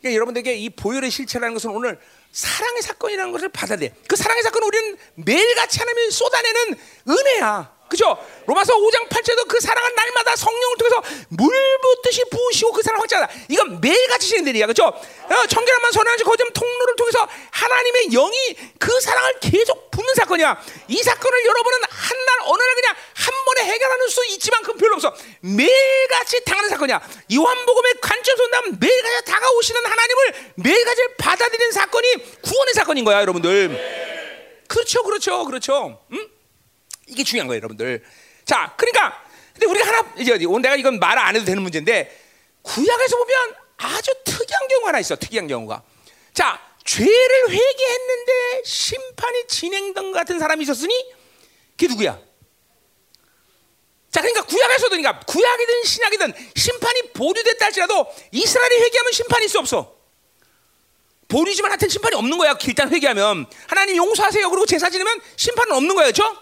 그러니까 0.00 0.14
여러분들에게 0.16 0.54
이 0.54 0.70
보혈의 0.70 1.10
실체라는 1.10 1.52
것은 1.54 1.70
오늘 1.70 2.00
사랑의 2.32 2.80
사건이라는 2.80 3.30
것을 3.32 3.50
받아야 3.50 3.76
돼. 3.78 3.94
그 4.08 4.16
사랑의 4.16 4.42
사건은 4.42 4.66
우리는 4.66 4.98
매일같이 5.16 5.78
하나님이 5.78 6.10
쏟아내는 6.10 6.78
은혜야. 7.08 7.79
그죠? 7.90 8.16
로마서 8.46 8.72
5장 8.76 9.08
8절도 9.08 9.48
그 9.48 9.60
사랑은 9.60 9.94
날마다 9.94 10.36
성령을 10.36 10.76
통해서 10.78 11.02
물 11.28 11.50
붓듯이 11.82 12.22
부으시고 12.30 12.72
그 12.72 12.82
사랑 12.82 13.00
확장하다. 13.00 13.32
이건 13.48 13.80
매일같이 13.80 14.28
진행되는 14.28 14.54
일이야. 14.56 14.66
그죠? 14.66 14.84
어, 14.86 15.46
청결한만 15.48 15.92
선하지 15.92 16.24
거점 16.24 16.50
통로를 16.52 16.96
통해서 16.96 17.28
하나님의 17.50 18.08
영이 18.10 18.56
그 18.78 19.00
사랑을 19.00 19.40
계속 19.40 19.90
붓는 19.90 20.14
사건이야. 20.14 20.62
이 20.88 20.96
사건을 21.02 21.44
여러분은 21.46 21.78
한 21.90 22.20
날 22.20 22.38
어느 22.44 22.62
날 22.62 22.74
그냥 22.74 22.94
한 23.14 23.34
번에 23.44 23.64
해결하는 23.72 24.08
수 24.08 24.24
있지만 24.26 24.62
그 24.62 24.72
별로 24.74 24.94
없어. 24.94 25.14
매일같이 25.40 26.44
당하는 26.44 26.68
사건이야. 26.70 27.00
요한복음의 27.34 27.94
관점에서 28.00 28.42
본다면 28.42 28.78
매일같이 28.80 29.24
다가오시는 29.24 29.84
하나님을 29.84 30.34
매일같이 30.56 31.02
받아들이는 31.18 31.72
사건이 31.72 32.40
구원의 32.42 32.74
사건인 32.74 33.04
거야, 33.04 33.20
여러분들. 33.22 34.64
그렇죠, 34.68 35.02
그렇죠, 35.02 35.44
그렇죠. 35.44 36.00
응? 36.12 36.28
이게 37.10 37.24
중요한 37.24 37.48
거예요, 37.48 37.58
여러분들. 37.58 38.02
자, 38.44 38.74
그러니까 38.76 39.22
근데 39.52 39.66
우리가 39.66 39.86
하나 39.86 40.14
이제 40.16 40.32
오늘 40.46 40.62
내가 40.62 40.76
이건 40.76 40.98
말 40.98 41.18
안 41.18 41.34
해도 41.36 41.44
되는 41.44 41.62
문제인데 41.62 42.18
구약에서 42.62 43.16
보면 43.16 43.54
아주 43.76 44.12
특이한 44.24 44.68
경우가 44.68 44.88
하나 44.88 44.98
있어. 45.00 45.16
특이한 45.16 45.46
경우가. 45.48 45.82
자, 46.32 46.60
죄를 46.84 47.50
회개했는데 47.50 48.62
심판이 48.64 49.46
진행된 49.48 50.12
같은 50.12 50.38
사람이 50.38 50.62
있었으니 50.62 50.94
그게 51.72 51.88
누구야? 51.88 52.18
자, 54.10 54.20
그러니까 54.20 54.44
구약에서도 54.44 54.90
그러니까 54.90 55.20
구약이든 55.20 55.84
신약이든 55.84 56.34
심판이 56.56 57.12
보류됐다 57.12 57.66
할지라도 57.66 58.06
이스라엘이 58.32 58.76
회개하면 58.82 59.12
심판이 59.12 59.44
있어 59.46 59.60
없어. 59.60 59.96
보류지만 61.28 61.70
하여튼 61.70 61.88
심판이 61.88 62.16
없는 62.16 62.36
거야. 62.38 62.58
일단 62.66 62.92
회개하면 62.92 63.46
하나님 63.68 63.96
용서하세요. 63.96 64.50
그리고 64.50 64.66
제사 64.66 64.90
지내면 64.90 65.20
심판은 65.36 65.76
없는 65.76 65.94
거예요, 65.94 66.12
그렇죠? 66.12 66.36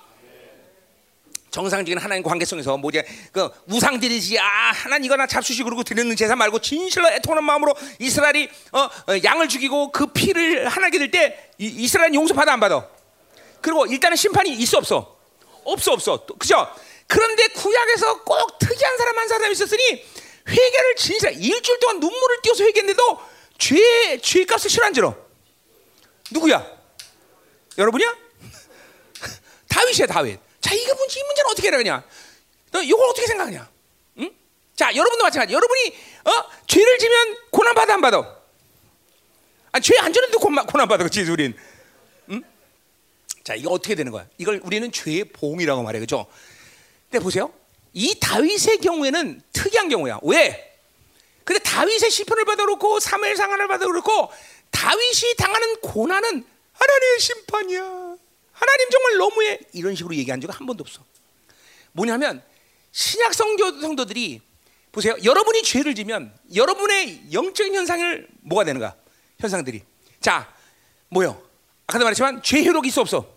정상적인 1.50 1.98
하나님 1.98 2.22
관계성에서 2.22 2.76
뭐지 2.76 3.02
그 3.32 3.48
우상 3.68 3.98
들이지 4.00 4.38
아 4.38 4.72
하나님 4.72 5.06
이거나 5.06 5.26
잡수시 5.26 5.62
그러고 5.62 5.82
드리는 5.82 6.14
제사 6.14 6.36
말고 6.36 6.58
진실로 6.60 7.08
애통하는 7.08 7.44
마음으로 7.44 7.74
이스라엘이 7.98 8.48
어, 8.72 8.80
어, 8.80 8.90
양을 9.24 9.48
죽이고 9.48 9.92
그 9.92 10.06
피를 10.06 10.68
하나게 10.68 10.98
될때 10.98 11.50
이스라엘 11.58 12.12
용서 12.14 12.34
받아 12.34 12.52
안 12.52 12.60
받아? 12.60 12.86
그리고 13.60 13.86
일단은 13.86 14.16
심판이 14.16 14.52
있어 14.54 14.78
없어? 14.78 15.16
없어 15.64 15.92
없어. 15.92 16.26
그죠? 16.38 16.66
그런데 17.06 17.48
구약에서 17.48 18.22
꼭 18.22 18.58
특이한 18.58 18.98
사람 18.98 19.18
한 19.18 19.28
사람이 19.28 19.52
있었으니 19.52 20.04
회개를 20.46 20.96
진짜 20.96 21.28
일주일 21.30 21.78
동안 21.80 22.00
눈물을 22.00 22.42
띄워서 22.42 22.64
회개했는데도 22.64 23.18
죄 23.58 24.18
죄값을 24.22 24.70
실안 24.70 24.94
지러 24.94 25.16
누구야? 26.30 26.64
여러분이야? 27.76 28.16
다윗이야 29.68 30.06
다윗 30.06 30.47
자, 30.68 30.74
이거 30.74 30.94
문제, 30.96 31.18
이 31.18 31.22
문제는 31.22 31.50
어떻게 31.50 31.70
되냐? 31.70 32.04
너 32.70 32.82
이걸 32.82 33.08
어떻게 33.08 33.26
생각하냐? 33.26 33.70
응? 34.18 34.30
자, 34.76 34.94
여러분도 34.94 35.24
마찬가지. 35.24 35.54
여러분이 35.54 35.96
어? 36.24 36.44
죄를 36.66 36.98
지면 36.98 37.36
고난 37.50 37.74
받아 37.74 37.94
안 37.94 38.02
받아? 38.02 38.36
아, 39.72 39.80
죄안 39.80 40.12
지는데도 40.12 40.38
고난, 40.38 40.66
고난 40.66 40.86
받아, 40.86 41.04
그렇지, 41.04 41.22
우린. 41.22 41.56
응? 42.28 42.42
자, 43.44 43.54
이거 43.54 43.70
어떻게 43.70 43.94
되는 43.94 44.12
거야? 44.12 44.26
이걸 44.36 44.60
우리는 44.62 44.92
죄의 44.92 45.24
봉이라고 45.32 45.82
말해, 45.82 46.00
그죠? 46.00 46.26
근데 47.10 47.24
보세요. 47.24 47.50
이 47.94 48.18
다윗의 48.20 48.78
경우에는 48.78 49.40
특이한 49.54 49.88
경우야. 49.88 50.18
왜? 50.22 50.78
근데 51.44 51.62
다윗의 51.62 52.10
시편을 52.10 52.44
받아 52.44 52.66
놓고 52.66 53.00
사무엘상을 53.00 53.68
받아 53.68 53.86
놓고 53.86 54.30
다윗이 54.70 55.34
당하는 55.38 55.76
고난은 55.80 56.44
하나님의 56.74 57.20
심판이야. 57.20 58.07
하나님 58.58 58.90
정말 58.90 59.16
너무해 59.18 59.60
이런 59.72 59.94
식으로 59.94 60.14
얘기한 60.16 60.40
적은 60.40 60.52
한 60.54 60.66
번도 60.66 60.82
없어. 60.82 61.04
뭐냐면 61.92 62.42
신약 62.90 63.32
성교 63.32 63.80
성도들이 63.80 64.40
보세요. 64.90 65.16
여러분이 65.22 65.62
죄를 65.62 65.94
지면 65.94 66.36
여러분의 66.52 67.32
영적인 67.32 67.72
현상을 67.74 68.28
뭐가 68.40 68.64
되는가? 68.64 68.96
현상들이. 69.38 69.82
자, 70.20 70.52
뭐요? 71.08 71.40
아까도 71.86 72.04
말했지만 72.04 72.42
죄 72.42 72.64
효력이 72.64 72.88
있어 72.88 73.02
없어? 73.02 73.32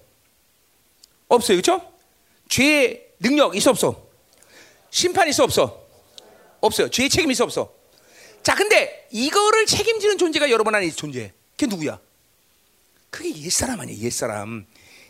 없어요. 1.28 1.62
그렇죠? 1.62 1.94
죄의 2.50 3.12
능력 3.20 3.56
있어 3.56 3.70
없어? 3.70 4.08
심판 4.90 5.28
있어 5.30 5.44
없어? 5.44 5.88
없어요. 6.62 6.90
죄의 6.90 7.10
책임 7.10 7.30
있어 7.32 7.44
없어? 7.44 7.72
자, 8.42 8.56
근데 8.56 9.08
이거를 9.12 9.68
책임지는 9.68 10.18
존재가 10.18 10.50
여러분 10.50 10.74
안에 10.74 10.90
존재해. 10.90 11.32
그게 11.52 11.68
누구야? 11.68 12.00
그게 13.12 13.36
옛사람 13.36 13.80
아니야, 13.80 13.98
옛사람. 14.00 14.66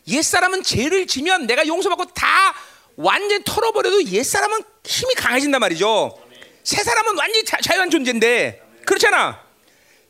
옛사람은 0.08 0.64
죄를 0.64 1.08
지면 1.08 1.48
내가 1.48 1.66
용서받고 1.68 2.06
다 2.14 2.56
완전히 2.96 3.44
털어버려도 3.44 4.06
옛사람은 4.06 4.62
힘이 4.84 5.14
강해진단 5.16 5.60
말이죠. 5.60 6.18
새 6.64 6.84
사람은 6.84 7.18
완전히 7.18 7.46
자, 7.46 7.58
자유한 7.62 7.90
존재인데 7.90 8.62
그렇잖아. 8.86 9.44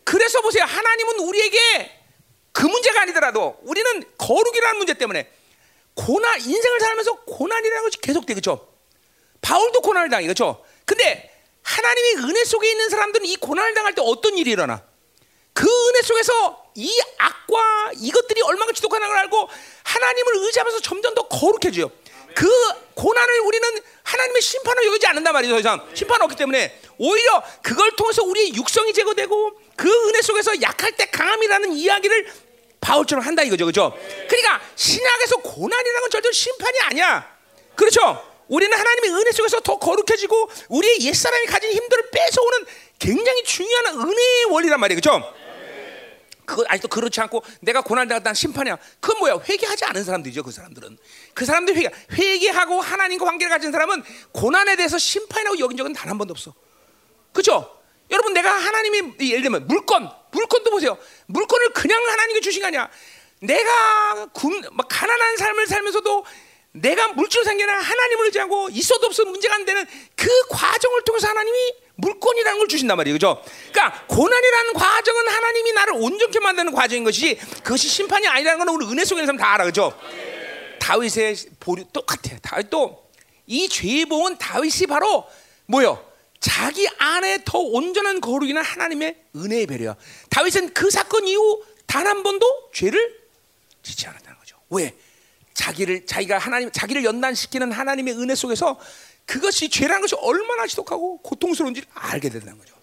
그래서 0.04 0.42
보세요. 0.42 0.64
하나님은 0.66 1.20
우리에게 1.20 2.00
그 2.52 2.66
문제가 2.66 3.02
아니더라도 3.02 3.58
우리는 3.64 4.04
거룩이라는 4.18 4.78
문제 4.78 4.94
때문에 4.94 5.32
고난 5.94 6.40
인생을 6.40 6.80
살면서 6.80 7.14
고난이라는 7.26 7.84
것이 7.84 8.02
계속돼 8.02 8.34
그렇죠. 8.34 8.68
바울도 9.42 9.82
고난을 9.82 10.10
당해 10.10 10.26
그렇죠. 10.26 10.64
근데 10.86 11.30
하나님의 11.64 12.30
은혜 12.30 12.44
속에 12.44 12.70
있는 12.70 12.90
사람들은 12.90 13.26
이 13.26 13.36
고난을 13.38 13.74
당할 13.74 13.94
때 13.94 14.02
어떤 14.04 14.38
일이 14.38 14.52
일어나? 14.52 14.84
그 15.54 15.68
은혜 15.68 16.02
속에서 16.02 16.66
이 16.76 17.00
악과 17.18 17.92
이것들이 17.98 18.42
얼마나 18.42 18.72
걸 18.72 19.18
알고 19.18 19.50
하나님을 19.84 20.34
의지하면서 20.38 20.80
점점 20.82 21.14
더 21.14 21.28
거룩해져요. 21.28 21.92
그 22.34 22.50
고난을 22.94 23.40
우리는 23.42 23.82
하나님의 24.04 24.42
심판을 24.42 24.86
여기지 24.88 25.08
않는단 25.08 25.34
말이죠. 25.34 25.54
더 25.54 25.60
이상 25.60 25.90
심판 25.94 26.22
없기 26.22 26.36
때문에 26.36 26.80
오히려 26.98 27.44
그걸 27.62 27.92
통해서 27.98 28.24
우리의 28.24 28.56
육성이 28.56 28.94
제거되고 28.94 29.52
그 29.76 29.90
은혜 30.08 30.22
속에서 30.22 30.62
약할 30.62 30.94
때 30.94 31.06
강함이라는 31.08 31.74
이야기를 31.74 32.32
바울처럼 32.80 33.26
한다 33.26 33.44
이거죠. 33.44 33.66
그죠? 33.66 33.98
그러니까 34.28 34.62
신약에서 34.76 35.38
고난이라는 35.38 36.02
건 36.02 36.10
절대 36.10 36.32
심판이 36.32 36.80
아니야. 36.82 37.38
그렇죠? 37.76 38.28
우리는 38.48 38.78
하나님의 38.78 39.12
은혜 39.12 39.32
속에서 39.32 39.60
더 39.62 39.78
거룩해지고 39.78 40.50
우리의 40.70 41.02
옛사람이 41.02 41.46
가진 41.46 41.72
힘들을 41.72 42.10
뺏어오는 42.12 42.66
굉장히 43.00 43.44
중요한 43.44 44.00
은혜의 44.00 44.46
원리란 44.50 44.80
말이에요. 44.80 44.98
그죠? 44.98 45.34
그 46.56 46.64
아직도 46.68 46.88
그렇지 46.90 47.20
않고 47.22 47.44
내가 47.62 47.82
고난 47.82 48.08
당했다 48.08 48.34
심판이야. 48.34 48.78
그건 49.00 49.20
뭐야? 49.20 49.40
회개하지 49.48 49.86
않은 49.86 50.04
사람들이죠. 50.04 50.44
그 50.44 50.52
사람들은 50.52 50.98
그 51.34 51.46
사람들 51.46 51.76
회개 51.76 51.90
회개하고 52.14 52.82
하나님과 52.82 53.26
관계를 53.26 53.50
가진 53.50 53.72
사람은 53.72 54.04
고난에 54.32 54.76
대해서 54.76 54.98
심판이라고 54.98 55.60
여긴 55.60 55.78
적은 55.78 55.94
단 55.94 56.12
한 56.12 56.18
번도 56.18 56.34
없어. 56.34 56.54
그죠? 57.32 57.80
여러분 58.10 58.34
내가 58.34 58.52
하나님이 58.52 59.14
예를 59.30 59.44
들면 59.44 59.68
물건 59.68 60.10
물건도 60.32 60.70
보세요. 60.72 60.98
물건을 61.28 61.70
그냥 61.72 62.04
하나님께 62.04 62.42
주신 62.42 62.62
게 62.62 62.68
아니야. 62.68 62.90
내가 63.40 64.28
군, 64.34 64.62
막 64.74 64.88
가난한 64.90 65.38
삶을 65.38 65.68
살면서도 65.68 66.26
내가 66.74 67.10
물질로 67.10 67.44
생기는 67.44 67.74
하나님을 67.74 68.26
의지하고 68.28 68.70
있어도 68.72 69.08
없어도 69.08 69.32
문제가 69.32 69.56
안 69.56 69.66
되는 69.66 69.86
그 70.16 70.30
과정을 70.50 71.04
통해서 71.04 71.28
하나님이 71.28 71.58
물건이라는 71.96 72.60
걸 72.60 72.68
주신단 72.68 72.98
말이에요. 72.98 73.16
그죠? 73.16 73.44
그러니까 73.72 74.06
고난이라는 74.08 74.74
과정은 74.74 75.28
하나님이 75.28 75.72
나를 75.74 75.94
온전케 75.98 76.40
만드는 76.40 76.72
과정인 76.72 77.04
것이 77.04 77.36
그것이 77.64 77.90
심판이 77.90 78.26
아니라는 78.28 78.66
건 78.66 78.70
우리 78.76 78.86
은혜 78.86 79.04
속에 79.04 79.22
있는 79.22 79.28
사람 79.28 79.38
다 79.38 79.54
알아. 79.54 79.66
그죠? 79.66 79.94
다윗의 80.80 81.36
보류 81.60 81.86
똑같아. 81.92 82.38
다윗도 82.42 83.12
이 83.48 83.68
죄의 83.68 84.06
봉은 84.06 84.38
다윗이 84.38 84.88
바로 84.88 85.28
뭐요? 85.66 86.04
자기 86.40 86.88
안에 86.98 87.44
더 87.46 87.60
온전한 87.60 88.20
거룩이나 88.22 88.62
하나님의 88.62 89.16
은혜의 89.36 89.68
배려야. 89.68 89.96
다윗은 90.30 90.74
그 90.74 90.90
사건 90.90 91.28
이후 91.28 91.64
단 91.86 92.08
한 92.08 92.24
번도 92.24 92.72
죄를 92.74 93.20
짓지 93.84 94.08
않았다는 94.08 94.40
거죠. 94.40 94.56
왜? 94.70 94.96
자기를 95.54 96.06
자기가 96.06 96.38
하나님 96.38 96.72
자기를 96.72 97.04
연단시키는 97.04 97.72
하나님의 97.72 98.16
은혜 98.16 98.36
속에서 98.36 98.80
그것이 99.26 99.70
죄라는 99.70 100.02
것이 100.02 100.16
얼마나 100.16 100.68
지독하고 100.68 101.22
고통스러운지 101.22 101.84
알게 101.94 102.30
된다는 102.30 102.58
거죠. 102.58 102.76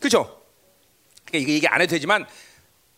그죠? 0.00 0.42
그러니까 1.26 1.38
이거 1.38 1.52
얘기 1.52 1.66
안 1.68 1.80
해도 1.80 1.90
되지만 1.90 2.26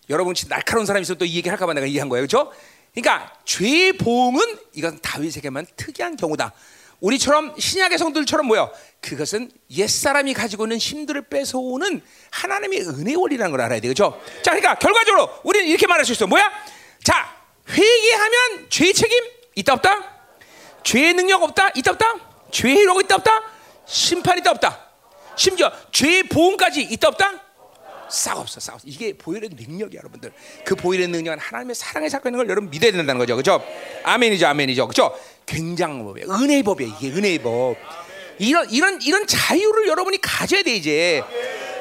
여러분 0.09 0.35
이 0.37 0.49
날카로운 0.49 0.87
사람이 0.87 1.03
있어도 1.03 1.25
이 1.25 1.37
얘기 1.37 1.49
할까봐 1.49 1.75
내가 1.75 1.87
이해한 1.87 2.09
거예요. 2.09 2.25
그죠? 2.25 2.53
그러니까 2.95 3.33
죄의 3.45 3.95
보응은 3.99 4.59
이건 4.75 4.99
다윗에게만 5.01 5.67
특이한 5.77 6.17
경우다. 6.17 6.53
우리처럼 7.01 7.59
신약의 7.59 7.99
성들처럼 7.99 8.47
뭐요? 8.47 8.73
그것은 9.01 9.51
옛 9.71 9.89
사람이 9.89 10.35
가지고 10.35 10.67
있는 10.67 10.79
힘들을 10.79 11.29
뺏어오는 11.29 12.01
하나님의 12.31 12.83
은혜 12.83 13.15
원리라는 13.15 13.51
걸 13.51 13.61
알아야 13.61 13.81
되죠. 13.81 14.21
자, 14.43 14.53
그러니까 14.53 14.77
결과적으로 14.77 15.29
우리는 15.43 15.67
이렇게 15.67 15.89
말할 15.89 16.05
수 16.05 16.13
있어. 16.13 16.29
뭐야? 16.29 16.49
자, 17.03 17.42
회개하면 17.73 18.67
죄 18.69 18.93
책임 18.93 19.19
있다 19.55 19.75
없다? 19.75 20.13
죄의 20.85 21.15
능력 21.15 21.43
없다? 21.43 21.71
있다 21.75 21.93
없다? 21.93 22.15
죄의 22.51 22.77
희롱 22.77 23.01
있다 23.01 23.17
없다? 23.17 23.43
심판 23.87 24.39
있다 24.39 24.51
없다? 24.53 24.89
심지어 25.37 25.73
죄의 25.91 26.25
보험까지 26.25 26.83
있다 26.83 27.09
없다? 27.09 27.43
싹 28.11 28.37
없어, 28.39 28.61
싹 28.61 28.75
없어. 28.75 28.85
이게 28.87 29.17
보혈의 29.17 29.51
능력이야, 29.55 29.99
여러분들. 30.01 30.33
그 30.67 30.77
보혈의 30.77 31.09
능력은 31.09 31.39
하나님의 31.39 31.75
사랑의 31.75 32.11
사건인 32.11 32.37
걸 32.37 32.49
여러분 32.51 32.69
믿어야 32.69 32.93
된다는 32.93 33.19
거죠, 33.19 33.37
그죠? 33.37 33.65
아멘이죠, 34.05 34.47
아멘이죠, 34.49 34.87
그죠? 34.87 35.19
굉장한 35.47 36.05
법이에요. 36.05 36.31
은혜의 36.31 36.63
법이에요. 36.63 36.95
이게 37.01 37.09
은혜의 37.09 37.39
법. 37.39 37.77
이런 38.39 38.69
이런 38.71 39.01
이런 39.01 39.27
자유를 39.27 39.89
여러분이 39.89 40.21
가져야 40.21 40.63
돼 40.63 40.75
이제. 40.75 41.23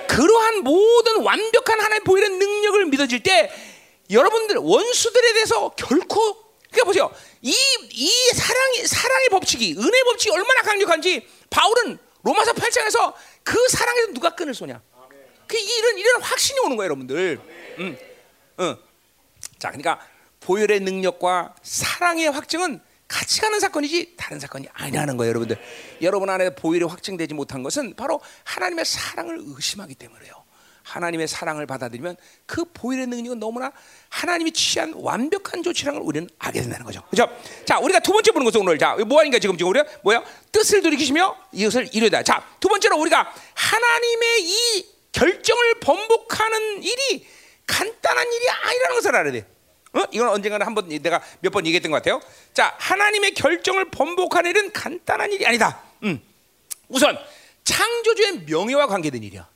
그러한 0.07 0.63
모든 0.63 1.22
완벽한 1.22 1.80
하나님 1.81 2.03
보이는 2.03 2.39
능력을 2.39 2.85
믿어질 2.85 3.23
때 3.23 3.51
여러분들 4.12 4.58
원수들에 4.58 5.34
대해서 5.34 5.70
결코 5.70 6.52
그러니까 6.72 6.86
보세요. 6.86 7.12
이, 7.42 7.54
이 7.92 8.10
사랑의, 8.34 8.88
사랑의 8.88 9.30
법칙이, 9.30 9.76
은혜 9.78 10.04
법칙이 10.04 10.32
얼마나 10.32 10.62
강력한지 10.62 11.28
바울은 11.50 11.98
로마서 12.24 12.54
8장에서 12.54 13.14
그 13.44 13.68
사랑에서 13.70 14.14
누가 14.14 14.36
끈을 14.36 14.54
쏘냐. 14.54 14.82
그 15.48 15.58
이런, 15.58 15.98
이런 15.98 16.22
확신이 16.22 16.60
오는 16.60 16.78
거예요, 16.78 16.86
여러분들. 16.86 17.42
음, 17.80 17.98
음. 18.60 18.76
자, 19.60 19.70
그러니까 19.70 20.00
보혈의 20.40 20.80
능력과 20.80 21.56
사랑의 21.62 22.28
확증은 22.32 22.80
같이 23.08 23.42
가는 23.42 23.60
사건이지 23.60 24.16
다른 24.16 24.40
사건이 24.40 24.70
아니라는 24.72 25.18
거예요, 25.18 25.30
여러분들. 25.32 25.58
여러분 26.02 26.30
안에 26.30 26.56
보혈이 26.56 26.86
확증되지 26.86 27.34
못한 27.34 27.64
것은 27.64 27.96
바로 27.96 28.22
하나님의 28.46 28.86
사랑을 28.86 29.40
의심하기 29.42 29.96
때문에요. 29.96 30.40
하나님의 30.91 31.27
사랑을 31.27 31.65
받아들이면 31.65 32.18
그 32.45 32.65
보혈의 32.73 33.07
능력은 33.07 33.39
너무나 33.39 33.72
하나님이 34.09 34.51
취한 34.51 34.93
완벽한 34.95 35.63
조치라는 35.63 35.99
걸 35.99 36.07
우리는 36.07 36.30
알게 36.38 36.61
된다는 36.61 36.85
거죠. 36.85 37.01
그죠? 37.09 37.27
자, 37.65 37.80
우리가 37.80 37.99
두 37.99 38.11
번째 38.11 38.31
보는 38.31 38.43
것은 38.45 38.59
오늘 38.61 38.77
자, 38.77 38.95
뭐 39.07 39.19
하니까 39.19 39.39
지금 39.39 39.57
지금 39.57 39.69
우리가 39.72 39.85
뭐야? 40.03 40.22
뜻을 40.51 40.81
돌이키시며 40.81 41.35
이것을 41.53 41.89
이루다. 41.95 42.23
자, 42.23 42.45
두 42.59 42.68
번째로 42.68 42.97
우리가 42.97 43.34
하나님의 43.53 44.41
이 44.41 44.85
결정을 45.13 45.80
번복하는 45.80 46.84
일이 46.84 47.26
간단한 47.68 48.27
일이 48.34 48.49
아니라는 48.49 48.95
것을 48.95 49.15
알아야 49.15 49.31
돼. 49.31 49.45
어? 49.93 50.03
이건 50.11 50.30
언젠가는 50.30 50.65
한번 50.65 50.88
내가 50.89 51.22
몇 51.39 51.51
번 51.51 51.65
얘기했던 51.65 51.91
것 51.91 51.97
같아요. 51.97 52.22
자, 52.53 52.76
하나님의 52.80 53.34
결정을 53.34 53.91
번복하는 53.91 54.49
일은 54.51 54.72
간단한 54.73 55.31
일이 55.31 55.45
아니다. 55.45 55.81
음. 56.03 56.22
우선 56.89 57.18
창조주의 57.63 58.39
명예와 58.45 58.88
관계된 58.88 59.23
일이야. 59.23 59.47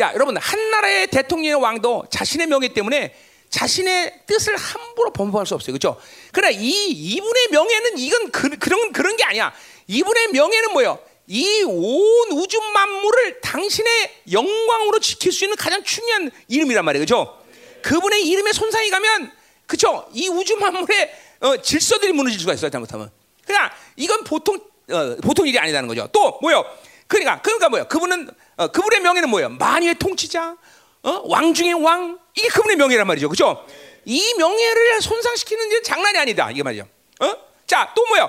야, 0.00 0.12
여러분 0.14 0.36
한 0.36 0.70
나라의 0.70 1.06
대통령의 1.08 1.62
왕도 1.62 2.06
자신의 2.10 2.46
명예 2.48 2.68
때문에 2.68 3.14
자신의 3.48 4.22
뜻을 4.26 4.56
함부로 4.56 5.12
범퍼할 5.12 5.46
수 5.46 5.54
없어요. 5.54 5.72
그렇죠? 5.76 6.00
그러나 6.32 6.50
이 6.50 6.88
이분의 6.90 7.48
명예는 7.52 7.98
이건 7.98 8.30
그, 8.32 8.48
런 8.68 8.92
그런 8.92 9.16
게 9.16 9.22
아니야. 9.24 9.52
이분의 9.86 10.28
명예는 10.32 10.72
뭐예요? 10.72 10.98
이 11.26 11.62
온 11.62 12.32
우주 12.32 12.60
만물을 12.60 13.40
당신의 13.40 14.22
영광으로 14.32 14.98
지킬 14.98 15.32
수 15.32 15.44
있는 15.44 15.56
가장 15.56 15.82
중요한 15.84 16.30
이름이란 16.48 16.84
말이에요. 16.84 17.06
그렇죠? 17.06 17.38
그분의 17.82 18.26
이름에 18.26 18.52
손상이 18.52 18.90
가면 18.90 19.30
그렇죠? 19.66 20.08
이 20.12 20.28
우주 20.28 20.56
만물의 20.56 21.14
어, 21.40 21.56
질서들이 21.58 22.12
무너질 22.12 22.40
수가 22.40 22.54
있어요. 22.54 22.70
잘못하면. 22.70 23.10
그러나 23.46 23.70
이건 23.96 24.24
보통 24.24 24.56
어, 24.90 25.16
보통 25.22 25.46
일이 25.46 25.58
아니라는 25.58 25.88
거죠. 25.88 26.08
또 26.12 26.38
뭐요? 26.42 26.64
그러니까 27.06 27.40
그러니까 27.40 27.68
뭐요? 27.68 27.86
그분은 27.88 28.28
어, 28.56 28.68
그분의 28.68 29.00
명예는 29.00 29.28
뭐예요? 29.30 29.48
만유의 29.50 29.96
통치자, 29.98 30.56
어? 31.02 31.22
왕 31.26 31.52
중의 31.54 31.74
왕. 31.74 32.18
이게 32.36 32.48
그분의 32.48 32.76
명예란 32.76 33.06
말이죠. 33.06 33.28
그죠? 33.28 33.66
이 34.04 34.34
명예를 34.38 35.00
손상시키는 35.00 35.68
게 35.70 35.82
장난이 35.82 36.18
아니다. 36.18 36.50
이게 36.50 36.62
말이죠. 36.62 36.86
어? 37.20 37.36
자, 37.66 37.92
또 37.94 38.04
뭐예요? 38.06 38.28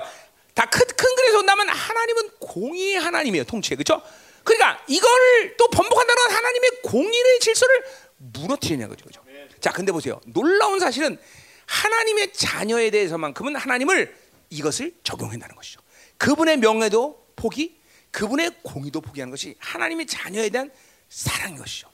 다큰 0.54 0.86
큰 0.96 1.14
그림에서 1.14 1.38
본다면 1.38 1.68
하나님은 1.68 2.30
공의의 2.40 2.96
하나님이에요. 2.96 3.44
통치에. 3.44 3.76
그죠? 3.76 4.00
그러니까 4.42 4.82
이걸 4.86 5.56
또 5.58 5.68
번복한다는 5.68 6.22
건 6.22 6.36
하나님의 6.36 6.70
공의의 6.82 7.40
질서를 7.40 7.84
무너뜨리는 8.16 8.88
거죠. 8.88 9.04
그죠? 9.04 9.20
자, 9.60 9.72
근데 9.72 9.92
보세요. 9.92 10.20
놀라운 10.26 10.80
사실은 10.80 11.18
하나님의 11.66 12.32
자녀에 12.32 12.90
대해서만큼은 12.90 13.56
하나님을 13.56 14.14
이것을 14.50 14.94
적용한다는 15.02 15.56
것이죠. 15.56 15.80
그분의 16.18 16.58
명예도 16.58 17.26
포기, 17.36 17.76
그분의 18.16 18.50
공의도 18.62 19.02
포기하는 19.02 19.30
것이 19.30 19.56
하나님의 19.58 20.06
자녀에 20.06 20.48
대한 20.48 20.70
사랑인 21.10 21.58
것이죠. 21.58 21.90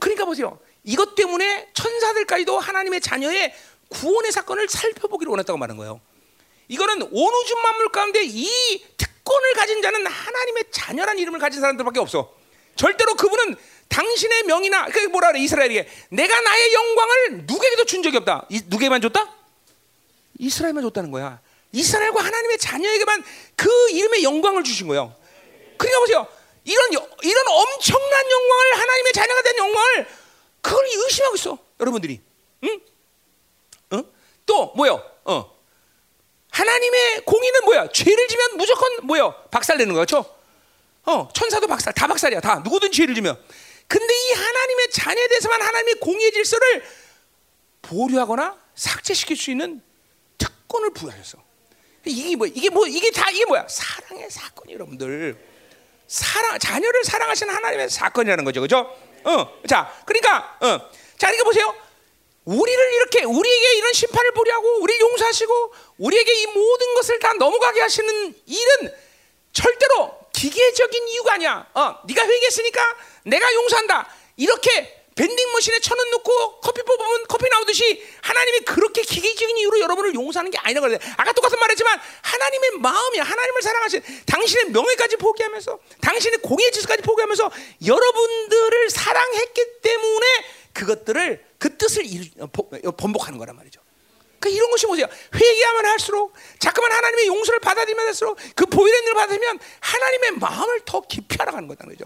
그러니까 0.00 0.24
보세요. 0.24 0.58
이것 0.82 1.14
때문에 1.14 1.68
천사들까지도 1.74 2.58
하나님의 2.58 3.00
자녀의 3.00 3.54
구원의 3.88 4.32
사건을 4.32 4.68
살펴보기를 4.68 5.30
원했다고 5.30 5.56
말하는 5.56 5.78
거예요. 5.78 6.00
이거는 6.66 7.02
온 7.12 7.34
우주 7.34 7.54
만물 7.54 7.92
가운데 7.92 8.24
이 8.24 8.84
특권을 8.96 9.52
가진 9.54 9.80
자는 9.80 10.04
하나님의 10.04 10.64
자녀란 10.72 11.20
이름을 11.20 11.38
가진 11.38 11.60
사람들밖에 11.60 12.00
없어. 12.00 12.34
절대로 12.74 13.14
그분은 13.14 13.54
당신의 13.86 14.42
명이나 14.42 14.86
그 14.86 14.98
뭐라 15.06 15.28
그래 15.28 15.40
이스라엘에게 15.40 15.88
내가 16.10 16.40
나의 16.40 16.74
영광을 16.74 17.46
누구에게도 17.46 17.84
준 17.84 18.02
적이 18.02 18.16
없다. 18.16 18.46
이, 18.48 18.60
누구에게만 18.66 19.00
줬다? 19.02 19.32
이스라엘만 20.40 20.82
줬다는 20.82 21.12
거야. 21.12 21.40
이스라엘과 21.70 22.24
하나님의 22.24 22.58
자녀에게만 22.58 23.22
그 23.54 23.68
이름의 23.90 24.24
영광을 24.24 24.64
주신 24.64 24.88
거예요. 24.88 25.14
그러니까 25.78 26.00
보세요. 26.00 26.28
이런 26.64 26.90
이런 27.22 27.48
엄청난 27.48 28.30
영광을 28.30 28.78
하나님의 28.78 29.12
자녀가 29.12 29.42
된 29.42 29.56
영광을 29.56 30.08
그걸 30.60 30.84
의심하고 30.86 31.36
있어. 31.36 31.58
여러분들이. 31.80 32.20
응? 32.64 32.80
어? 33.92 34.02
또 34.44 34.72
뭐요? 34.74 35.02
어. 35.24 35.58
하나님의 36.50 37.24
공의는 37.24 37.64
뭐야? 37.64 37.88
죄를 37.88 38.28
지면 38.28 38.56
무조건 38.56 39.06
뭐요? 39.06 39.34
박살 39.50 39.78
내는 39.78 39.94
거죠. 39.94 40.24
어, 41.04 41.28
천사도 41.32 41.66
박살, 41.66 41.94
다 41.94 42.06
박살이야. 42.06 42.40
다 42.40 42.56
누구든 42.56 42.92
죄를 42.92 43.14
지면. 43.14 43.42
근데 43.86 44.14
이 44.14 44.32
하나님의 44.32 44.90
자녀에 44.90 45.28
대해서만 45.28 45.62
하나님의 45.62 45.94
공의의 45.94 46.32
질서를 46.32 46.84
보류하거나 47.80 48.58
삭제시킬 48.74 49.36
수 49.36 49.50
있는 49.50 49.80
특권을 50.36 50.90
부여하셨어. 50.90 51.42
이게 52.04 52.36
뭐 52.36 52.46
이게 52.46 52.68
뭐 52.68 52.86
이게 52.86 53.10
다 53.10 53.30
이게 53.30 53.46
뭐야? 53.46 53.66
사랑의 53.68 54.30
사건이 54.30 54.74
여러분들. 54.74 55.38
사랑 56.08 56.58
자녀를 56.58 57.04
사랑하시는 57.04 57.54
하나님의 57.54 57.90
사건이라는 57.90 58.44
거죠, 58.44 58.62
그죠? 58.62 58.96
어, 59.24 59.60
자, 59.68 59.94
그러니까, 60.06 60.56
어, 60.60 60.90
자, 61.18 61.26
그러니까 61.26 61.44
보세요. 61.44 61.74
우리를 62.46 62.92
이렇게 62.94 63.24
우리에게 63.24 63.76
이런 63.76 63.92
심판을 63.92 64.32
보려고 64.32 64.80
우리 64.80 64.98
용서하시고 64.98 65.74
우리에게 65.98 66.32
이 66.42 66.46
모든 66.46 66.94
것을 66.94 67.18
다 67.18 67.34
넘어가게 67.34 67.82
하시는 67.82 68.34
일은 68.46 68.94
절대로 69.52 70.18
기계적인 70.32 71.08
이유가 71.08 71.34
아니야. 71.34 71.66
어, 71.74 71.96
네가 72.06 72.26
회개했으니까 72.26 72.96
내가 73.24 73.52
용서한다. 73.52 74.08
이렇게 74.36 74.97
밴딩 75.18 75.52
머신에 75.52 75.80
천 75.80 75.98
원 75.98 76.10
넣고 76.12 76.60
커피 76.60 76.80
뽑으면 76.82 77.24
커피 77.26 77.48
나오듯이 77.50 78.00
하나님이 78.22 78.60
그렇게 78.60 79.02
기계적인 79.02 79.58
이유로 79.58 79.80
여러분을 79.80 80.14
용서하는 80.14 80.52
게 80.52 80.58
아니라고 80.58 80.86
그래. 80.86 80.98
아까 81.16 81.32
똑같은 81.32 81.58
말했지만 81.58 82.00
하나님의 82.22 82.70
마음이 82.78 83.18
하나님을 83.18 83.62
사랑하신 83.62 84.02
당신의 84.26 84.66
명예까지 84.70 85.16
포기하면서 85.16 85.80
당신의 86.00 86.38
공의 86.38 86.70
지수까지 86.70 87.02
포기하면서 87.02 87.50
여러분들을 87.84 88.90
사랑했기 88.90 89.80
때문에 89.82 90.26
그것들을 90.72 91.44
그 91.58 91.76
뜻을 91.76 92.04
어, 92.38 92.44
어, 92.84 92.90
번복하는 92.92 93.38
거란 93.40 93.56
말이죠. 93.56 93.80
그 94.38 94.48
이런 94.48 94.70
것이 94.70 94.86
뭐죠? 94.86 95.04
회개하면 95.34 95.86
할수록 95.86 96.32
자꾸만 96.60 96.92
하나님의 96.92 97.26
용서를 97.26 97.58
받아들이면 97.58 98.06
할수록 98.06 98.38
그 98.54 98.66
보일의 98.66 99.02
일을 99.02 99.14
받으면 99.14 99.58
하나님의 99.80 100.30
마음을 100.38 100.80
더 100.84 101.00
깊이 101.00 101.36
알아가는 101.40 101.66
거다 101.66 101.86
그죠? 101.88 102.04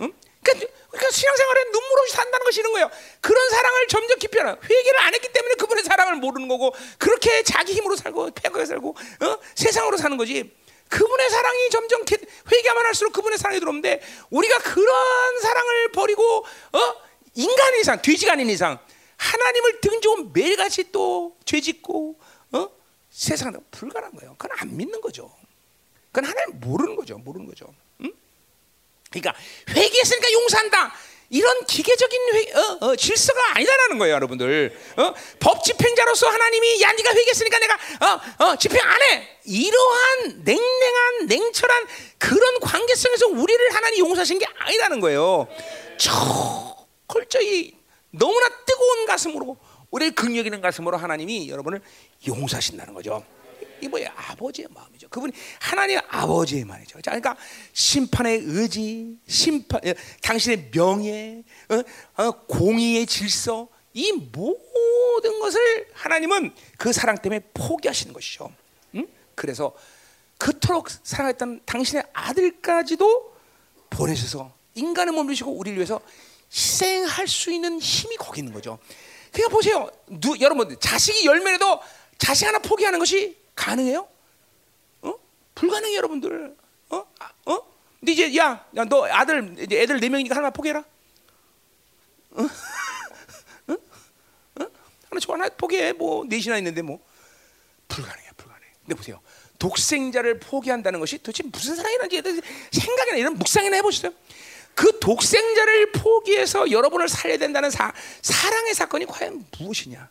응? 0.00 0.12
그러니까 0.46 0.72
그러니까 0.90 1.10
신앙생활에 1.10 1.64
눈물 1.72 2.00
없이 2.00 2.12
산다는 2.14 2.44
것이 2.44 2.60
이런 2.60 2.72
거예요. 2.72 2.90
그런 3.20 3.50
사랑을 3.50 3.86
점점 3.88 4.18
깊이 4.18 4.38
하라. 4.38 4.56
회개를 4.62 5.00
안 5.00 5.14
했기 5.14 5.28
때문에 5.32 5.54
그분의 5.54 5.84
사랑을 5.84 6.16
모르는 6.16 6.48
거고 6.48 6.74
그렇게 6.98 7.42
자기 7.42 7.74
힘으로 7.74 7.96
살고 7.96 8.30
패거에 8.30 8.64
살고 8.64 8.90
어? 8.90 9.38
세상으로 9.54 9.96
사는 9.96 10.16
거지. 10.16 10.54
그분의 10.88 11.30
사랑이 11.30 11.70
점점 11.70 12.02
회개만 12.52 12.86
할수록 12.86 13.12
그분의 13.12 13.38
사랑이 13.38 13.58
들어오는데 13.58 14.00
우리가 14.30 14.58
그런 14.58 15.40
사랑을 15.40 15.92
버리고 15.92 16.22
어? 16.72 16.94
인간 17.34 17.74
이상 17.80 18.00
돼지가 18.00 18.34
아닌 18.34 18.48
이상 18.48 18.78
하나님을 19.16 19.80
등지고 19.80 20.30
매일같이 20.32 20.92
또 20.92 21.36
죄짓고 21.44 22.20
어? 22.52 22.68
세상은 23.10 23.60
불가능한 23.72 24.14
거예요. 24.16 24.36
그건 24.38 24.56
안 24.60 24.76
믿는 24.76 25.00
거죠. 25.00 25.34
그건 26.12 26.30
하나님 26.30 26.60
모르는 26.60 26.94
거죠. 26.94 27.18
모르는 27.18 27.46
거죠. 27.46 27.66
그러니까 29.20 29.34
회개했으니까 29.70 30.32
용서한다. 30.32 30.94
이런 31.28 31.64
기계적인 31.66 32.20
회, 32.34 32.52
어, 32.52 32.78
어, 32.82 32.96
질서가 32.96 33.56
아니다라는 33.56 33.98
거예요, 33.98 34.14
여러분들. 34.14 34.78
어? 34.96 35.14
법 35.40 35.64
집행자로서 35.64 36.28
하나님이 36.28 36.80
야 36.82 36.92
네가 36.92 37.10
회개했으니까 37.14 37.58
내가 37.58 37.74
어, 37.74 38.44
어, 38.44 38.56
집행 38.56 38.80
안 38.80 39.02
해. 39.02 39.28
이러한 39.44 40.42
냉랭한 40.44 41.26
냉철한 41.26 41.86
그런 42.18 42.60
관계성에서 42.60 43.26
우리를 43.28 43.74
하나님 43.74 44.06
용서하신 44.06 44.38
게 44.38 44.46
아니라는 44.58 45.00
거예요. 45.00 45.48
철저히 45.98 47.74
너무나 48.10 48.48
뜨거운 48.64 49.06
가슴으로 49.06 49.56
우리의 49.90 50.12
긍휼 50.12 50.44
있는 50.44 50.60
가슴으로 50.60 50.96
하나님이 50.96 51.48
여러분을 51.48 51.80
용서하신다는 52.26 52.94
거죠. 52.94 53.24
이 53.80 53.88
뭐야 53.88 54.12
아버지의 54.16 54.68
마음이 54.70 54.95
죠. 55.06 55.10
그분이 55.10 55.32
하나님 55.60 55.98
아버지의. 56.08 56.66
자, 56.66 57.10
그러니까 57.10 57.36
심판의 57.72 58.42
의지, 58.44 59.18
심판, 59.26 59.80
어, 59.86 59.92
당신의 60.22 60.70
명예, 60.70 61.42
어, 61.70 62.22
어, 62.22 62.30
공의의 62.46 63.06
질서, 63.06 63.68
이 63.94 64.12
모든 64.12 65.40
것을 65.40 65.88
하나님은 65.94 66.54
그 66.76 66.92
사랑 66.92 67.16
때문에 67.16 67.40
포기하시는 67.54 68.12
것이죠. 68.12 68.52
응? 68.94 69.06
그래서 69.34 69.74
그토록 70.36 70.88
사랑했던 70.90 71.62
당신의 71.64 72.04
아들까지도 72.12 73.34
보내셔서 73.88 74.52
인간을 74.74 75.14
몸으시고 75.14 75.50
우리를 75.50 75.78
위해서 75.78 76.00
희생할 76.52 77.26
수 77.26 77.50
있는 77.50 77.78
힘이 77.78 78.16
거기 78.16 78.40
있는 78.40 78.52
거죠. 78.52 78.78
그러니까 79.32 79.54
보세요. 79.56 79.90
누, 80.08 80.36
여러분 80.40 80.76
자식이 80.78 81.24
열매라도 81.24 81.80
자식 82.18 82.46
하나 82.46 82.58
포기하는 82.58 82.98
것이 82.98 83.36
가능해요? 83.54 84.06
어? 85.56 85.60
불가능해 85.60 85.96
여러분들. 85.96 86.56
어? 86.90 87.06
아, 87.18 87.32
어? 87.46 87.62
근데 87.98 88.12
이제 88.12 88.36
야, 88.36 88.64
야, 88.76 88.84
너 88.84 89.06
아들 89.06 89.56
이제 89.58 89.80
애들 89.82 89.98
네 90.00 90.08
명이니까 90.08 90.36
하나 90.36 90.50
포기해라. 90.50 90.84
어? 92.32 92.42
어? 93.68 93.72
어? 93.72 94.66
하나 95.08 95.20
저 95.20 95.32
하나 95.32 95.48
포기해. 95.48 95.92
뭐 95.92 96.24
넷이나 96.26 96.58
있는데 96.58 96.82
뭐 96.82 97.00
불가능해, 97.88 98.28
불가능해. 98.36 98.70
근데 98.82 98.94
보세요. 98.94 99.20
독생자를 99.58 100.38
포기한다는 100.38 101.00
것이 101.00 101.18
도대체 101.18 101.42
무슨 101.44 101.76
사랑이라는지 101.76 102.42
생각이나 102.72 103.16
이런 103.16 103.34
묵상이나 103.34 103.76
해보시죠. 103.76 104.12
그 104.74 104.98
독생자를 104.98 105.92
포기해서 105.92 106.70
여러분을 106.70 107.08
살려야 107.08 107.38
된다는 107.38 107.70
사, 107.70 107.90
사랑의 108.20 108.74
사건이 108.74 109.06
과연 109.06 109.46
무엇이냐? 109.58 110.10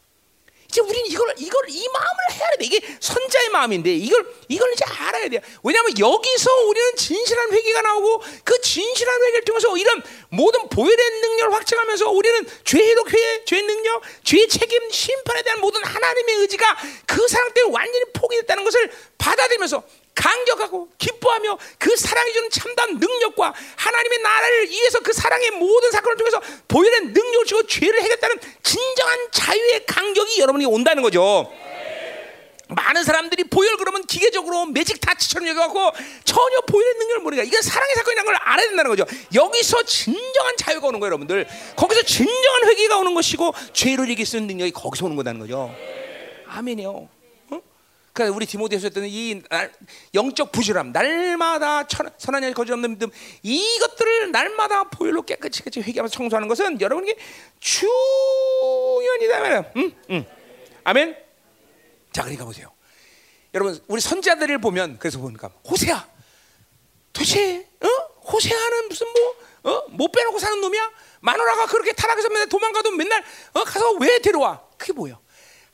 이제 0.75 0.81
우리는 0.81 1.09
이걸 1.09 1.33
이걸 1.37 1.69
이 1.69 1.87
마음을 1.87 2.17
해야 2.31 2.49
돼. 2.59 2.65
이게 2.65 2.81
선자의 2.99 3.47
마음인데 3.49 3.93
이걸 3.93 4.27
이걸 4.49 4.73
이제 4.73 4.83
알아야 4.85 5.29
돼요. 5.29 5.39
왜냐하면 5.63 5.97
여기서 5.97 6.51
우리는 6.65 6.95
진실한 6.97 7.49
회개가 7.53 7.81
나오고 7.81 8.21
그 8.43 8.59
진실한 8.59 9.21
회개를 9.23 9.45
통해서 9.45 9.77
이런 9.77 10.03
모든 10.27 10.67
보혈의 10.67 11.09
능력을 11.21 11.53
확증하면서 11.53 12.09
우리는 12.09 12.45
죄의록 12.65 13.07
회개, 13.07 13.45
죄 13.45 13.61
능력, 13.61 14.01
죄 14.25 14.45
책임, 14.47 14.91
심판에 14.91 15.43
대한 15.43 15.61
모든 15.61 15.81
하나님의 15.81 16.35
의지가 16.41 16.77
그 17.05 17.25
사랑 17.29 17.53
때문에 17.53 17.73
완전히 17.73 18.03
포기됐다는 18.13 18.65
것을 18.65 18.91
받아들이면서 19.17 19.81
강격하고 20.15 20.89
기뻐하며 20.97 21.57
그 21.77 21.95
사랑이 21.95 22.33
주는 22.33 22.49
참담 22.49 22.97
능력과 22.97 23.53
하나님의 23.75 24.19
나라를 24.19 24.69
위해서 24.69 24.99
그 25.01 25.13
사랑의 25.13 25.51
모든 25.51 25.91
사건을 25.91 26.17
통해서 26.17 26.41
보혈의 26.67 27.01
능력을 27.01 27.45
주고 27.45 27.67
죄를 27.67 28.01
해결했다는 28.01 28.39
진정한 28.63 29.19
자유의 29.31 29.85
간격이 29.85 30.39
여러분이 30.39 30.65
온다는 30.65 31.03
거죠. 31.03 31.51
많은 32.67 33.03
사람들이 33.03 33.43
보혈 33.43 33.77
그러면 33.77 34.03
기계적으로 34.05 34.65
매직 34.65 34.99
타치처럼 34.99 35.47
여겨갖고 35.49 35.91
전혀 36.23 36.61
보혈의 36.61 36.93
능력을 36.95 37.21
모르니까 37.21 37.43
이건 37.43 37.61
사랑의 37.61 37.93
사건이라는 37.95 38.25
걸 38.25 38.35
알아야 38.41 38.67
된다는 38.67 38.89
거죠. 38.89 39.05
여기서 39.35 39.83
진정한 39.83 40.57
자유가 40.57 40.87
오는 40.87 40.99
거예요, 40.99 41.09
여러분들. 41.11 41.47
거기서 41.75 42.01
진정한 42.03 42.67
회개가 42.67 42.97
오는 42.97 43.13
것이고 43.13 43.53
죄를 43.73 44.09
이길 44.09 44.25
수 44.25 44.37
있는 44.37 44.47
능력이 44.47 44.71
거기서 44.71 45.05
오는 45.05 45.15
거다는 45.15 45.41
거죠. 45.41 45.75
아멘이요. 46.47 47.14
그러니까 48.15 48.33
우리 48.33 48.45
디모데후서 48.45 48.87
했던 48.87 49.03
이 49.05 49.41
영적 50.13 50.53
부실함, 50.53 50.93
날마다 50.93 51.83
선한 52.17 52.43
일 52.45 52.53
거짓 52.53 52.71
없는 52.71 52.91
믿음 52.91 53.09
이것들을 53.43 54.31
날마다 54.31 54.85
보혈로 54.85 55.23
깨끗이 55.23 55.59
깨끗이 55.59 55.81
회개하면서 55.81 56.15
청소하는 56.15 56.47
것은 56.47 56.79
여러분에게 56.79 57.19
중요한 57.59 59.21
이다 59.21 59.59
음, 59.75 59.93
음. 60.11 60.25
아멘. 60.85 61.17
자, 62.13 62.21
그러니까 62.21 62.45
보세요. 62.45 62.71
여러분, 63.53 63.77
우리 63.87 63.99
선자들을 63.99 64.59
보면 64.59 64.97
그래서 64.97 65.19
보니까 65.19 65.49
호세아, 65.69 66.07
도대체 67.11 67.67
어? 67.81 67.87
호세아는 68.31 68.87
무슨 68.87 69.07
뭐 69.11 69.73
어? 69.73 69.83
못 69.89 70.09
빼놓고 70.13 70.39
사는 70.39 70.61
놈이야? 70.61 70.89
마누라가 71.19 71.65
그렇게 71.65 71.91
타락해서 71.91 72.29
맨날 72.29 72.47
도망가도 72.47 72.91
맨날 72.91 73.21
어? 73.53 73.63
가서 73.65 73.91
왜 73.93 74.19
데려와? 74.19 74.63
그게 74.77 74.93
뭐야? 74.93 75.19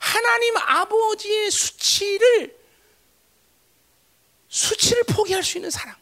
하나님 0.02 0.56
아버지의 0.56 1.50
수치를 1.52 2.60
수치를 4.48 5.04
포기할 5.04 5.44
수 5.44 5.58
있는 5.58 5.70
사랑. 5.70 5.94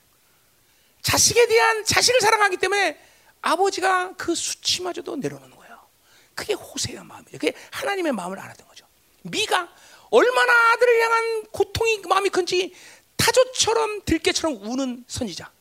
자식에 1.03 1.47
대한 1.47 1.85
자식을 1.85 2.21
사랑하기 2.21 2.57
때문에 2.57 2.99
아버지가 3.43 4.15
그 4.17 4.35
수치마저도 4.35 5.17
내려놓는 5.17 5.55
거예요. 5.55 5.87
그게 6.35 6.55
호세의 6.55 7.05
마음이죠. 7.05 7.33
그게 7.33 7.53
하나님의 7.71 8.13
마음을 8.13 8.39
알았던 8.39 8.67
거죠. 8.69 8.87
미가 9.23 9.69
얼마나 10.09 10.73
아들을 10.73 11.03
향한 11.03 11.43
고통이 11.53 11.99
마음이 12.09 12.31
큰지 12.31 12.75
타조처럼 13.19 14.03
들깨처럼 14.07 14.63
우는 14.63 15.05
선지자. 15.07 15.53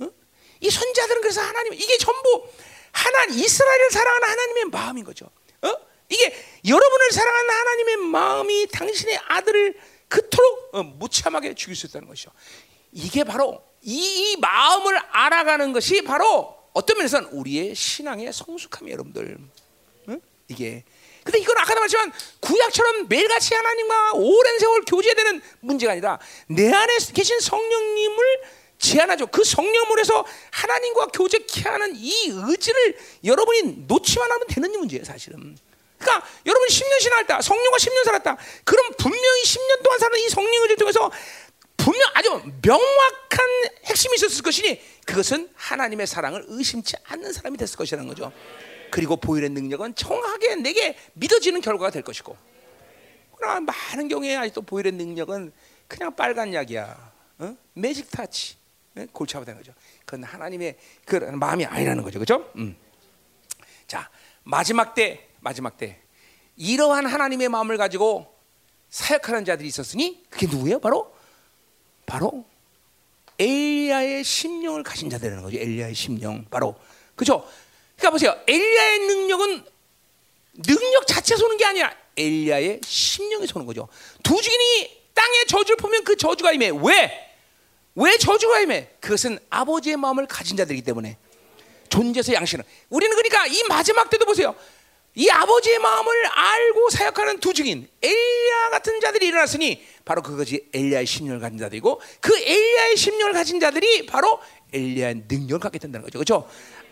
어? 0.00 0.10
이 0.60 0.68
선자들은 0.68 1.20
그래서 1.22 1.40
하나님 1.42 1.74
이게 1.74 1.96
전부 1.96 2.48
하나 2.90 3.24
이스라엘을 3.26 3.90
사랑하는 3.92 4.28
하나님의 4.28 4.64
마음인 4.64 5.04
거죠. 5.04 5.30
어? 5.62 5.86
이게 6.08 6.34
여러분을 6.66 7.10
사랑하는 7.10 7.50
하나님의 7.50 7.96
마음이 7.96 8.66
당신의 8.68 9.18
아들을 9.28 9.74
그토록 10.08 10.70
어, 10.72 10.82
무참하게 10.82 11.54
죽일 11.54 11.76
수 11.76 11.86
있다는 11.86 12.08
것이죠. 12.08 12.30
이게 12.92 13.24
바로 13.24 13.62
이, 13.82 14.32
이, 14.32 14.36
마음을 14.36 14.98
알아가는 15.10 15.72
것이 15.72 16.02
바로 16.02 16.56
어떤 16.72 16.98
면에서는 16.98 17.28
우리의 17.30 17.74
신앙의 17.74 18.32
성숙함이 18.32 18.90
여러분들. 18.90 19.38
응? 20.08 20.20
이게. 20.48 20.84
근데 21.24 21.40
이건 21.40 21.58
아까도 21.58 21.80
말했지만 21.80 22.12
구약처럼 22.40 23.08
매일같이 23.08 23.54
하나님과 23.54 24.12
오랜 24.14 24.58
세월 24.58 24.82
교제되는 24.86 25.42
문제가 25.60 25.92
아니라 25.92 26.18
내 26.48 26.72
안에 26.72 26.98
계신 27.14 27.40
성령님을 27.40 28.40
제안하죠. 28.78 29.26
그 29.28 29.42
성령물에서 29.42 30.24
하나님과 30.50 31.06
교제케 31.06 31.68
하는 31.68 31.94
이 31.96 32.28
의지를 32.28 32.96
여러분이 33.24 33.86
놓치만 33.88 34.30
하면 34.30 34.46
되는 34.48 34.70
문제예요, 34.70 35.04
사실은. 35.04 35.56
그러니까 35.98 36.26
여러분 36.44 36.68
10년 36.68 37.00
신앙했다. 37.00 37.42
성령과 37.42 37.76
10년 37.78 38.04
살았다. 38.04 38.36
그럼 38.64 38.92
분명히 38.98 39.42
10년 39.42 39.82
동안 39.82 39.98
사는 39.98 40.18
이 40.18 40.28
성령을 40.28 40.76
통해서 40.76 41.10
분명 41.76 42.02
아주 42.14 42.42
명확한 42.62 43.46
핵심이 43.84 44.14
있었을 44.16 44.42
것이니 44.42 44.80
그것은 45.04 45.50
하나님의 45.54 46.06
사랑을 46.06 46.44
의심치 46.48 46.96
않는 47.04 47.32
사람이 47.32 47.56
됐을 47.58 47.76
것이라는 47.76 48.08
거죠. 48.08 48.32
그리고 48.90 49.16
보혈의 49.16 49.50
능력은 49.50 49.94
정확하게 49.94 50.56
내게 50.56 50.96
믿어지는 51.14 51.60
결과가 51.60 51.90
될 51.90 52.02
것이고. 52.02 52.36
그러나 53.36 53.60
많은 53.60 54.08
경우에 54.08 54.36
아직도 54.36 54.62
보혈의 54.62 54.92
능력은 54.92 55.52
그냥 55.88 56.16
빨간 56.16 56.52
약이야. 56.52 57.12
어? 57.38 57.56
매직 57.74 58.10
타치. 58.10 58.56
네? 58.94 59.06
골치 59.12 59.36
아프다는 59.36 59.60
거죠. 59.60 59.74
그건 60.04 60.24
하나님의 60.24 60.76
그 61.04 61.16
마음이 61.16 61.66
아니라는 61.66 62.02
거죠. 62.02 62.18
그렇죠? 62.18 62.50
음. 62.56 62.76
자, 63.86 64.08
마지막 64.42 64.94
때 64.94 65.25
마지막 65.46 65.76
때 65.76 66.00
이러한 66.56 67.06
하나님의 67.06 67.48
마음을 67.48 67.76
가지고 67.76 68.34
사역하는 68.90 69.44
자들이 69.44 69.68
있었으니 69.68 70.24
그게 70.28 70.48
누구예요? 70.48 70.80
바로 70.80 71.14
바로 72.04 72.44
엘리야의 73.38 74.24
심령을 74.24 74.82
가진 74.82 75.08
자들이라는 75.08 75.44
거죠. 75.44 75.56
엘리야의 75.56 75.94
심령 75.94 76.44
바로 76.50 76.74
그죠? 77.14 77.48
그러니까 77.94 78.10
보세요. 78.10 78.36
엘리야의 78.48 78.98
능력은 78.98 79.64
능력 80.64 81.06
자체에서 81.06 81.44
오는 81.44 81.56
게 81.56 81.64
아니라 81.64 81.94
엘리야의 82.16 82.80
심령에서 82.84 83.52
오는 83.54 83.66
거죠. 83.66 83.86
두 84.24 84.42
주인이 84.42 85.12
땅에 85.14 85.44
저주를 85.46 85.76
보면 85.76 86.02
그 86.02 86.16
저주가 86.16 86.50
임해. 86.50 86.72
왜? 86.82 87.36
왜 87.94 88.18
저주가 88.18 88.60
임해? 88.62 88.88
그것은 88.98 89.38
아버지의 89.50 89.96
마음을 89.96 90.26
가진 90.26 90.56
자들이기 90.56 90.84
때문에 90.84 91.16
존재에서 91.88 92.32
양식은. 92.32 92.64
우리는 92.90 93.14
그러니까 93.14 93.46
이 93.46 93.62
마지막 93.68 94.10
때도 94.10 94.24
보세요. 94.24 94.56
이 95.16 95.30
아버지의 95.30 95.78
마음을 95.78 96.26
알고 96.26 96.90
사역하는 96.90 97.40
두 97.40 97.54
증인 97.54 97.88
엘리야 98.02 98.70
같은 98.70 99.00
자들이 99.00 99.28
일어났으니 99.28 99.82
바로 100.04 100.20
그것이 100.22 100.68
엘리야의 100.74 101.06
심령을 101.06 101.40
가진 101.40 101.56
자들이고 101.58 102.00
그 102.20 102.38
엘리야의 102.38 102.96
심령을 102.98 103.32
가진 103.32 103.58
자들이 103.58 104.04
바로 104.04 104.38
엘리야의 104.74 105.24
능력을 105.26 105.58
갖게 105.58 105.78
된다는 105.78 106.04
거죠. 106.04 106.18
그렇죠? 106.18 106.48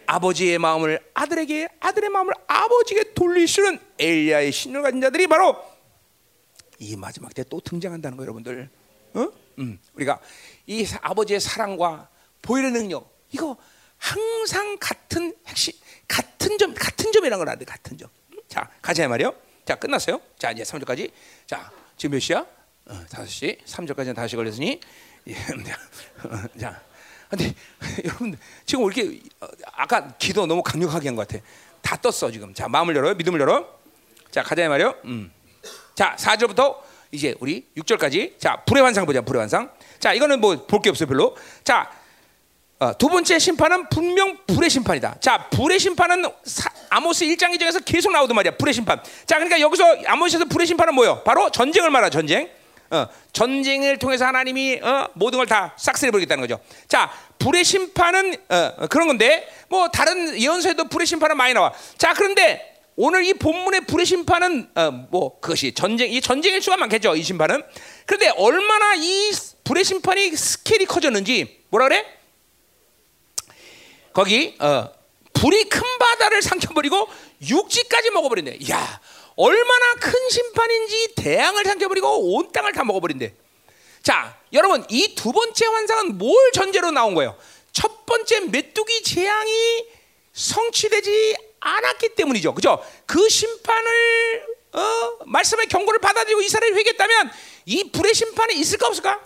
아버지의 0.07 0.59
마음을 0.59 1.01
아들에게 1.13 1.69
아들의 1.81 2.09
마음을 2.09 2.33
아버지에게 2.47 3.13
돌리시는 3.13 3.79
엘리야의 3.99 4.53
심령을 4.53 4.85
가진 4.85 5.01
자들이 5.03 5.27
바로 5.27 5.57
이 6.79 6.97
마지막 6.97 7.33
때 7.35 7.45
또 7.45 7.61
등장한다는 7.61 8.17
거예요, 8.17 8.27
여러분들. 8.29 8.71
어? 9.15 9.29
음, 9.59 9.79
우리가 9.95 10.19
이 10.67 10.87
아버지의 11.03 11.41
사랑과 11.41 12.09
보혈의 12.41 12.71
능력 12.71 13.15
이거 13.33 13.57
항상 13.99 14.77
같은 14.81 15.35
핵심 15.47 15.75
같은 16.09 16.59
점, 16.59 16.75
같은 16.75 17.13
점이라는 17.13 17.39
걸 17.45 17.49
알아야 17.49 17.65
같은 17.67 17.97
점. 17.99 18.09
자, 18.49 18.69
가자 18.83 19.07
말이요. 19.09 19.35
자, 19.65 19.75
끝났어요. 19.77 20.21
자, 20.39 20.51
이제 20.51 20.63
3절까지. 20.63 21.11
자, 21.47 21.71
지금 21.97 22.15
몇 22.15 22.21
시야? 22.21 22.45
어, 22.87 23.05
5시. 23.11 23.65
3절까지는 23.65 24.15
다시 24.15 24.37
걸렸으니. 24.37 24.81
예, 25.27 25.35
자, 26.61 26.83
근데 27.31 27.55
여러분 28.05 28.37
지금 28.67 28.85
이렇게 28.85 29.21
어, 29.41 29.47
아까 29.73 30.09
기도 30.19 30.45
너무 30.47 30.63
강력하게 30.63 31.09
한 31.09 31.17
것 31.17 31.27
같아. 31.27 31.43
다 31.81 31.97
떴어 31.97 32.31
지금. 32.31 32.53
자, 32.55 32.69
마음을 32.69 32.95
열어요. 32.97 33.15
믿음을 33.15 33.41
열어. 33.41 33.67
자, 34.31 34.43
가자 34.43 34.69
말이요. 34.69 34.95
음. 35.07 35.33
자, 35.95 36.15
4절부터 36.19 36.79
이제 37.13 37.35
우리 37.41 37.67
6절까지. 37.77 38.39
자, 38.39 38.57
불의 38.67 38.83
환상 38.83 39.07
보자. 39.07 39.21
불의 39.23 39.41
환상. 39.41 39.71
자, 40.01 40.13
이거는 40.13 40.41
뭐 40.41 40.67
볼 40.67 40.81
게 40.83 40.91
없어요, 40.91 41.07
별로. 41.09 41.37
자, 41.63 41.91
어, 42.81 42.97
두 42.99 43.09
번째 43.09 43.39
심판은 43.39 43.89
분명 43.89 44.37
불의 44.47 44.69
심판이다. 44.69 45.17
자, 45.21 45.49
불의 45.51 45.79
심판은 45.79 46.25
사, 46.45 46.69
아모스 46.91 47.25
1장 47.25 47.57
2장에서 47.57 47.83
계속 47.85 48.13
나오던 48.13 48.35
말이야. 48.35 48.57
불의 48.57 48.75
심판. 48.75 49.01
자, 49.27 49.37
그러니까 49.37 49.61
여기서 49.61 49.85
아모스에서 50.07 50.47
불의 50.47 50.67
심판은 50.67 50.95
뭐예요? 50.95 51.23
바로 51.25 51.51
전쟁을 51.51 51.91
말하 51.91 52.11
전쟁. 52.11 52.51
어? 52.91 52.97
어, 52.97 53.09
전쟁을 53.33 53.99
통해서 53.99 54.27
하나님이 54.27 54.81
어, 54.83 55.09
모든 55.15 55.39
걸 55.39 55.47
다 55.47 55.75
싹쓸이 55.79 56.11
버리겠다는 56.11 56.43
거죠. 56.43 56.61
자, 56.89 57.11
불의 57.39 57.65
심판은 57.65 58.35
어, 58.51 58.73
어, 58.79 58.87
그런 58.89 59.07
건데 59.07 59.49
뭐 59.69 59.89
다른 59.89 60.39
예언서에도 60.39 60.85
불의 60.89 61.07
심판은 61.07 61.37
많이 61.37 61.55
나와. 61.55 61.73
자, 61.97 62.13
그런데 62.13 62.77
오늘 62.97 63.25
이 63.25 63.35
본문의 63.35 63.83
불의 63.83 64.05
심판은 64.07 64.71
어, 64.75 64.91
뭐 65.11 65.41
그것이 65.41 65.73
전쟁 65.75 66.11
이 66.11 66.21
전쟁일 66.21 66.61
수가 66.61 66.77
많겠죠. 66.77 67.17
이 67.17 67.23
심판은. 67.23 67.63
그런데 68.07 68.29
얼마나 68.37 68.95
이 68.97 69.33
불의 69.65 69.85
심판이 69.85 70.37
스케일이 70.37 70.85
커졌는지 70.85 71.65
뭐라 71.71 71.89
그래? 71.89 72.05
거기 74.15 74.57
어, 74.61 74.89
불이 75.35 75.65
큰 75.69 75.83
바다를 75.99 76.41
삼켜버리고 76.41 77.09
육지까지 77.43 78.11
먹어버린대. 78.11 78.59
야, 78.71 79.01
얼마나 79.37 79.95
큰 80.01 80.13
심판인지 80.31 81.15
대양을 81.17 81.65
삼켜버리고 81.65 82.35
온 82.37 82.53
땅을 82.53 82.73
다 82.73 82.85
먹어버린대. 82.85 83.35
자, 84.03 84.39
여러분 84.53 84.85
이 84.89 85.15
두 85.15 85.33
번째 85.33 85.67
환상은 85.67 86.19
뭘 86.19 86.37
전제로 86.53 86.91
나온 86.91 87.15
거예요? 87.15 87.37
첫 87.73 88.07
번째 88.07 88.41
메뚜기 88.41 89.03
재앙이 89.03 89.87
성취되지 90.33 91.37
않았기 91.61 92.15
때문이죠. 92.15 92.55
그죠? 92.55 92.85
그 93.07 93.29
심판을 93.29 94.47
어, 94.73 95.19
말씀의 95.27 95.67
경고를 95.67 96.01
받아들이고 96.01 96.41
이스라엘이 96.43 96.75
회개했다면 96.77 97.31
이 97.67 97.91
불의 97.91 98.15
심판이 98.15 98.55
있을까 98.59 98.87
없을까? 98.87 99.21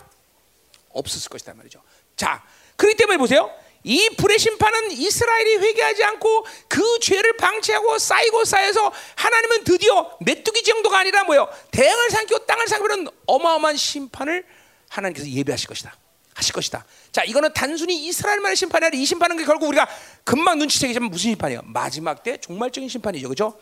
없었을 0.89 1.29
것이다 1.29 1.53
말이죠. 1.53 1.81
자, 2.15 2.43
그렇기 2.75 2.95
때문에 2.97 3.17
보세요. 3.17 3.51
이 3.83 4.09
불의 4.17 4.37
심판은 4.39 4.91
이스라엘이 4.91 5.57
회개하지 5.57 6.03
않고 6.03 6.45
그 6.67 6.99
죄를 6.99 7.37
방치하고 7.37 7.97
쌓이고 7.97 8.43
쌓여서 8.45 8.91
하나님은 9.15 9.63
드디어 9.63 10.17
메뚜기 10.19 10.63
정도가 10.63 10.99
아니라 10.99 11.23
뭐요? 11.23 11.47
대양을 11.71 12.09
삼키고 12.09 12.45
땅을 12.45 12.67
삼키는 12.67 13.07
어마어마한 13.25 13.77
심판을 13.77 14.45
하나님께서 14.89 15.27
예배하실 15.29 15.67
것이다. 15.67 15.95
하실 16.33 16.53
것이다. 16.53 16.85
자, 17.11 17.23
이거는 17.23 17.53
단순히 17.53 18.07
이스라엘만의 18.07 18.55
심판이 18.55 18.85
아니라 18.85 19.01
이 19.01 19.05
심판은 19.05 19.43
결국 19.45 19.67
우리가 19.67 19.87
금방 20.23 20.57
눈치채기지만 20.59 21.09
무슨 21.09 21.31
심판이에요? 21.31 21.61
마지막 21.65 22.23
때 22.23 22.37
종말적인 22.37 22.89
심판이죠. 22.89 23.29
그죠? 23.29 23.59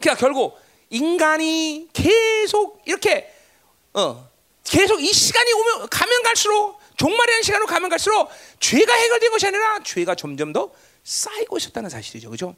그러니까 0.00 0.20
결국 0.20 0.58
인간이 0.90 1.88
계속 1.92 2.82
이렇게 2.84 3.32
어, 3.94 4.28
계속 4.64 5.00
이 5.00 5.12
시간이 5.12 5.52
오면 5.52 5.88
가면 5.88 6.22
갈수록 6.22 6.78
종말이라는 7.02 7.42
시간으로 7.42 7.66
가면 7.66 7.90
갈수록 7.90 8.30
죄가 8.60 8.94
해결된 8.94 9.30
것이 9.32 9.46
아니라 9.48 9.80
죄가 9.82 10.14
점점 10.14 10.52
더 10.52 10.70
쌓이고 11.02 11.56
있었다는 11.56 11.90
사실이죠. 11.90 12.30
그죠? 12.30 12.54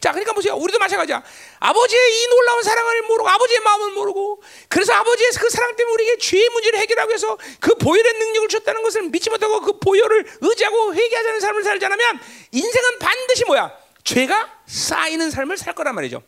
자, 0.00 0.12
그러니까 0.12 0.32
보세요. 0.32 0.54
우리도 0.54 0.78
마찬가지야. 0.78 1.22
아버지의 1.58 2.22
이 2.22 2.28
놀라운 2.28 2.62
사랑을 2.62 3.02
모르고 3.02 3.28
아버지의 3.28 3.60
마음을 3.60 3.90
모르고 3.90 4.42
그래서 4.68 4.92
아버지의 4.94 5.30
그 5.32 5.50
사랑 5.50 5.74
때문에 5.74 5.92
우리에게 5.94 6.18
죄의 6.18 6.48
문제를 6.50 6.78
해결하기 6.78 7.10
위해서 7.10 7.36
그 7.58 7.74
보혈의 7.74 8.12
능력을 8.12 8.48
줬다는 8.48 8.82
것을 8.84 9.02
믿지 9.10 9.28
못하고 9.28 9.60
그 9.60 9.78
보혈을 9.80 10.24
의지하고 10.40 10.94
회개하자는 10.94 11.40
삶을 11.40 11.64
살지 11.64 11.84
않으면 11.84 12.20
인생은 12.52 12.98
반드시 13.00 13.44
뭐야? 13.44 13.76
죄가 14.04 14.62
쌓이는 14.66 15.30
삶을 15.32 15.58
살 15.58 15.74
거란 15.74 15.96
말이죠. 15.96 16.22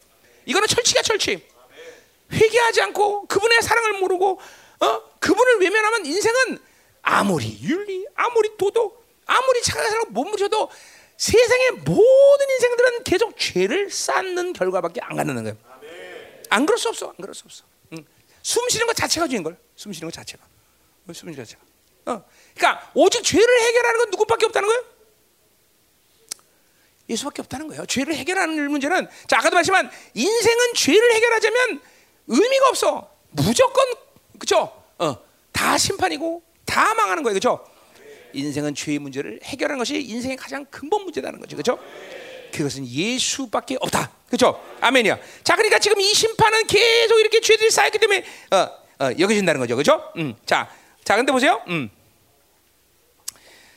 이거는 0.47 0.67
철칙이야, 0.67 1.03
철칙. 1.03 1.49
회개하지 2.33 2.83
않고 2.83 3.27
그분의 3.27 3.63
사랑을 3.63 3.93
모르고 4.01 4.41
어? 4.81 5.03
그분을 5.21 5.61
외면하면 5.61 6.05
인생은 6.05 6.72
아무리 7.03 7.59
윤리, 7.63 8.07
아무리 8.15 8.57
도덕, 8.57 9.05
아무리 9.27 9.63
착하게 9.63 9.91
살고 9.91 10.11
몸부셔도 10.11 10.71
세상의 11.17 11.71
모든 11.85 12.51
인생들은 12.51 13.05
계속 13.05 13.37
죄를 13.37 13.91
쌓는 13.91 14.53
결과밖에 14.53 15.01
안 15.03 15.17
갖는 15.17 15.35
거예요. 15.43 15.57
안 16.49 16.67
그럴 16.67 16.79
수 16.79 16.89
없어. 16.89 17.09
안 17.09 17.17
그럴 17.17 17.35
수 17.35 17.45
없어. 17.45 17.65
응. 17.93 18.05
숨 18.43 18.69
쉬는 18.69 18.87
것 18.87 18.95
자체가 18.97 19.29
죄인 19.29 19.43
걸. 19.43 19.57
숨 19.77 19.93
쉬는 19.93 20.09
것 20.09 20.15
자체가. 20.15 20.45
숨 21.07 21.15
쉬는 21.15 21.35
것 21.35 21.43
자체가. 21.43 21.63
어. 22.07 22.25
그러니까 22.55 22.91
오직 22.95 23.23
죄를 23.23 23.61
해결하는 23.63 24.01
건 24.01 24.11
누구밖에 24.11 24.47
없다는 24.47 24.69
거예요? 24.69 24.85
예수밖에 27.09 27.43
없다는 27.43 27.69
거예요. 27.69 27.87
죄를 27.87 28.15
해결하는 28.15 28.71
문제는 28.71 29.09
자 29.29 29.39
아까도 29.39 29.55
말했지만 29.55 29.91
인생은 30.15 30.75
죄를 30.75 31.15
해결하자면 31.15 31.81
의미가 32.29 32.69
없어. 32.69 33.11
무조건 33.31 33.87
그죠? 34.39 34.85
어, 34.99 35.17
다 35.53 35.79
심판이고 35.79 36.43
다 36.73 36.95
망하는 36.95 37.23
거예요. 37.23 37.35
그죠? 37.35 37.63
인생은 38.33 38.75
죄의 38.75 38.99
문제를 38.99 39.41
해결하는 39.45 39.79
것이 39.79 40.01
인생의 40.01 40.39
가장 40.39 40.65
근본 40.71 41.05
문제라는 41.05 41.39
거죠. 41.39 41.55
그죠? 41.55 41.79
그것은 42.51 42.87
예수밖에 42.87 43.77
없다. 43.79 44.11
그죠? 44.31 44.59
아멘이야. 44.81 45.19
자, 45.45 45.55
그러니까 45.55 45.79
지금 45.79 46.01
이 46.01 46.15
심판은 46.15 46.67
계속 46.67 47.19
이렇게 47.21 47.41
죄들이 47.41 47.71
쌓였기 47.71 47.99
때문에 47.99 48.25
어, 48.53 48.57
어, 49.05 49.11
여겨진다는 49.19 49.61
거죠. 49.61 49.77
그죠? 49.77 50.03
음. 50.17 50.35
자, 50.47 50.71
자, 51.05 51.17
근데 51.17 51.31
보세요. 51.31 51.61
음. 51.69 51.91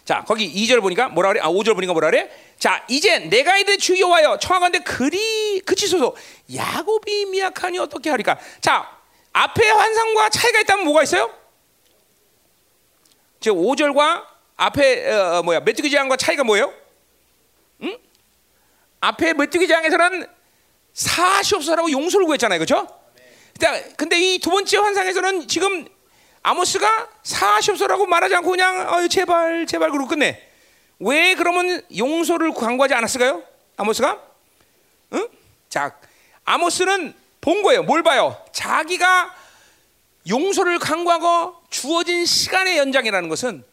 자, 0.05 0.23
거기 0.25 0.49
2절 0.53 0.79
보니까 0.79 1.09
뭐라 1.09 1.29
그래? 1.29 1.41
아, 1.41 1.49
5절 1.49 1.73
보니까 1.73 1.91
뭐라 1.91 2.11
그래? 2.11 2.31
자, 2.57 2.85
이제 2.87 3.19
내가 3.19 3.57
이들 3.57 3.77
주여와여 3.77 4.39
청하건대 4.39 4.79
그리 4.79 5.59
그치소서 5.65 6.15
야곱이 6.53 7.25
미약하니 7.25 7.77
어떻게 7.79 8.09
하리까? 8.09 8.39
자, 8.61 8.89
앞에 9.33 9.69
환상과 9.69 10.29
차이가 10.29 10.61
있다면 10.61 10.85
뭐가 10.85 11.03
있어요? 11.03 11.44
즉 13.45 13.53
5절과 13.53 14.25
앞에 14.57 15.07
어, 15.13 15.43
뭐야 15.43 15.59
메뚜기 15.59 15.91
재앙과 15.91 16.17
차이가 16.17 16.43
뭐예요? 16.43 16.73
응? 17.83 17.95
앞에 19.01 19.35
메뚜기 19.35 19.67
재앙에서는 19.67 20.25
사시옵소라고 20.93 21.91
용서를 21.91 22.25
구했잖아요, 22.25 22.57
그렇죠? 22.57 22.87
근데 23.97 24.19
이 24.19 24.39
두 24.39 24.49
번째 24.49 24.77
환상에서는 24.77 25.47
지금 25.47 25.87
아모스가 26.41 27.07
사시옵소라고 27.21 28.07
말하지 28.07 28.33
않고 28.33 28.49
그냥 28.49 28.91
어, 28.91 29.07
제발 29.07 29.67
제발 29.67 29.91
그러고 29.91 30.07
끝내. 30.07 30.41
왜 30.97 31.35
그러면 31.35 31.83
용서를 31.95 32.51
강구하지 32.51 32.95
않았을까요? 32.95 33.43
아모스가? 33.77 34.23
응? 35.13 35.27
자, 35.69 35.95
아모스는 36.45 37.13
본 37.41 37.61
거예요. 37.61 37.83
뭘 37.83 38.01
봐요? 38.01 38.43
자기가 38.53 39.35
용서를 40.27 40.79
강구하고 40.79 41.61
주어진 41.79 42.25
시간의 42.25 42.77
연장이라는 42.77 43.27
것은 43.27 43.65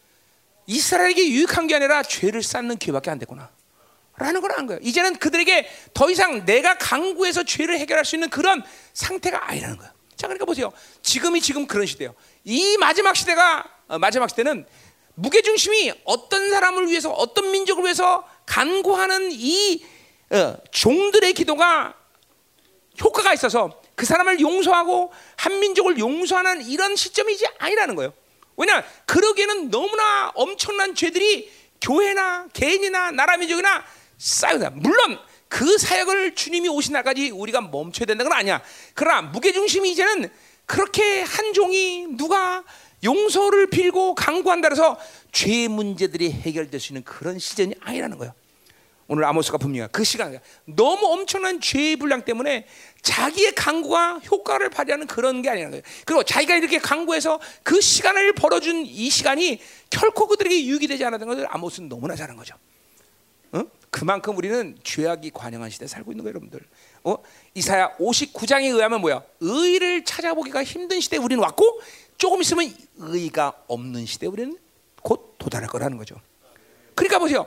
이스라엘에게 0.67 1.29
유익한 1.29 1.69
게 1.69 1.77
아니라 1.77 2.03
죄를 2.03 2.43
쌓는 2.43 2.77
기회밖에 2.79 3.11
안 3.11 3.19
됐구나. 3.21 3.49
라는 4.17 4.41
걸 4.41 4.53
안 4.53 4.67
거예요. 4.67 4.81
이제는 4.83 5.17
그들에게 5.17 5.69
더 5.95 6.11
이상 6.11 6.45
내가 6.45 6.77
강구해서 6.79 7.45
죄를 7.45 7.79
해결할 7.79 8.05
수 8.05 8.17
있는 8.17 8.29
그런 8.29 8.63
상태가 8.93 9.49
아니라는 9.49 9.77
거예요. 9.79 9.93
자, 10.17 10.27
그러니까 10.27 10.45
보세요. 10.45 10.73
지금이 11.03 11.41
지금 11.41 11.67
그런 11.67 11.87
시대예요. 11.87 12.15
이 12.45 12.77
마지막 12.79 13.15
시대가 13.17 13.65
어, 13.87 13.99
마지막 13.99 14.29
시대는 14.29 14.67
무게 15.15 15.41
중심이 15.41 15.93
어떤 16.05 16.51
사람을 16.51 16.89
위해서 16.89 17.11
어떤 17.13 17.53
민족을 17.53 17.85
위해서 17.85 18.29
간구하는 18.47 19.31
이 19.31 19.85
어, 20.31 20.57
종들의 20.73 21.35
기도가 21.35 21.95
효과가 23.01 23.33
있어서 23.35 23.81
그 23.95 24.07
사람을 24.07 24.41
용서하고 24.41 25.13
한 25.37 25.61
민족을 25.61 25.99
용서하는 25.99 26.63
이런 26.67 26.97
시점이 26.97 27.35
이제 27.35 27.47
아니라는 27.59 27.95
거예요. 27.95 28.13
왜냐? 28.57 28.85
그러기에는 29.07 29.71
너무나 29.71 30.31
엄청난 30.35 30.95
죄들이 30.95 31.51
교회나 31.81 32.49
개인이나 32.53 33.11
나라 33.11 33.37
민족이나 33.37 33.85
쌓여다. 34.19 34.71
물론 34.71 35.19
그 35.49 35.79
사역을 35.79 36.35
주님이 36.35 36.69
오신 36.69 36.93
날까지 36.93 37.31
우리가 37.31 37.61
멈춰야 37.61 38.07
된다는 38.07 38.31
건 38.31 38.39
아니야. 38.39 38.63
그러나 38.95 39.23
무게중심이 39.23 39.91
이제는 39.91 40.31
그렇게 40.67 41.23
한 41.23 41.53
종이 41.53 42.07
누가 42.17 42.65
용서를 43.05 43.69
빌고 43.69 44.15
강구한다 44.15 44.69
해서 44.71 44.99
죄 45.33 45.69
문제들이 45.69 46.31
해결될 46.33 46.81
수 46.81 46.93
있는 46.93 47.03
그런 47.03 47.39
시즌이 47.39 47.75
아니라는 47.81 48.17
거예요. 48.17 48.33
오늘 49.13 49.25
아모스가 49.27 49.59
분명해. 49.59 49.89
그 49.93 50.05
시간 50.05 50.41
너무 50.65 51.05
엄청난 51.05 51.61
죄의 51.61 51.97
분량 51.97 52.25
때문에 52.25 52.67
자기의 53.03 53.55
강구가 53.55 54.21
효과를 54.21 54.71
발휘하는 54.71 55.07
그런 55.07 55.43
게 55.43 55.51
아니라는 55.51 55.71
거예요. 55.71 55.83
그리고 56.07 56.23
자기가 56.23 56.57
이렇게 56.57 56.79
강구해서 56.79 57.39
그 57.63 57.79
시간을 57.79 58.33
벌어준 58.33 58.87
이 58.87 59.11
시간이 59.11 59.61
결코 59.91 60.27
그들에게 60.29 60.65
유익이 60.65 60.89
되지 60.89 61.05
않았던 61.05 61.29
것을 61.29 61.47
아모스는 61.51 61.91
너무나 61.91 62.17
잘한 62.17 62.39
거죠. 62.39 62.55
어? 63.53 63.63
그만큼 63.91 64.35
우리는 64.39 64.79
죄악이 64.83 65.31
관영한 65.35 65.69
시대에 65.69 65.87
살고 65.87 66.13
있는 66.13 66.25
거예요, 66.25 66.31
여러분들. 66.31 66.63
어? 67.05 67.17
이사야 67.53 67.99
59장에 67.99 68.75
의하면 68.75 69.03
뭐야? 69.03 69.23
의를 69.41 70.07
찾아보기가 70.07 70.65
힘든 70.65 71.01
시대에 71.01 71.19
우리는 71.19 71.43
왔고 71.43 71.83
조금 72.17 72.41
있으면 72.41 72.75
의가 72.97 73.53
없는 73.67 74.07
시대에 74.07 74.31
우리는 74.31 74.57
곧 75.03 75.35
도달할 75.37 75.69
거라는 75.69 75.99
거죠. 75.99 76.19
그러니까 76.95 77.19
보세요. 77.19 77.47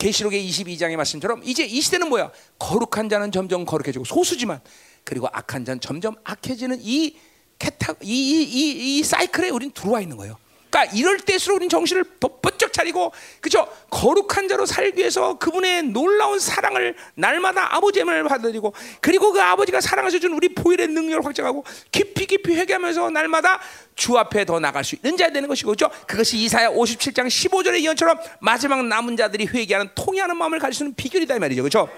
계시록의 0.00 0.48
22장의 0.48 0.96
말씀처럼 0.96 1.42
이제 1.44 1.64
이 1.64 1.80
시대는 1.80 2.08
뭐야? 2.08 2.32
거룩한 2.58 3.10
자는 3.10 3.30
점점 3.30 3.66
거룩해지고 3.66 4.06
소수지만 4.06 4.60
그리고 5.04 5.28
악한 5.30 5.64
자는 5.66 5.80
점점 5.80 6.16
악해지는 6.24 6.78
이 6.80 7.16
캐타 7.58 7.96
이이이 8.02 9.02
사이클에 9.04 9.50
우리는 9.50 9.72
들어와 9.74 10.00
있는 10.00 10.16
거예요. 10.16 10.38
그러니까 10.70 10.96
이럴 10.96 11.18
때일수록 11.18 11.56
우리는 11.56 11.68
정신을 11.68 12.04
번쩍 12.42 12.72
차리고 12.72 13.12
그죠? 13.40 13.66
거룩한 13.90 14.48
자로 14.48 14.64
살기 14.64 15.00
위해서 15.00 15.36
그분의 15.38 15.84
놀라운 15.84 16.38
사랑을 16.38 16.94
날마다 17.14 17.74
아버지임을 17.76 18.22
받아들이고 18.24 18.72
그리고 19.00 19.32
그 19.32 19.42
아버지가 19.42 19.80
사랑하셔 19.80 20.20
준 20.20 20.32
우리 20.32 20.48
보혈의 20.54 20.88
능력을 20.88 21.24
확장하고 21.24 21.64
깊이 21.90 22.26
깊이 22.26 22.54
회개하면서 22.54 23.10
날마다 23.10 23.60
주 23.96 24.16
앞에 24.16 24.44
더 24.44 24.60
나갈 24.60 24.84
수 24.84 24.94
있는 24.94 25.16
자 25.16 25.30
되는 25.30 25.48
것이고 25.48 25.70
그죠? 25.70 25.90
그것이 26.06 26.38
이사야 26.38 26.70
57장 26.70 27.26
15절의 27.26 27.82
예언처럼 27.82 28.18
마지막 28.40 28.84
남은 28.86 29.16
자들이 29.16 29.46
회개하는 29.46 29.90
통해하는 29.94 30.36
마음을 30.36 30.60
가질 30.60 30.74
수 30.74 30.84
있는 30.84 30.94
비결이다 30.94 31.34
이 31.34 31.38
말이죠. 31.40 31.64
그죠? 31.64 31.88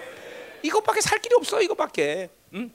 이것밖에 0.63 1.01
살 1.01 1.19
길이 1.19 1.35
없어 1.35 1.61
이것밖에. 1.61 2.29
응? 2.55 2.71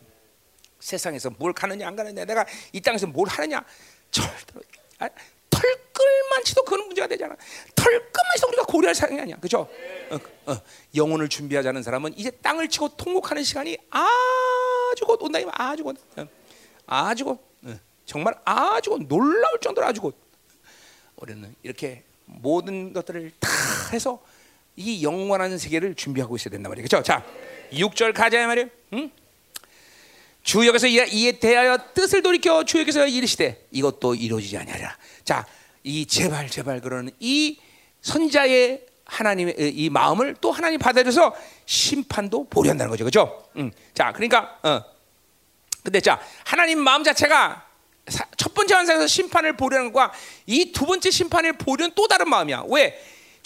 세상에서 0.79 1.31
뭘 1.39 1.53
가느냐 1.53 1.89
안 1.89 1.97
가느냐 1.97 2.25
내가 2.25 2.47
이 2.73 2.81
땅에서 2.81 3.09
뭘 3.09 3.29
하느냐. 3.29 3.65
절대로 4.11 4.61
아, 5.01 5.09
털끌만 5.51 6.45
치도 6.45 6.65
그건 6.65 6.87
문제가 6.87 7.07
되잖아. 7.07 7.37
털끌만 7.75 8.33
해서 8.35 8.47
우리가 8.49 8.65
고려할 8.65 8.95
사항이 8.95 9.21
아니야. 9.21 9.37
그죠? 9.37 9.69
어, 10.11 10.53
어, 10.53 10.61
영혼을 10.95 11.29
준비하자는 11.29 11.83
사람은 11.83 12.17
이제 12.17 12.31
땅을 12.31 12.69
치고 12.69 12.97
통곡하는 12.97 13.43
시간이 13.43 13.77
아주 13.91 15.05
곧 15.07 15.23
온다. 15.23 15.39
아주 15.53 15.85
곧. 15.85 15.97
어, 16.17 16.27
아주 16.87 17.25
곧. 17.25 17.41
어, 17.65 17.79
정말 18.07 18.35
아주 18.45 18.91
곧 18.91 19.03
놀라울 19.09 19.59
정도로 19.61 19.87
아주 19.87 20.01
곧. 20.01 20.17
우리는 21.17 21.55
이렇게 21.63 22.05
모든 22.25 22.93
것들을 22.93 23.33
다 23.41 23.49
해서 23.93 24.23
이 24.77 25.03
영원한 25.03 25.59
세계를 25.59 25.95
준비하고 25.95 26.37
있어야 26.37 26.51
된단 26.53 26.71
말이에요. 26.71 26.85
그죠? 26.85 27.03
자, 27.03 27.25
6절 27.73 28.15
가자 28.15 28.47
말이에요. 28.47 28.69
응? 28.93 29.11
주역에서 30.49 30.87
이에 30.87 31.33
대하여 31.33 31.77
뜻을 31.93 32.23
돌이켜 32.23 32.65
주역에서 32.65 33.07
이르시되 33.07 33.67
이것도 33.71 34.15
이루어지지 34.15 34.57
아니하리라. 34.57 34.97
자, 35.23 35.45
이 35.85 36.07
제발 36.07 36.49
제발 36.49 36.81
그러는 36.81 37.13
이 37.21 37.59
선자의 38.01 38.81
하나님의 39.05 39.57
이 39.59 39.91
마음을 39.91 40.37
또 40.41 40.51
하나님 40.51 40.79
받아들여서 40.79 41.37
심판도 41.67 42.49
보려 42.49 42.71
한다는 42.71 42.91
거죠. 42.91 43.05
그죠? 43.05 43.45
음. 43.57 43.71
자, 43.93 44.13
그러니까 44.13 44.59
어. 44.63 44.83
근데 45.83 46.01
자, 46.01 46.19
하나님 46.45 46.79
마음 46.79 47.05
자체가 47.05 47.67
첫 48.39 48.55
번째 48.55 48.73
환상에서 48.75 49.07
심판을 49.07 49.55
보려는 49.55 49.93
것과 49.93 50.15
이 50.47 50.73
두 50.73 50.87
번째 50.87 51.11
심판을 51.11 51.59
보려는 51.59 51.93
또 51.95 52.09
다른 52.09 52.27
마음이야. 52.31 52.65
왜? 52.69 52.99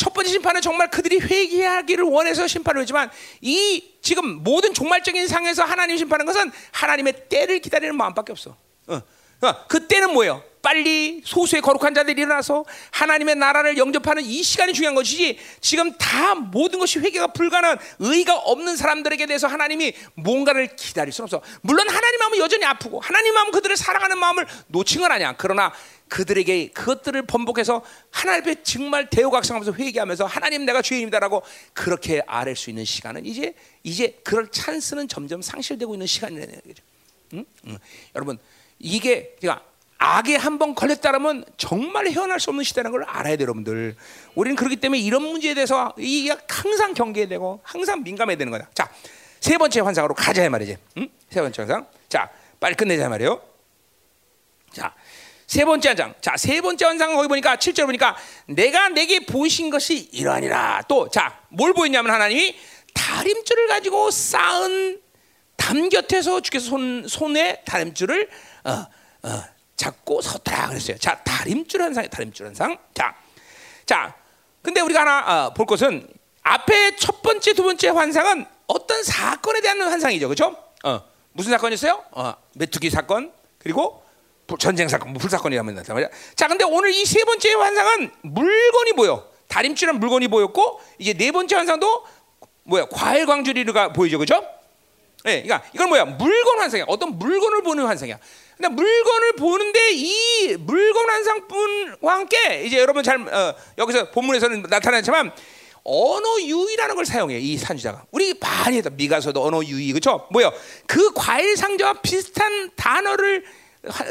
첫 0.03 0.13
번째 0.13 0.33
심판은 0.33 0.61
정말 0.61 0.91
그들이 0.91 1.21
회개하기를 1.21 2.05
원해서 2.05 2.49
심판을 2.49 2.81
했지만 2.81 3.09
이 3.41 3.85
지금 4.03 4.43
모든 4.43 4.75
종말적인 4.75 5.29
상에서 5.29 5.63
하나님 5.63 5.97
심판하는 5.97 6.27
것은 6.27 6.51
하나님의 6.73 7.29
때를 7.29 7.61
기다리는 7.61 7.97
마음밖에 7.97 8.33
없어. 8.33 8.57
어. 8.89 9.01
어. 9.43 9.55
그 9.69 9.87
때는 9.87 10.13
뭐예요? 10.13 10.43
빨리 10.63 11.21
소수의 11.25 11.61
거룩한 11.61 11.93
자들이 11.93 12.23
일어나서 12.23 12.65
하나님의 12.93 13.35
나라를 13.35 13.77
영접하는 13.77 14.25
이 14.25 14.43
시간이 14.43 14.73
중요한 14.73 14.95
것이지 14.95 15.39
지금 15.61 15.93
다 15.99 16.37
모든 16.37 16.79
것이 16.79 17.01
회개가 17.01 17.29
불가능한 17.29 17.79
의가 17.99 18.39
없는 18.39 18.77
사람들에게 18.77 19.27
대해서 19.27 19.49
하나님이 19.49 19.93
뭔가를 20.15 20.77
기다릴 20.77 21.13
수는 21.13 21.25
없어. 21.25 21.43
물론 21.63 21.89
하나님 21.89 22.19
마음은 22.21 22.39
여전히 22.39 22.65
아프고 22.65 23.01
하나님 23.01 23.35
마음은 23.35 23.51
그들을 23.53 23.77
사랑하는 23.77 24.19
마음을 24.19 24.47
놓친 24.69 25.01
건 25.01 25.11
아니야. 25.11 25.35
그러나 25.37 25.73
그들에게 26.09 26.69
그것들을 26.69 27.23
번복해서 27.23 27.83
하나님 28.11 28.43
앞에 28.43 28.63
정말 28.63 29.11
대우각성하면서 29.11 29.73
회개하면서 29.73 30.27
하나님 30.27 30.65
내가 30.65 30.81
죄인이다라고 30.81 31.43
그렇게 31.73 32.23
아랠 32.27 32.55
수 32.55 32.71
있는 32.71 32.85
시간은 32.85 33.27
이제 33.27 33.55
이제 33.83 34.21
그럴 34.23 34.49
찬스는 34.49 35.09
점점 35.09 35.43
상실되고 35.43 35.95
있는 35.95 36.07
시간이라는 36.07 36.55
얘기죠. 36.67 36.85
응? 37.33 37.45
응. 37.67 37.79
여러분 38.15 38.39
이게 38.79 39.35
그러니까 39.41 39.65
악에 40.03 40.35
한 40.37 40.59
번 40.59 40.75
걸렸다면 40.75 41.45
정말 41.57 42.09
헤어날 42.09 42.41
수 42.41 42.51
없는 42.51 42.65
시대라는 42.65 42.91
걸 42.91 43.05
알아야 43.09 43.37
돼요, 43.37 43.45
여러분들. 43.45 43.95
우리는 44.35 44.57
그렇기 44.57 44.77
때문에 44.77 45.01
이런 45.01 45.23
문제에 45.23 45.55
대해서 45.55 45.95
이게 45.97 46.37
항상 46.49 46.93
경계해야 46.93 47.29
되고 47.29 47.61
항상 47.63 48.03
민감해야 48.03 48.37
되는 48.37 48.51
거다. 48.51 48.69
자, 48.75 48.91
세 49.41 49.57
번째 49.59 49.81
환상으로 49.81 50.15
가자 50.15 50.49
말이지. 50.51 50.77
응? 50.99 51.09
세 51.31 51.41
번째 51.41 51.63
환상. 51.63 51.87
자, 52.09 52.29
빨리 52.59 52.75
끝내자 52.75 53.09
말이에요. 53.09 53.41
자, 54.73 54.93
세 55.47 55.65
번째 55.65 55.89
환상. 55.91 56.15
자, 56.21 56.37
세 56.37 56.61
번째 56.61 56.85
환상 56.85 57.15
거기 57.15 57.29
보니까 57.29 57.57
7절 57.57 57.87
보니까 57.87 58.17
내가 58.47 58.89
내게 58.89 59.21
보이신 59.21 59.71
것이 59.71 60.09
이러하니라. 60.13 60.83
또 60.89 61.09
자, 61.11 61.41
뭘 61.49 61.73
보였냐면 61.75 62.13
하나님이 62.13 62.57
다림줄을 62.95 63.69
가지고 63.69 64.11
쌓은 64.11 65.01
담 65.57 65.89
곁에서 65.89 66.41
주께서 66.41 66.67
손 66.71 67.07
손에 67.09 67.63
다림줄을 67.65 68.29
어, 68.65 68.71
어, 69.23 69.45
잡고 69.83 70.21
섰더라 70.23 70.69
그랬어요. 70.69 70.97
자, 70.99 71.19
다림줄 71.25 71.83
한 71.83 71.93
상이 71.93 72.09
다림줄 72.09 72.47
한 72.47 72.55
상. 72.55 72.79
자, 72.95 73.15
자, 73.85 74.15
근데 74.63 74.81
우리가 74.81 75.01
하나 75.01 75.47
어, 75.47 75.55
볼 75.55 75.67
것은 75.67 76.07
앞에 76.43 76.97
첫 76.97 77.21
번째, 77.23 77.53
두 77.55 77.65
번째 77.65 77.89
환상은 77.89 78.47
어떤 78.69 79.03
사건에 79.03 79.61
대한 79.61 79.81
환상이죠, 79.83 80.29
그렇죠? 80.29 80.57
어, 80.85 81.03
무슨 81.33 81.51
사건이었어요? 81.53 82.05
어, 82.13 82.35
메뚜기 82.55 82.91
사건 82.91 83.33
그리고 83.59 84.03
전쟁 84.59 84.87
사건, 84.89 85.13
뭐 85.13 85.19
불사건이라면 85.21 85.75
나타 85.75 85.95
말이야. 85.95 86.09
자, 86.37 86.47
근데 86.47 86.65
오늘 86.65 86.93
이 86.93 87.05
세 87.05 87.25
번째 87.25 87.55
환상은 87.55 88.11
물건이 88.23 88.93
보여. 88.95 89.27
다림줄한 89.49 89.99
물건이 89.99 90.29
보였고 90.29 90.81
이제 90.99 91.13
네 91.13 91.31
번째 91.33 91.57
환상도 91.57 92.07
뭐야? 92.65 92.87
과일 92.91 93.27
광주리가 93.27 93.93
보이죠, 93.93 94.19
그렇죠? 94.19 94.47
예, 95.27 95.37
네, 95.37 95.43
그러니까 95.43 95.69
이건 95.75 95.89
뭐야? 95.89 96.05
물건 96.05 96.59
환상이야. 96.61 96.85
어떤 96.89 97.19
물건을 97.19 97.63
보는 97.63 97.85
환상이야. 97.87 98.19
근데 98.63 98.69
물건을 98.69 99.33
보는데 99.33 99.81
이 99.93 100.57
물건 100.61 101.11
환상뿐과 101.11 102.13
함께 102.15 102.63
이제 102.65 102.79
여러분 102.79 103.03
잘 103.03 103.21
어, 103.21 103.55
여기서 103.77 104.13
본문에서는 104.13 104.67
나타나지만 104.71 105.33
언어 105.83 106.41
유의라는 106.41 106.95
걸 106.95 107.05
사용해 107.05 107.41
이 107.41 107.59
산주자가. 107.59 108.05
우리 108.13 108.35
많이 108.39 108.77
했다. 108.77 108.91
미가서도 108.91 109.45
언어 109.45 109.65
유의. 109.65 109.89
그렇죠 109.89 110.29
뭐요? 110.31 110.53
그 110.87 111.13
과일 111.13 111.57
상자와 111.57 111.95
비슷한 111.95 112.71
단어를 112.77 113.45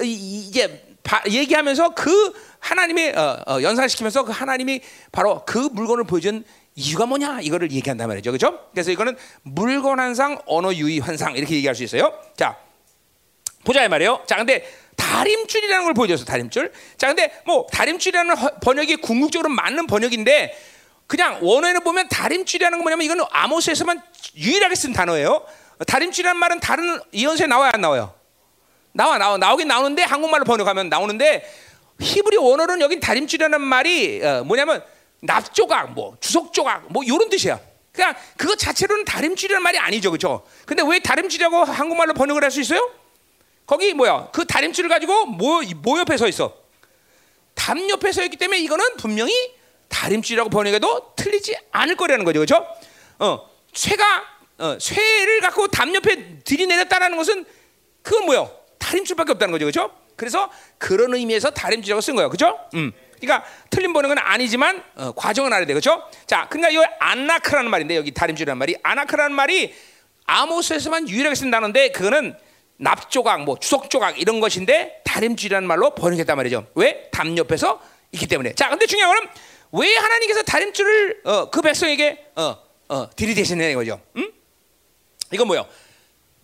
이제 0.03 0.83
얘기하면서 1.29 1.95
그 1.95 2.33
하나님의 2.59 3.15
어, 3.15 3.43
어, 3.47 3.61
연상시키면서 3.61 4.25
그 4.25 4.33
하나님이 4.33 4.81
바로 5.13 5.43
그 5.45 5.57
물건을 5.57 6.03
보여준 6.03 6.43
이유가 6.75 7.05
뭐냐? 7.05 7.39
이거를 7.39 7.71
얘기한단 7.71 8.09
말이죠. 8.09 8.31
그렇죠 8.31 8.59
그래서 8.71 8.91
이거는 8.91 9.15
물건 9.43 9.99
환상 9.99 10.39
언어 10.45 10.73
유의 10.73 10.99
환상. 10.99 11.37
이렇게 11.37 11.55
얘기할 11.55 11.73
수 11.73 11.83
있어요. 11.83 12.13
자 12.35 12.57
보자 13.63 13.83
이 13.83 13.87
말이에요. 13.89 14.23
자, 14.27 14.37
근데 14.37 14.67
다림줄이라는 14.95 15.85
걸 15.85 15.93
보여줬어. 15.93 16.25
다림줄. 16.25 16.71
자, 16.97 17.07
근데 17.07 17.31
뭐 17.45 17.67
다림줄이라는 17.71 18.35
번역이 18.63 18.97
궁극적으로 18.97 19.49
맞는 19.49 19.87
번역인데 19.87 20.57
그냥 21.07 21.39
원어에는 21.41 21.81
보면 21.83 22.07
다림줄이라는 22.09 22.77
건 22.77 22.83
뭐냐면 22.83 23.05
이거는 23.05 23.25
아모스에서만 23.29 24.01
유일하게 24.35 24.75
쓴 24.75 24.93
단어예요. 24.93 25.45
다림줄이라는 25.87 26.39
말은 26.39 26.59
다른 26.59 26.99
이언서에 27.11 27.47
나와야 27.47 27.71
안 27.73 27.81
나와요? 27.81 28.13
나와 28.93 29.17
나와 29.17 29.37
나오긴 29.37 29.67
나오는데 29.67 30.03
한국말로 30.03 30.43
번역하면 30.43 30.89
나오는데 30.89 31.43
히브리 31.99 32.37
원어는 32.37 32.81
여기 32.81 32.99
다림줄이라는 32.99 33.61
말이 33.61 34.23
어, 34.23 34.43
뭐냐면 34.43 34.83
납조각, 35.21 35.91
뭐 35.93 36.17
주석 36.19 36.51
조각, 36.53 36.85
뭐 36.89 37.03
이런 37.03 37.29
뜻이야. 37.29 37.59
그냥 37.91 38.15
그거 38.37 38.55
자체로는 38.55 39.05
다림줄이라는 39.05 39.61
말이 39.61 39.77
아니죠, 39.77 40.09
그렇죠? 40.11 40.45
근데 40.65 40.83
왜 40.87 40.99
다림줄이라고 40.99 41.63
한국말로 41.65 42.13
번역을 42.13 42.43
할 42.43 42.51
수 42.51 42.61
있어요? 42.61 42.89
거기 43.71 43.93
뭐야? 43.93 44.27
그 44.33 44.43
다림줄을 44.43 44.89
가지고 44.89 45.27
뭐, 45.27 45.61
뭐 45.77 45.97
옆에 45.97 46.17
서 46.17 46.27
있어? 46.27 46.53
담 47.53 47.89
옆에 47.89 48.11
서 48.11 48.21
있기 48.21 48.35
때문에 48.35 48.59
이거는 48.59 48.97
분명히 48.97 49.33
다림줄이라고 49.87 50.49
번역해도 50.49 51.13
틀리지 51.15 51.55
않을 51.71 51.95
거라는 51.95 52.25
거죠, 52.25 52.39
그렇죠? 52.39 52.67
어, 53.19 53.49
쇠가 53.71 54.23
어, 54.57 54.77
쇠를 54.77 55.39
갖고 55.39 55.69
담 55.69 55.95
옆에 55.95 56.39
들이내렸다라는 56.39 57.15
것은 57.15 57.45
그건 58.01 58.25
뭐요? 58.25 58.51
다림줄밖에 58.77 59.31
없다는 59.31 59.53
거죠, 59.53 59.63
그렇죠? 59.63 59.97
그래서 60.17 60.51
그런 60.77 61.13
의미에서 61.13 61.51
다림줄이라고 61.51 62.01
쓴 62.01 62.15
거예요, 62.15 62.29
그렇죠? 62.29 62.59
음. 62.73 62.91
그러니까 63.21 63.47
틀린 63.69 63.93
번역은 63.93 64.17
아니지만 64.17 64.83
어, 64.95 65.13
과정은 65.13 65.53
알아야 65.53 65.65
돼, 65.65 65.71
그렇죠? 65.71 66.03
자, 66.27 66.45
그러니까 66.49 66.77
이 66.77 66.85
아나크라는 66.99 67.71
말인데 67.71 67.95
여기 67.95 68.11
다림줄이라는 68.11 68.57
말이 68.57 68.75
아나크라는 68.83 69.33
말이 69.33 69.73
아모스에서만 70.25 71.07
유일하게 71.07 71.35
쓴다는데 71.35 71.91
그거는 71.91 72.35
납조각, 72.81 73.43
뭐 73.43 73.57
주석조각 73.59 74.19
이런 74.19 74.39
것인데 74.39 75.01
다림줄이라는 75.05 75.67
말로 75.67 75.91
번역했단 75.91 76.35
말이죠. 76.35 76.65
왜? 76.73 77.09
담 77.11 77.37
옆에서 77.37 77.79
있기 78.11 78.25
때문에. 78.27 78.53
자, 78.53 78.69
근데 78.69 78.87
중요한 78.87 79.15
거는 79.15 79.29
왜 79.73 79.95
하나님께서 79.95 80.41
다림줄을 80.41 81.21
어, 81.23 81.49
그 81.51 81.61
백성에게 81.61 82.31
어, 82.35 82.57
어, 82.89 83.09
들이대시는 83.15 83.75
거죠. 83.75 84.01
음? 84.17 84.31
이건 85.31 85.47
뭐요? 85.47 85.67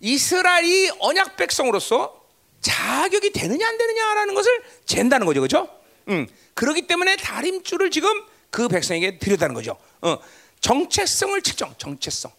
이스라엘이 0.00 0.92
언약 1.00 1.36
백성으로서 1.36 2.24
자격이 2.60 3.32
되느냐 3.32 3.66
안 3.66 3.76
되느냐라는 3.76 4.34
것을 4.34 4.62
잰다는 4.86 5.26
거죠, 5.26 5.40
그렇죠? 5.40 5.68
음, 6.08 6.28
그렇기 6.54 6.86
때문에 6.86 7.16
다림줄을 7.16 7.90
지금 7.90 8.10
그 8.50 8.68
백성에게 8.68 9.18
드렸다는 9.18 9.56
거죠. 9.56 9.76
어, 10.02 10.18
정체성을 10.60 11.42
측정, 11.42 11.74
정체성. 11.78 12.30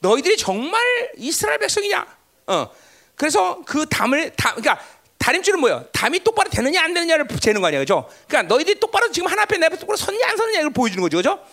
너희들이 0.00 0.36
정말 0.36 0.82
이스라엘 1.16 1.58
백성이냐? 1.58 2.06
어, 2.48 2.70
그래서 3.16 3.62
그 3.66 3.86
담을 3.88 4.30
담, 4.36 4.54
그러니까 4.56 4.84
다림줄은 5.18 5.58
뭐예요? 5.60 5.86
담이 5.92 6.20
똑바로 6.20 6.48
되느냐 6.50 6.82
안 6.84 6.94
되느냐를 6.94 7.26
재는 7.40 7.60
거 7.60 7.66
아니야, 7.66 7.80
그죠? 7.80 8.08
그러니까 8.28 8.54
너희들이 8.54 8.78
똑바로 8.78 9.10
지금 9.10 9.28
하나 9.28 9.42
앞에 9.42 9.56
내 9.58 9.66
앞에 9.66 9.78
똑바로 9.78 9.96
섰냐 9.96 10.28
안 10.28 10.36
섰냐 10.36 10.60
이걸 10.60 10.70
보여주는 10.72 11.02
거죠, 11.02 11.16
그죠? 11.16 11.44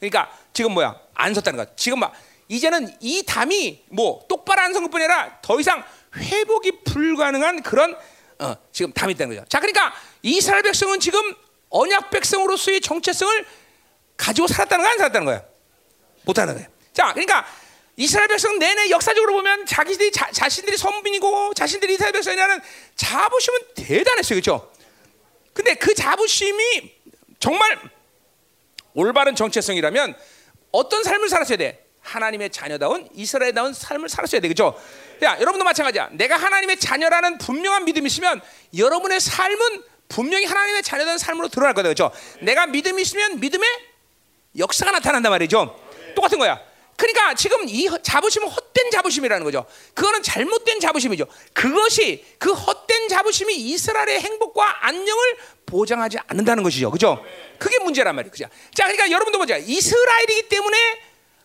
그러니까 0.00 0.30
지금 0.52 0.72
뭐야? 0.72 0.98
안 1.14 1.32
섰다는 1.34 1.56
거야. 1.58 1.66
지금 1.76 2.00
막 2.00 2.12
이제는 2.48 2.96
이 3.00 3.22
담이 3.24 3.84
뭐 3.90 4.24
똑바로 4.28 4.60
안 4.62 4.72
선 4.74 4.82
것뿐 4.84 5.00
아니라 5.00 5.38
더 5.42 5.60
이상 5.60 5.84
회복이 6.16 6.82
불가능한 6.84 7.62
그런 7.62 7.96
어, 8.38 8.56
지금 8.72 8.92
담이 8.92 9.12
있다는 9.12 9.36
거죠. 9.36 9.46
자, 9.48 9.60
그러니까 9.60 9.94
이스라엘 10.22 10.62
백성은 10.62 10.98
지금 10.98 11.20
언약 11.68 12.10
백성으로서의 12.10 12.80
정체성을 12.80 13.46
가지고 14.16 14.48
살았다는 14.48 14.82
거야, 14.82 14.92
안 14.92 14.98
살았다는 14.98 15.24
거야? 15.26 15.42
못하는 16.22 16.54
거야. 16.54 16.66
자, 16.92 17.12
그러니까 17.12 17.46
이스라엘 18.02 18.26
백성 18.26 18.58
내내 18.58 18.90
역사적으로 18.90 19.32
보면 19.34 19.64
자기들이 19.64 20.10
자, 20.10 20.28
자신들이 20.32 20.76
선민이고 20.76 21.54
자신들이 21.54 21.94
이스라엘 21.94 22.12
백성이라는 22.12 22.60
자부심은 22.96 23.58
대단했어요, 23.76 24.40
그렇죠? 24.40 24.72
근데 25.52 25.74
그 25.74 25.94
자부심이 25.94 26.92
정말 27.38 27.78
올바른 28.94 29.36
정체성이라면 29.36 30.16
어떤 30.72 31.04
삶을 31.04 31.28
살았어야 31.28 31.56
돼? 31.58 31.86
하나님의 32.00 32.50
자녀다운 32.50 33.08
이스라엘다운 33.14 33.72
삶을 33.72 34.08
살았어야 34.08 34.40
돼, 34.40 34.48
그렇죠? 34.48 34.76
야, 35.22 35.36
여러분도 35.38 35.64
마찬가지야. 35.64 36.08
내가 36.14 36.36
하나님의 36.36 36.80
자녀라는 36.80 37.38
분명한 37.38 37.84
믿음이 37.84 38.08
있으면 38.08 38.40
여러분의 38.76 39.20
삶은 39.20 39.84
분명히 40.08 40.44
하나님의 40.44 40.82
자녀다운 40.82 41.18
삶으로 41.18 41.46
드러날 41.48 41.72
거다, 41.74 41.84
그렇죠? 41.88 42.10
내가 42.40 42.66
믿음이 42.66 43.00
있으면 43.02 43.38
믿음의 43.38 43.68
역사가 44.58 44.90
나타난단 44.90 45.30
말이죠. 45.30 45.78
똑같은 46.16 46.40
거야. 46.40 46.71
그러니까 46.96 47.34
지금 47.34 47.68
이 47.68 47.88
자부심은 48.02 48.48
헛된 48.48 48.90
자부심이라는 48.90 49.44
거죠. 49.44 49.66
그거는 49.94 50.22
잘못된 50.22 50.80
자부심이죠. 50.80 51.26
그것이 51.52 52.24
그 52.38 52.52
헛된 52.52 53.08
자부심이 53.08 53.54
이스라엘의 53.54 54.20
행복과 54.20 54.86
안녕을 54.86 55.36
보장하지 55.66 56.18
않는다는 56.26 56.62
것이죠. 56.62 56.90
그죠? 56.90 57.24
그게 57.58 57.78
문제란 57.78 58.14
말이에요. 58.14 58.30
그죠? 58.30 58.46
자, 58.74 58.84
그러니까 58.84 59.10
여러분도 59.10 59.38
보자. 59.38 59.56
이스라엘이기 59.56 60.48
때문에 60.48 60.76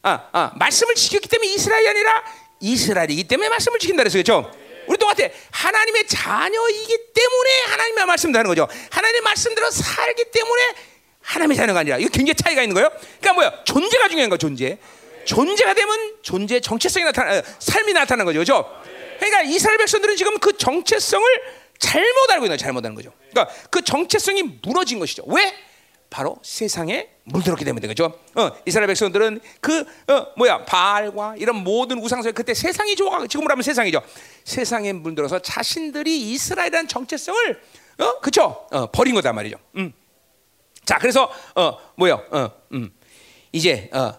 아, 0.03 0.30
아, 0.32 0.52
말씀을 0.56 0.95
지켰기 0.95 1.28
때문에 1.28 1.49
이스라엘이 1.53 1.90
아니라 1.90 2.24
이스라엘이기 2.60 3.24
때문에 3.26 3.49
말씀을 3.49 3.80
지킨다 3.80 4.03
그랬어요. 4.03 4.22
그죠? 4.22 4.52
우리 4.88 4.98
똑같아. 4.98 5.28
하나님의 5.52 6.07
자녀이기 6.07 6.98
때문에 7.14 7.61
하나님의 7.68 8.06
말씀을 8.06 8.36
하는 8.38 8.48
거죠. 8.48 8.68
하나님의 8.90 9.22
말씀대로 9.22 9.69
살기 9.69 10.32
때문에 10.32 10.74
하나님의 11.22 11.57
자녀가 11.57 11.82
아니라 11.82 11.98
이거 11.98 12.10
굉장히 12.10 12.36
차이가 12.36 12.61
있는 12.61 12.74
거예요. 12.74 12.90
그러니까 13.19 13.34
뭐야? 13.34 13.64
존재가 13.65 14.07
중요한 14.07 14.30
거 14.30 14.38
존재. 14.38 14.78
존재가 15.28 15.74
되면 15.74 16.16
존재의 16.22 16.62
정체성이 16.62 17.06
나타나, 17.06 17.41
삶이 17.60 17.94
나타나는 17.94 18.26
거죠, 18.26 18.40
그렇죠? 18.40 18.82
그러니까 19.20 19.41
이스라엘 19.44 19.78
백성들은 19.78 20.16
지금 20.16 20.40
그 20.40 20.58
정체성을 20.58 21.28
잘못 21.78 22.32
알고 22.32 22.45
있는 22.45 22.58
잘못 22.58 22.84
하는 22.84 22.95
거죠. 22.95 23.12
그러니까 23.30 23.54
그 23.70 23.84
정체성이 23.84 24.44
무너진 24.64 24.99
것이죠. 24.99 25.24
왜? 25.28 25.54
바로 26.10 26.40
세상에 26.41 27.10
물들었기 27.26 27.66
때문에 27.66 27.86
그죠? 27.86 28.18
어, 28.36 28.52
이스라엘 28.66 28.88
백성들은 28.88 29.41
그 29.60 29.82
어, 30.08 30.28
뭐야 30.38 30.64
바알과 30.64 31.36
이런 31.38 31.58
모든 31.58 31.99
우상설 31.99 32.32
그때 32.32 32.54
세상이 32.54 32.95
좋아 32.95 33.28
지금으로 33.28 33.52
하면 33.52 33.62
세상이죠. 33.62 34.02
세상에 34.45 34.94
물들어서 34.94 35.40
자신들이 35.40 36.32
이스라엘이라는 36.32 36.88
정체성을 36.88 37.62
어, 37.99 38.20
그죠? 38.22 38.66
어, 38.72 38.90
버린 38.91 39.16
거단 39.16 39.36
말이죠. 39.36 39.58
음. 39.76 39.91
자, 40.86 40.98
그래서 40.98 41.30
어, 41.56 41.78
뭐요? 41.95 42.24
어, 42.32 42.49
음. 42.72 42.90
이제 43.52 43.90
어, 43.91 44.14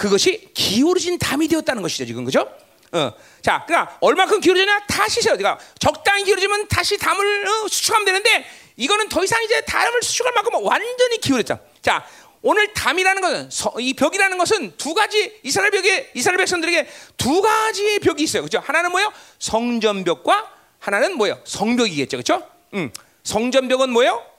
그것이 0.00 0.48
기울어진 0.54 1.18
담이 1.18 1.46
되었다는 1.46 1.82
것이죠, 1.82 2.06
지금 2.06 2.24
그죠? 2.24 2.50
어, 2.92 3.12
자, 3.42 3.64
그러니까 3.66 3.98
얼마큼 4.00 4.40
기울어지냐? 4.40 4.86
다시 4.88 5.20
세요. 5.20 5.36
그러니까 5.36 5.62
적당히 5.78 6.24
기울어지면 6.24 6.68
다시 6.68 6.96
담을 6.96 7.46
어, 7.46 7.68
수축하면 7.68 8.06
되는데 8.06 8.46
이거는 8.78 9.10
더 9.10 9.22
이상 9.22 9.42
이제 9.44 9.60
담을 9.60 10.02
수축할 10.02 10.32
만큼 10.32 10.54
완전히 10.64 11.18
기울였다. 11.20 11.60
자, 11.82 12.06
오늘 12.40 12.72
담이라는 12.72 13.20
것은 13.20 13.50
서, 13.50 13.74
이 13.78 13.92
벽이라는 13.92 14.38
것은 14.38 14.72
두 14.78 14.94
가지 14.94 15.38
이스라엘 15.42 15.70
벽에 15.70 16.10
이스라엘 16.14 16.38
백성들에게 16.38 16.88
두 17.18 17.42
가지의 17.42 17.98
벽이 17.98 18.22
있어요. 18.22 18.42
그죠? 18.42 18.58
하나는 18.64 18.90
뭐예요? 18.92 19.12
성전벽과 19.38 20.50
하나는 20.78 21.18
뭐예요? 21.18 21.38
성벽이겠죠. 21.44 22.16
그죠? 22.16 22.42
음. 22.72 22.90
성전벽은 23.22 23.90
뭐예요? 23.90 24.30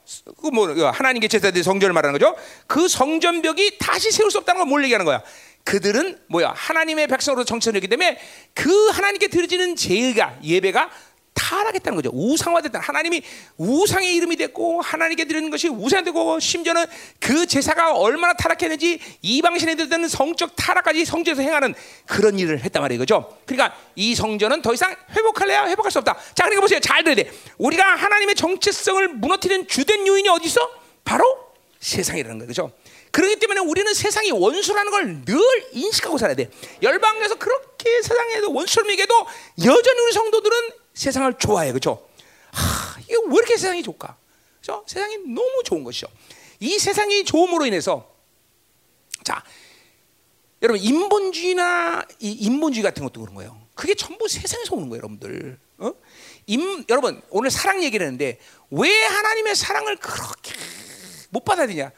그뭐 0.42 0.90
하나님께 0.92 1.28
제사된 1.28 1.64
성전을 1.64 1.94
말하는 1.94 2.20
거죠. 2.20 2.36
그 2.68 2.88
성전벽이 2.88 3.78
다시 3.78 4.12
세울 4.12 4.32
수 4.32 4.40
없다는 4.40 4.62
걸 4.62 4.68
뭘 4.68 4.84
얘기하는 4.84 5.06
거야? 5.06 5.22
그들은 5.64 6.20
뭐야? 6.28 6.54
하나님의 6.56 7.08
백성으로 7.08 7.44
정체되기 7.44 7.88
때문에 7.88 8.20
그 8.54 8.90
하나님께 8.90 9.28
드려지는 9.28 9.76
제의가 9.76 10.38
예배가 10.44 10.90
타락했다는 11.34 11.96
거죠. 11.96 12.10
우상화됐다. 12.14 12.80
하나님이 12.80 13.22
우상의 13.58 14.16
이름이 14.16 14.36
됐고 14.36 14.82
하나님께 14.82 15.26
드리는 15.26 15.50
것이 15.50 15.70
우상이 15.70 16.04
되고 16.04 16.40
심지어는 16.40 16.86
그 17.20 17.46
제사가 17.46 17.96
얼마나 17.96 18.34
타락했는지 18.34 19.00
이방신에 19.22 19.76
들던 19.76 20.08
성적 20.08 20.56
타락까지 20.56 21.06
성전에서 21.06 21.42
행하는 21.42 21.74
그런 22.06 22.38
일을 22.38 22.64
했단 22.64 22.82
말이에요. 22.82 23.00
그죠? 23.00 23.38
그러니까 23.46 23.78
이 23.96 24.14
성전은 24.14 24.62
더 24.62 24.74
이상 24.74 24.96
회복할래야 25.16 25.68
회복할 25.68 25.92
수 25.92 26.00
없다. 26.00 26.16
자, 26.36 26.44
그러니까 26.44 26.62
보세요. 26.62 26.80
잘 26.80 27.04
들어야 27.04 27.16
돼. 27.16 27.32
우리가 27.58 27.84
하나님의 27.96 28.36
정체성을 28.36 29.08
무너뜨리는 29.10 29.68
주된 29.68 30.06
요인이 30.06 30.28
어디 30.30 30.48
있어? 30.48 30.70
바로 31.04 31.26
세상이라는 31.80 32.46
거죠. 32.48 32.72
그죠? 33.12 33.22
그렇기 33.22 33.40
때문에 33.40 33.60
우리는 33.62 33.94
세상이 33.94 34.32
원수라는 34.32 34.92
걸 34.92 35.26
늘 35.26 35.42
인식하고 35.74 36.18
살아야 36.18 36.36
돼. 36.36 36.50
열방에서 36.82 37.36
그렇게 37.36 38.02
세상에도 38.02 38.54
원수를 38.54 38.90
얘기해도 38.92 39.14
여전히 39.66 40.02
우리 40.02 40.12
성도들은 40.14 40.70
세상을 40.94 41.34
좋아해, 41.38 41.72
그렇죠? 41.72 42.08
하, 42.52 43.00
이게 43.02 43.16
왜 43.28 43.34
이렇게 43.36 43.58
세상이 43.58 43.84
좋을까? 43.84 44.18
그렇죠? 44.62 44.84
세상이 44.88 45.18
너무 45.20 45.62
좋은 45.66 45.84
것이죠. 45.84 46.08
이 46.60 46.78
세상이 46.80 47.26
좋음으로 47.26 47.66
인해서 47.66 48.10
자, 49.24 49.44
여러분 50.62 50.82
인본주의나 50.82 52.06
이 52.20 52.32
인본주의 52.32 52.84
같은 52.84 53.04
것도 53.04 53.22
그런 53.22 53.36
거예요. 53.36 53.60
그게 53.74 53.96
전부 53.96 54.28
세상에서 54.28 54.76
오는 54.76 54.90
거예요, 54.90 55.00
여러분들. 55.00 55.60
어? 55.80 55.94
임, 56.48 56.84
여러분 56.90 57.22
오늘 57.30 57.50
사랑 57.50 57.84
얘기를 57.84 58.06
했는데 58.06 58.40
왜 58.70 59.04
하나님의 59.06 59.56
사랑을 59.56 59.98
그렇게 59.98 60.54
못 61.30 61.44
받아들이냐? 61.46 61.92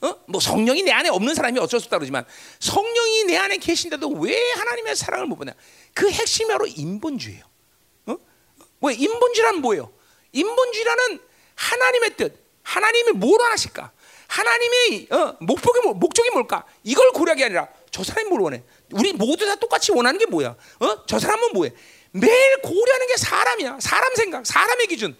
어? 0.00 0.14
뭐 0.26 0.40
성령이 0.40 0.82
내 0.82 0.92
안에 0.92 1.08
없는 1.08 1.34
사람이 1.34 1.58
어쩔 1.58 1.80
수 1.80 1.86
없다 1.86 1.98
그러지만 1.98 2.24
성령이 2.60 3.24
내 3.24 3.36
안에 3.36 3.56
계신데도 3.56 4.08
왜 4.10 4.38
하나님의 4.52 4.96
사랑을 4.96 5.26
못 5.26 5.36
받냐? 5.36 5.54
그 5.94 6.10
핵심이 6.10 6.48
바로 6.48 6.66
인본주의예요. 6.66 7.44
어? 8.06 8.16
뭐 8.78 8.90
인본주의란 8.90 9.60
뭐예요? 9.60 9.92
인본주의라는 10.32 11.20
하나님의 11.54 12.16
뜻, 12.16 12.38
하나님이 12.62 13.12
뭘 13.12 13.40
원하실까? 13.40 13.90
하나님의 14.28 15.08
어, 15.10 15.36
목적이, 15.40 15.80
뭐, 15.80 15.94
목적이 15.94 16.30
뭘까? 16.30 16.64
이걸 16.84 17.10
고려하기 17.12 17.44
아니라 17.44 17.68
저 17.90 18.04
사람이 18.04 18.28
뭘 18.28 18.42
원해? 18.42 18.62
우리 18.92 19.12
모두 19.12 19.46
다 19.46 19.56
똑같이 19.56 19.90
원하는 19.90 20.18
게 20.18 20.26
뭐야? 20.26 20.54
어? 20.80 21.06
저 21.06 21.18
사람은 21.18 21.52
뭐해? 21.54 21.72
매일 22.12 22.62
고려하는 22.62 23.06
게 23.06 23.16
사람이야. 23.16 23.78
사람 23.80 24.14
생각, 24.14 24.46
사람의 24.46 24.86
기준. 24.86 25.16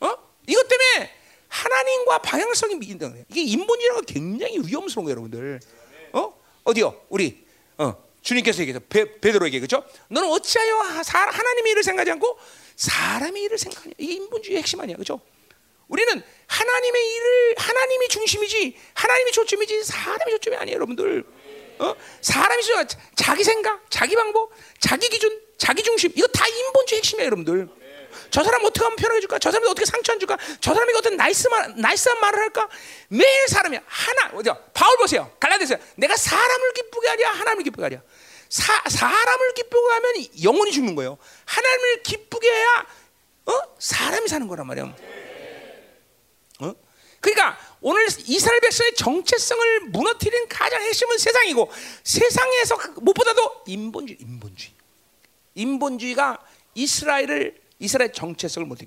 어? 0.00 0.16
이것 0.46 0.66
때문에 0.66 1.19
하나님과 1.50 2.18
방향성이 2.18 2.76
미긴다. 2.76 3.12
이게 3.28 3.42
인본주의라는 3.42 4.02
건 4.02 4.06
굉장히 4.06 4.58
위험스러운 4.64 5.04
거예요, 5.04 5.10
여러분들. 5.10 5.60
어? 6.12 6.34
어디요? 6.64 7.02
우리 7.08 7.44
어, 7.76 8.02
주님께서 8.22 8.60
얘기해서 8.62 8.80
베, 8.88 9.18
베드로에게 9.20 9.60
그죠? 9.60 9.84
너는 10.08 10.30
어찌하여 10.30 10.76
하나님의 10.76 11.72
일을 11.72 11.82
생각하지 11.82 12.12
않고 12.12 12.38
사람의 12.76 13.42
일을 13.42 13.58
생각하냐? 13.58 13.94
이게 13.98 14.14
인본주의의 14.14 14.62
핵심 14.62 14.80
아니야, 14.80 14.96
그죠? 14.96 15.20
우리는 15.88 16.22
하나님의 16.46 17.14
일을 17.14 17.54
하나님이 17.58 18.08
중심이지 18.08 18.76
하나님이 18.94 19.32
초점이지 19.32 19.84
사람이 19.84 20.30
초점이 20.32 20.56
아니에요, 20.56 20.76
여러분들. 20.76 21.24
어? 21.80 21.96
사람이 22.20 22.62
자기 23.16 23.42
생각, 23.42 23.90
자기 23.90 24.14
방법, 24.14 24.50
자기 24.78 25.08
기준, 25.08 25.40
자기 25.58 25.82
중심 25.82 26.12
이거 26.14 26.28
다 26.28 26.46
인본주의 26.46 26.98
핵심이에요, 26.98 27.26
여러분들. 27.26 27.79
저 28.30 28.42
사람 28.44 28.64
어떻게 28.64 28.84
하면 28.84 28.96
편하게 28.96 29.20
줄까? 29.20 29.38
저 29.38 29.50
사람이 29.50 29.68
어떻게 29.68 29.84
상처 29.84 30.12
안 30.12 30.18
줄까? 30.18 30.36
저 30.60 30.72
사람이 30.72 30.92
어떤 30.96 31.16
nice 31.16 31.48
말, 31.48 31.74
nice한 31.76 32.20
말을 32.20 32.38
할까? 32.38 32.68
매일 33.08 33.48
사람이 33.48 33.78
하나 33.86 34.30
어디요? 34.34 34.56
바울 34.72 34.96
보세요. 34.98 35.30
갈라디아서 35.40 35.76
내가 35.96 36.16
사람을 36.16 36.72
기쁘게 36.72 37.08
하랴, 37.08 37.30
하나님을 37.30 37.64
기쁘게 37.64 37.82
하랴. 37.82 38.00
사, 38.48 38.82
사람을 38.88 39.54
기쁘게 39.54 39.92
하면 39.94 40.14
영혼이 40.42 40.72
죽는 40.72 40.94
거예요. 40.94 41.18
하나님을 41.44 42.02
기쁘게 42.02 42.48
해야 42.48 42.86
어? 43.46 43.52
사람이 43.78 44.28
사는 44.28 44.46
거란 44.46 44.66
말이에요. 44.66 44.94
어? 46.60 46.74
그러니까 47.20 47.58
오늘 47.80 48.06
이스라엘 48.26 48.60
백성의 48.60 48.94
정체성을 48.94 49.80
무너뜨린 49.90 50.48
가장 50.48 50.82
핵심은 50.82 51.18
세상이고 51.18 51.70
세상에서 52.02 52.76
그 52.76 53.00
무엇보다도 53.00 53.64
인본주의, 53.66 54.18
인본주의. 54.20 54.74
인본주의가 55.54 56.38
이스라엘을 56.74 57.59
이스라엘 57.80 58.12
정체성을 58.12 58.68
못 58.68 58.78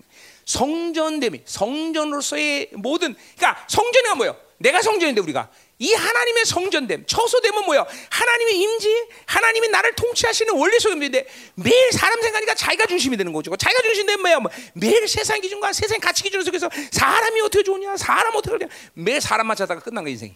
성전됨이 0.46 1.42
성전으로서의 1.46 2.70
모든 2.74 3.16
그러니까 3.36 3.66
성전이가 3.68 4.16
뭐예요? 4.16 4.38
내가 4.60 4.82
성전인데 4.82 5.20
우리가 5.20 5.50
이 5.80 5.94
하나님의 5.94 6.46
성전됨, 6.46 7.06
처소됨은 7.08 7.66
뭐야? 7.66 7.86
하나님의 8.10 8.58
임지, 8.58 9.08
하나님이 9.26 9.68
나를 9.68 9.94
통치하시는 9.96 10.54
원리 10.56 10.80
속인데 10.80 11.28
매일 11.56 11.92
사람 11.92 12.22
생각하니까 12.22 12.56
자기가 12.56 12.86
중심이 12.86 13.18
되는 13.18 13.34
거죠. 13.34 13.54
자기가 13.56 13.82
중심되면 13.82 14.22
뭐야? 14.22 14.40
뭐 14.40 14.52
매일 14.74 15.06
세상 15.08 15.42
기준과 15.42 15.74
세상 15.74 16.00
가치 16.00 16.24
기준 16.24 16.42
속에서 16.44 16.70
사람이 16.92 17.42
어떻게 17.42 17.64
좋냐, 17.64 17.98
사람 17.98 18.34
어떻게 18.36 18.60
그냐, 18.60 18.72
매일 18.94 19.20
사람만 19.20 19.58
찾다가 19.58 19.82
끝난 19.82 20.04
거 20.06 20.10
인생이. 20.10 20.36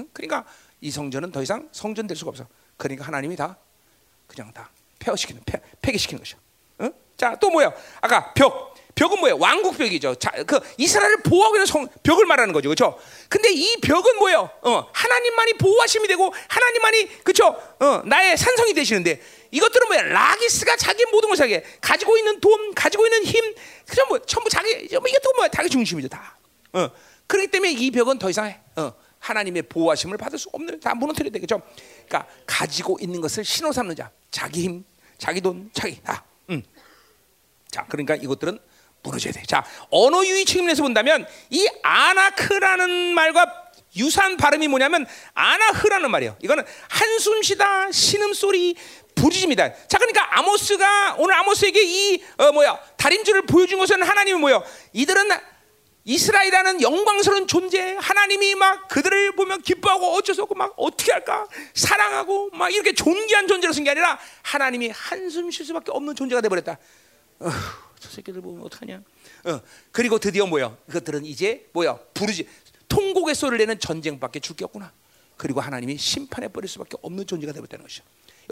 응? 0.00 0.08
그러니까 0.12 0.44
이 0.80 0.90
성전은 0.90 1.30
더 1.30 1.40
이상 1.42 1.68
성전 1.70 2.08
될 2.08 2.16
수가 2.16 2.30
없어. 2.30 2.48
그러니까 2.76 3.06
하나님이 3.06 3.36
다 3.36 3.56
그냥 4.26 4.52
다 4.52 4.70
폐허시키는, 4.98 5.42
폐, 5.44 5.60
폐기시키는 5.80 6.24
것이야. 6.24 6.43
응? 7.24 7.30
자, 7.30 7.36
또 7.40 7.50
뭐야? 7.50 7.72
아까 8.00 8.32
벽. 8.34 8.74
벽은 8.94 9.18
뭐예요? 9.18 9.38
왕국벽이죠. 9.38 10.14
자, 10.16 10.30
그 10.46 10.60
이스라엘을 10.76 11.22
보호하고 11.22 11.56
있는 11.56 11.66
성, 11.66 11.88
벽을 12.04 12.26
말하는 12.26 12.52
거죠. 12.52 12.68
그렇죠? 12.68 12.96
근데 13.28 13.50
이 13.50 13.76
벽은 13.80 14.18
뭐예요? 14.18 14.48
어, 14.62 14.88
하나님만이 14.92 15.54
보호하심이 15.54 16.06
되고 16.06 16.32
하나님만이 16.48 17.24
그렇죠? 17.24 17.60
어, 17.80 18.02
나의 18.04 18.36
산성이 18.36 18.72
되시는데 18.72 19.20
이것들은 19.50 19.88
뭐야? 19.88 20.02
라기스가 20.02 20.76
자기 20.76 21.04
모든 21.06 21.28
것을 21.28 21.48
자기 21.48 21.66
가지고 21.80 22.16
있는 22.18 22.40
돈, 22.40 22.72
가지고 22.74 23.06
있는 23.06 23.24
힘, 23.24 23.54
그죠? 23.84 24.06
뭐 24.06 24.20
전부 24.20 24.48
자기 24.48 24.86
뭐또 24.88 25.32
뭐야? 25.36 25.48
자기 25.48 25.68
중심이죠, 25.68 26.08
다. 26.08 26.38
어. 26.72 26.88
그렇기 27.26 27.48
때문에 27.48 27.72
이 27.72 27.90
벽은 27.90 28.18
더 28.18 28.30
이상 28.30 28.54
어, 28.76 28.92
하나님의 29.18 29.62
보호하심을 29.62 30.18
받을 30.18 30.38
수 30.38 30.48
없는 30.52 30.78
다 30.78 30.94
무너뜨려야 30.94 31.32
되겠죠. 31.32 31.62
그러니까 32.06 32.30
가지고 32.46 32.98
있는 33.00 33.20
것을 33.20 33.44
신호 33.44 33.72
삼는 33.72 33.96
자, 33.96 34.10
자기 34.30 34.62
힘, 34.62 34.84
자기 35.18 35.40
돈, 35.40 35.70
자기 35.72 36.00
다. 36.02 36.24
음. 37.74 37.76
자, 37.76 37.86
그러니까 37.88 38.14
이것들은 38.14 38.58
무너져야 39.02 39.32
돼. 39.32 39.42
자, 39.46 39.64
언어 39.90 40.24
유희 40.24 40.44
측면에서 40.44 40.82
본다면 40.82 41.26
이 41.50 41.68
아나크라는 41.82 43.14
말과 43.14 43.64
유사한 43.96 44.36
발음이 44.36 44.66
뭐냐면 44.68 45.06
아나흐라는 45.34 46.10
말이에요. 46.10 46.36
이거는 46.42 46.64
한숨 46.88 47.42
쉬다 47.42 47.92
신음소리 47.92 48.76
부르짖습니다. 49.14 49.86
자, 49.86 49.98
그러니까 49.98 50.38
아모스가 50.38 51.16
오늘 51.18 51.34
아모스에게 51.34 51.82
이 51.82 52.22
어, 52.38 52.50
뭐야 52.52 52.78
달인줄을 52.96 53.42
보여준 53.42 53.78
것은 53.78 54.02
하나님이 54.02 54.38
뭐요? 54.38 54.64
이들은 54.92 55.28
이스라엘이라는 56.06 56.82
영광스러운 56.82 57.46
존재, 57.46 57.96
하나님이 57.98 58.56
막 58.56 58.88
그들을 58.88 59.32
보면 59.36 59.62
기뻐하고 59.62 60.20
수 60.34 60.42
없고 60.42 60.54
막 60.54 60.74
어떻게 60.76 61.12
할까 61.12 61.46
사랑하고 61.74 62.50
막 62.52 62.72
이렇게 62.72 62.92
존귀한 62.92 63.46
존재로 63.48 63.72
쓴 63.72 63.84
게 63.84 63.90
아니라 63.90 64.18
하나님이 64.42 64.90
한숨 64.90 65.50
쉴 65.50 65.64
수밖에 65.64 65.92
없는 65.92 66.14
존재가 66.14 66.40
돼 66.40 66.48
버렸다. 66.48 66.78
어, 67.40 67.50
저 67.98 68.08
새끼들 68.10 68.40
보면 68.40 68.64
어떡하냐? 68.66 69.02
어, 69.44 69.60
그리고 69.92 70.18
드디어 70.18 70.46
뭐야? 70.46 70.76
그것들은 70.86 71.24
이제 71.24 71.68
뭐야? 71.72 71.98
부르지 72.14 72.48
통곡의 72.88 73.34
소리를 73.34 73.58
내는 73.58 73.78
전쟁밖에 73.80 74.40
줄 74.40 74.56
게 74.56 74.64
없구나. 74.64 74.92
그리고 75.36 75.60
하나님이 75.60 75.96
심판해 75.98 76.46
버릴 76.48 76.68
수밖에 76.68 76.96
없는 77.02 77.26
존재가 77.26 77.52
되었다는 77.52 77.84
것이죠. 77.84 78.04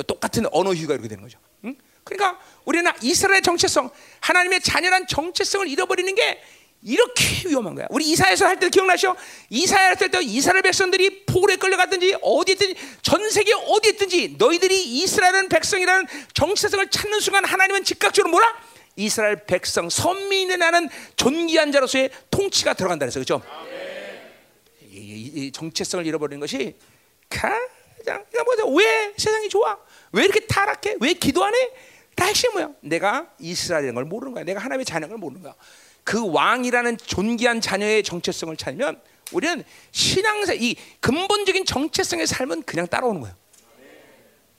똑같은 0.07 0.47
언어 0.53 0.73
휴가 0.75 0.95
이렇게 0.95 1.09
되는 1.09 1.23
거죠. 1.23 1.39
응? 1.65 1.77
그러니까 2.03 2.41
우리는 2.65 2.91
이스라엘의 3.03 3.43
정체성, 3.43 3.91
하나님의 4.21 4.61
잔연한 4.63 5.07
정체성을 5.07 5.69
잃어버리는 5.69 6.13
게 6.15 6.43
이렇게 6.83 7.49
위험한 7.49 7.77
거야. 7.77 7.87
우리 7.91 8.11
이사에서 8.11 8.47
할 8.47 8.59
때 8.59 8.69
기억나시죠? 8.69 9.15
이사야 9.51 9.91
할때 9.91 10.09
이스라엘 10.23 10.63
백성들이 10.63 11.27
포로에 11.27 11.55
끌려갔든지 11.57 12.17
어디 12.23 12.53
있든지 12.53 12.75
전 13.03 13.31
세계 13.31 13.53
어디 13.55 13.91
있든지 13.91 14.35
너희들이 14.39 14.83
이스라엘 15.03 15.49
백성이라는 15.49 16.07
정체성을 16.35 16.91
찾는 16.91 17.21
순간 17.21 17.45
하나님은 17.45 17.85
즉각적으로 17.85 18.33
뭐라? 18.33 18.53
이스라엘 18.97 19.45
백성 19.47 19.89
선민에 19.89 20.57
나는 20.57 20.89
존귀한 21.17 21.73
자로서의 21.73 22.11
통치가 22.31 22.75
들어간다 22.75 23.07
그래서 23.07 23.19
그렇죠? 23.19 23.43
이, 24.83 24.97
이, 24.97 25.47
이 25.47 25.53
정체성을 25.53 26.07
잃어버리는 26.07 26.39
것이 26.41 26.77
가장 27.29 28.25
뭐죠? 28.45 28.69
왜 28.75 29.15
세상이 29.17 29.49
좋아? 29.49 29.79
왜 30.13 30.25
이렇게 30.25 30.41
타락해? 30.41 30.97
왜 31.01 31.15
기도 31.15 31.45
안 31.45 31.55
해? 31.55 31.59
다 32.15 32.27
핵심 32.27 32.53
뭐야? 32.53 32.71
내가 32.81 33.31
이스라엘인 33.39 33.95
걸 33.95 34.05
모르는 34.05 34.35
거야. 34.35 34.45
내가 34.45 34.61
하나님의 34.61 34.85
자녀인 34.85 35.09
걸 35.09 35.19
모르는 35.19 35.43
거야. 35.43 35.55
그 36.05 36.31
왕이라는 36.31 36.99
존귀한 36.99 37.61
자녀의 37.61 38.03
정체성을 38.03 38.55
찾으면 38.57 39.01
우리는 39.33 39.65
신앙사 39.93 40.53
이 40.53 40.77
근본적인 41.01 41.65
정체성의 41.65 42.27
삶은 42.27 42.65
그냥 42.65 42.87
따라오는 42.87 43.23
거예요. 43.23 43.35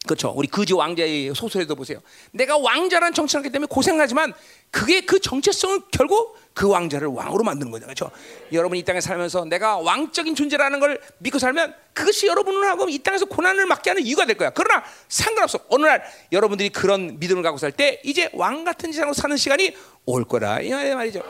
그렇죠. 0.06 0.34
우리 0.36 0.48
그지 0.48 0.74
왕자의 0.74 1.34
소설에도 1.34 1.76
보세요. 1.76 2.00
내가 2.32 2.58
왕자라는 2.58 3.14
정체성이기 3.14 3.52
때문에 3.52 3.68
고생하지만 3.70 4.34
그게 4.70 5.02
그 5.02 5.20
정체성을 5.20 5.80
결국 5.92 6.38
그 6.54 6.68
왕자를 6.68 7.08
왕으로 7.08 7.44
만드는 7.44 7.72
거죠. 7.72 7.86
그렇죠. 7.86 8.12
여러분 8.52 8.78
이 8.78 8.84
땅에 8.84 9.00
살면서 9.00 9.46
내가 9.46 9.78
왕적인 9.78 10.36
존재라는 10.36 10.80
걸 10.80 11.00
믿고 11.20 11.40
살면 11.40 11.74
그것이 11.94 12.28
여러분하고 12.28 12.90
이 12.90 13.00
땅에서 13.00 13.26
고난을 13.26 13.66
맞게 13.66 13.92
하는 13.92 14.04
이유가 14.04 14.26
될 14.26 14.38
거야. 14.38 14.50
그러나 14.50 14.84
상관없어. 15.08 15.60
어느 15.70 15.86
날 15.86 16.04
여러분들이 16.32 16.70
그런 16.70 17.18
믿음을 17.20 17.42
갖고 17.42 17.58
살 17.58 17.72
때 17.72 18.02
이제 18.04 18.30
왕 18.34 18.64
같은 18.66 18.92
세상으로 18.92 19.14
사는 19.14 19.36
시간이 19.38 19.76
올 20.06 20.26
거라 20.26 20.60
이 20.62 20.70
말이죠. 20.70 21.22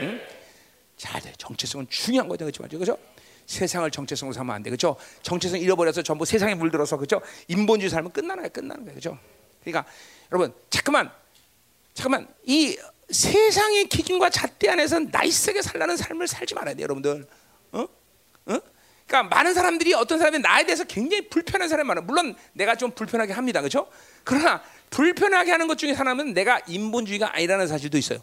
응? 0.00 0.20
자, 0.96 1.20
정체성은 1.36 1.88
중요한 1.90 2.28
거죠, 2.28 2.44
그렇죠, 2.44 2.62
그렇죠? 2.68 2.96
세상을 3.46 3.90
정체성으로 3.90 4.32
삼으면 4.32 4.56
안 4.56 4.62
돼, 4.62 4.70
그렇죠? 4.70 4.96
정체성 5.22 5.60
잃어버려서 5.60 6.02
전부 6.02 6.24
세상에 6.24 6.54
물들어서 6.54 6.96
그렇죠? 6.96 7.20
인본주의 7.48 7.90
삶은 7.90 8.12
끝나는 8.12 8.42
거야, 8.42 8.48
끝나는 8.50 8.84
거야, 8.84 8.94
그렇죠? 8.94 9.18
그러니까 9.62 9.90
여러분, 10.30 10.52
잠깐만, 10.70 11.10
잠깐만 11.94 12.28
이 12.44 12.76
세상의 13.10 13.88
기준과 13.88 14.30
잣대 14.30 14.70
안에서 14.70 15.00
나이스하게 15.00 15.62
살라는 15.62 15.96
삶을 15.96 16.26
살지 16.26 16.54
말아야 16.54 16.74
돼, 16.74 16.82
여러분들. 16.82 17.26
어? 17.72 17.80
어? 17.80 18.60
그러니까 19.06 19.22
많은 19.34 19.52
사람들이 19.52 19.92
어떤 19.94 20.18
사람이 20.18 20.38
나에 20.38 20.64
대해서 20.64 20.84
굉장히 20.84 21.28
불편한 21.28 21.68
사람이 21.68 21.86
많아. 21.86 22.00
물론 22.00 22.34
내가 22.54 22.76
좀 22.76 22.90
불편하게 22.92 23.34
합니다, 23.34 23.60
그렇죠? 23.60 23.88
그러나 24.24 24.62
불편하게 24.90 25.50
하는 25.50 25.68
것 25.68 25.76
중에 25.76 25.92
하나는 25.92 26.32
내가 26.32 26.60
인본주의가 26.66 27.34
아니라는 27.34 27.66
사실도 27.66 27.98
있어요. 27.98 28.20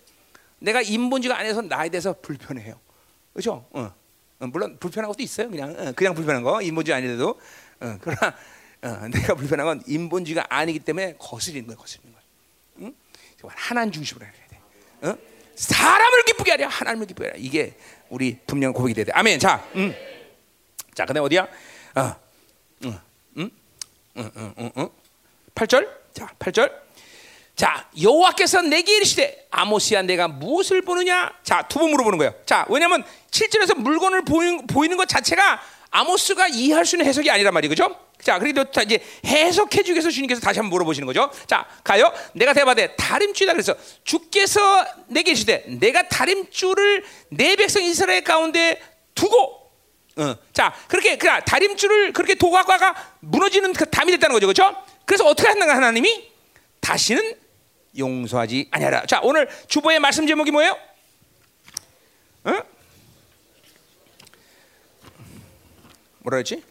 내가 0.58 0.82
인본주의가 0.82 1.38
아니어서 1.38 1.62
나에 1.62 1.90
대해서 1.90 2.14
불편해요, 2.22 2.80
그렇죠? 3.34 3.68
어. 3.72 3.94
어, 4.40 4.48
물론 4.48 4.78
불편한 4.80 5.10
것도 5.10 5.22
있어요. 5.22 5.50
그냥 5.50 5.76
어, 5.78 5.92
그냥 5.94 6.14
불편한 6.14 6.44
거 6.44 6.62
인본주의 6.62 6.96
아니라도 6.96 7.40
어, 7.80 7.98
그러나 8.02 8.36
어, 8.82 9.08
내가 9.12 9.36
불편한 9.36 9.66
건 9.66 9.84
인본주의가 9.86 10.46
아니기 10.50 10.80
때문에 10.80 11.16
거스리는 11.18 11.66
거예요. 11.68 11.78
거스리는 11.78 12.14
거예요. 12.14 12.26
응? 12.82 12.94
하나님 13.48 13.92
중심으로 13.92 14.26
해야 14.26 14.34
돼. 14.34 14.60
어? 15.08 15.18
사람을 15.56 16.24
기쁘게 16.24 16.52
하려 16.52 16.68
하나님을 16.68 17.08
기쁘게 17.08 17.30
하려 17.30 17.40
이게 17.40 17.78
우리 18.10 18.38
분명 18.48 18.74
고백이 18.74 18.94
돼야 18.94 19.06
돼. 19.06 19.12
아멘. 19.14 19.40
자, 19.40 19.66
음. 19.76 19.94
자, 20.94 21.06
그다음 21.06 21.26
어디야? 21.26 21.44
어, 21.96 22.16
응, 22.86 23.00
응, 23.38 23.52
응, 24.18 24.32
응, 24.36 24.54
응, 24.58 24.72
응. 24.78 24.90
8절. 25.56 25.90
자, 26.14 26.34
8절. 26.40 26.89
자, 27.60 27.86
여호와께서 28.02 28.62
내게 28.62 28.96
이르시되 28.96 29.48
아모스야 29.52 30.02
내가 30.04 30.30
무엇을 30.30 30.82
보느냐? 30.82 31.30
자, 31.44 31.62
두 31.64 31.80
번 31.80 31.92
물어보는 31.92 32.18
거예요. 32.18 32.34
자, 32.46 32.66
왜냐면 32.70 33.04
7절에서 33.32 33.76
물건을 33.76 34.24
보이는, 34.24 34.66
보이는 34.66 34.96
것 34.96 35.10
자체가 35.10 35.62
아모스가 35.92 36.48
이해할 36.48 36.86
수 36.86 36.96
있는 36.96 37.06
해석이 37.06 37.30
아니란 37.30 37.54
말이죠. 37.54 37.70
그죠? 37.70 38.00
자, 38.22 38.40
그래도 38.40 38.64
이제 38.86 39.04
해석해 39.26 39.84
주기 39.84 39.92
위해서 39.96 40.10
주님께서 40.10 40.40
다시 40.40 40.60
한번 40.60 40.70
물어보시는 40.70 41.06
거죠. 41.06 41.30
자, 41.48 41.66
가요. 41.84 42.14
내가 42.32 42.54
대바되 42.54 42.96
다림줄이다 42.96 43.52
그래서 43.52 43.76
주께서 44.06 44.86
내게 45.08 45.32
이르시되 45.32 45.66
내가 45.82 46.08
다림줄을 46.08 47.04
내 47.32 47.58
백성 47.58 47.84
이스라엘 47.84 48.24
가운데 48.24 48.82
두고 49.16 49.70
어. 50.16 50.36
자, 50.54 50.74
그렇게 50.88 51.18
그 51.18 51.28
다림줄을 51.28 52.14
그렇게 52.14 52.36
도가가 52.36 52.96
무너지는 53.20 53.74
그 53.74 53.90
담이 53.90 54.14
됐다는 54.14 54.34
거죠. 54.34 54.48
그렇죠? 54.48 54.82
그래서 55.04 55.26
어떻게 55.26 55.50
한가 55.50 55.76
하나님이 55.76 56.30
다시는 56.80 57.36
용서하지 58.00 58.70
아니하라. 58.72 59.06
자, 59.06 59.20
오늘 59.24 59.48
주보의 59.68 60.00
말씀 60.00 60.26
제목이 60.26 60.52
뭐예요? 60.52 60.78
어? 62.46 62.54
뭐라 66.20 66.38
했지? 66.38 66.64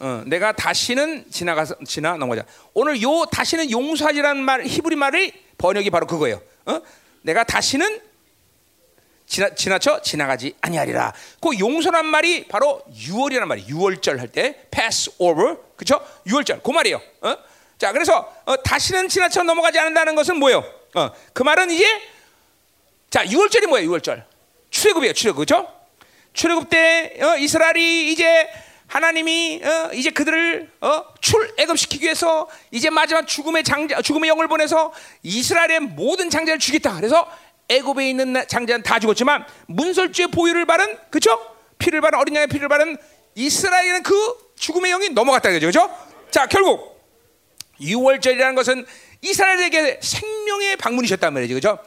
어, 0.00 0.22
내가 0.26 0.52
다시는 0.52 1.30
지나가서 1.30 1.76
지나 1.86 2.16
넘어가자. 2.16 2.46
오늘 2.74 3.00
요 3.02 3.26
다시는 3.30 3.70
용서하지라는 3.70 4.42
말 4.42 4.64
히브리 4.64 4.96
말의 4.96 5.32
번역이 5.58 5.90
바로 5.90 6.06
그거예요. 6.06 6.40
어? 6.66 6.80
내가 7.22 7.44
다시는 7.44 8.00
지나 9.26 9.54
지나쳐 9.54 10.00
지나가지 10.02 10.56
아니하리라. 10.60 11.12
그 11.40 11.58
용서란 11.58 12.06
말이 12.06 12.48
바로 12.48 12.82
6월이라는 12.92 13.44
말이 13.44 13.64
6월절 13.66 14.18
할 14.18 14.28
때 14.28 14.66
pass 14.70 15.12
over 15.18 15.56
그렇죠? 15.76 16.04
6월절 16.26 16.62
그 16.62 16.70
말이에요. 16.70 17.00
어? 17.20 17.36
자, 17.80 17.92
그래서 17.92 18.30
어, 18.44 18.62
다시는 18.62 19.08
지나쳐 19.08 19.42
넘어가지 19.42 19.78
않는다는 19.78 20.14
것은 20.14 20.36
뭐예요? 20.36 20.62
어, 20.94 21.10
그 21.32 21.42
말은 21.42 21.70
이제 21.70 21.86
자, 23.08 23.24
6월절이 23.24 23.68
뭐예요? 23.68 23.90
6월절. 23.90 24.22
출애굽이에요. 24.68 25.14
출애굽. 25.14 25.38
그죠? 25.38 25.66
출애굽 26.34 26.68
때 26.68 27.16
어, 27.22 27.38
이스라엘이 27.38 28.12
이제 28.12 28.50
하나님이 28.86 29.62
어, 29.64 29.90
이제 29.94 30.10
그들을 30.10 30.70
어, 30.82 31.04
출애굽시키기 31.22 32.04
위해서 32.04 32.50
이제 32.70 32.90
마지막 32.90 33.26
죽음의 33.26 33.64
장자 33.64 34.02
죽음의 34.02 34.28
영을 34.28 34.46
보내서 34.46 34.92
이스라엘의 35.22 35.80
모든 35.80 36.28
장자를 36.28 36.58
죽였다. 36.58 36.96
그래서 36.96 37.26
애굽에 37.70 38.10
있는 38.10 38.46
장자는 38.46 38.82
다 38.82 38.98
죽었지만 38.98 39.46
문설주의 39.68 40.28
보유를 40.28 40.66
받은 40.66 40.98
그죠? 41.08 41.40
피를 41.78 42.02
받은 42.02 42.18
어린 42.18 42.36
양의 42.36 42.48
피를 42.48 42.68
받은 42.68 42.98
이스라엘은 43.36 44.02
그 44.02 44.52
죽음의 44.56 44.90
영이 44.90 45.08
넘어갔다는 45.10 45.60
거죠. 45.60 45.88
그렇죠? 45.88 46.10
자, 46.30 46.46
결국 46.46 46.89
6월절이라는 47.80 48.54
것은 48.54 48.86
이스라엘에게 49.22 50.00
생명의 50.02 50.76
방문이셨단 50.76 51.32
말이죠. 51.32 51.54
그죠? 51.54 51.78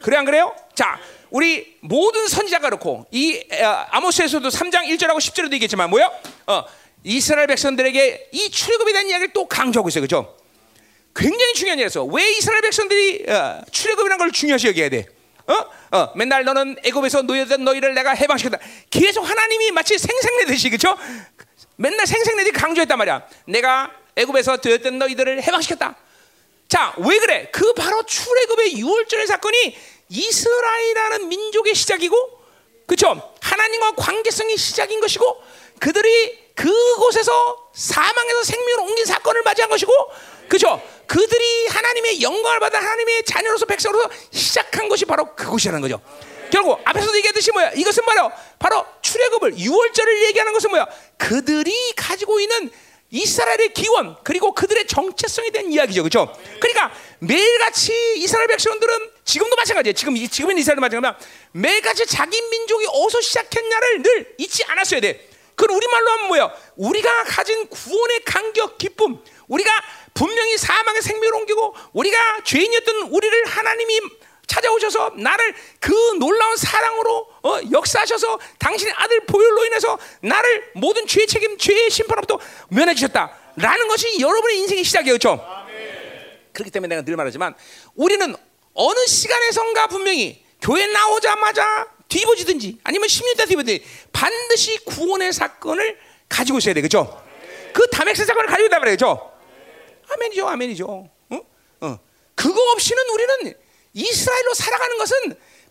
그래 0.00 0.16
안 0.16 0.24
그래요? 0.24 0.54
자, 0.74 0.98
우리 1.30 1.76
모든 1.80 2.28
선지자가 2.28 2.68
그렇고 2.68 3.06
이 3.10 3.42
어, 3.52 3.86
아모스에서도 3.90 4.48
3장 4.48 4.86
1절하고 4.88 5.16
10절에도 5.16 5.52
얘기했지만 5.54 5.88
뭐요? 5.90 6.12
어, 6.46 6.64
이스라엘 7.04 7.46
백성들에게 7.46 8.28
이 8.32 8.50
출애굽에 8.50 8.92
대한 8.92 9.08
이야기를 9.08 9.32
또 9.32 9.46
강조하고 9.46 9.88
있어요. 9.88 10.02
그죠? 10.02 10.36
굉장히 11.14 11.54
중요한 11.54 11.78
일이었어. 11.78 12.04
왜 12.04 12.30
이스라엘 12.32 12.62
백성들이 12.62 13.24
어, 13.28 13.60
출애굽이라는 13.70 14.18
걸 14.18 14.32
중요시 14.32 14.68
여겨야 14.68 14.88
돼? 14.88 15.06
어? 15.46 15.98
어, 15.98 16.12
맨날 16.16 16.44
너는 16.44 16.76
애굽에서 16.84 17.22
노예된 17.22 17.64
너희를 17.64 17.94
내가 17.94 18.12
해방시켰다. 18.12 18.58
계속 18.90 19.22
하나님이 19.22 19.70
마치 19.72 19.98
생생내듯이 19.98 20.70
그죠? 20.70 20.96
맨날 21.76 22.06
생생내듯이 22.06 22.52
강조했단 22.52 22.96
말이야. 22.98 23.26
내가 23.46 23.90
애굽에서 24.16 24.58
되었던 24.58 24.98
너희들을 24.98 25.42
해방시켰다. 25.42 25.96
자, 26.68 26.94
왜 26.98 27.18
그래? 27.18 27.48
그 27.52 27.72
바로 27.74 28.02
출애굽의 28.02 28.78
유월절의 28.78 29.26
사건이 29.26 29.76
이스라엘이라는 30.08 31.28
민족의 31.28 31.74
시작이고, 31.74 32.42
그렇죠? 32.86 33.34
하나님과 33.40 33.92
관계성이 33.96 34.56
시작인 34.56 35.00
것이고, 35.00 35.42
그들이 35.78 36.38
그곳에서 36.54 37.70
사망에서 37.74 38.44
생명을 38.44 38.80
옮긴 38.80 39.04
사건을 39.04 39.42
맞이한 39.42 39.70
것이고, 39.70 39.92
그렇죠? 40.48 40.82
그들이 41.06 41.66
하나님의 41.68 42.22
영광을 42.22 42.60
받아 42.60 42.78
하나님의 42.78 43.24
자녀로서 43.24 43.66
백성으로서 43.66 44.10
시작한 44.30 44.88
것이 44.88 45.04
바로 45.04 45.34
그곳이라는 45.34 45.80
거죠. 45.80 46.00
결국 46.50 46.80
앞에서도 46.84 47.16
얘기했듯이 47.16 47.50
뭐야? 47.52 47.72
이것은 47.72 48.04
바로 48.04 48.30
바로 48.58 48.84
출애굽을 49.00 49.58
유월절을 49.58 50.24
얘기하는 50.24 50.52
것은 50.52 50.70
뭐야? 50.70 50.86
그들이 51.16 51.94
가지고 51.96 52.40
있는 52.40 52.70
이스라엘의 53.12 53.74
기원 53.74 54.16
그리고 54.24 54.54
그들의 54.54 54.86
정체성에 54.86 55.50
대한 55.50 55.70
이야기죠, 55.70 56.02
그렇죠? 56.02 56.34
그러니까 56.58 56.92
매일같이 57.18 57.92
이스라엘 58.16 58.48
백성들은 58.48 59.10
지금도 59.24 59.54
마찬가지예요. 59.54 59.92
지금 59.92 60.16
지금은 60.16 60.56
이스라엘 60.56 60.80
마찬가지면 60.80 61.16
매일같이 61.52 62.06
자기 62.06 62.40
민족이 62.40 62.86
어디서 62.88 63.20
시작했냐를 63.20 64.02
늘 64.02 64.34
잊지 64.38 64.64
않았어야 64.64 65.00
돼. 65.00 65.28
그건 65.54 65.76
우리 65.76 65.86
말로 65.86 66.10
하면 66.10 66.28
뭐야? 66.28 66.52
우리가 66.76 67.24
가진 67.24 67.68
구원의 67.68 68.24
간격, 68.24 68.78
기쁨, 68.78 69.22
우리가 69.46 69.70
분명히 70.14 70.56
사망의 70.56 71.02
생명을 71.02 71.34
옮기고 71.34 71.76
우리가 71.92 72.16
죄인이었던 72.44 73.02
우리를 73.10 73.44
하나님이 73.44 74.00
찾아오셔서 74.46 75.14
나를 75.16 75.54
그 75.80 75.92
놀라운 76.18 76.56
사랑으로 76.56 77.28
어, 77.42 77.60
역사하셔서 77.70 78.38
당신의 78.58 78.92
아들 78.96 79.20
보혈로 79.26 79.64
인해서 79.66 79.98
나를 80.20 80.72
모든 80.74 81.06
죄 81.06 81.26
책임, 81.26 81.56
죄의 81.56 81.90
심판으로부터 81.90 82.38
면해 82.68 82.94
주셨다라는 82.94 83.88
것이 83.88 84.20
여러분의 84.20 84.58
인생의 84.58 84.84
시작이에요, 84.84 85.18
그렇죠? 85.18 85.44
그렇기 86.52 86.70
때문에 86.70 86.94
내가 86.94 87.02
늘 87.04 87.16
말하지만 87.16 87.54
우리는 87.94 88.34
어느 88.74 89.06
시간에선가 89.06 89.86
분명히 89.86 90.44
교회 90.60 90.86
나오자마자 90.86 91.88
뒤집어지든지 92.08 92.78
아니면 92.84 93.08
10년 93.08 93.36
때 93.36 93.44
뒤집어지든지 93.44 93.84
반드시 94.12 94.78
구원의 94.84 95.32
사건을 95.32 95.98
가지고 96.28 96.58
있어야 96.58 96.74
돼, 96.74 96.80
그렇죠? 96.80 97.22
그 97.72 97.88
다맥스 97.88 98.24
사건을 98.24 98.48
가지고 98.48 98.66
있다 98.66 98.78
말이죠. 98.78 99.32
아멘이죠, 100.10 100.46
아멘이죠. 100.46 100.86
어? 101.30 101.40
어. 101.80 101.98
그거 102.34 102.72
없이는 102.72 103.02
우리는 103.08 103.54
이스라엘로 103.92 104.54
살아가는 104.54 104.98
것은 104.98 105.16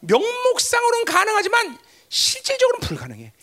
명목상으로는 0.01 1.05
가능하지만 1.05 1.77
실질적으로는 2.09 2.87
불가능해. 2.87 3.33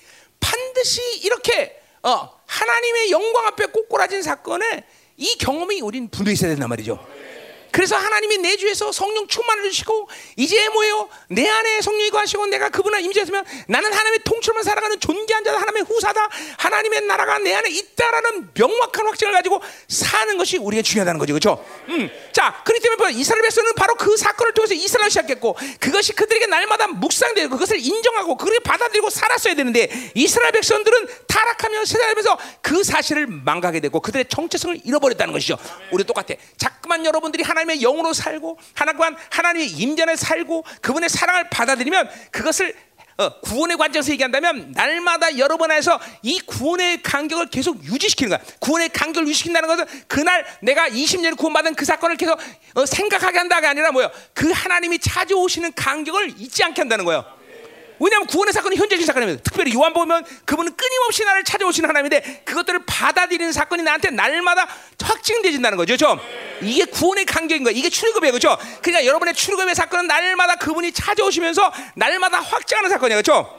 반드시 0.40 1.00
이렇게 1.20 1.80
어, 2.02 2.38
하나님의 2.46 3.10
영광 3.10 3.46
앞에 3.46 3.66
꼬꾸라진 3.66 4.22
사건에 4.22 4.84
이 5.16 5.36
경험이 5.36 5.80
우린 5.80 6.08
분명히 6.08 6.34
있어야 6.34 6.50
된단 6.50 6.68
말이죠. 6.68 7.04
그래서 7.70 7.96
하나님이 7.96 8.38
내 8.38 8.56
주에서 8.56 8.92
성령 8.92 9.26
충만을 9.26 9.64
주시고 9.70 10.08
이제 10.36 10.68
뭐예요? 10.70 11.08
내 11.28 11.48
안에 11.48 11.80
성령이 11.80 12.10
거하시고 12.10 12.46
내가 12.46 12.68
그분을 12.70 13.00
임재했으면 13.02 13.44
나는 13.66 13.92
하나님의 13.92 14.20
통치로만 14.24 14.62
살아가는 14.64 14.98
존귀한 14.98 15.44
자다 15.44 15.60
하나님의 15.60 15.82
후사다 15.82 16.28
하나님의 16.58 17.02
나라가 17.02 17.38
내 17.38 17.54
안에 17.54 17.68
있다라는 17.70 18.50
명확한 18.54 19.06
확증을 19.06 19.32
가지고 19.32 19.60
사는 19.88 20.38
것이 20.38 20.58
우리가 20.58 20.82
중요하다는 20.82 21.18
거죠 21.18 21.32
그렇죠? 21.34 21.64
음. 21.88 22.10
자 22.32 22.62
그렇기 22.64 22.82
때문에 22.82 23.12
이스라엘 23.12 23.42
백성은 23.42 23.74
바로 23.74 23.94
그 23.94 24.16
사건을 24.16 24.54
통해서 24.54 24.74
이스라엘 24.74 25.10
시작했고 25.10 25.56
그것이 25.80 26.14
그들에게 26.14 26.46
날마다 26.46 26.86
묵상되고 26.86 27.50
그것을 27.50 27.78
인정하고 27.78 28.36
그를 28.36 28.60
받아들이고 28.60 29.10
살았어야 29.10 29.54
되는데 29.54 29.88
이스라엘 30.14 30.52
백성들은 30.52 31.08
타락하며 31.26 31.84
세상에서 31.84 32.38
그 32.62 32.82
사실을 32.82 33.26
망가게 33.26 33.80
되고 33.80 34.00
그들의 34.00 34.26
정체성을 34.28 34.80
잃어버렸다는 34.84 35.32
것이죠 35.32 35.58
우리 35.92 36.04
똑같아 36.04 36.34
자꾸만 36.56 37.04
여러분들이 37.04 37.42
하나 37.42 37.57
하나님의 37.58 37.80
영으로 37.80 38.12
살고 38.12 38.58
하나님 38.74 39.16
하나님의 39.30 39.68
임전에 39.68 40.16
살고 40.16 40.64
그분의 40.80 41.08
사랑을 41.08 41.48
받아들이면 41.50 42.08
그것을 42.30 42.74
어, 43.16 43.40
구원의 43.40 43.76
관점에서 43.76 44.12
얘기한다면 44.12 44.70
날마다 44.76 45.36
여러분 45.38 45.68
안에서 45.72 45.98
이 46.22 46.38
구원의 46.38 47.02
간격을 47.02 47.48
계속 47.48 47.82
유지시키는 47.82 48.30
거야. 48.30 48.40
구원의 48.60 48.90
간격을 48.90 49.26
유지시킨다는 49.26 49.68
것은 49.68 49.86
그날 50.06 50.46
내가 50.62 50.88
20년 50.88 51.36
구원받은 51.36 51.74
그 51.74 51.84
사건을 51.84 52.16
계속 52.16 52.38
어, 52.74 52.86
생각하게 52.86 53.38
한다가 53.38 53.70
아니라 53.70 53.90
뭐예요? 53.90 54.08
그 54.34 54.52
하나님이 54.52 55.00
찾아오시는 55.00 55.72
간격을 55.74 56.34
잊지 56.38 56.62
않게 56.62 56.80
한다는 56.80 57.04
거예요. 57.04 57.37
왜냐하면 57.98 58.26
구원의 58.26 58.52
사건은 58.52 58.76
현재적인 58.76 59.06
사건입니다. 59.06 59.42
특별히 59.42 59.74
요한 59.74 59.92
보면 59.92 60.24
그분은 60.44 60.76
끊임없이 60.76 61.24
나를 61.24 61.44
찾아오시는 61.44 61.88
하나님인데 61.88 62.42
그것들을 62.44 62.80
받아들이는 62.86 63.52
사건이 63.52 63.82
나한테 63.82 64.10
날마다 64.10 64.68
확증되진다는 65.02 65.76
거죠. 65.76 65.96
그렇죠? 65.96 66.20
이게 66.62 66.84
구원의 66.84 67.24
간격인 67.24 67.64
거예요. 67.64 67.76
이게 67.76 67.88
출급이에요. 67.88 68.32
그렇죠? 68.32 68.56
그러니까 68.82 69.06
여러분의 69.06 69.34
출급의 69.34 69.74
사건은 69.74 70.06
날마다 70.06 70.56
그분이 70.56 70.92
찾아오시면서 70.92 71.72
날마다 71.94 72.40
확증하는 72.40 72.90
사건이에요. 72.90 73.22
그렇죠? 73.22 73.58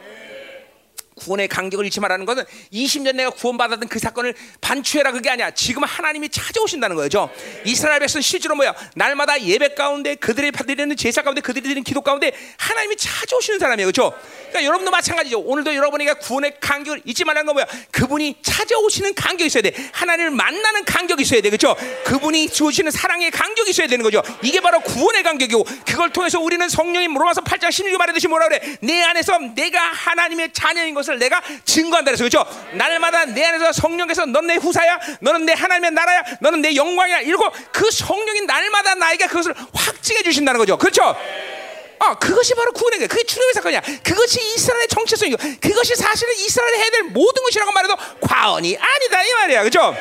구원의 1.20 1.48
간격을 1.48 1.86
잃지 1.86 2.00
말라는 2.00 2.26
것은 2.26 2.44
20년 2.74 3.16
내가 3.16 3.30
구원받았던 3.30 3.90
그 3.90 4.00
사건을 4.00 4.34
반추해라 4.62 5.12
그게 5.12 5.30
아니야. 5.30 5.52
지금 5.52 5.84
하나님이 5.84 6.30
찾아오신다는 6.30 6.96
거죠. 6.96 7.30
이스라엘 7.66 8.00
백성 8.00 8.22
실제로 8.22 8.56
뭐야? 8.56 8.74
날마다 8.96 9.41
예배 9.41 9.76
가운데 9.76 10.16
그들이 10.16 10.52
받드리는 10.52 10.96
제사 10.96 11.22
가운데 11.22 11.41
그들이 11.41 11.64
드리는 11.64 11.84
기도 11.84 12.02
가운데 12.02 12.32
하나님이 12.58 12.96
찾아오시는 12.98 13.60
사람이에요. 13.60 13.88
그렇죠? 13.91 14.14
그러니까 14.50 14.64
여러분도 14.64 14.91
마찬가지죠. 14.91 15.40
오늘도 15.40 15.76
여러분에게 15.76 16.14
구원의 16.14 16.56
간격을 16.60 17.02
잊지 17.06 17.24
말라는 17.24 17.46
건 17.46 17.56
뭐야? 17.56 17.68
그분이 17.91 18.38
찾아오시는 18.41 19.14
간격이 19.14 19.46
있어야 19.46 19.62
돼. 19.62 19.74
하나님을 19.91 20.32
만나는 20.32 20.86
간격이 20.86 21.22
있어야 21.24 21.41
돼. 21.41 21.50
그렇죠? 21.50 21.76
그분이 22.06 22.50
주시는 22.50 22.91
사랑의 22.91 23.32
간격이 23.32 23.70
있어야 23.72 23.88
되는 23.88 24.04
거죠. 24.04 24.22
이게 24.41 24.60
바로 24.62 24.80
구원의 24.80 25.24
간격이고 25.24 25.64
그걸 25.86 26.12
통해서 26.12 26.40
우리는 26.40 26.68
성령이 26.68 27.08
로마서 27.08 27.41
8장 27.41 27.70
16절 27.70 27.98
말하듯이 27.98 28.28
뭐라 28.28 28.48
그래? 28.48 28.78
내 28.82 29.02
안에서 29.02 29.38
내가 29.56 29.80
하나님의 29.80 30.54
자녀인 30.54 30.94
것을 30.94 31.09
것을 31.10 31.19
내가 31.19 31.41
증거한다 31.65 32.11
그래서 32.11 32.23
그렇죠? 32.23 32.45
날마다 32.73 33.26
내 33.26 33.44
안에서 33.44 33.72
성령께서 33.72 34.26
넌 34.26 34.49
내 34.49 34.56
후사야, 34.56 34.99
너는 35.19 35.45
내 35.45 35.53
하나님의 35.53 35.91
나라야, 35.91 36.23
너는 36.40 36.61
내 36.61 36.76
영광이야. 36.76 37.19
이러고 37.19 37.52
그 37.72 37.91
성령이 37.91 38.41
날마다 38.41 38.95
나에게 38.95 39.27
그것을 39.27 39.53
확증해 39.73 40.23
주신다는 40.23 40.57
거죠. 40.57 40.76
그렇죠? 40.76 41.15
어, 41.99 42.15
그것이 42.18 42.56
바로 42.56 42.72
구원의 42.72 43.07
그게 43.07 43.23
출애굽의 43.23 43.53
사건이야. 43.53 43.81
그것이 44.02 44.40
이스라엘의 44.56 44.88
정체성이고 44.88 45.38
그것이 45.61 45.95
사실은 45.95 46.34
이스라엘 46.34 46.76
해야 46.77 46.90
될 46.90 47.03
모든 47.03 47.44
것이라고 47.44 47.72
말해도 47.72 47.95
과언이 48.22 48.76
아니다 48.76 49.23
이 49.23 49.34
말이야. 49.34 49.60
그렇죠? 49.64 49.95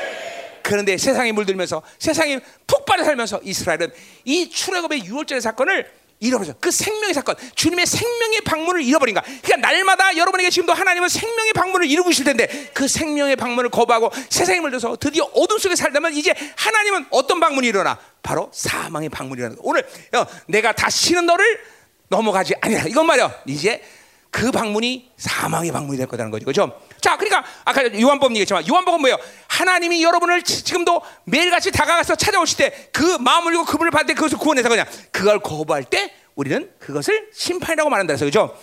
그런데 0.62 0.96
세상에 0.96 1.32
물들면서 1.32 1.82
세상에 1.98 2.40
푹 2.66 2.86
빠져 2.86 3.04
살면서 3.04 3.40
이스라엘은 3.42 3.92
이 4.24 4.48
출애굽의 4.48 5.04
유월절의 5.04 5.42
사건을 5.42 5.90
잃어버려. 6.20 6.54
그 6.60 6.70
생명의 6.70 7.14
사건, 7.14 7.36
주님의 7.54 7.86
생명의 7.86 8.40
방문을 8.40 8.82
잃어버린 8.82 9.14
가 9.14 9.22
그러니까 9.22 9.56
날마다 9.56 10.16
여러분에게 10.16 10.50
지금도 10.50 10.72
하나님은 10.72 11.08
생명의 11.08 11.52
방문을 11.52 11.88
이루고 11.88 12.10
있을 12.10 12.24
텐데 12.24 12.70
그 12.74 12.88
생명의 12.88 13.36
방문을 13.36 13.70
거부하고 13.70 14.10
세상에 14.28 14.60
물들어서 14.60 14.96
드디어 14.96 15.24
어둠 15.34 15.58
속에 15.58 15.76
살다면 15.76 16.14
이제 16.14 16.34
하나님은 16.56 17.06
어떤 17.10 17.40
방문이 17.40 17.68
일어나? 17.68 17.98
바로 18.22 18.50
사망의 18.52 19.08
방문이 19.10 19.40
일어나. 19.40 19.54
오늘 19.60 19.88
어, 20.14 20.26
내가 20.46 20.72
다시는 20.72 21.26
너를 21.26 21.60
넘어가지 22.08 22.54
아니라 22.60 22.84
이건 22.84 23.06
말이야. 23.06 23.42
이제 23.46 23.82
그 24.30 24.50
방문이 24.50 25.10
사망의 25.16 25.72
방문이 25.72 25.98
될 25.98 26.06
거라는 26.06 26.30
거죠. 26.30 26.44
그죠? 26.44 26.80
자, 27.08 27.16
그러니까 27.16 27.42
아까 27.64 27.82
요한복음 27.98 28.32
얘기했지만 28.32 28.68
요한복음 28.68 29.00
뭐예요? 29.00 29.16
하나님이 29.46 30.02
여러분을 30.02 30.42
지금도 30.42 31.00
매일같이 31.24 31.70
다가가서 31.70 32.16
찾아오실 32.16 32.58
때 32.58 32.88
그 32.92 33.16
마음을 33.18 33.54
열고 33.54 33.64
그분을 33.64 33.90
받을 33.90 34.08
때 34.08 34.14
그것을 34.14 34.36
구원해서 34.36 34.68
그냥 34.68 34.84
그걸 35.10 35.38
거부할 35.38 35.84
때 35.84 36.12
우리는 36.34 36.70
그것을 36.78 37.30
심판이라고 37.32 37.88
말한다 37.88 38.12
그래서 38.12 38.26
그죠? 38.26 38.54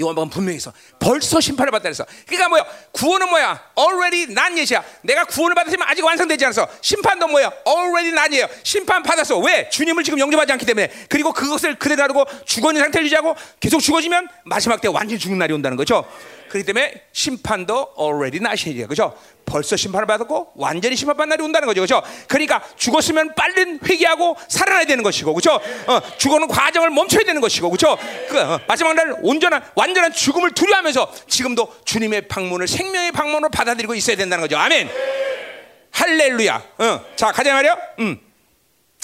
요한복음 0.00 0.30
분명히 0.30 0.56
있어. 0.56 0.72
벌써 0.98 1.38
심판을 1.40 1.70
받다 1.70 1.84
그래서. 1.84 2.04
그러니까 2.26 2.48
뭐야? 2.48 2.66
구원은 2.92 3.28
뭐야? 3.28 3.62
already 3.78 4.34
난 4.34 4.56
예시야. 4.56 4.82
내가 5.02 5.24
구원을 5.24 5.54
받았지만 5.54 5.86
아직 5.88 6.02
완성되지 6.04 6.46
않았어. 6.46 6.66
심판도 6.80 7.28
뭐야? 7.28 7.50
already 7.66 8.12
난이에요. 8.12 8.46
심판 8.62 9.02
받았어. 9.02 9.38
왜? 9.38 9.68
주님을 9.68 10.02
지금 10.02 10.18
영접하지 10.18 10.52
않기 10.52 10.64
때문에. 10.64 10.90
그리고 11.08 11.32
그것을 11.32 11.78
그대로 11.78 12.02
하고 12.02 12.24
죽어 12.46 12.70
있는 12.70 12.82
상태를 12.82 13.04
유지하고 13.06 13.36
계속 13.60 13.80
죽어지면 13.80 14.28
마지막 14.44 14.80
때 14.80 14.88
완전히 14.88 15.18
죽는 15.18 15.38
날이 15.38 15.52
온다는 15.52 15.76
거죠. 15.76 16.06
그렇기 16.52 16.66
때문에 16.66 16.92
심판도 17.12 17.94
already 17.98 18.42
나셔야 18.42 18.86
그죠? 18.86 19.16
벌써 19.46 19.74
심판을 19.74 20.06
받았고 20.06 20.52
완전히 20.56 20.96
심판받는 20.96 21.30
날이 21.30 21.42
온다는 21.42 21.66
거죠. 21.66 21.80
그죠? 21.80 22.02
그러니까 22.28 22.62
죽었으면 22.76 23.34
빨리 23.34 23.78
회개하고 23.82 24.36
살아나야 24.48 24.84
되는 24.84 25.02
것이고 25.02 25.32
그죠? 25.32 25.52
어, 25.86 26.00
죽어는 26.18 26.48
과정을 26.48 26.90
멈춰야 26.90 27.24
되는 27.24 27.40
것이고 27.40 27.70
그죠? 27.70 27.96
그 28.28 28.38
어, 28.38 28.60
마지막 28.68 28.92
날 28.92 29.16
온전한 29.22 29.64
완전한 29.74 30.12
죽음을 30.12 30.50
두려워하면서 30.50 31.12
지금도 31.26 31.74
주님의 31.86 32.28
방문을 32.28 32.68
생명의 32.68 33.12
방문으로 33.12 33.48
받아들이고 33.48 33.94
있어야 33.94 34.16
된다는 34.16 34.42
거죠. 34.42 34.58
아멘. 34.58 34.90
할렐루야. 35.92 36.62
어, 36.78 37.00
자, 37.16 37.32
가자 37.32 37.54
말이요. 37.54 37.78
음. 38.00 38.31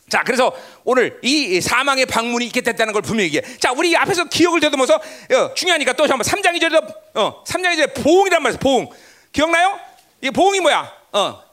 자, 0.09 0.23
그래서 0.25 0.53
오늘 0.85 1.19
이 1.23 1.61
사망의 1.61 2.07
방문이 2.07 2.47
있게 2.47 2.61
됐다는 2.61 2.93
걸 2.93 3.03
분명히 3.03 3.27
얘기해. 3.27 3.59
자, 3.59 3.73
우리 3.73 3.97
앞에서 3.97 4.25
기억을 4.25 4.61
되듬어서 4.61 4.95
어, 4.95 5.55
중요하니까 5.55 5.93
또 5.95 6.05
한번 6.05 6.21
3장 6.21 6.59
2절에도 6.59 6.95
어, 7.15 7.45
3장 7.45 7.75
2절에 7.77 8.03
보응이란 8.03 8.43
말이에요. 8.43 8.59
보응. 8.59 8.89
기억나요? 9.33 9.79
이 10.23 10.31
보응이 10.31 10.61
뭐야? 10.61 10.93
어. 11.13 11.48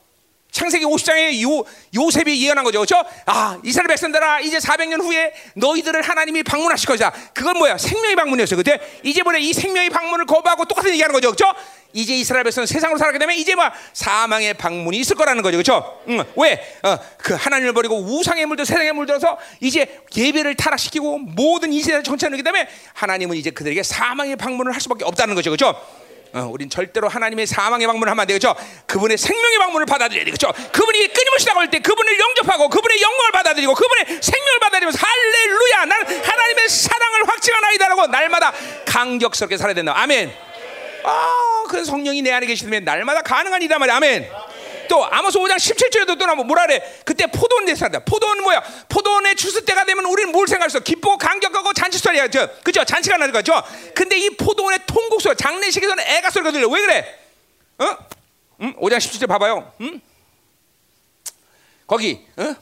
창세기 0.55 0.85
50장에 0.85 1.41
요, 1.41 1.65
요셉이 1.93 2.41
예언한 2.45 2.63
거죠. 2.63 2.79
그렇죠? 2.79 3.03
아, 3.25 3.59
이스라엘 3.61 3.89
백성들아 3.89 4.39
이제 4.39 4.57
400년 4.57 5.01
후에 5.01 5.33
너희들을 5.55 6.01
하나님이 6.01 6.43
방문하실 6.43 6.87
것이다. 6.87 7.11
그건 7.33 7.57
뭐야? 7.57 7.77
생명의 7.77 8.15
방문이었어요. 8.15 8.55
그때 8.55 8.79
이제 9.03 9.21
뭐래? 9.21 9.39
이 9.39 9.51
생명의 9.51 9.89
방문을 9.89 10.25
거부하고 10.25 10.63
똑같은 10.63 10.91
얘기하는 10.91 11.11
거죠. 11.11 11.33
그렇죠? 11.33 11.53
이제 11.91 12.15
이스라엘 12.15 12.45
백성은 12.45 12.67
세상으로 12.67 12.97
살게 12.97 13.19
되면 13.19 13.35
이제 13.35 13.53
뭐 13.53 13.69
사망의 13.91 14.53
방문이 14.53 14.97
있을 14.99 15.17
거라는 15.17 15.43
거죠. 15.43 15.57
그렇죠? 15.57 15.99
응. 16.07 16.23
왜? 16.37 16.77
어, 16.83 16.97
그 17.17 17.33
하나님을 17.33 17.73
버리고 17.73 17.97
우상의 17.97 18.45
물들 18.45 18.65
세상의 18.65 18.93
물들어서 18.93 19.37
이제 19.59 19.99
예배를 20.15 20.55
타락시키고 20.55 21.17
모든 21.19 21.73
이 21.73 21.81
세상을 21.81 22.03
정치하는 22.03 22.37
게 22.37 22.43
되면 22.43 22.65
하나님은 22.93 23.35
이제 23.35 23.49
그들에게 23.49 23.83
사망의 23.83 24.37
방문을 24.37 24.73
할 24.73 24.79
수밖에 24.79 25.03
없다는 25.03 25.35
거죠. 25.35 25.49
그렇죠? 25.49 25.75
어, 26.35 26.49
우린 26.51 26.69
절대로 26.69 27.07
하나님의 27.07 27.47
사망의 27.47 27.87
방문을 27.87 28.11
하면 28.11 28.21
안 28.21 28.27
되겠죠. 28.27 28.53
그분의 28.87 29.17
생명의 29.17 29.57
방문을 29.57 29.85
받아들여야 29.85 30.25
되겠죠. 30.25 30.51
그분이 30.73 31.07
끊임없이 31.13 31.45
나올 31.45 31.69
때 31.69 31.79
그분을 31.79 32.19
영접하고 32.19 32.67
그분의 32.67 33.01
영광을 33.01 33.31
받아들이고 33.31 33.73
그분의 33.73 34.21
생명을 34.21 34.59
받아들이면서 34.59 34.99
할렐루야, 35.01 35.85
나는 35.85 36.23
하나님의 36.25 36.67
사랑을 36.67 37.29
확증하나이다라고 37.29 38.07
날마다 38.07 38.53
강격스럽게 38.85 39.55
살아야 39.55 39.73
된다. 39.73 39.93
아멘. 39.95 40.33
아, 41.05 41.63
그 41.69 41.85
성령이 41.85 42.21
내 42.21 42.33
안에 42.33 42.45
계시면 42.47 42.83
날마다 42.83 43.21
가능한 43.21 43.61
이다 43.61 43.79
말이야. 43.79 43.95
아멘. 43.95 44.29
또 44.87 45.05
아모스 45.05 45.37
5장 45.39 45.55
17절에도 45.55 46.17
또 46.17 46.25
나면 46.25 46.47
뭐라 46.47 46.67
그래? 46.67 47.01
그때 47.05 47.25
포도원 47.27 47.65
내 47.65 47.75
산다. 47.75 47.99
포도원은 47.99 48.43
뭐야? 48.43 48.63
포도원의 48.89 49.35
추수 49.35 49.63
때가 49.65 49.85
되면 49.85 50.05
우리는 50.05 50.31
뭘 50.31 50.47
생각했어? 50.47 50.79
기쁘고 50.79 51.17
감격하고 51.17 51.73
잔치 51.73 51.97
소리야. 51.97 52.27
저, 52.29 52.47
그죠? 52.63 52.83
잔치가 52.83 53.17
나는 53.17 53.33
거죠. 53.33 53.53
근데 53.93 54.17
이 54.17 54.29
포도원의 54.31 54.79
통곡 54.87 55.21
소리, 55.21 55.35
장례식에서는 55.35 56.03
애가 56.03 56.29
소리가 56.29 56.51
들려. 56.51 56.67
왜 56.67 56.81
그래? 56.81 57.19
어? 57.79 57.97
응? 58.61 58.73
5장 58.77 58.97
17절 58.97 59.27
봐봐요. 59.27 59.73
응? 59.81 60.01
거기, 61.87 62.25
어? 62.37 62.55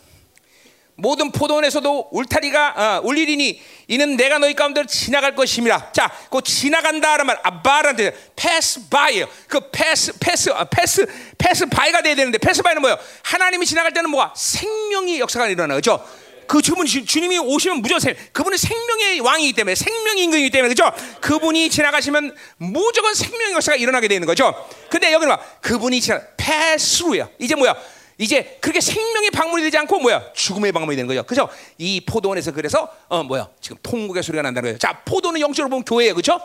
모든 0.96 1.32
포도원에서도 1.32 2.10
울타리가 2.12 2.74
어, 2.76 3.02
울리리니 3.04 3.62
이는 3.88 4.16
내가 4.16 4.38
너희 4.38 4.54
가운데 4.54 4.86
지나갈 4.86 5.36
것임이라. 5.36 5.92
자, 5.92 6.12
그 6.30 6.42
지나간다라는 6.42 7.26
말 7.26 7.40
아바란테 7.44 8.16
pass 8.36 8.88
by요. 8.90 9.28
그 9.48 9.72
pass 9.72 10.14
pass 10.20 10.52
pass 10.70 11.06
패스 11.38 11.66
바이가 11.66 12.02
돼야 12.02 12.16
되는데 12.16 12.38
패스 12.38 12.62
바이는 12.62 12.82
뭐예요? 12.82 12.98
하나님이 13.24 13.66
지나갈 13.66 13.92
때는 13.94 14.10
뭐가 14.10 14.34
생명의 14.36 15.20
역사가 15.20 15.48
일어나. 15.48 15.76
그죠? 15.76 16.04
그 16.48 16.62
주분 16.62 16.86
주님이 16.86 17.40
오시면 17.40 17.82
무조건 17.82 18.00
생, 18.00 18.16
그분은 18.32 18.58
생명의 18.58 19.22
왕이기 19.22 19.54
때문에 19.54 19.76
생명의 19.76 20.26
임금이기 20.26 20.50
때문에 20.52 20.70
그죠? 20.70 20.92
그분이 21.22 21.70
지나가시면 21.70 22.36
무조건 22.58 23.16
생명의 23.16 23.54
역사가 23.54 23.78
일어나게 23.78 24.08
되는 24.08 24.28
거죠. 24.28 24.54
근데 24.90 25.12
여기는 25.14 25.36
봐, 25.36 25.42
그분이 25.62 26.02
지나 26.02 26.22
패스루야. 26.38 27.30
이제 27.40 27.56
뭐야? 27.56 27.76
이제 28.18 28.58
그렇게 28.62 28.80
생명의 28.80 29.32
방문이 29.32 29.64
되지 29.64 29.78
않고 29.78 30.00
뭐야? 30.00 30.34
죽음의 30.34 30.72
방문이 30.72 30.96
되는 30.96 31.08
거죠. 31.08 31.24
그죠? 31.24 31.50
이 31.78 32.02
포도원에서 32.06 32.52
그래서 32.52 32.90
어 33.08 33.24
뭐야? 33.24 33.50
지금 33.60 33.78
통곡의 33.82 34.24
소리가 34.24 34.42
난다는 34.44 34.68
거예요. 34.68 34.78
자 34.78 35.02
포도는 35.06 35.42
영적으로 35.42 35.70
보면 35.70 35.84
교회예요, 35.84 36.14
그죠? 36.16 36.40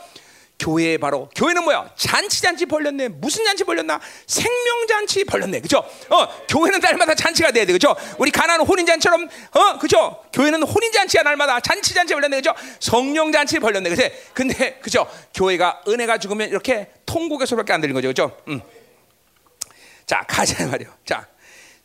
교회 0.59 0.99
바로 0.99 1.29
교회는 1.37 1.63
뭐야? 1.63 1.91
잔치 1.95 2.43
잔치 2.43 2.67
벌렸네. 2.67 3.09
무슨 3.09 3.45
잔치 3.45 3.63
벌렸나? 3.63 4.01
생명 4.27 4.87
잔치 4.89 5.23
벌렸네. 5.25 5.61
그죠? 5.61 5.79
어 6.11 6.27
교회는 6.49 6.81
날마다 6.81 7.15
잔치가 7.15 7.53
돼야 7.53 7.65
돼. 7.65 7.73
그죠? 7.73 7.95
우리 8.19 8.33
가나는 8.33 8.65
혼인 8.67 8.85
잔처럼 8.85 9.29
어 9.53 9.79
그죠? 9.79 10.25
교회는 10.33 10.63
혼인 10.65 10.91
잔치야 10.91 11.23
날마다 11.23 11.61
잔치 11.61 11.95
잔치 11.95 12.13
벌렸네. 12.15 12.39
그죠? 12.39 12.55
성령 12.81 13.31
잔치 13.31 13.61
벌렸네. 13.61 13.91
그래 13.91 14.13
근데 14.35 14.79
그죠? 14.81 15.07
교회가 15.35 15.83
은혜가 15.87 16.19
죽으면 16.19 16.49
이렇게 16.49 16.89
통곡의 17.07 17.47
소리밖에 17.47 17.73
안 17.73 17.81
들리는 17.81 17.95
거죠. 18.01 18.09
그죠? 18.09 18.37
음 18.49 18.61
자 20.09 20.25
가자 20.27 20.67
말이요. 20.67 20.89
자 21.05 21.29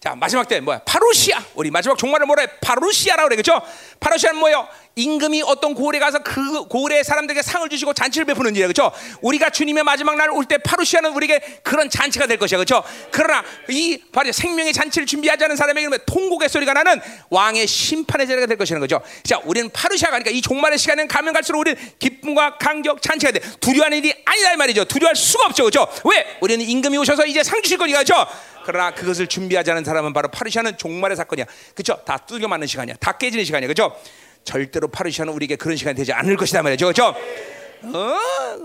자, 0.04 0.14
마지막 0.18 0.46
때 0.46 0.60
뭐야? 0.60 0.80
파루시아. 0.80 1.42
우리 1.56 1.72
마지막 1.72 1.98
종말을 1.98 2.26
뭐래? 2.26 2.46
파루시아라고 2.60 3.30
그래. 3.30 3.38
그죠? 3.38 3.62
파루시아는 4.02 4.38
뭐예요? 4.38 4.68
임금이 4.95 5.41
어떤 5.48 5.74
고을에 5.74 5.98
가서 5.98 6.20
그 6.20 6.68
고을의 6.68 7.03
사람들에게 7.03 7.41
상을 7.41 7.68
주시고 7.68 7.94
잔치를 7.94 8.26
베푸는 8.26 8.52
일이에요. 8.52 8.68
그죠? 8.68 8.91
우리가 9.22 9.49
주님의 9.49 9.84
마지막 9.84 10.15
날 10.18 10.30
올 10.30 10.45
때 10.45 10.57
파루시아는 10.57 11.14
우리에게 11.14 11.40
그런 11.64 11.90
잔치가 11.90 12.28
될 12.28 12.38
것이야. 12.38 12.60
그죠? 12.60 12.84
그러나 13.11 13.44
이 13.70 13.99
바로 14.11 14.32
생명의 14.32 14.72
잔치를 14.74 15.06
준비하지 15.07 15.44
않은 15.45 15.56
사람에게는 15.56 15.98
통곡의 16.06 16.49
소리가 16.49 16.74
나는 16.74 16.99
왕의 17.30 17.65
심판의 17.65 18.28
자리가 18.28 18.45
될 18.45 18.57
것이라는 18.57 18.80
거죠. 18.82 19.02
자, 19.24 19.40
우리는 19.45 19.70
파루시아가 19.72 20.18
아니까 20.18 20.30
이 20.32 20.41
종말의 20.41 20.78
시간은 20.78 21.07
가면 21.07 21.34
갈수록 21.34 21.60
우리는 21.61 21.80
기쁨과 21.99 22.57
감격, 22.57 23.02
잔치가 23.02 23.32
돼. 23.32 23.40
두려워하는 23.60 23.98
일이 23.99 24.14
아니다 24.26 24.53
이 24.53 24.57
말이죠. 24.57 24.86
두려워할 24.86 25.15
수가 25.15 25.45
없죠. 25.45 25.64
그죠? 25.65 25.88
왜? 26.06 26.38
우리는 26.41 26.64
임금이 26.65 26.98
오셔서 26.99 27.26
이제 27.26 27.41
상 27.44 27.61
주실 27.61 27.78
거니까. 27.78 27.99
그죠? 27.99 28.28
그러나 28.65 28.91
그것을 28.94 29.28
준비하지 29.28 29.72
않은 29.72 29.84
사람은 29.84 30.14
바로 30.14 30.30
파르시아는 30.30 30.78
종말의 30.78 31.18
사건이야. 31.18 31.45
그렇죠? 31.76 32.02
다 32.06 32.18
뚫겨 32.18 32.48
맞는 32.48 32.68
시간이야. 32.68 32.95
다 32.99 33.14
깨지는 33.18 33.44
시간이야. 33.44 33.68
그렇죠? 33.68 33.95
절대로 34.44 34.88
파르시아는 34.88 35.34
우리에게 35.34 35.56
그런 35.56 35.78
시간이 35.78 35.95
되지 35.95 36.14
않을 36.14 36.38
것이다 36.38 36.61
말이죠. 36.61 36.86
그렇죠? 36.86 37.07
어, 37.07 37.18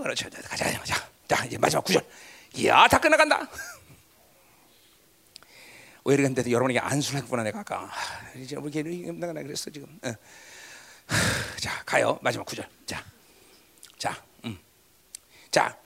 그렇죠. 0.01 0.29
가자, 0.29 0.65
가자. 0.71 1.09
자, 1.27 1.45
이제 1.45 1.57
마지막 1.57 1.83
구절. 1.83 2.03
이야, 2.55 2.87
다 2.87 2.99
끝나간다. 2.99 3.47
왜 6.05 6.13
이랬는데도 6.13 6.49
여러분에게 6.49 6.79
안수를 6.79 7.21
했구나 7.21 7.43
내가 7.43 7.59
아까. 7.59 7.91
이제 8.35 8.55
우리 8.55 8.71
내가 9.11 9.33
그랬어 9.33 9.69
지금. 9.69 9.99
어. 10.03 10.13
자, 11.59 11.83
가요. 11.85 12.17
마지막 12.21 12.45
구절. 12.45 12.67
자, 12.85 13.03
자, 13.97 14.23
음. 14.45 14.57
자, 15.51 15.77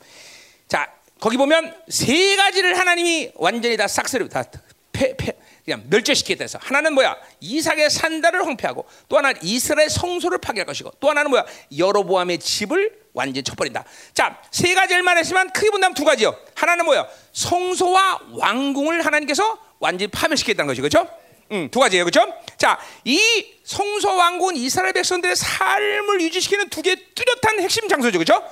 자. 0.67 0.91
거기 1.19 1.37
보면 1.37 1.73
세 1.87 2.35
가지를 2.35 2.77
하나님이 2.77 3.31
완전히 3.35 3.77
다 3.77 3.87
싹쓸이 3.87 4.27
다 4.27 4.43
패, 4.91 5.15
패, 5.15 5.31
그냥 5.65 5.83
멸절시키겠다 5.89 6.43
해서 6.43 6.59
하나는 6.61 6.93
뭐야? 6.93 7.15
이삭의 7.39 7.89
산다를 7.89 8.45
황폐하고 8.45 8.85
또 9.07 9.17
하나는 9.17 9.39
이스라엘 9.43 9.89
성소를 9.89 10.39
파괴할 10.39 10.65
것이고 10.65 10.91
또 10.99 11.09
하나는 11.09 11.29
뭐야? 11.31 11.45
여로보암의 11.77 12.39
집을 12.39 13.03
완전히 13.13 13.43
쳐버린다. 13.43 13.85
자 14.13 14.41
세 14.51 14.73
가지를 14.73 15.03
말했지만 15.03 15.51
크게 15.51 15.69
본다면 15.71 15.93
두 15.93 16.03
가지요. 16.03 16.35
하나는 16.55 16.85
뭐야? 16.85 17.07
성소와 17.31 18.19
왕궁을 18.31 19.05
하나님께서 19.05 19.57
완전히 19.79 20.09
파멸시키겠다는 20.11 20.67
것이 20.67 20.81
그죠? 20.81 21.07
음, 21.51 21.69
두 21.71 21.79
가지예요. 21.79 22.05
그죠? 22.05 22.21
자 22.57 22.79
이 23.05 23.19
성소 23.63 24.15
왕궁은 24.15 24.57
이스라엘 24.57 24.91
백성들의 24.93 25.35
삶을 25.35 26.21
유지시키는 26.21 26.69
두개 26.69 26.95
뚜렷한 27.15 27.61
핵심 27.61 27.87
장소죠. 27.87 28.17
그죠? 28.19 28.43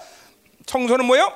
성소는 0.67 1.05
뭐예요 1.05 1.33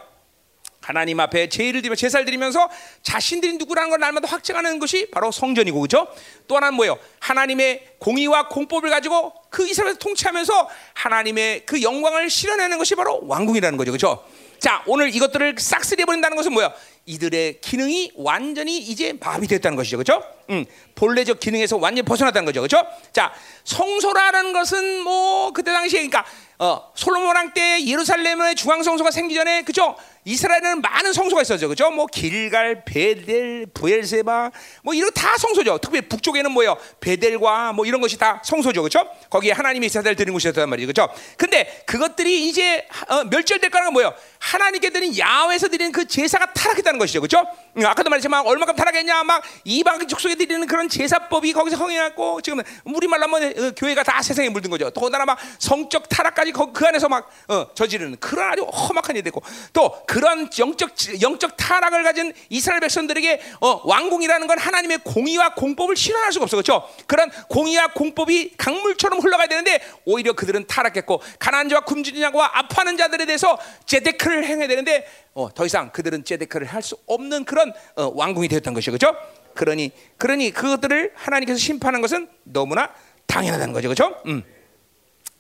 하나님 0.86 1.20
앞에 1.20 1.50
제의를 1.50 1.82
드리며 1.82 1.96
제사를 1.96 2.24
드리면서 2.26 2.70
자신들이 3.02 3.54
누구라는 3.58 3.90
걸 3.90 4.00
날마다 4.00 4.28
확증하는 4.28 4.78
것이 4.78 5.08
바로 5.10 5.32
성전이고 5.32 5.82
그죠? 5.82 6.08
또 6.48 6.58
하나는 6.58 6.76
뭐예요? 6.76 7.00
하나님의 7.20 7.96
공의와 7.98 8.50
공법을 8.50 8.92
가지고 8.92 9.34
그 9.50 9.68
이스라엘을 9.68 9.98
통치하면서 9.98 10.70
하나님의 10.94 11.64
그 11.66 11.82
영광을 11.82 12.30
실현하는 12.30 12.78
것이 12.78 12.94
바로 12.94 13.20
왕궁이라는 13.24 13.78
거죠. 13.78 13.92
그죠? 13.92 14.24
자, 14.60 14.84
오늘 14.86 15.14
이것들을 15.14 15.56
싹쓸이 15.58 16.06
버린다는 16.06 16.38
것은 16.38 16.54
뭐야? 16.54 16.72
이들의 17.08 17.62
기능이 17.62 18.12
완전히 18.16 18.78
이제 18.78 19.14
마비 19.20 19.48
됐다는 19.48 19.76
것이죠. 19.76 19.98
그죠? 19.98 20.24
음, 20.50 20.66
본래적 20.96 21.40
기능에서 21.40 21.78
완전히 21.78 22.04
벗어났다는 22.06 22.46
거죠. 22.46 22.62
그죠? 22.62 22.84
자, 23.12 23.34
성소라는 23.64 24.54
것은 24.54 25.02
뭐 25.02 25.52
그때 25.52 25.72
당시에 25.72 26.08
그러니까 26.08 26.26
어, 26.58 26.92
솔로몬 26.96 27.36
왕 27.36 27.54
때 27.54 27.86
예루살렘의 27.86 28.56
중앙 28.56 28.82
성소가 28.82 29.12
생기 29.12 29.36
전에 29.36 29.64
그죠? 29.64 29.96
이스라엘에는 30.26 30.82
많은 30.82 31.14
성소가 31.14 31.44
있었죠. 31.44 31.70
그죠? 31.70 31.92
뭐 31.92 32.08
길갈, 32.08 32.84
베델, 32.84 33.68
부엘세바 33.74 34.52
뭐 34.84 34.94
이런 34.96 35.12
다 35.14 35.38
성소죠. 35.38 35.78
특히 35.78 36.02
북쪽에는 36.02 36.52
뭐예요? 36.52 36.78
베델과 37.00 37.74
뭐 37.74 37.86
이런 37.86 38.02
것이 38.02 38.18
다 38.18 38.42
성소죠. 38.44 38.82
그죠? 38.82 39.08
거기에 39.30 39.52
하나님이 39.52 39.88
제사를 39.88 40.16
드리는 40.16 40.34
곳이었단 40.34 40.68
말이죠. 40.68 40.88
그죠? 40.88 41.10
근데 41.38 41.84
그것들이 41.86 42.50
이제 42.50 42.88
어, 43.08 43.24
멸절될 43.26 43.70
거라는 43.70 43.90
건 43.90 43.94
뭐예요? 43.94 44.14
하나님께 44.40 44.90
드린 44.90 45.16
야외에서 45.16 45.68
드리는 45.68 45.92
그 45.92 46.08
제사가 46.08 46.54
타락했다는 46.54 47.00
것이죠. 47.00 47.22
그죠? 47.22 47.46
응, 47.78 47.86
아까도 47.86 48.10
말했지만 48.10 48.46
얼마큼 48.48 48.76
타락했냐? 48.76 49.24
막 49.24 49.44
이방 49.64 50.08
족속에 50.08 50.36
드리는 50.36 50.66
그런 50.66 50.90
제사법이 50.90 51.54
거기서 51.54 51.78
흥해갖고 51.78 52.42
지금 52.42 52.62
우리말로 52.84 53.24
하면 53.24 53.44
어, 53.58 53.72
교회가 53.78 54.02
다 54.02 54.24
세상에 54.24 54.50
물든 54.50 54.72
거죠. 54.72 54.90
더군다나 54.90 55.26
막 55.26 55.38
성적 55.60 56.10
타락까지 56.10 56.52
그 56.52 56.86
안에서 56.88 57.10
막 57.10 57.30
어, 57.48 57.68
저지르는 57.76 58.18
그런 58.20 58.52
아주 58.52 58.64
험악한 58.64 59.16
일이 59.16 59.24
됐고 59.24 59.44
또 59.72 60.04
그런 60.16 60.50
영적 60.58 60.92
영적 61.22 61.58
타락을 61.58 62.04
가진 62.04 62.32
이스라엘 62.48 62.80
백성들에게 62.80 63.42
어, 63.60 63.82
왕궁이라는 63.84 64.48
건 64.48 64.58
하나님의 64.58 65.00
공의와 65.00 65.56
공법을 65.56 65.98
실현할 65.98 66.32
수가 66.32 66.44
없어 66.44 66.56
그렇죠? 66.56 66.88
그런 67.06 67.30
공의와 67.50 67.88
공법이 67.88 68.54
강물처럼 68.56 69.20
흘러가야 69.20 69.48
되는데 69.48 69.82
오히려 70.06 70.32
그들은 70.32 70.68
타락했고 70.68 71.22
가난한 71.38 71.68
자와 71.68 71.82
굶주린 71.82 72.22
자와 72.22 72.50
아파하는 72.54 72.96
자들에 72.96 73.26
대해서 73.26 73.58
제데크를 73.86 74.46
행해야 74.46 74.70
되는데 74.70 75.06
어, 75.34 75.54
더 75.54 75.66
이상 75.66 75.92
그들은 75.92 76.24
제데크를 76.24 76.66
할 76.68 76.82
수 76.82 76.96
없는 77.08 77.44
그런 77.44 77.74
어, 77.98 78.10
왕궁이 78.16 78.48
되었던 78.48 78.74
것이죠 78.74 78.92
그렇죠? 78.92 79.18
그러니 79.54 79.92
그러니 80.18 80.52
그것들을 80.52 81.12
하나님께서 81.14 81.60
심판한 81.60 82.00
것은 82.00 82.30
너무나 82.44 82.90
당연하다는 83.28 83.74
거죠 83.74 83.90
그렇죠? 83.90 84.16
음. 84.28 84.44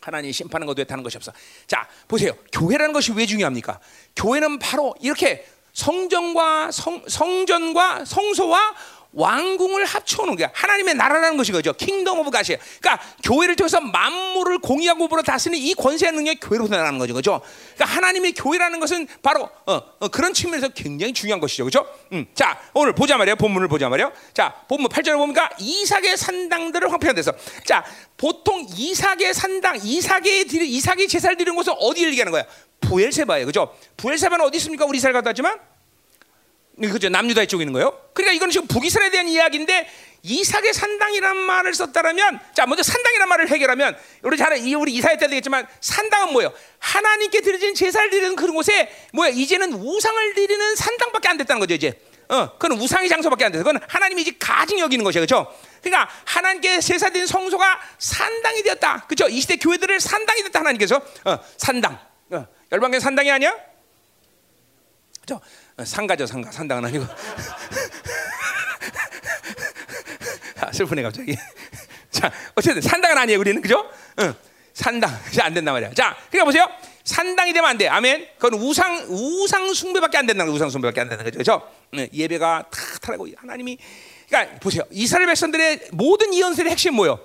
하나님 0.05 0.31
심판하는 0.31 0.67
것도 0.67 0.83
되는 0.83 1.01
것이 1.01 1.17
없어. 1.17 1.31
자, 1.65 1.87
보세요. 2.07 2.31
교회라는 2.51 2.93
것이 2.93 3.11
왜 3.13 3.25
중요합니까? 3.25 3.79
교회는 4.15 4.59
바로 4.59 4.93
이렇게 5.01 5.47
성전과 5.73 6.71
성, 6.71 7.03
성전과 7.07 8.05
성소와 8.05 8.75
왕궁을 9.15 9.85
합쳐놓은 9.85 10.35
게 10.35 10.49
하나님의 10.53 10.95
나라라는 10.95 11.37
것이 11.37 11.51
거죠. 11.51 11.73
Kingdom 11.73 12.19
of 12.19 12.29
God이에요. 12.31 12.59
그러니까 12.79 13.03
교회를 13.23 13.55
통해서 13.55 13.79
만물을 13.79 14.59
공의하고 14.59 15.07
법으로 15.07 15.23
다스리는 15.23 15.57
이 15.65 15.73
권세의 15.73 16.11
능력이 16.11 16.39
교회로부터 16.41 16.77
나는 16.77 16.99
거죠. 16.99 17.13
그죠? 17.13 17.41
그러니까 17.75 17.95
하나님의 17.97 18.33
교회라는 18.33 18.79
것은 18.79 19.07
바로 19.23 19.49
어, 19.65 19.81
어, 19.99 20.07
그런 20.09 20.33
측면에서 20.33 20.69
굉장히 20.69 21.13
중요한 21.13 21.39
것이죠. 21.39 21.65
그죠? 21.65 21.87
음. 22.11 22.25
자, 22.33 22.59
오늘 22.73 22.93
보자 22.93 23.17
말이에요. 23.17 23.37
본문을 23.37 23.67
보자 23.67 23.89
말이에요. 23.89 24.11
자, 24.33 24.53
본문 24.67 24.89
8절에 24.89 25.17
보니까 25.17 25.49
이삭의 25.59 26.17
산당들을 26.17 26.91
황폐한 26.91 27.15
데서 27.15 27.33
자, 27.65 27.83
보통 28.17 28.65
이삭의 28.69 29.33
산당, 29.33 29.79
이삭의 29.81 30.45
이삭의 30.51 31.07
제사를 31.07 31.35
드리는 31.37 31.55
곳은 31.55 31.73
어디를 31.79 32.11
얘기하는 32.11 32.31
거야? 32.31 32.43
부엘세바예요. 32.81 33.45
그죠? 33.45 33.73
부엘세바는 33.97 34.45
어디 34.45 34.57
있습니까? 34.57 34.85
우리 34.85 34.97
이스라엘 34.97 35.13
갔다 35.13 35.29
왔지만 35.29 35.57
그죠 36.81 37.09
남유다 37.09 37.45
쪽에 37.45 37.63
있는 37.63 37.73
거예요. 37.73 37.97
그러니까 38.13 38.33
이건 38.33 38.49
지금 38.49 38.67
북이스라엘에 38.67 39.11
대한 39.11 39.27
이야기인데 39.27 39.89
이삭의 40.23 40.73
산당이란 40.73 41.37
말을 41.37 41.73
썼다라면 41.73 42.39
자 42.55 42.65
먼저 42.65 42.81
산당이란 42.83 43.29
말을 43.29 43.49
해결하면 43.49 43.95
우리 44.23 44.37
잘 44.37 44.53
우리 44.75 44.93
이사회 44.93 45.17
때 45.17 45.27
되겠지만 45.27 45.67
산당은 45.81 46.33
뭐예요? 46.33 46.51
하나님께 46.79 47.41
드리는 47.41 47.73
제사를 47.75 48.09
드리는 48.09 48.35
그런 48.35 48.55
곳에 48.55 48.91
뭐야 49.13 49.29
이제는 49.29 49.73
우상을 49.73 50.33
드리는 50.33 50.75
산당밖에 50.75 51.27
안 51.27 51.37
됐다는 51.37 51.59
거죠 51.59 51.75
이제. 51.75 51.93
어, 52.27 52.57
그건 52.57 52.79
우상의 52.79 53.07
장소밖에 53.07 53.45
안 53.45 53.51
돼서 53.51 53.63
그건 53.63 53.79
하나님이 53.87 54.23
이제 54.23 54.31
가증 54.39 54.79
여기는 54.79 55.03
것이에요, 55.03 55.27
그렇죠? 55.27 55.53
그러니까 55.83 56.11
하나님께 56.25 56.79
제사드린 56.79 57.27
성소가 57.27 57.79
산당이 57.99 58.63
되었다, 58.63 59.05
그렇죠? 59.07 59.27
이 59.27 59.39
시대 59.39 59.57
교회들을 59.57 59.99
산당이 59.99 60.41
됐다 60.41 60.61
하나님께서 60.61 60.95
어, 61.23 61.39
산당, 61.57 61.99
어, 62.31 62.47
열방교 62.71 62.99
산당이 62.99 63.29
아니야? 63.29 63.55
그렇죠? 65.21 65.39
상가죠 65.83 66.25
상가 66.25 66.51
산당은 66.51 66.85
아니고 66.85 67.05
아, 70.61 70.71
슬프네 70.71 71.01
갑자기 71.01 71.35
자 72.11 72.31
어쨌든 72.55 72.81
산당은 72.81 73.17
아니에요 73.17 73.39
우리는 73.39 73.61
그죠? 73.61 73.89
응. 74.19 74.33
산당 74.73 75.09
안 75.41 75.53
된단 75.53 75.73
말이야 75.73 75.93
자 75.93 76.15
그러니까 76.29 76.45
보세요 76.45 76.67
산당이 77.05 77.53
되면 77.53 77.69
안 77.69 77.77
돼. 77.77 77.87
아멘. 77.87 78.27
그건 78.37 78.59
우상 78.59 79.05
우상 79.09 79.73
숭배밖에 79.73 80.17
안 80.17 80.25
된다는 80.25 80.51
거. 80.51 80.55
우상 80.55 80.69
숭배밖에 80.71 81.01
안 81.01 81.07
된다는 81.07 81.31
거죠. 81.31 81.37
그렇죠? 81.37 81.71
네, 81.93 82.09
예배가 82.11 82.65
탁탁하고 82.71 83.27
하나님이 83.37 83.77
그러니까 84.27 84.59
보세요. 84.59 84.83
이스라엘 84.89 85.27
백성들의 85.27 85.89
모든 85.91 86.33
이언설의 86.33 86.71
핵심 86.71 86.95
뭐요? 86.95 87.19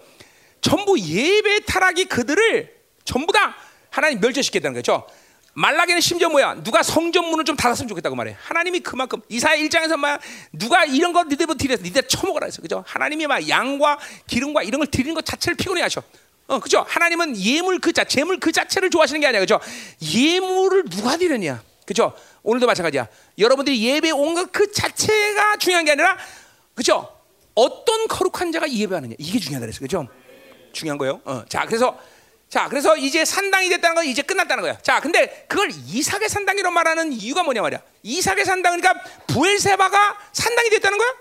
전부 0.61 1.01
예배 1.01 1.61
타락이 1.67 2.05
그들을 2.05 2.75
전부 3.05 3.33
다 3.33 3.57
하나님 3.89 4.21
멸절시켰다는 4.21 4.75
거죠. 4.75 5.07
말라기는 5.55 6.01
심지어 6.01 6.29
뭐야? 6.29 6.63
누가 6.63 6.83
성전문을 6.83 7.45
좀 7.45 7.57
닫았으면 7.57 7.89
좋겠다고 7.89 8.15
말해. 8.17 8.37
하나님이 8.41 8.81
그만큼 8.81 9.21
이사야 9.29 9.57
1장에서 9.57 9.97
막 9.97 10.21
누가 10.53 10.85
이런 10.85 11.13
거 11.13 11.25
니들 11.25 11.47
드려서 11.59 11.83
니들 11.83 12.07
처먹어라 12.09 12.47
했어. 12.47 12.63
그죠? 12.63 12.85
하나님이 12.87 13.27
막 13.27 13.49
양과 13.49 13.99
기름과 14.27 14.63
이런 14.63 14.79
걸 14.79 14.87
드리는 14.87 15.15
것 15.15 15.25
자체를 15.25 15.57
피곤해 15.57 15.83
하셔. 15.83 16.03
어, 16.47 16.59
그죠? 16.61 16.85
하나님은 16.89 17.37
예물 17.37 17.81
그 17.81 17.93
자, 17.93 18.05
재물 18.05 18.39
그 18.41 18.53
자체를 18.53 18.91
좋아하시는 18.91 19.21
게 19.21 19.27
아니야. 19.27 19.41
그죠? 19.41 19.61
예물을 20.03 20.85
누가 20.89 21.17
드렸냐? 21.17 21.63
그죠? 21.87 22.13
오늘도 22.43 22.67
마찬가지야. 22.67 23.09
여러분들이 23.39 23.83
예배 23.85 24.11
온 24.13 24.35
것 24.35 24.51
그 24.53 24.73
자체가 24.73 25.57
중요한 25.57 25.85
게 25.85 25.93
아니라 25.93 26.17
그죠? 26.75 27.09
어떤 27.55 28.07
거룩한 28.09 28.53
자가 28.53 28.71
예배하느냐. 28.71 29.15
이게 29.19 29.39
중요하다 29.39 29.67
그랬어. 29.67 29.81
그죠? 29.81 30.09
중요한 30.73 30.97
거예요. 30.99 31.21
어, 31.25 31.45
자, 31.49 31.67
그래서 31.67 31.99
자, 32.51 32.69
그래서 32.69 32.97
이제 32.97 33.25
산당이 33.25 33.69
됐다는 33.69 33.95
건 33.95 34.05
이제 34.05 34.23
끝났다는 34.23 34.63
거야. 34.63 34.77
자, 34.83 34.99
근데 34.99 35.47
그걸 35.49 35.71
이삭의 35.71 36.29
산당이라고 36.29 36.75
말하는 36.75 37.13
이유가 37.13 37.45
뭐냐 37.45 37.63
말이야. 37.63 37.81
이삭의 38.03 38.45
산당 38.45 38.81
그러니까 38.81 39.05
부엘세바가 39.29 40.19
산당이 40.33 40.69
됐다는 40.71 40.99
거야? 40.99 41.15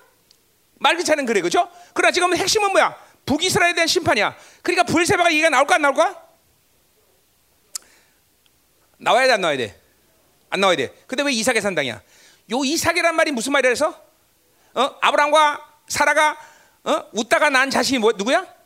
말 0.79 0.97
그차는 0.97 1.27
그래, 1.27 1.41
그죠? 1.41 1.69
그러나 1.93 2.11
지금 2.11 2.35
핵심은 2.35 2.71
뭐야? 2.71 2.97
북이스라엘에 3.27 3.73
대한 3.75 3.87
심판이야. 3.87 4.35
그러니까 4.63 4.83
부엘세바가 4.91 5.31
얘기가 5.31 5.49
나올까 5.49 5.75
안 5.75 5.83
나올까? 5.83 6.23
나와야 8.97 9.27
돼, 9.27 9.33
안 9.33 9.41
나와야 9.41 9.57
돼? 9.57 9.79
안 10.49 10.61
나와야 10.61 10.77
돼. 10.77 10.91
근데 11.05 11.21
왜 11.21 11.31
이삭의 11.31 11.61
산당이야? 11.61 12.01
요 12.53 12.65
이삭이란 12.65 13.13
말이 13.13 13.31
무슨 13.31 13.51
말이라 13.51 13.69
해서? 13.69 14.03
어? 14.73 14.95
아브라함과 14.99 15.63
사라가 15.87 16.37
어? 16.85 17.03
웃다가 17.13 17.51
난 17.51 17.69
자식이 17.69 17.99
뭐 17.99 18.13
누구야? 18.13 18.58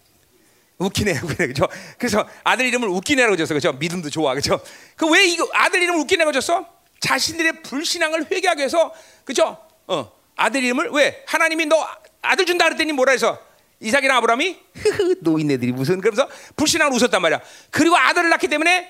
웃기네, 0.77 1.19
웃기네, 1.23 1.47
그죠? 1.53 1.67
그래서 1.97 2.27
아들 2.43 2.65
이름을 2.65 2.87
웃기네라고 2.89 3.35
줬어, 3.37 3.53
그죠? 3.53 3.73
믿음도 3.73 4.09
좋아, 4.09 4.33
그죠? 4.33 4.61
그 4.95 5.07
왜 5.07 5.25
이거 5.25 5.47
아들 5.53 5.81
이름을 5.81 5.99
웃기네라고 6.01 6.31
줬어? 6.33 6.65
자신들의 6.99 7.61
불신앙을 7.63 8.27
회개하기 8.31 8.59
위해서, 8.59 8.93
그죠? 9.25 9.57
어, 9.87 10.11
아들 10.35 10.63
이름을 10.63 10.89
왜 10.91 11.23
하나님이 11.27 11.65
너 11.67 11.85
아들 12.21 12.45
준다 12.45 12.65
그랬더니 12.65 12.93
뭐라 12.93 13.11
해서 13.11 13.37
이삭이랑 13.81 14.17
아브라함이 14.17 14.57
흐흐 14.75 15.15
노인네들이 15.21 15.73
무슨 15.73 15.99
그러면서 15.99 16.29
불신앙을 16.55 16.95
웃었단 16.95 17.21
말이야. 17.21 17.41
그리고 17.69 17.97
아들을 17.97 18.29
낳기 18.29 18.47
때문에 18.47 18.89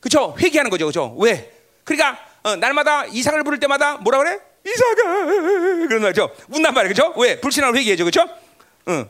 그죠? 0.00 0.34
회개하는 0.38 0.70
거죠, 0.70 0.86
그죠? 0.86 1.14
왜? 1.18 1.52
그러니까 1.84 2.18
어, 2.42 2.56
날마다 2.56 3.04
이삭을 3.04 3.44
부를 3.44 3.60
때마다 3.60 3.96
뭐라 3.98 4.18
그래? 4.18 4.38
이삭아 4.66 4.94
그런 5.88 6.02
말이죠. 6.02 6.34
웃난 6.48 6.72
말이야, 6.72 6.88
그죠? 6.88 7.12
왜? 7.18 7.38
불신앙을 7.40 7.76
회개해죠, 7.78 8.04
그죠? 8.06 8.26
응. 8.88 9.08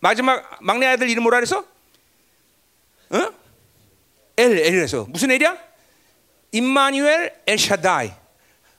마지막 0.00 0.58
막내 0.60 0.86
아들 0.86 1.08
이름 1.08 1.22
뭐라 1.22 1.38
그랬어? 1.38 1.64
어? 3.10 3.32
엘 4.36 4.58
엘이라서 4.58 5.06
무슨 5.08 5.30
엘이야? 5.30 5.56
임마누엘 6.52 7.42
엘샤다이. 7.46 8.12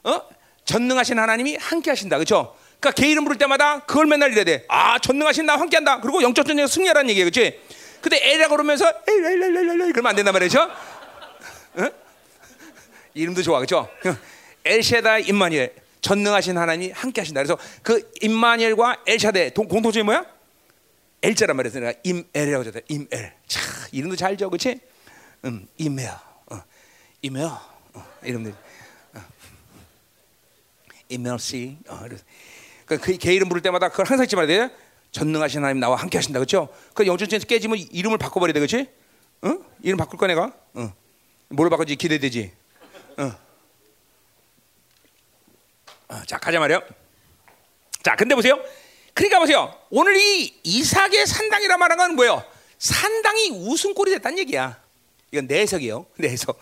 어? 0.03 0.21
전능하신 0.65 1.17
하나님이 1.17 1.55
함께 1.55 1.91
하신다. 1.91 2.17
그렇죠? 2.17 2.55
그러니까 2.79 2.91
걔 3.01 3.09
이름 3.09 3.23
부를 3.23 3.37
때마다 3.37 3.79
그걸 3.79 4.05
맨날 4.05 4.31
이래야 4.31 4.43
돼. 4.43 4.65
아, 4.67 4.99
전능하신 4.99 5.45
나 5.45 5.55
함께 5.55 5.77
한다. 5.77 5.99
그리고 6.01 6.21
영적 6.21 6.45
전쟁에서 6.45 6.71
승리하라는 6.73 7.09
얘기예요. 7.09 7.29
그렇지? 7.29 7.59
근데 8.01 8.19
엘이라고 8.21 8.51
그러면서 8.55 8.85
엘엘엘엘엘 9.07 9.91
그러면 9.93 10.07
안 10.07 10.15
된단 10.15 10.33
말이죠. 10.33 10.61
어? 10.61 11.89
이름도 13.13 13.41
좋아. 13.41 13.57
그렇죠? 13.57 13.89
엘샤다이 14.63 15.23
임마누엘 15.23 15.73
전능하신 16.01 16.57
하나님이 16.57 16.91
함께 16.91 17.21
하신다. 17.21 17.41
그래서 17.41 17.57
그 17.81 18.11
임마누엘과 18.21 19.03
엘샤데 19.07 19.51
공통점이 19.51 20.03
뭐야? 20.03 20.36
엘자란 21.23 21.55
말이었어. 21.57 21.79
내가 21.79 21.99
임엘이라고 22.03 22.65
했다. 22.65 22.79
임엘. 22.87 23.33
차, 23.47 23.59
이름도 23.91 24.15
잘 24.15 24.37
적, 24.37 24.49
그렇지? 24.49 24.79
음, 25.45 25.67
임엘. 25.77 26.09
어. 26.09 26.61
임엘. 27.21 27.45
어, 27.45 28.05
이름들. 28.23 28.51
어. 29.13 29.21
임멜씨. 31.09 31.77
어, 31.87 31.99
그러니까 31.99 33.05
그걔 33.05 33.33
이름 33.33 33.49
부를 33.49 33.61
때마다 33.61 33.89
그걸 33.89 34.05
항상 34.05 34.25
잊지 34.25 34.35
말아야 34.35 34.67
돼. 34.67 34.75
전능하신 35.11 35.59
하나님 35.63 35.79
나와 35.79 35.95
함께 35.95 36.17
하신다. 36.17 36.39
그렇죠? 36.39 36.69
그 36.93 37.07
영전체에서 37.07 37.45
깨지면 37.45 37.77
이름을 37.77 38.17
바꿔 38.17 38.39
버려야 38.39 38.53
돼. 38.53 38.59
그렇지? 38.59 38.89
어? 39.41 39.57
이름 39.81 39.97
바꿀 39.97 40.19
거 40.19 40.27
내가? 40.27 40.53
어. 40.73 40.93
뭘 41.49 41.69
바꾸지? 41.69 41.95
기대되지. 41.95 42.51
어. 43.17 43.31
어, 46.09 46.21
자, 46.25 46.37
가자 46.37 46.59
말이요. 46.59 46.81
자, 48.03 48.15
근데 48.15 48.35
보세요. 48.35 48.59
그러니까 49.17 49.39
보세요. 49.39 49.75
오늘 49.89 50.15
이 50.15 50.59
이삭의 50.61 51.25
산당이라 51.25 51.77
말한 51.77 51.97
건 51.97 52.15
뭐예요? 52.15 52.43
산당이 52.77 53.49
웃음꼴이 53.49 54.11
됐다는 54.11 54.37
얘기야. 54.37 54.79
이건 55.31 55.47
내 55.47 55.61
해석이에요. 55.61 56.05
내 56.17 56.29
해석. 56.29 56.59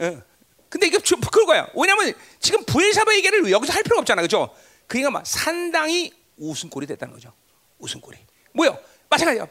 어. 0.00 0.22
근데 0.68 0.88
이게 0.88 0.98
그럴 1.30 1.46
거야. 1.46 1.68
왜냐면 1.72 2.12
지금 2.40 2.64
부엘사바 2.64 3.14
얘기를 3.14 3.48
여기서 3.48 3.72
할 3.72 3.84
필요가 3.84 4.00
없잖아. 4.00 4.22
그죠? 4.22 4.52
그러니까 4.88 5.12
막 5.12 5.24
산당이 5.24 6.12
웃음꼴이 6.36 6.88
됐다는 6.88 7.14
거죠. 7.14 7.32
웃음꼴이. 7.78 8.18
뭐요? 8.54 8.76
마찬가지야. 9.08 9.46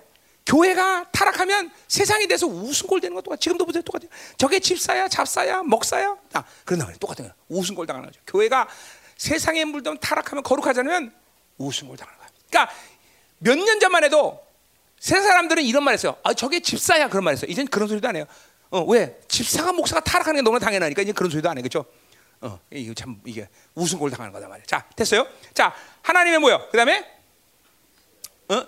교회가 0.46 1.12
타락하면 1.14 1.72
세상에 1.88 2.28
대해서 2.28 2.46
웃음꼴 2.46 3.00
되는 3.00 3.16
것도 3.16 3.38
지금도 3.38 3.66
보세요. 3.66 3.82
똑같아요. 3.84 4.10
저게 4.38 4.60
집사야, 4.60 5.08
잡사야, 5.08 5.64
먹사야. 5.64 6.18
아, 6.34 6.44
그런단 6.66 6.88
말이야. 6.88 6.98
똑같은 7.00 7.24
거야. 7.24 7.34
웃음꼴 7.48 7.88
당하는 7.88 8.10
거죠. 8.10 8.20
교회가 8.28 8.68
세상에 9.18 9.64
물든 9.64 9.98
타락하면 10.00 10.44
거룩하지 10.44 10.82
않으면 10.82 11.14
웃음꼴 11.58 11.96
당하는 11.96 12.18
거야. 12.18 12.23
그러니까 12.54 12.72
몇 13.40 13.58
년 13.58 13.80
전만 13.80 14.04
해도 14.04 14.40
세 15.00 15.20
사람들은 15.20 15.64
이런 15.64 15.84
말 15.84 15.94
했어요. 15.94 16.16
아, 16.24 16.34
저게 16.34 16.62
집사야. 16.62 17.10
그런 17.10 17.24
말 17.26 17.34
했어요. 17.34 17.52
이젠 17.52 17.68
그런 17.68 17.90
소리도 17.90 18.08
안 18.08 18.16
해요. 18.16 18.26
어, 18.70 18.82
왜? 18.84 19.20
집사가 19.28 19.74
목사가 19.74 20.00
타락하는 20.02 20.40
게 20.40 20.42
너무나 20.44 20.64
당연하니까 20.64 21.02
이제 21.02 21.12
그런 21.12 21.30
소리도 21.30 21.50
안 21.50 21.58
해. 21.58 21.62
그죠? 21.62 21.84
어, 22.40 22.60
이거 22.72 22.94
참 22.94 23.20
이게 23.26 23.48
우승골 23.76 24.12
당하는 24.12 24.32
거다 24.32 24.48
말이야. 24.48 24.66
자, 24.66 24.86
됐어요. 24.96 25.28
자, 25.54 25.74
하나님의 26.04 26.40
뭐요? 26.40 26.70
그다음에 26.72 27.06
어? 28.50 28.66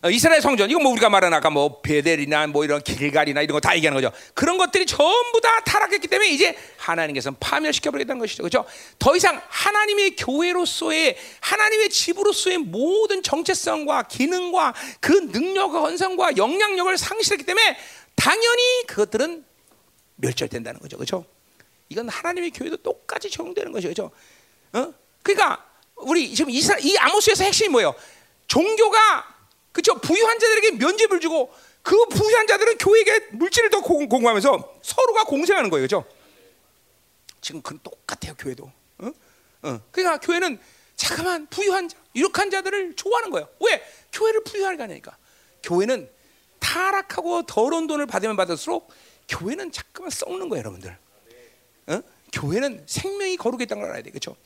어, 0.00 0.10
이스라엘 0.10 0.40
성전 0.40 0.70
이거 0.70 0.78
뭐 0.78 0.92
우리가 0.92 1.08
말한 1.08 1.34
아까 1.34 1.50
뭐 1.50 1.80
베델이나 1.80 2.46
뭐 2.46 2.64
이런 2.64 2.80
길갈이나 2.82 3.42
이런 3.42 3.54
거 3.54 3.60
다 3.60 3.74
얘기하는 3.76 4.00
거죠. 4.00 4.14
그런 4.32 4.56
것들이 4.56 4.86
전부 4.86 5.40
다 5.40 5.60
타락했기 5.64 6.06
때문에 6.06 6.30
이제 6.30 6.56
하나님께서 6.76 7.32
파멸시켜 7.40 7.90
버리겠다는 7.90 8.20
것이죠. 8.20 8.44
그렇죠? 8.44 8.64
더 9.00 9.16
이상 9.16 9.40
하나님의 9.48 10.14
교회로서의 10.14 11.16
하나님의 11.40 11.90
집으로서의 11.90 12.58
모든 12.58 13.22
정체성과 13.24 14.04
기능과 14.04 14.74
그 15.00 15.12
능력과 15.12 15.82
언성과 15.82 16.36
영향력을 16.36 16.96
상실했기 16.96 17.44
때문에 17.44 17.76
당연히 18.14 18.86
그것들은 18.86 19.44
멸절된다는 20.16 20.78
거죠. 20.80 20.96
그렇죠? 20.96 21.24
이건 21.88 22.08
하나님의 22.08 22.50
교회도 22.52 22.76
똑같이 22.78 23.30
적용되는 23.30 23.72
것이죠. 23.72 23.88
그렇죠? 23.92 24.10
어? 24.74 24.94
그러니까 25.24 25.64
우리 25.96 26.32
지금 26.32 26.50
이스라 26.50 26.78
이 26.80 26.96
아모스에서 26.98 27.42
핵심이 27.42 27.68
뭐예요? 27.70 27.94
종교가 28.46 29.37
그렇죠? 29.72 29.94
부유한 30.00 30.38
자들에게 30.38 30.70
면죄를 30.72 31.20
주고 31.20 31.52
그 31.82 31.96
부유한 32.06 32.46
자들은 32.46 32.78
교회에게 32.78 33.28
물질을 33.32 33.70
더 33.70 33.80
공, 33.80 34.08
공부하면서 34.08 34.80
서로가 34.82 35.24
공생하는 35.24 35.70
거예요. 35.70 35.86
그렇죠? 35.86 36.08
지금 37.40 37.62
그건 37.62 37.80
똑같아요. 37.82 38.34
교회도. 38.36 38.70
어? 38.98 39.12
어. 39.62 39.80
그러니까 39.90 40.18
교회는 40.18 40.58
잠깐만 40.96 41.46
부유한 41.46 41.88
자, 41.88 41.96
유력한 42.14 42.50
자들을 42.50 42.96
좋아하는 42.96 43.30
거예요. 43.30 43.48
왜? 43.60 43.82
교회를 44.12 44.42
부유하게 44.44 44.82
하니까. 44.82 45.16
교회는 45.62 46.10
타락하고 46.58 47.44
더러운 47.44 47.86
돈을 47.86 48.06
받으면 48.06 48.36
받을수록 48.36 48.90
교회는 49.28 49.72
잠깐만 49.72 50.10
썩는 50.10 50.48
거예요, 50.48 50.60
여러분들. 50.60 50.98
어? 51.86 52.02
교회는 52.32 52.84
생명이 52.86 53.36
거룩했다는 53.36 53.80
걸 53.80 53.90
알아야 53.90 54.02
돼, 54.02 54.10
그렇죠? 54.10 54.36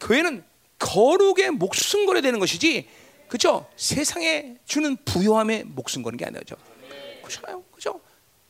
교회는 0.00 0.44
거룩의 0.78 1.50
목숨 1.52 2.06
걸어야 2.06 2.22
되는 2.22 2.38
것이지 2.38 2.88
그죠? 3.28 3.66
세상에 3.76 4.56
주는 4.64 4.96
부요함에 5.04 5.64
목숨 5.66 6.02
거는 6.02 6.16
게 6.16 6.24
아니죠. 6.24 6.56
그렇잖아요. 7.22 7.62
그죠? 7.72 8.00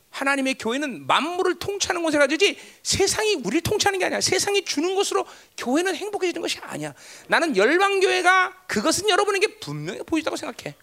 하나님의 0.09 0.55
교회는 0.55 1.05
만물을 1.05 1.59
통치하는 1.59 2.01
곳에 2.01 2.17
가지지 2.17 2.57
세상이 2.81 3.35
우리를 3.35 3.61
통치하는 3.61 3.99
게 3.99 4.05
아니야. 4.05 4.21
세상이 4.21 4.65
주는 4.65 4.95
것으로 4.95 5.25
교회는 5.57 5.95
행복해지는 5.95 6.41
것이 6.41 6.59
아니야. 6.61 6.93
나는 7.27 7.55
열방 7.55 7.99
교회가 7.99 8.63
그것은 8.67 9.09
여러분에게 9.09 9.59
분명히 9.59 9.99
보이다고 10.03 10.35
생각해. 10.35 10.75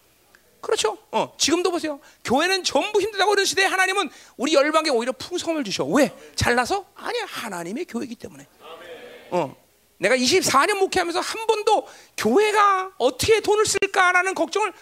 그렇죠? 0.61 0.97
어, 1.11 1.35
지금도 1.37 1.71
보세요. 1.71 2.01
교회는 2.25 2.65
전부 2.65 3.01
힘들다고 3.01 3.31
그런 3.33 3.45
시대에 3.45 3.67
하나님은 3.67 4.09
우리 4.37 4.55
열방에 4.55 4.89
오히려 4.89 5.13
풍성함을 5.13 5.63
주셔. 5.65 5.85
왜? 5.85 6.11
잘나서? 6.37 6.87
아니야. 6.95 7.25
하나님의 7.27 7.85
교회이기 7.85 8.15
때문에. 8.15 8.47
어, 9.31 9.55
내가 9.99 10.17
24년 10.17 10.79
목회하면서 10.79 11.21
한 11.21 11.47
번도 11.47 11.87
교회가 12.17 12.93
어떻게 12.99 13.41
돈을 13.41 13.65
쓸까라는 13.67 14.35
걱정을 14.35 14.73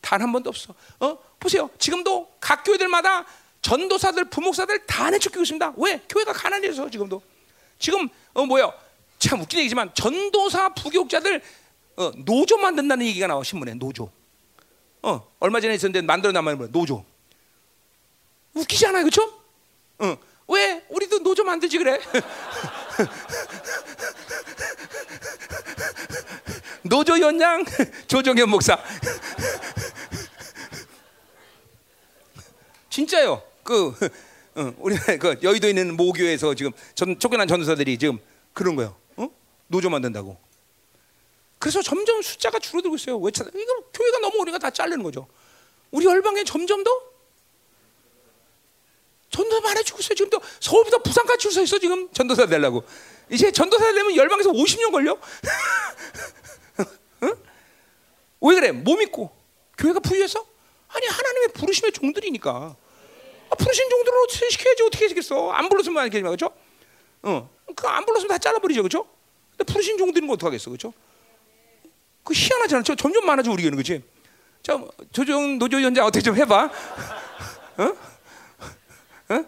단 0.00 0.20
한 0.20 0.32
번도 0.32 0.50
없어. 0.50 0.74
어? 1.00 1.18
보세요. 1.38 1.70
지금도 1.78 2.28
각 2.40 2.64
교회들마다 2.64 3.24
전도사들, 3.62 4.24
부목사들 4.26 4.86
다 4.86 5.10
내쫓기고 5.10 5.42
있습니다. 5.42 5.74
왜? 5.76 6.00
교회가 6.08 6.32
가난해서 6.32 6.90
지금도. 6.90 7.22
지금 7.78 8.08
어 8.34 8.44
뭐요? 8.44 8.72
참 9.18 9.40
웃긴 9.40 9.60
얘기지만 9.60 9.94
전도사 9.94 10.70
부교육자들 10.74 11.40
어, 11.96 12.10
노조 12.24 12.56
만든다는 12.58 13.06
얘기가 13.06 13.28
나와 13.28 13.44
신문에 13.44 13.74
노조. 13.74 14.10
어 15.02 15.28
얼마 15.38 15.60
전에 15.60 15.74
있었는데 15.74 16.04
만들어 16.04 16.32
놔면 16.32 16.58
뭐 16.58 16.66
노조. 16.70 17.04
웃기지 18.54 18.86
않아요, 18.88 19.04
그렇죠? 19.04 19.22
어. 20.00 20.16
왜 20.48 20.84
우리도 20.88 21.20
노조 21.20 21.44
만들지 21.44 21.78
그래? 21.78 22.00
노조 26.92 27.18
연장 27.18 27.64
조정현 28.06 28.50
목사. 28.50 28.76
진짜요. 32.90 33.42
그 33.62 33.94
어, 34.54 34.74
우리 34.76 34.94
그 35.18 35.38
여의도에 35.42 35.70
있는 35.70 35.96
모교에서 35.96 36.54
지금 36.54 36.70
전 36.94 37.18
쫓겨난 37.18 37.48
전도사들이 37.48 37.96
지금 37.96 38.18
그런 38.52 38.76
거예요. 38.76 38.94
어? 39.16 39.26
노조 39.68 39.88
만든다고. 39.88 40.36
그래서 41.58 41.80
점점 41.80 42.20
숫자가 42.20 42.58
줄어들고 42.58 42.96
있어요. 42.96 43.16
왜 43.20 43.30
찾아? 43.30 43.48
이거 43.54 43.84
교회가 43.94 44.18
너무 44.18 44.36
우리가 44.42 44.58
다 44.58 44.68
자르는 44.68 45.02
거죠. 45.02 45.26
우리 45.92 46.04
열방에 46.04 46.44
점점 46.44 46.84
더 46.84 46.90
전도사 49.30 49.62
많아지고 49.62 49.98
있어요. 50.00 50.14
지금 50.14 50.28
또 50.28 50.38
서울부터 50.60 50.98
부산까지 50.98 51.38
줄 51.38 51.52
서 51.52 51.62
있어 51.62 51.78
지금 51.78 52.12
전도사 52.12 52.44
되려고. 52.44 52.84
이제 53.30 53.50
전도사 53.50 53.94
되면 53.94 54.14
열방에서 54.14 54.50
50년 54.50 54.92
걸려. 54.92 55.16
응? 58.42 58.48
왜 58.48 58.54
그래? 58.54 58.72
뭐 58.72 58.96
믿고? 58.96 59.30
교회가 59.78 60.00
부유해서? 60.00 60.44
아니 60.88 61.06
하나님의 61.06 61.48
부르심의 61.54 61.92
종들이니까. 61.92 62.76
아, 63.50 63.54
부르신 63.54 63.88
종들로 63.88 64.26
시켜야지 64.28 64.82
어떻게 64.84 65.04
해주겠어? 65.04 65.50
안 65.50 65.68
불렀으면 65.68 65.98
안 65.98 66.10
되겠지 66.10 66.22
그렇죠? 66.22 66.52
어, 67.22 67.48
그안 67.76 68.04
불렀으면 68.04 68.28
다 68.28 68.38
잘라버리죠, 68.38 68.82
그렇죠? 68.82 69.06
근데 69.50 69.64
부르신 69.64 69.98
종들은 69.98 70.26
뭐 70.26 70.34
어떡하겠어, 70.34 70.70
그렇죠? 70.70 70.92
그 72.24 72.32
희한하지 72.34 72.76
않죠? 72.76 72.96
점점 72.96 73.26
많아져 73.26 73.50
우리 73.50 73.62
교회는 73.62 73.76
그렇지? 73.76 74.02
자, 74.62 74.80
조정 75.12 75.58
노조 75.58 75.82
연장 75.82 76.06
어떻게 76.06 76.22
좀 76.22 76.36
해봐. 76.36 76.70
어? 77.78 77.96
어? 79.34 79.44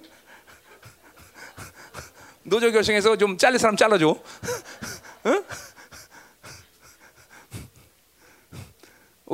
노조 2.42 2.70
결성해서 2.70 3.16
좀 3.16 3.38
잘릴 3.38 3.58
사람 3.58 3.76
잘라줘. 3.76 4.08
어? 4.08 5.44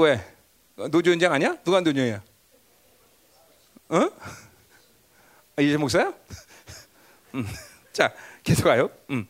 왜? 0.00 0.20
노조 0.90 1.10
연장 1.10 1.32
아니야? 1.32 1.56
누가 1.62 1.80
노조야? 1.80 2.22
어? 3.90 4.10
아, 5.56 5.62
이재 5.62 5.76
목사야? 5.76 6.12
음. 7.34 7.46
자, 7.92 8.12
계속 8.42 8.64
가요. 8.64 8.90
음. 9.10 9.26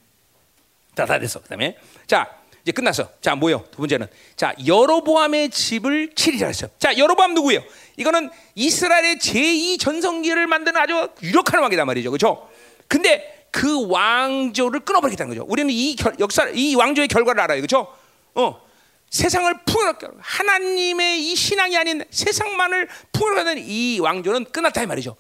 다, 0.95 1.07
다 1.07 1.19
됐어. 1.19 1.41
그 1.41 1.49
다음에 1.49 1.77
자, 2.07 2.31
이제 2.63 2.73
끝났어. 2.73 3.09
자, 3.21 3.35
뭐요? 3.35 3.65
두 3.71 3.79
번째는 3.79 4.07
자, 4.37 4.55
여로보암의 4.65 5.51
집을 5.51 6.15
치리라 6.15 6.47
했어요. 6.47 6.71
자, 6.79 6.97
여로보암 6.97 7.35
누구예요? 7.35 7.63
이거는 7.97 8.31
이스라엘의 8.55 9.17
제2 9.17 9.81
전성기를 9.81 10.47
만드는 10.47 10.81
아주 10.81 11.09
유력한 11.23 11.61
왕이단 11.63 11.87
말이죠. 11.87 12.11
그렇죠? 12.11 12.49
근데 12.87 13.49
그 13.51 13.89
왕조를 13.89 14.81
끊어버리겠다는 14.81 15.35
거죠. 15.35 15.47
우리는 15.51 15.71
이 15.73 15.97
결, 15.97 16.15
역사, 16.21 16.49
이 16.51 16.75
왕조의 16.75 17.09
결과를 17.09 17.41
알아요. 17.41 17.61
그렇죠? 17.61 17.93
어. 18.35 18.70
세상을 19.11 19.53
풍요롭게 19.65 20.07
하나님의 20.21 21.21
이 21.21 21.35
신앙이 21.35 21.77
아닌 21.77 22.05
세상만을 22.11 22.89
풍요롭게 23.13 23.49
하는 23.49 23.63
이 23.65 23.99
왕조는 24.01 24.45
끝났다 24.53 24.83
이 24.83 24.87
말이죠. 24.87 25.17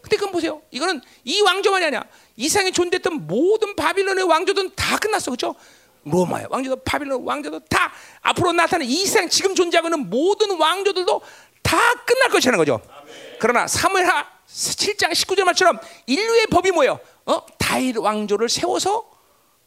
근데 0.00 0.16
그건 0.16 0.32
보세요. 0.32 0.60
이거는 0.70 1.00
이 1.24 1.40
왕조만이 1.40 1.84
아니야. 1.86 2.04
이상에 2.36 2.70
존재했던 2.70 3.26
모든 3.26 3.76
바빌론의 3.76 4.24
왕조들은 4.24 4.72
다 4.74 4.98
끝났어. 4.98 5.30
그렇죠? 5.30 5.54
로마의 6.04 6.48
왕조도 6.50 6.82
바빌론 6.84 7.22
왕조도 7.24 7.60
다 7.70 7.92
앞으로 8.20 8.52
나타나는 8.52 8.86
이상 8.86 9.28
지금 9.28 9.54
존재하고 9.54 9.88
있는 9.88 10.10
모든 10.10 10.58
왕조들도 10.58 11.22
다 11.62 11.78
끝날 12.04 12.28
것이라는 12.28 12.58
거죠. 12.58 12.80
그러나 13.40 13.66
사무엘하 13.66 14.26
7장 14.46 15.10
19절 15.12 15.44
말처럼 15.44 15.78
인류의 16.06 16.46
법이 16.48 16.70
뭐예요? 16.72 17.00
어? 17.24 17.46
다윗 17.58 17.96
왕조를 17.96 18.48
세워서 18.48 19.10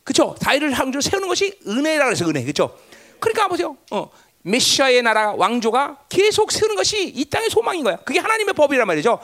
그렇죠? 0.03 0.35
다윗 0.39 0.61
왕조를 0.63 1.01
세우는 1.01 1.27
것이 1.27 1.59
은혜라 1.67 2.05
그래서 2.05 2.25
은혜. 2.25 2.43
그렇죠? 2.43 2.77
그러니까 3.19 3.47
보세요. 3.47 3.77
어, 3.91 4.09
메시아의 4.43 5.01
나라 5.01 5.33
왕조가 5.33 6.05
계속 6.09 6.51
세우는 6.51 6.75
것이 6.75 7.09
이 7.09 7.25
땅의 7.25 7.49
소망인 7.49 7.83
거야. 7.83 7.97
그게 7.97 8.19
하나님의 8.19 8.53
법이란 8.53 8.87
말이죠. 8.87 9.19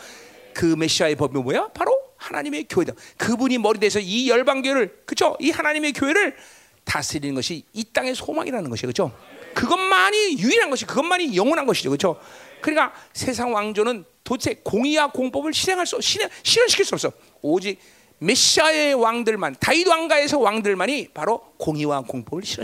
그 0.53 0.75
메시아의 0.77 1.15
법이 1.15 1.39
뭐야? 1.39 1.69
바로 1.73 1.97
하나님의 2.17 2.65
교회다. 2.69 2.93
그분이 3.17 3.57
머리 3.57 3.79
돼서 3.79 3.99
이 3.99 4.29
열방 4.29 4.61
교회를 4.61 5.03
그렇죠? 5.05 5.35
이 5.39 5.49
하나님의 5.49 5.93
교회를 5.93 6.35
다스리는 6.83 7.33
것이 7.35 7.63
이 7.73 7.83
땅의 7.91 8.15
소망이라는 8.15 8.69
것이 8.69 8.83
그렇죠? 8.83 9.11
그것만이 9.53 10.37
유일한 10.39 10.69
것이 10.69 10.85
그것만이 10.85 11.35
영원한 11.35 11.65
것이죠. 11.65 11.89
그렇죠? 11.89 12.19
그러니까 12.61 12.93
세상 13.13 13.53
왕조는 13.53 14.05
도대체 14.23 14.55
공의와 14.63 15.11
공법을 15.11 15.53
실행할 15.53 15.85
수 15.85 15.99
실현, 16.01 16.29
실현시킬 16.43 16.85
수 16.85 16.95
없어. 16.95 17.11
오직 17.41 17.79
메시아의 18.23 18.93
왕들만 18.93 19.57
다윗 19.59 19.87
왕가에서 19.87 20.39
왕들만이 20.39 21.09
바로 21.13 21.53
공의와 21.57 22.03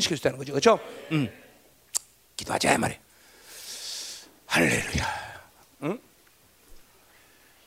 수 0.02 0.14
있다는 0.14 0.38
거죠. 0.38 0.54
그렇죠? 0.54 0.80
음. 1.12 1.30
기도하자 2.38 2.78
말이야. 2.78 2.98
할렐루야. 4.48 5.42
응? 5.84 6.00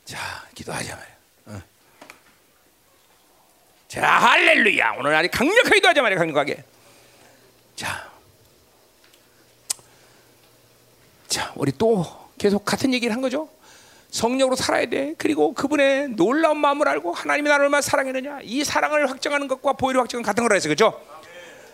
자, 0.04 0.18
기도하자. 0.54 0.98
응. 1.48 1.62
자, 3.88 4.02
할렐루야. 4.02 4.94
오늘 4.98 5.14
아주 5.14 5.28
강력하게 5.30 5.74
기도하자 5.76 6.02
말이야. 6.02 6.18
강력하게. 6.18 6.64
자. 7.76 8.10
자, 11.28 11.52
우리 11.56 11.72
또 11.76 12.06
계속 12.38 12.64
같은 12.64 12.94
얘기를 12.94 13.14
한 13.14 13.20
거죠. 13.20 13.48
성령으로 14.12 14.56
살아야 14.56 14.86
돼. 14.86 15.14
그리고 15.16 15.54
그분의 15.54 16.10
놀라운 16.10 16.58
마음을 16.58 16.86
알고 16.86 17.12
하나님이 17.12 17.48
나를 17.48 17.64
얼마나 17.64 17.80
사랑했느냐. 17.80 18.40
이 18.42 18.62
사랑을 18.62 19.10
확정하는 19.10 19.48
것과 19.48 19.72
보혈을 19.72 20.00
확정은 20.02 20.22
같은 20.22 20.44
거라 20.44 20.54
해서 20.54 20.68
그죠? 20.68 21.00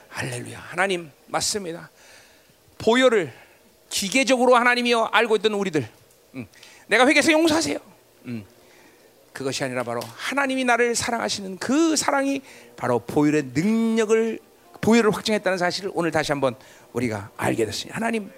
할렐루야. 0.08 0.58
하나님 0.58 1.10
맞습니다. 1.26 1.90
보혈을 2.78 3.32
기계적으로 3.90 4.54
하나님이여 4.54 5.10
알고 5.12 5.36
있던 5.36 5.52
우리들. 5.52 5.88
음, 6.36 6.46
내가 6.86 7.08
회개해서 7.08 7.32
용서하세요. 7.32 7.78
음, 8.26 8.44
그것이 9.32 9.64
아니라 9.64 9.82
바로 9.82 10.00
하나님이 10.16 10.64
나를 10.64 10.94
사랑하시는 10.94 11.58
그 11.58 11.96
사랑이 11.96 12.40
바로 12.76 13.00
보혈의 13.00 13.50
능력을 13.52 14.38
보혈을 14.80 15.10
확증했다는 15.10 15.58
사실을 15.58 15.90
오늘 15.92 16.12
다시 16.12 16.30
한번 16.30 16.54
우리가 16.92 17.30
알게 17.36 17.66
됐습니다. 17.66 17.96
하나님 17.96 18.30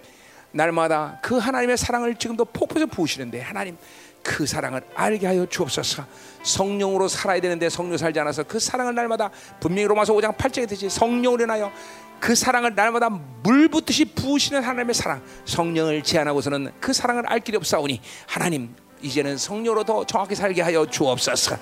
날마다 0.53 1.19
그 1.23 1.37
하나님의 1.39 1.77
사랑을 1.77 2.15
지금도 2.15 2.45
폭포에서 2.47 2.87
부으시는데 2.87 3.41
하나님 3.41 3.77
그 4.23 4.47
사랑을 4.47 4.83
알게 4.95 5.27
하여 5.27 5.47
주옵소서. 5.47 6.05
성령으로 6.43 7.09
살아야 7.09 7.41
되는데 7.41 7.69
성령 7.69 7.97
살지 7.97 8.21
않아서 8.21 8.43
그 8.43 8.59
사랑을 8.59 8.95
날마다 8.95 9.31
분명히 9.61 9.87
로마서 9.87 10.13
5장 10.15 10.37
8절에 10.37 10.69
듯이 10.69 10.89
성령으로 10.89 11.45
인하여 11.45 11.73
그 12.19 12.35
사랑을 12.35 12.75
날마다 12.75 13.09
물 13.09 13.69
붓듯이 13.69 14.05
부으시는 14.05 14.63
하나님의 14.63 14.95
사랑 14.95 15.23
성령을 15.47 16.03
제한하고서는 16.03 16.73
그 16.81 16.93
사랑을 16.93 17.25
알 17.27 17.41
길이 17.41 17.57
없사오니 17.57 18.01
하나님 18.27 18.75
이제는 19.03 19.39
성령으로 19.39 19.85
더 19.85 20.05
정확히 20.05 20.35
살게 20.35 20.61
하여 20.61 20.85
주옵소서. 20.85 21.57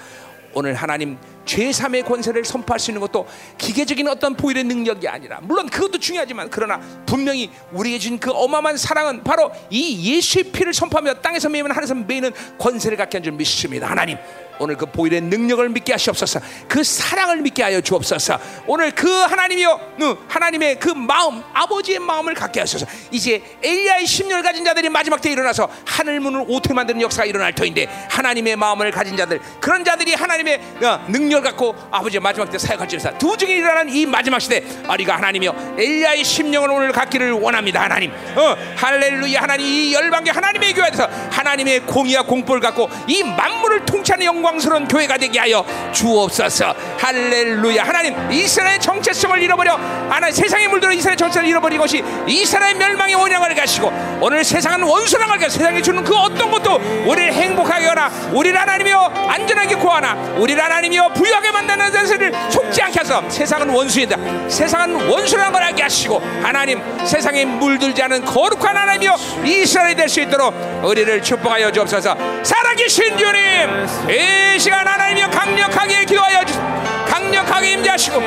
오늘 0.54 0.74
하나님 0.74 1.18
죄삼의 1.44 2.02
권세를 2.02 2.44
선포할 2.44 2.78
수 2.78 2.90
있는 2.90 3.00
것도 3.00 3.26
기계적인 3.56 4.06
어떤 4.08 4.34
보일의 4.34 4.64
능력이 4.64 5.08
아니라 5.08 5.40
물론 5.42 5.68
그것도 5.68 5.98
중요하지만 5.98 6.48
그러나 6.50 6.80
분명히 7.06 7.50
우리에게 7.72 7.98
준 7.98 8.18
그 8.18 8.32
어마어마한 8.32 8.76
사랑은 8.76 9.22
바로 9.22 9.50
이 9.70 10.14
예수의 10.16 10.44
피를 10.50 10.74
선포하며 10.74 11.14
땅에서 11.14 11.48
매이면 11.48 11.70
하늘에서 11.70 11.94
매이는 11.94 12.32
권세를 12.58 12.96
갖게 12.96 13.18
한 13.18 13.22
줄 13.22 13.32
믿습니다. 13.32 13.88
하나님 13.88 14.16
오늘 14.58 14.76
그 14.76 14.86
보일의 14.86 15.20
능력을 15.22 15.68
믿게 15.68 15.92
하시옵소서. 15.92 16.40
그 16.66 16.82
사랑을 16.82 17.38
믿게 17.38 17.62
하여 17.62 17.80
주옵소서. 17.80 18.38
오늘 18.66 18.90
그 18.90 19.08
하나님이요, 19.08 19.80
하나님의 20.28 20.80
그 20.80 20.88
마음, 20.88 21.42
아버지의 21.52 22.00
마음을 22.00 22.34
갖게 22.34 22.60
하소서. 22.60 22.86
이제 23.10 23.42
엘리야의 23.62 24.06
심령을 24.06 24.42
가진 24.42 24.64
자들이 24.64 24.88
마지막 24.88 25.20
때 25.20 25.30
일어나서 25.30 25.68
하늘 25.86 26.20
문을 26.20 26.44
오토 26.48 26.74
만드는 26.74 27.00
역사가 27.00 27.26
일어날 27.26 27.54
터인데 27.54 27.86
하나님의 28.10 28.56
마음을 28.56 28.90
가진 28.90 29.16
자들, 29.16 29.40
그런 29.60 29.84
자들이 29.84 30.14
하나님의 30.14 30.60
어, 30.82 31.06
능력을 31.08 31.42
갖고 31.42 31.76
아버지의 31.90 32.20
마지막 32.20 32.50
때 32.50 32.58
사역할 32.58 32.88
줄사. 32.88 33.16
두 33.18 33.36
중에 33.36 33.56
일어나는 33.56 33.92
이 33.92 34.06
마지막 34.06 34.40
시대, 34.40 34.64
아리가 34.88 35.16
하나님이요, 35.16 35.76
엘리야의 35.78 36.24
심령을 36.24 36.70
오늘 36.70 36.92
갖기를 36.92 37.32
원합니다. 37.32 37.82
하나님, 37.82 38.10
어, 38.10 38.56
할렐루야, 38.76 39.42
하나님 39.42 39.66
이 39.66 39.94
열방계 39.94 40.30
하나님의 40.30 40.74
교회에서 40.74 41.08
하나님의 41.30 41.80
공의와 41.86 42.22
공포를 42.22 42.60
갖고 42.60 42.88
이 43.06 43.22
만물을 43.22 43.84
통치하는 43.86 44.26
영광. 44.26 44.47
영광스러운 44.48 44.88
교회가 44.88 45.16
되게 45.18 45.38
하여 45.38 45.64
주옵소서. 45.92 46.74
할렐루야. 46.98 47.84
하나님 47.84 48.30
이스라엘의 48.30 48.80
정체성을 48.80 49.40
잃어버려 49.42 49.74
하나님 50.08 50.34
세상에 50.34 50.66
물들어 50.68 50.92
이스라엘 50.92 51.16
정체성을 51.16 51.48
잃어버린 51.48 51.78
것이 51.78 52.02
이스라엘 52.26 52.74
멸망의 52.76 53.14
원형을 53.14 53.54
가시고 53.54 53.92
오늘 54.20 54.42
세상은 54.44 54.82
원수랑 54.82 55.30
할게 55.30 55.48
세상에 55.48 55.80
주는 55.82 56.02
그 56.02 56.14
어떤 56.14 56.50
것도 56.50 56.76
우리를 57.06 57.32
행복하게 57.32 57.86
하나 57.86 58.08
우리를 58.32 58.58
하나님이여 58.58 58.98
안전하게 59.28 59.74
구하나 59.76 60.14
우리를 60.36 60.62
하나님이여 60.62 61.08
부유하게 61.14 61.50
만드는 61.50 61.92
것을 61.92 62.32
속지 62.50 62.82
않게 62.82 63.00
해서 63.00 63.22
세상은 63.28 63.68
원수이다. 63.68 64.16
세상은 64.48 65.08
원수라는 65.08 65.52
걸 65.52 65.62
알게 65.62 65.82
하시고 65.82 66.20
하나님 66.42 66.82
세상에 67.04 67.44
물들지 67.44 68.02
않은 68.02 68.24
거룩한 68.24 68.76
하나님이여 68.76 69.16
이스라엘이 69.44 69.94
될 69.94 70.08
수 70.08 70.22
있도록 70.22 70.54
우리를 70.82 71.22
축복하여 71.22 71.70
주옵소서. 71.70 72.16
살아계신 72.42 73.18
주님. 73.18 74.37
이 74.38 74.58
시간 74.58 74.86
하나님이여 74.86 75.28
강력하게 75.30 76.04
기도하여 76.04 76.44
주시고 76.44 76.64
강력하게 77.06 77.72
임재하시고. 77.72 78.18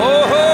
오호 0.00 0.53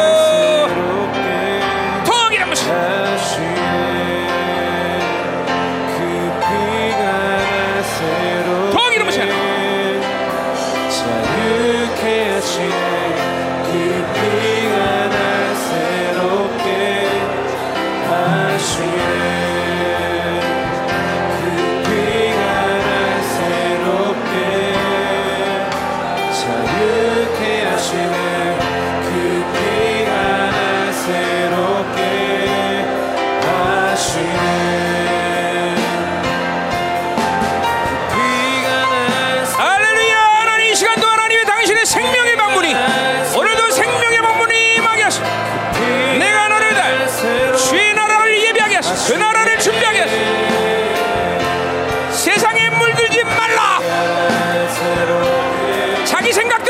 Kissinger 56.30 56.69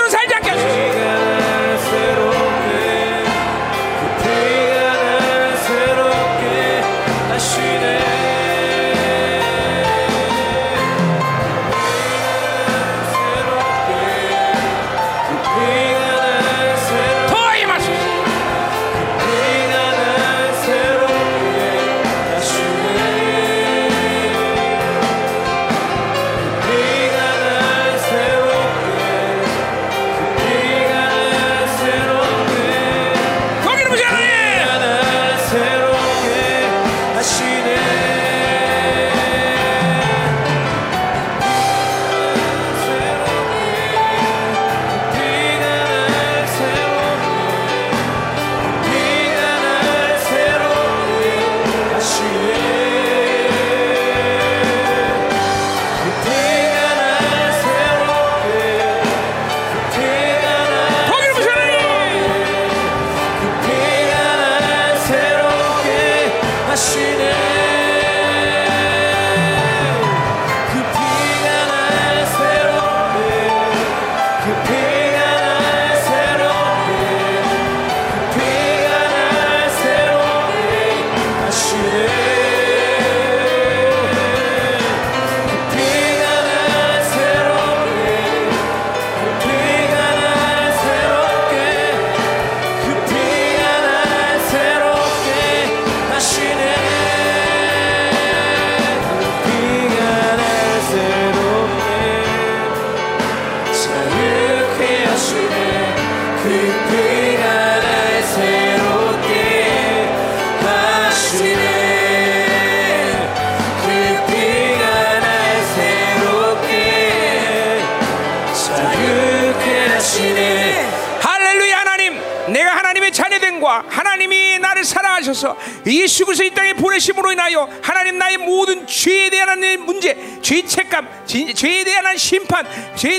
심 132.97 133.10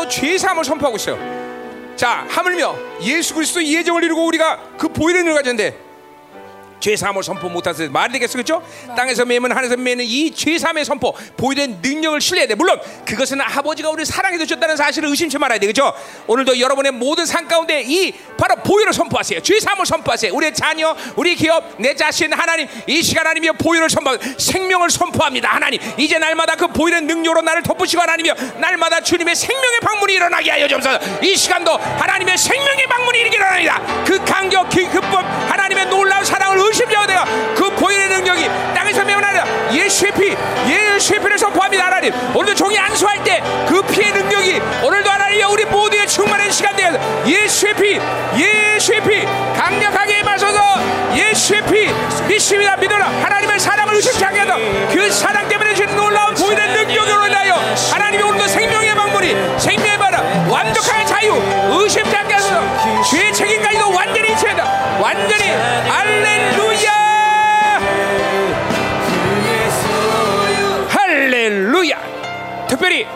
아모스마저도 0.00 0.08
죄 0.08 0.38
사함을 0.38 0.64
선포하고 0.64 0.96
있어요. 0.96 1.18
자, 1.96 2.26
하물며 2.28 2.76
예수 3.02 3.34
그리스도 3.34 3.62
예정을 3.62 4.04
이루고 4.04 4.26
우리가 4.26 4.58
그 4.78 4.88
보이는 4.88 5.26
을 5.26 5.34
가졌는데 5.34 5.90
죄 6.80 6.96
사함을 6.96 7.22
선포 7.22 7.50
못해서 7.50 7.86
말이 7.90 8.10
되겠어 8.14 8.32
그렇죠? 8.32 8.62
땅에서 8.96 9.26
매면 9.26 9.52
하늘에서 9.52 9.76
매는 9.76 10.02
이 10.06 10.30
죄 10.30 10.58
사함의 10.58 10.86
선포 10.86 11.12
보이는 11.36 11.78
능력을 11.82 12.18
실려야 12.22 12.46
돼 12.46 12.54
물론 12.54 12.80
그것은 13.04 13.38
아버지가 13.42 13.90
우리를 13.90 14.06
사랑해 14.06 14.38
주셨다는 14.38 14.78
사실을 14.78 15.10
의심치 15.10 15.36
말아야 15.36 15.58
돼 15.58 15.66
그렇죠? 15.66 15.92
오늘도 16.26 16.58
여러분의 16.58 16.92
모든 16.92 17.26
삶 17.26 17.46
가운데 17.46 17.82
이 17.82 18.12
바로 18.38 18.56
보혈을 18.56 18.94
선포하세요 18.94 19.40
죄 19.42 19.60
사함을 19.60 19.84
선포하세요 19.84 20.32
우리의 20.32 20.54
자녀 20.54 20.96
우리 21.16 21.34
기업 21.36 21.74
내 21.76 21.94
자신 21.94 22.32
하나님 22.32 22.66
이 22.86 23.02
시간 23.02 23.26
하나님이여 23.26 23.52
보혈을 23.54 23.90
선포 23.90 24.16
생명을 24.38 24.88
선포합니다 24.88 25.50
하나님 25.50 25.80
이제 25.98 26.18
날마다 26.18 26.56
그 26.56 26.66
보혈의 26.68 27.02
능력으로 27.02 27.42
나를 27.42 27.62
덮으시고 27.62 28.00
하나님이여 28.00 28.34
날마다 28.56 29.02
주님의 29.02 29.36
생명의 29.36 29.79
방문이 30.10 30.14
일어나게 30.14 30.50
하여 30.50 30.66
주옵소서. 30.66 30.98
이 31.22 31.36
시간도 31.36 31.76
하나님의 31.76 32.36
생명의 32.36 32.86
방문이 32.86 33.18
일어나게 33.20 33.36
일어납니다. 33.36 33.80
그 34.04 34.22
강격 34.24 34.68
그 34.68 34.88
급법 34.90 35.24
하나님의 35.50 35.86
놀라운 35.86 36.24
사랑을 36.24 36.58
의심하고 36.58 37.06
내가 37.06 37.24
그 37.54 37.70
보혈의 37.76 38.08
능력이 38.08 38.46
땅에서 38.74 39.04
매어나는 39.04 39.74
예수의 39.74 40.12
피 40.12 40.36
예수의 40.68 41.20
피를 41.20 41.38
선포합니다 41.38 41.86
하나님. 41.86 42.12
오늘도 42.34 42.54
종이 42.54 42.78
안수할 42.78 43.22
때 43.22 43.42
자유 61.30 61.80
의심치 61.80 62.16
않게 62.16 62.34
하소서 62.34 62.60
죄의 63.10 63.32
책임까지도 63.32 63.90
완전히 63.92 64.32
이체한다. 64.32 64.98
완전히 65.00 65.50
할렐루야! 65.88 66.90
할렐루야! 70.88 72.66
특별히 72.68 73.06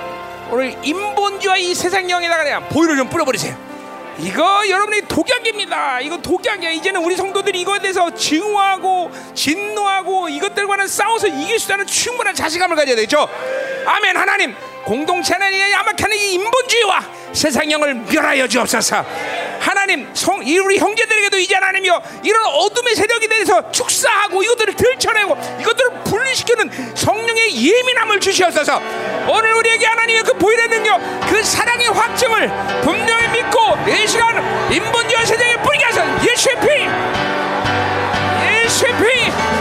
오늘 0.51 0.77
인본주의 0.83 1.71
이 1.71 1.75
세상 1.75 2.09
영에다가 2.09 2.45
그냥 2.45 2.69
보혈을 2.69 2.97
좀 2.97 3.09
뿌려버리세요. 3.09 3.75
이거 4.19 4.69
여러분이 4.69 5.09
독약입니다. 5.09 6.01
이거 6.01 6.19
독약이야. 6.19 6.71
이제는 6.71 7.03
우리 7.03 7.17
성도들이 7.17 7.61
이거에 7.63 7.81
대해서 7.81 8.15
증오하고 8.15 9.11
진노하고 9.35 10.29
이것들과는 10.29 10.87
싸워서 10.87 11.27
이길 11.27 11.59
수 11.59 11.67
있다는 11.67 11.87
충분한 11.87 12.33
자신감을 12.37 12.77
가져야 12.77 12.95
되죠. 12.95 13.29
아멘. 13.87 14.17
하나님 14.17 14.55
공동체 14.85 15.33
하나님의 15.35 15.73
야막하는 15.73 16.17
이 16.17 16.35
인본주의와 16.35 17.01
세상형을 17.33 17.95
멸하여 17.95 18.47
주옵소서. 18.47 19.05
하나님 19.61 20.09
성, 20.15 20.47
이 20.47 20.59
우리 20.59 20.79
형제들에게도 20.79 21.39
이제 21.39 21.55
하나님이여 21.55 22.03
이런 22.23 22.45
어둠의 22.47 22.95
세력에 22.95 23.27
대해서 23.27 23.73
축사하고 23.73 24.43
이것들을 24.43 24.77
들춰내고 24.77 25.37
이것들을 25.61 25.91
분리시키는 26.05 26.95
성령의 26.95 27.67
예민함을 27.67 28.21
주시옵소서. 28.21 28.81
오늘 29.29 29.55
우리에게 29.55 29.87
하나님의 29.87 30.23
그 30.23 30.35
보일의 30.35 30.69
능력 30.69 31.01
그 31.29 31.43
사랑의 31.43 31.89
확증을 31.89 32.49
분명히 32.83 33.29
믿고 33.29 33.59
이 33.89 34.07
시간 34.07 34.73
인본주의 34.73 35.27
세상에 35.27 35.57
뿌리게 35.63 35.85
하소서. 35.85 36.07
예수의 36.31 36.57
피! 36.61 36.67
예수의 38.65 38.93
피 38.99 39.54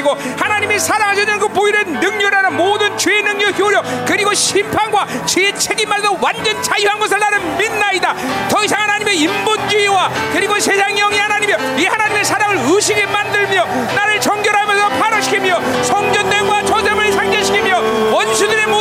하시고 0.00 0.16
하나님이 0.36 0.78
사랑하시는 0.78 1.38
그 1.38 1.48
보일의 1.48 1.84
능력이라는 1.84 2.56
모든 2.56 2.96
죄의 2.96 3.22
능력 3.22 3.58
효력 3.58 3.84
그리고 4.06 4.32
심판과 4.34 5.06
죄의 5.26 5.58
책임만도 5.58 6.18
완전 6.20 6.60
자유한 6.62 6.98
것을 6.98 7.18
나는 7.18 7.58
믿나이다. 7.58 8.14
더 8.48 8.64
이상 8.64 8.80
하나님의 8.80 9.18
인본주의와 9.18 10.10
그리고 10.32 10.58
세상 10.58 10.94
영이 10.94 11.16
하나님이여 11.18 11.56
이 11.78 11.84
하나님의 11.86 12.24
사랑을 12.24 12.58
의식에 12.74 13.06
만들며 13.06 13.64
나를 13.94 14.20
정결하면서 14.20 14.88
발화시키며 14.88 15.82
성전됨과 15.84 16.64
조zem을 16.64 17.12
상대시키며 17.12 17.80
원수들의 18.12 18.66
모든 18.66 18.79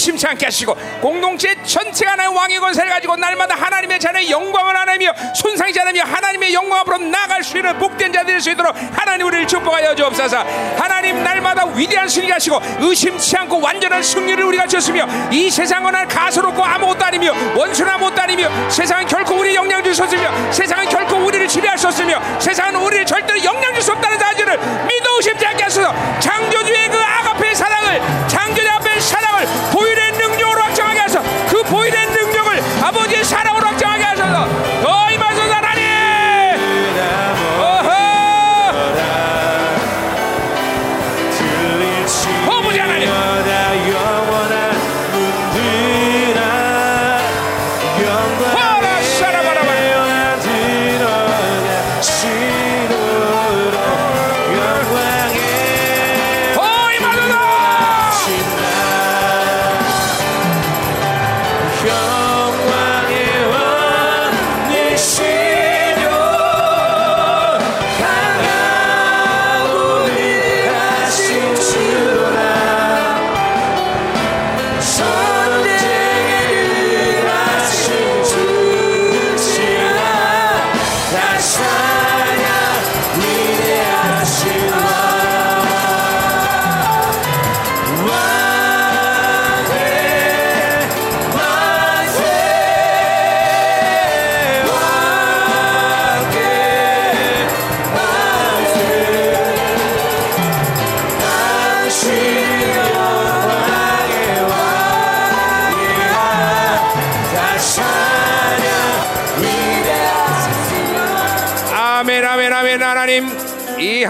의심치 0.00 0.26
않게 0.26 0.46
하시고 0.46 0.74
공동체 1.02 1.54
전체가 1.62 2.12
하나님 2.12 2.34
왕의 2.34 2.58
권세를 2.58 2.90
가지고 2.90 3.16
날마다 3.16 3.54
하나님의 3.54 4.00
자녀의 4.00 4.30
영광을 4.30 4.74
하나님이여 4.74 5.12
손상이지 5.34 5.78
않으며 5.80 6.02
하나님의 6.04 6.54
영광 6.54 6.80
앞으로 6.80 6.98
나아갈 6.98 7.44
수 7.44 7.58
있는 7.58 7.78
복된 7.78 8.10
자될수 8.12 8.50
있도록 8.52 8.74
하나님 8.92 9.26
우리를 9.26 9.46
축복하여 9.46 9.94
주옵소서. 9.94 10.38
하나님 10.78 11.22
날마다 11.22 11.66
위대한 11.66 12.08
승리 12.08 12.30
하시고 12.30 12.60
의심치 12.80 13.36
않고 13.36 13.60
완전한 13.60 14.02
승리를 14.02 14.42
우리가 14.42 14.66
줬으며 14.66 15.06
이 15.30 15.50
세상은 15.50 15.92
날 15.92 16.08
가소롭고 16.08 16.64
아무것도 16.64 17.04
아니며 17.04 17.34
원수는 17.54 17.92
아무것도 17.92 18.22
아니며 18.22 18.70
세상은 18.70 19.06
결코 19.06 19.34
우리 19.36 19.54
영향 19.54 19.82
줄 19.84 19.90
수 19.90 20.04
없으며 20.04 20.30
세상은 20.52 20.88
결코 20.88 21.16
우리를 21.16 21.46
지배할 21.48 21.76
수 21.76 21.88
없으며 21.88 22.20
세상은 22.38 22.76
우리를 22.76 23.04
절대로 23.04 23.42
영향 23.44 23.74
줄 23.74 23.82
수 23.82 23.92
없다는 23.92 24.18
사실을 24.18 24.56
믿어 24.56 25.16
의심치 25.16 25.44
않게 25.46 25.64
하소서. 25.64 25.92
창조 26.20 26.59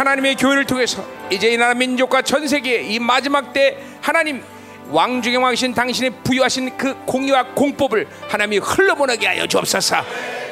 하나님의 0.01 0.37
교회를 0.37 0.65
통해서 0.65 1.05
이제 1.31 1.51
이 1.51 1.59
나라 1.59 1.75
민족과 1.75 2.23
전 2.23 2.49
세계 2.49 2.81
이 2.81 2.99
마지막 2.99 3.53
때 3.53 3.77
하나님 4.01 4.43
왕 4.89 5.20
중의 5.20 5.37
왕이신 5.37 5.75
당신의 5.75 6.11
부여하신 6.25 6.79
그 6.79 6.95
공의와 7.05 7.55
공법을 7.55 8.09
하나님이 8.29 8.59
흘러보내게 8.59 9.27
하여 9.27 9.47
주옵소서 9.47 9.97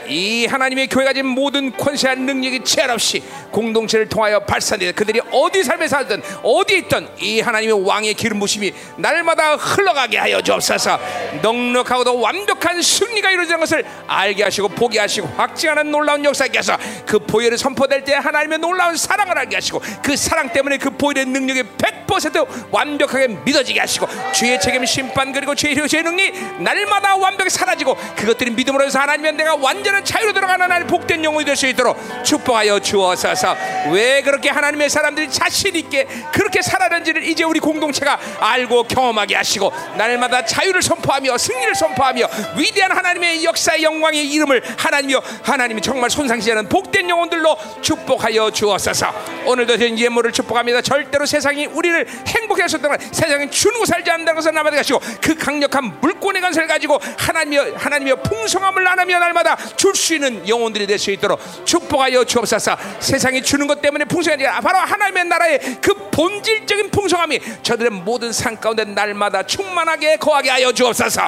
이 0.09 0.47
하나님의 0.47 0.89
교회가 0.89 1.09
가진 1.09 1.27
모든 1.27 1.73
권세한 1.73 2.27
능력이 2.27 2.65
제한 2.65 2.91
없이 2.91 3.23
공동체를 3.51 4.09
통하여 4.09 4.39
발산되어 4.41 4.93
그들이 4.93 5.21
어디 5.33 5.65
삶에 5.65 5.89
살든 5.89 6.23
어디 6.43 6.79
있든 6.79 7.09
이 7.19 7.41
하나님의 7.41 7.87
왕의 7.87 8.15
기름 8.15 8.39
부심이 8.41 8.73
날마다 8.97 9.57
흘러가게 9.57 10.19
하여 10.19 10.43
주옵소서. 10.43 10.99
넉넉하고도 11.41 12.21
완벽한 12.21 12.83
승리가 12.83 13.31
이루어지는 13.31 13.61
것을 13.61 13.85
알게 14.07 14.43
하시고 14.45 14.69
보게 14.69 14.99
하시고 14.99 15.29
확증하는 15.29 15.91
놀라운 15.91 16.25
역사에 16.25 16.49
하서 16.55 16.77
그 17.07 17.19
보혈을 17.19 17.57
선포될 17.57 18.05
때 18.05 18.15
하나님의 18.15 18.59
놀라운 18.59 18.97
사랑을 18.97 19.39
알게 19.39 19.57
하시고 19.57 19.81
그 20.03 20.15
사랑 20.15 20.53
때문에 20.53 20.77
그 20.77 20.91
보혈의 20.91 21.25
능력이 21.25 21.63
백100% 21.79 22.71
완벽하게 22.71 23.29
믿어지게 23.29 23.81
하시고 23.81 24.07
죄의 24.33 24.61
책임 24.61 24.85
심판 24.85 25.33
그리고 25.33 25.55
죄의 25.55 25.89
죄의 25.89 26.03
능력 26.03 26.63
날마다 26.63 27.17
완벽히 27.17 27.49
사라지고 27.51 27.97
그것들이 28.15 28.51
믿음으로 28.51 28.85
해서 28.85 28.99
하나님의 28.99 29.33
내가 29.33 29.55
완전한 29.57 29.98
자유로 30.05 30.33
들어가는 30.33 30.63
하나님 30.65 30.87
복된 30.87 31.23
영혼이 31.25 31.45
될 31.45 31.59
수 31.59 31.67
있도록 31.67 31.99
축복하여 32.25 32.79
주옵소서. 32.79 33.57
왜 33.91 34.23
그렇게 34.23 34.49
하나님의 34.49 34.89
사람들이 34.89 35.31
자신 35.31 35.75
있게 35.75 36.07
그렇게 36.33 36.63
살아는지를 36.63 37.25
이제 37.25 37.43
우리 37.43 37.59
공동체가 37.59 38.19
알고 38.39 38.85
경험하게 38.85 39.35
하시고 39.35 39.73
날마다 39.97 40.45
자유를 40.45 40.81
선포하며 40.81 41.37
승리를 41.37 41.75
선포하며 41.75 42.29
위대한 42.57 42.97
하나님의 42.97 43.45
역사의 43.45 43.83
영광의 43.83 44.25
이름을 44.31 44.63
하나님이여 44.79 45.21
하나님이 45.43 45.83
정말 45.83 46.11
손상시지 46.11 46.53
않은 46.53 46.69
복된 46.69 47.11
영혼들로 47.11 47.57
축복하여 47.83 48.51
주옵소서. 48.53 49.13
오늘도 49.47 49.77
된 49.77 49.99
예물을 49.99 50.31
축복합니다. 50.33 50.81
절대로 50.83 51.27
세상이 51.27 51.67
우리를 51.67 52.07
행복해 52.29 52.63
하셨던 52.63 52.99
세상이 53.13 53.51
주는 53.51 53.79
거 53.81 53.85
살지 53.85 54.09
않는다는 54.11 54.37
것을 54.37 54.55
남아게 54.55 54.77
하시고 54.77 55.01
그 55.21 55.35
강력한 55.35 55.99
물권의 56.01 56.41
간세를 56.41 56.69
가지고 56.69 57.01
하나님이여 57.19 57.75
하나님이여 57.77 58.17
풍성함을 58.23 58.85
나누며 58.85 59.19
날마다 59.19 59.57
줄 59.89 59.95
수 59.97 60.15
있는 60.15 60.47
영혼들이 60.47 60.87
될 60.87 60.99
수 60.99 61.11
있도록 61.11 61.41
축복하여 61.65 62.25
주옵소서. 62.25 62.77
세상이 63.01 63.43
주는 63.43 63.67
것 63.67 63.81
때문에 63.81 64.05
풍성하지 64.05 64.47
않아 64.47 64.61
바로 64.61 64.79
하나님의 64.79 65.25
나라의 65.25 65.61
그 65.81 65.95
본질적인 66.11 66.91
풍성함이 66.91 67.41
저들의 67.63 67.91
모든 67.91 68.33
삶 68.33 68.57
가운데 68.57 68.85
날마다 68.85 69.43
충만하게 69.45 70.17
거하게 70.17 70.51
하여 70.51 70.73
주옵소서. 70.73 71.23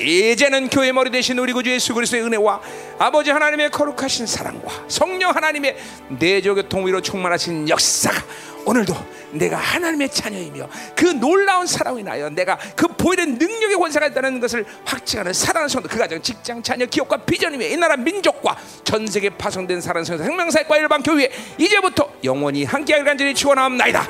이제는 0.00 0.68
교회 0.68 0.92
머리 0.92 1.10
대신 1.10 1.38
우리 1.38 1.52
구주 1.52 1.70
예수 1.70 1.94
그리스도의 1.94 2.24
은혜와 2.24 2.60
아버지 2.98 3.30
하나님의 3.30 3.70
거룩하신 3.70 4.26
사랑과 4.26 4.70
성령 4.88 5.30
하나님의 5.34 5.76
내조교통 6.18 6.86
위로 6.86 7.00
충만하신 7.00 7.68
역사가 7.68 8.22
오늘도 8.66 8.94
내가 9.30 9.56
하나님의 9.56 10.10
자녀이며 10.10 10.68
그 10.96 11.06
놀라운 11.06 11.66
사랑이 11.66 12.02
나여 12.02 12.28
내가 12.30 12.58
그 12.74 12.88
보이는 12.88 13.38
능력의 13.38 13.76
권세가 13.76 14.08
있다는 14.08 14.40
것을 14.40 14.66
확증하는 14.84 15.32
사랑하는 15.32 15.68
성도 15.68 15.88
그 15.88 15.96
가정 15.96 16.20
직장 16.20 16.60
자녀 16.62 16.84
기업과 16.84 17.18
비전이며 17.18 17.64
이 17.64 17.76
나라 17.76 17.96
민족과 17.96 18.56
전 18.82 19.06
세계 19.06 19.30
파송된 19.30 19.80
사랑하는 19.80 20.04
성도 20.04 20.24
생명사역과 20.24 20.76
일반 20.78 21.02
교회 21.02 21.30
이제부터 21.56 22.10
영원히 22.24 22.64
함께하길 22.64 23.04
간절히 23.06 23.34
추원하옵나이다. 23.34 24.08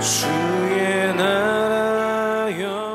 주의 0.00 1.14
나라여. 1.16 2.85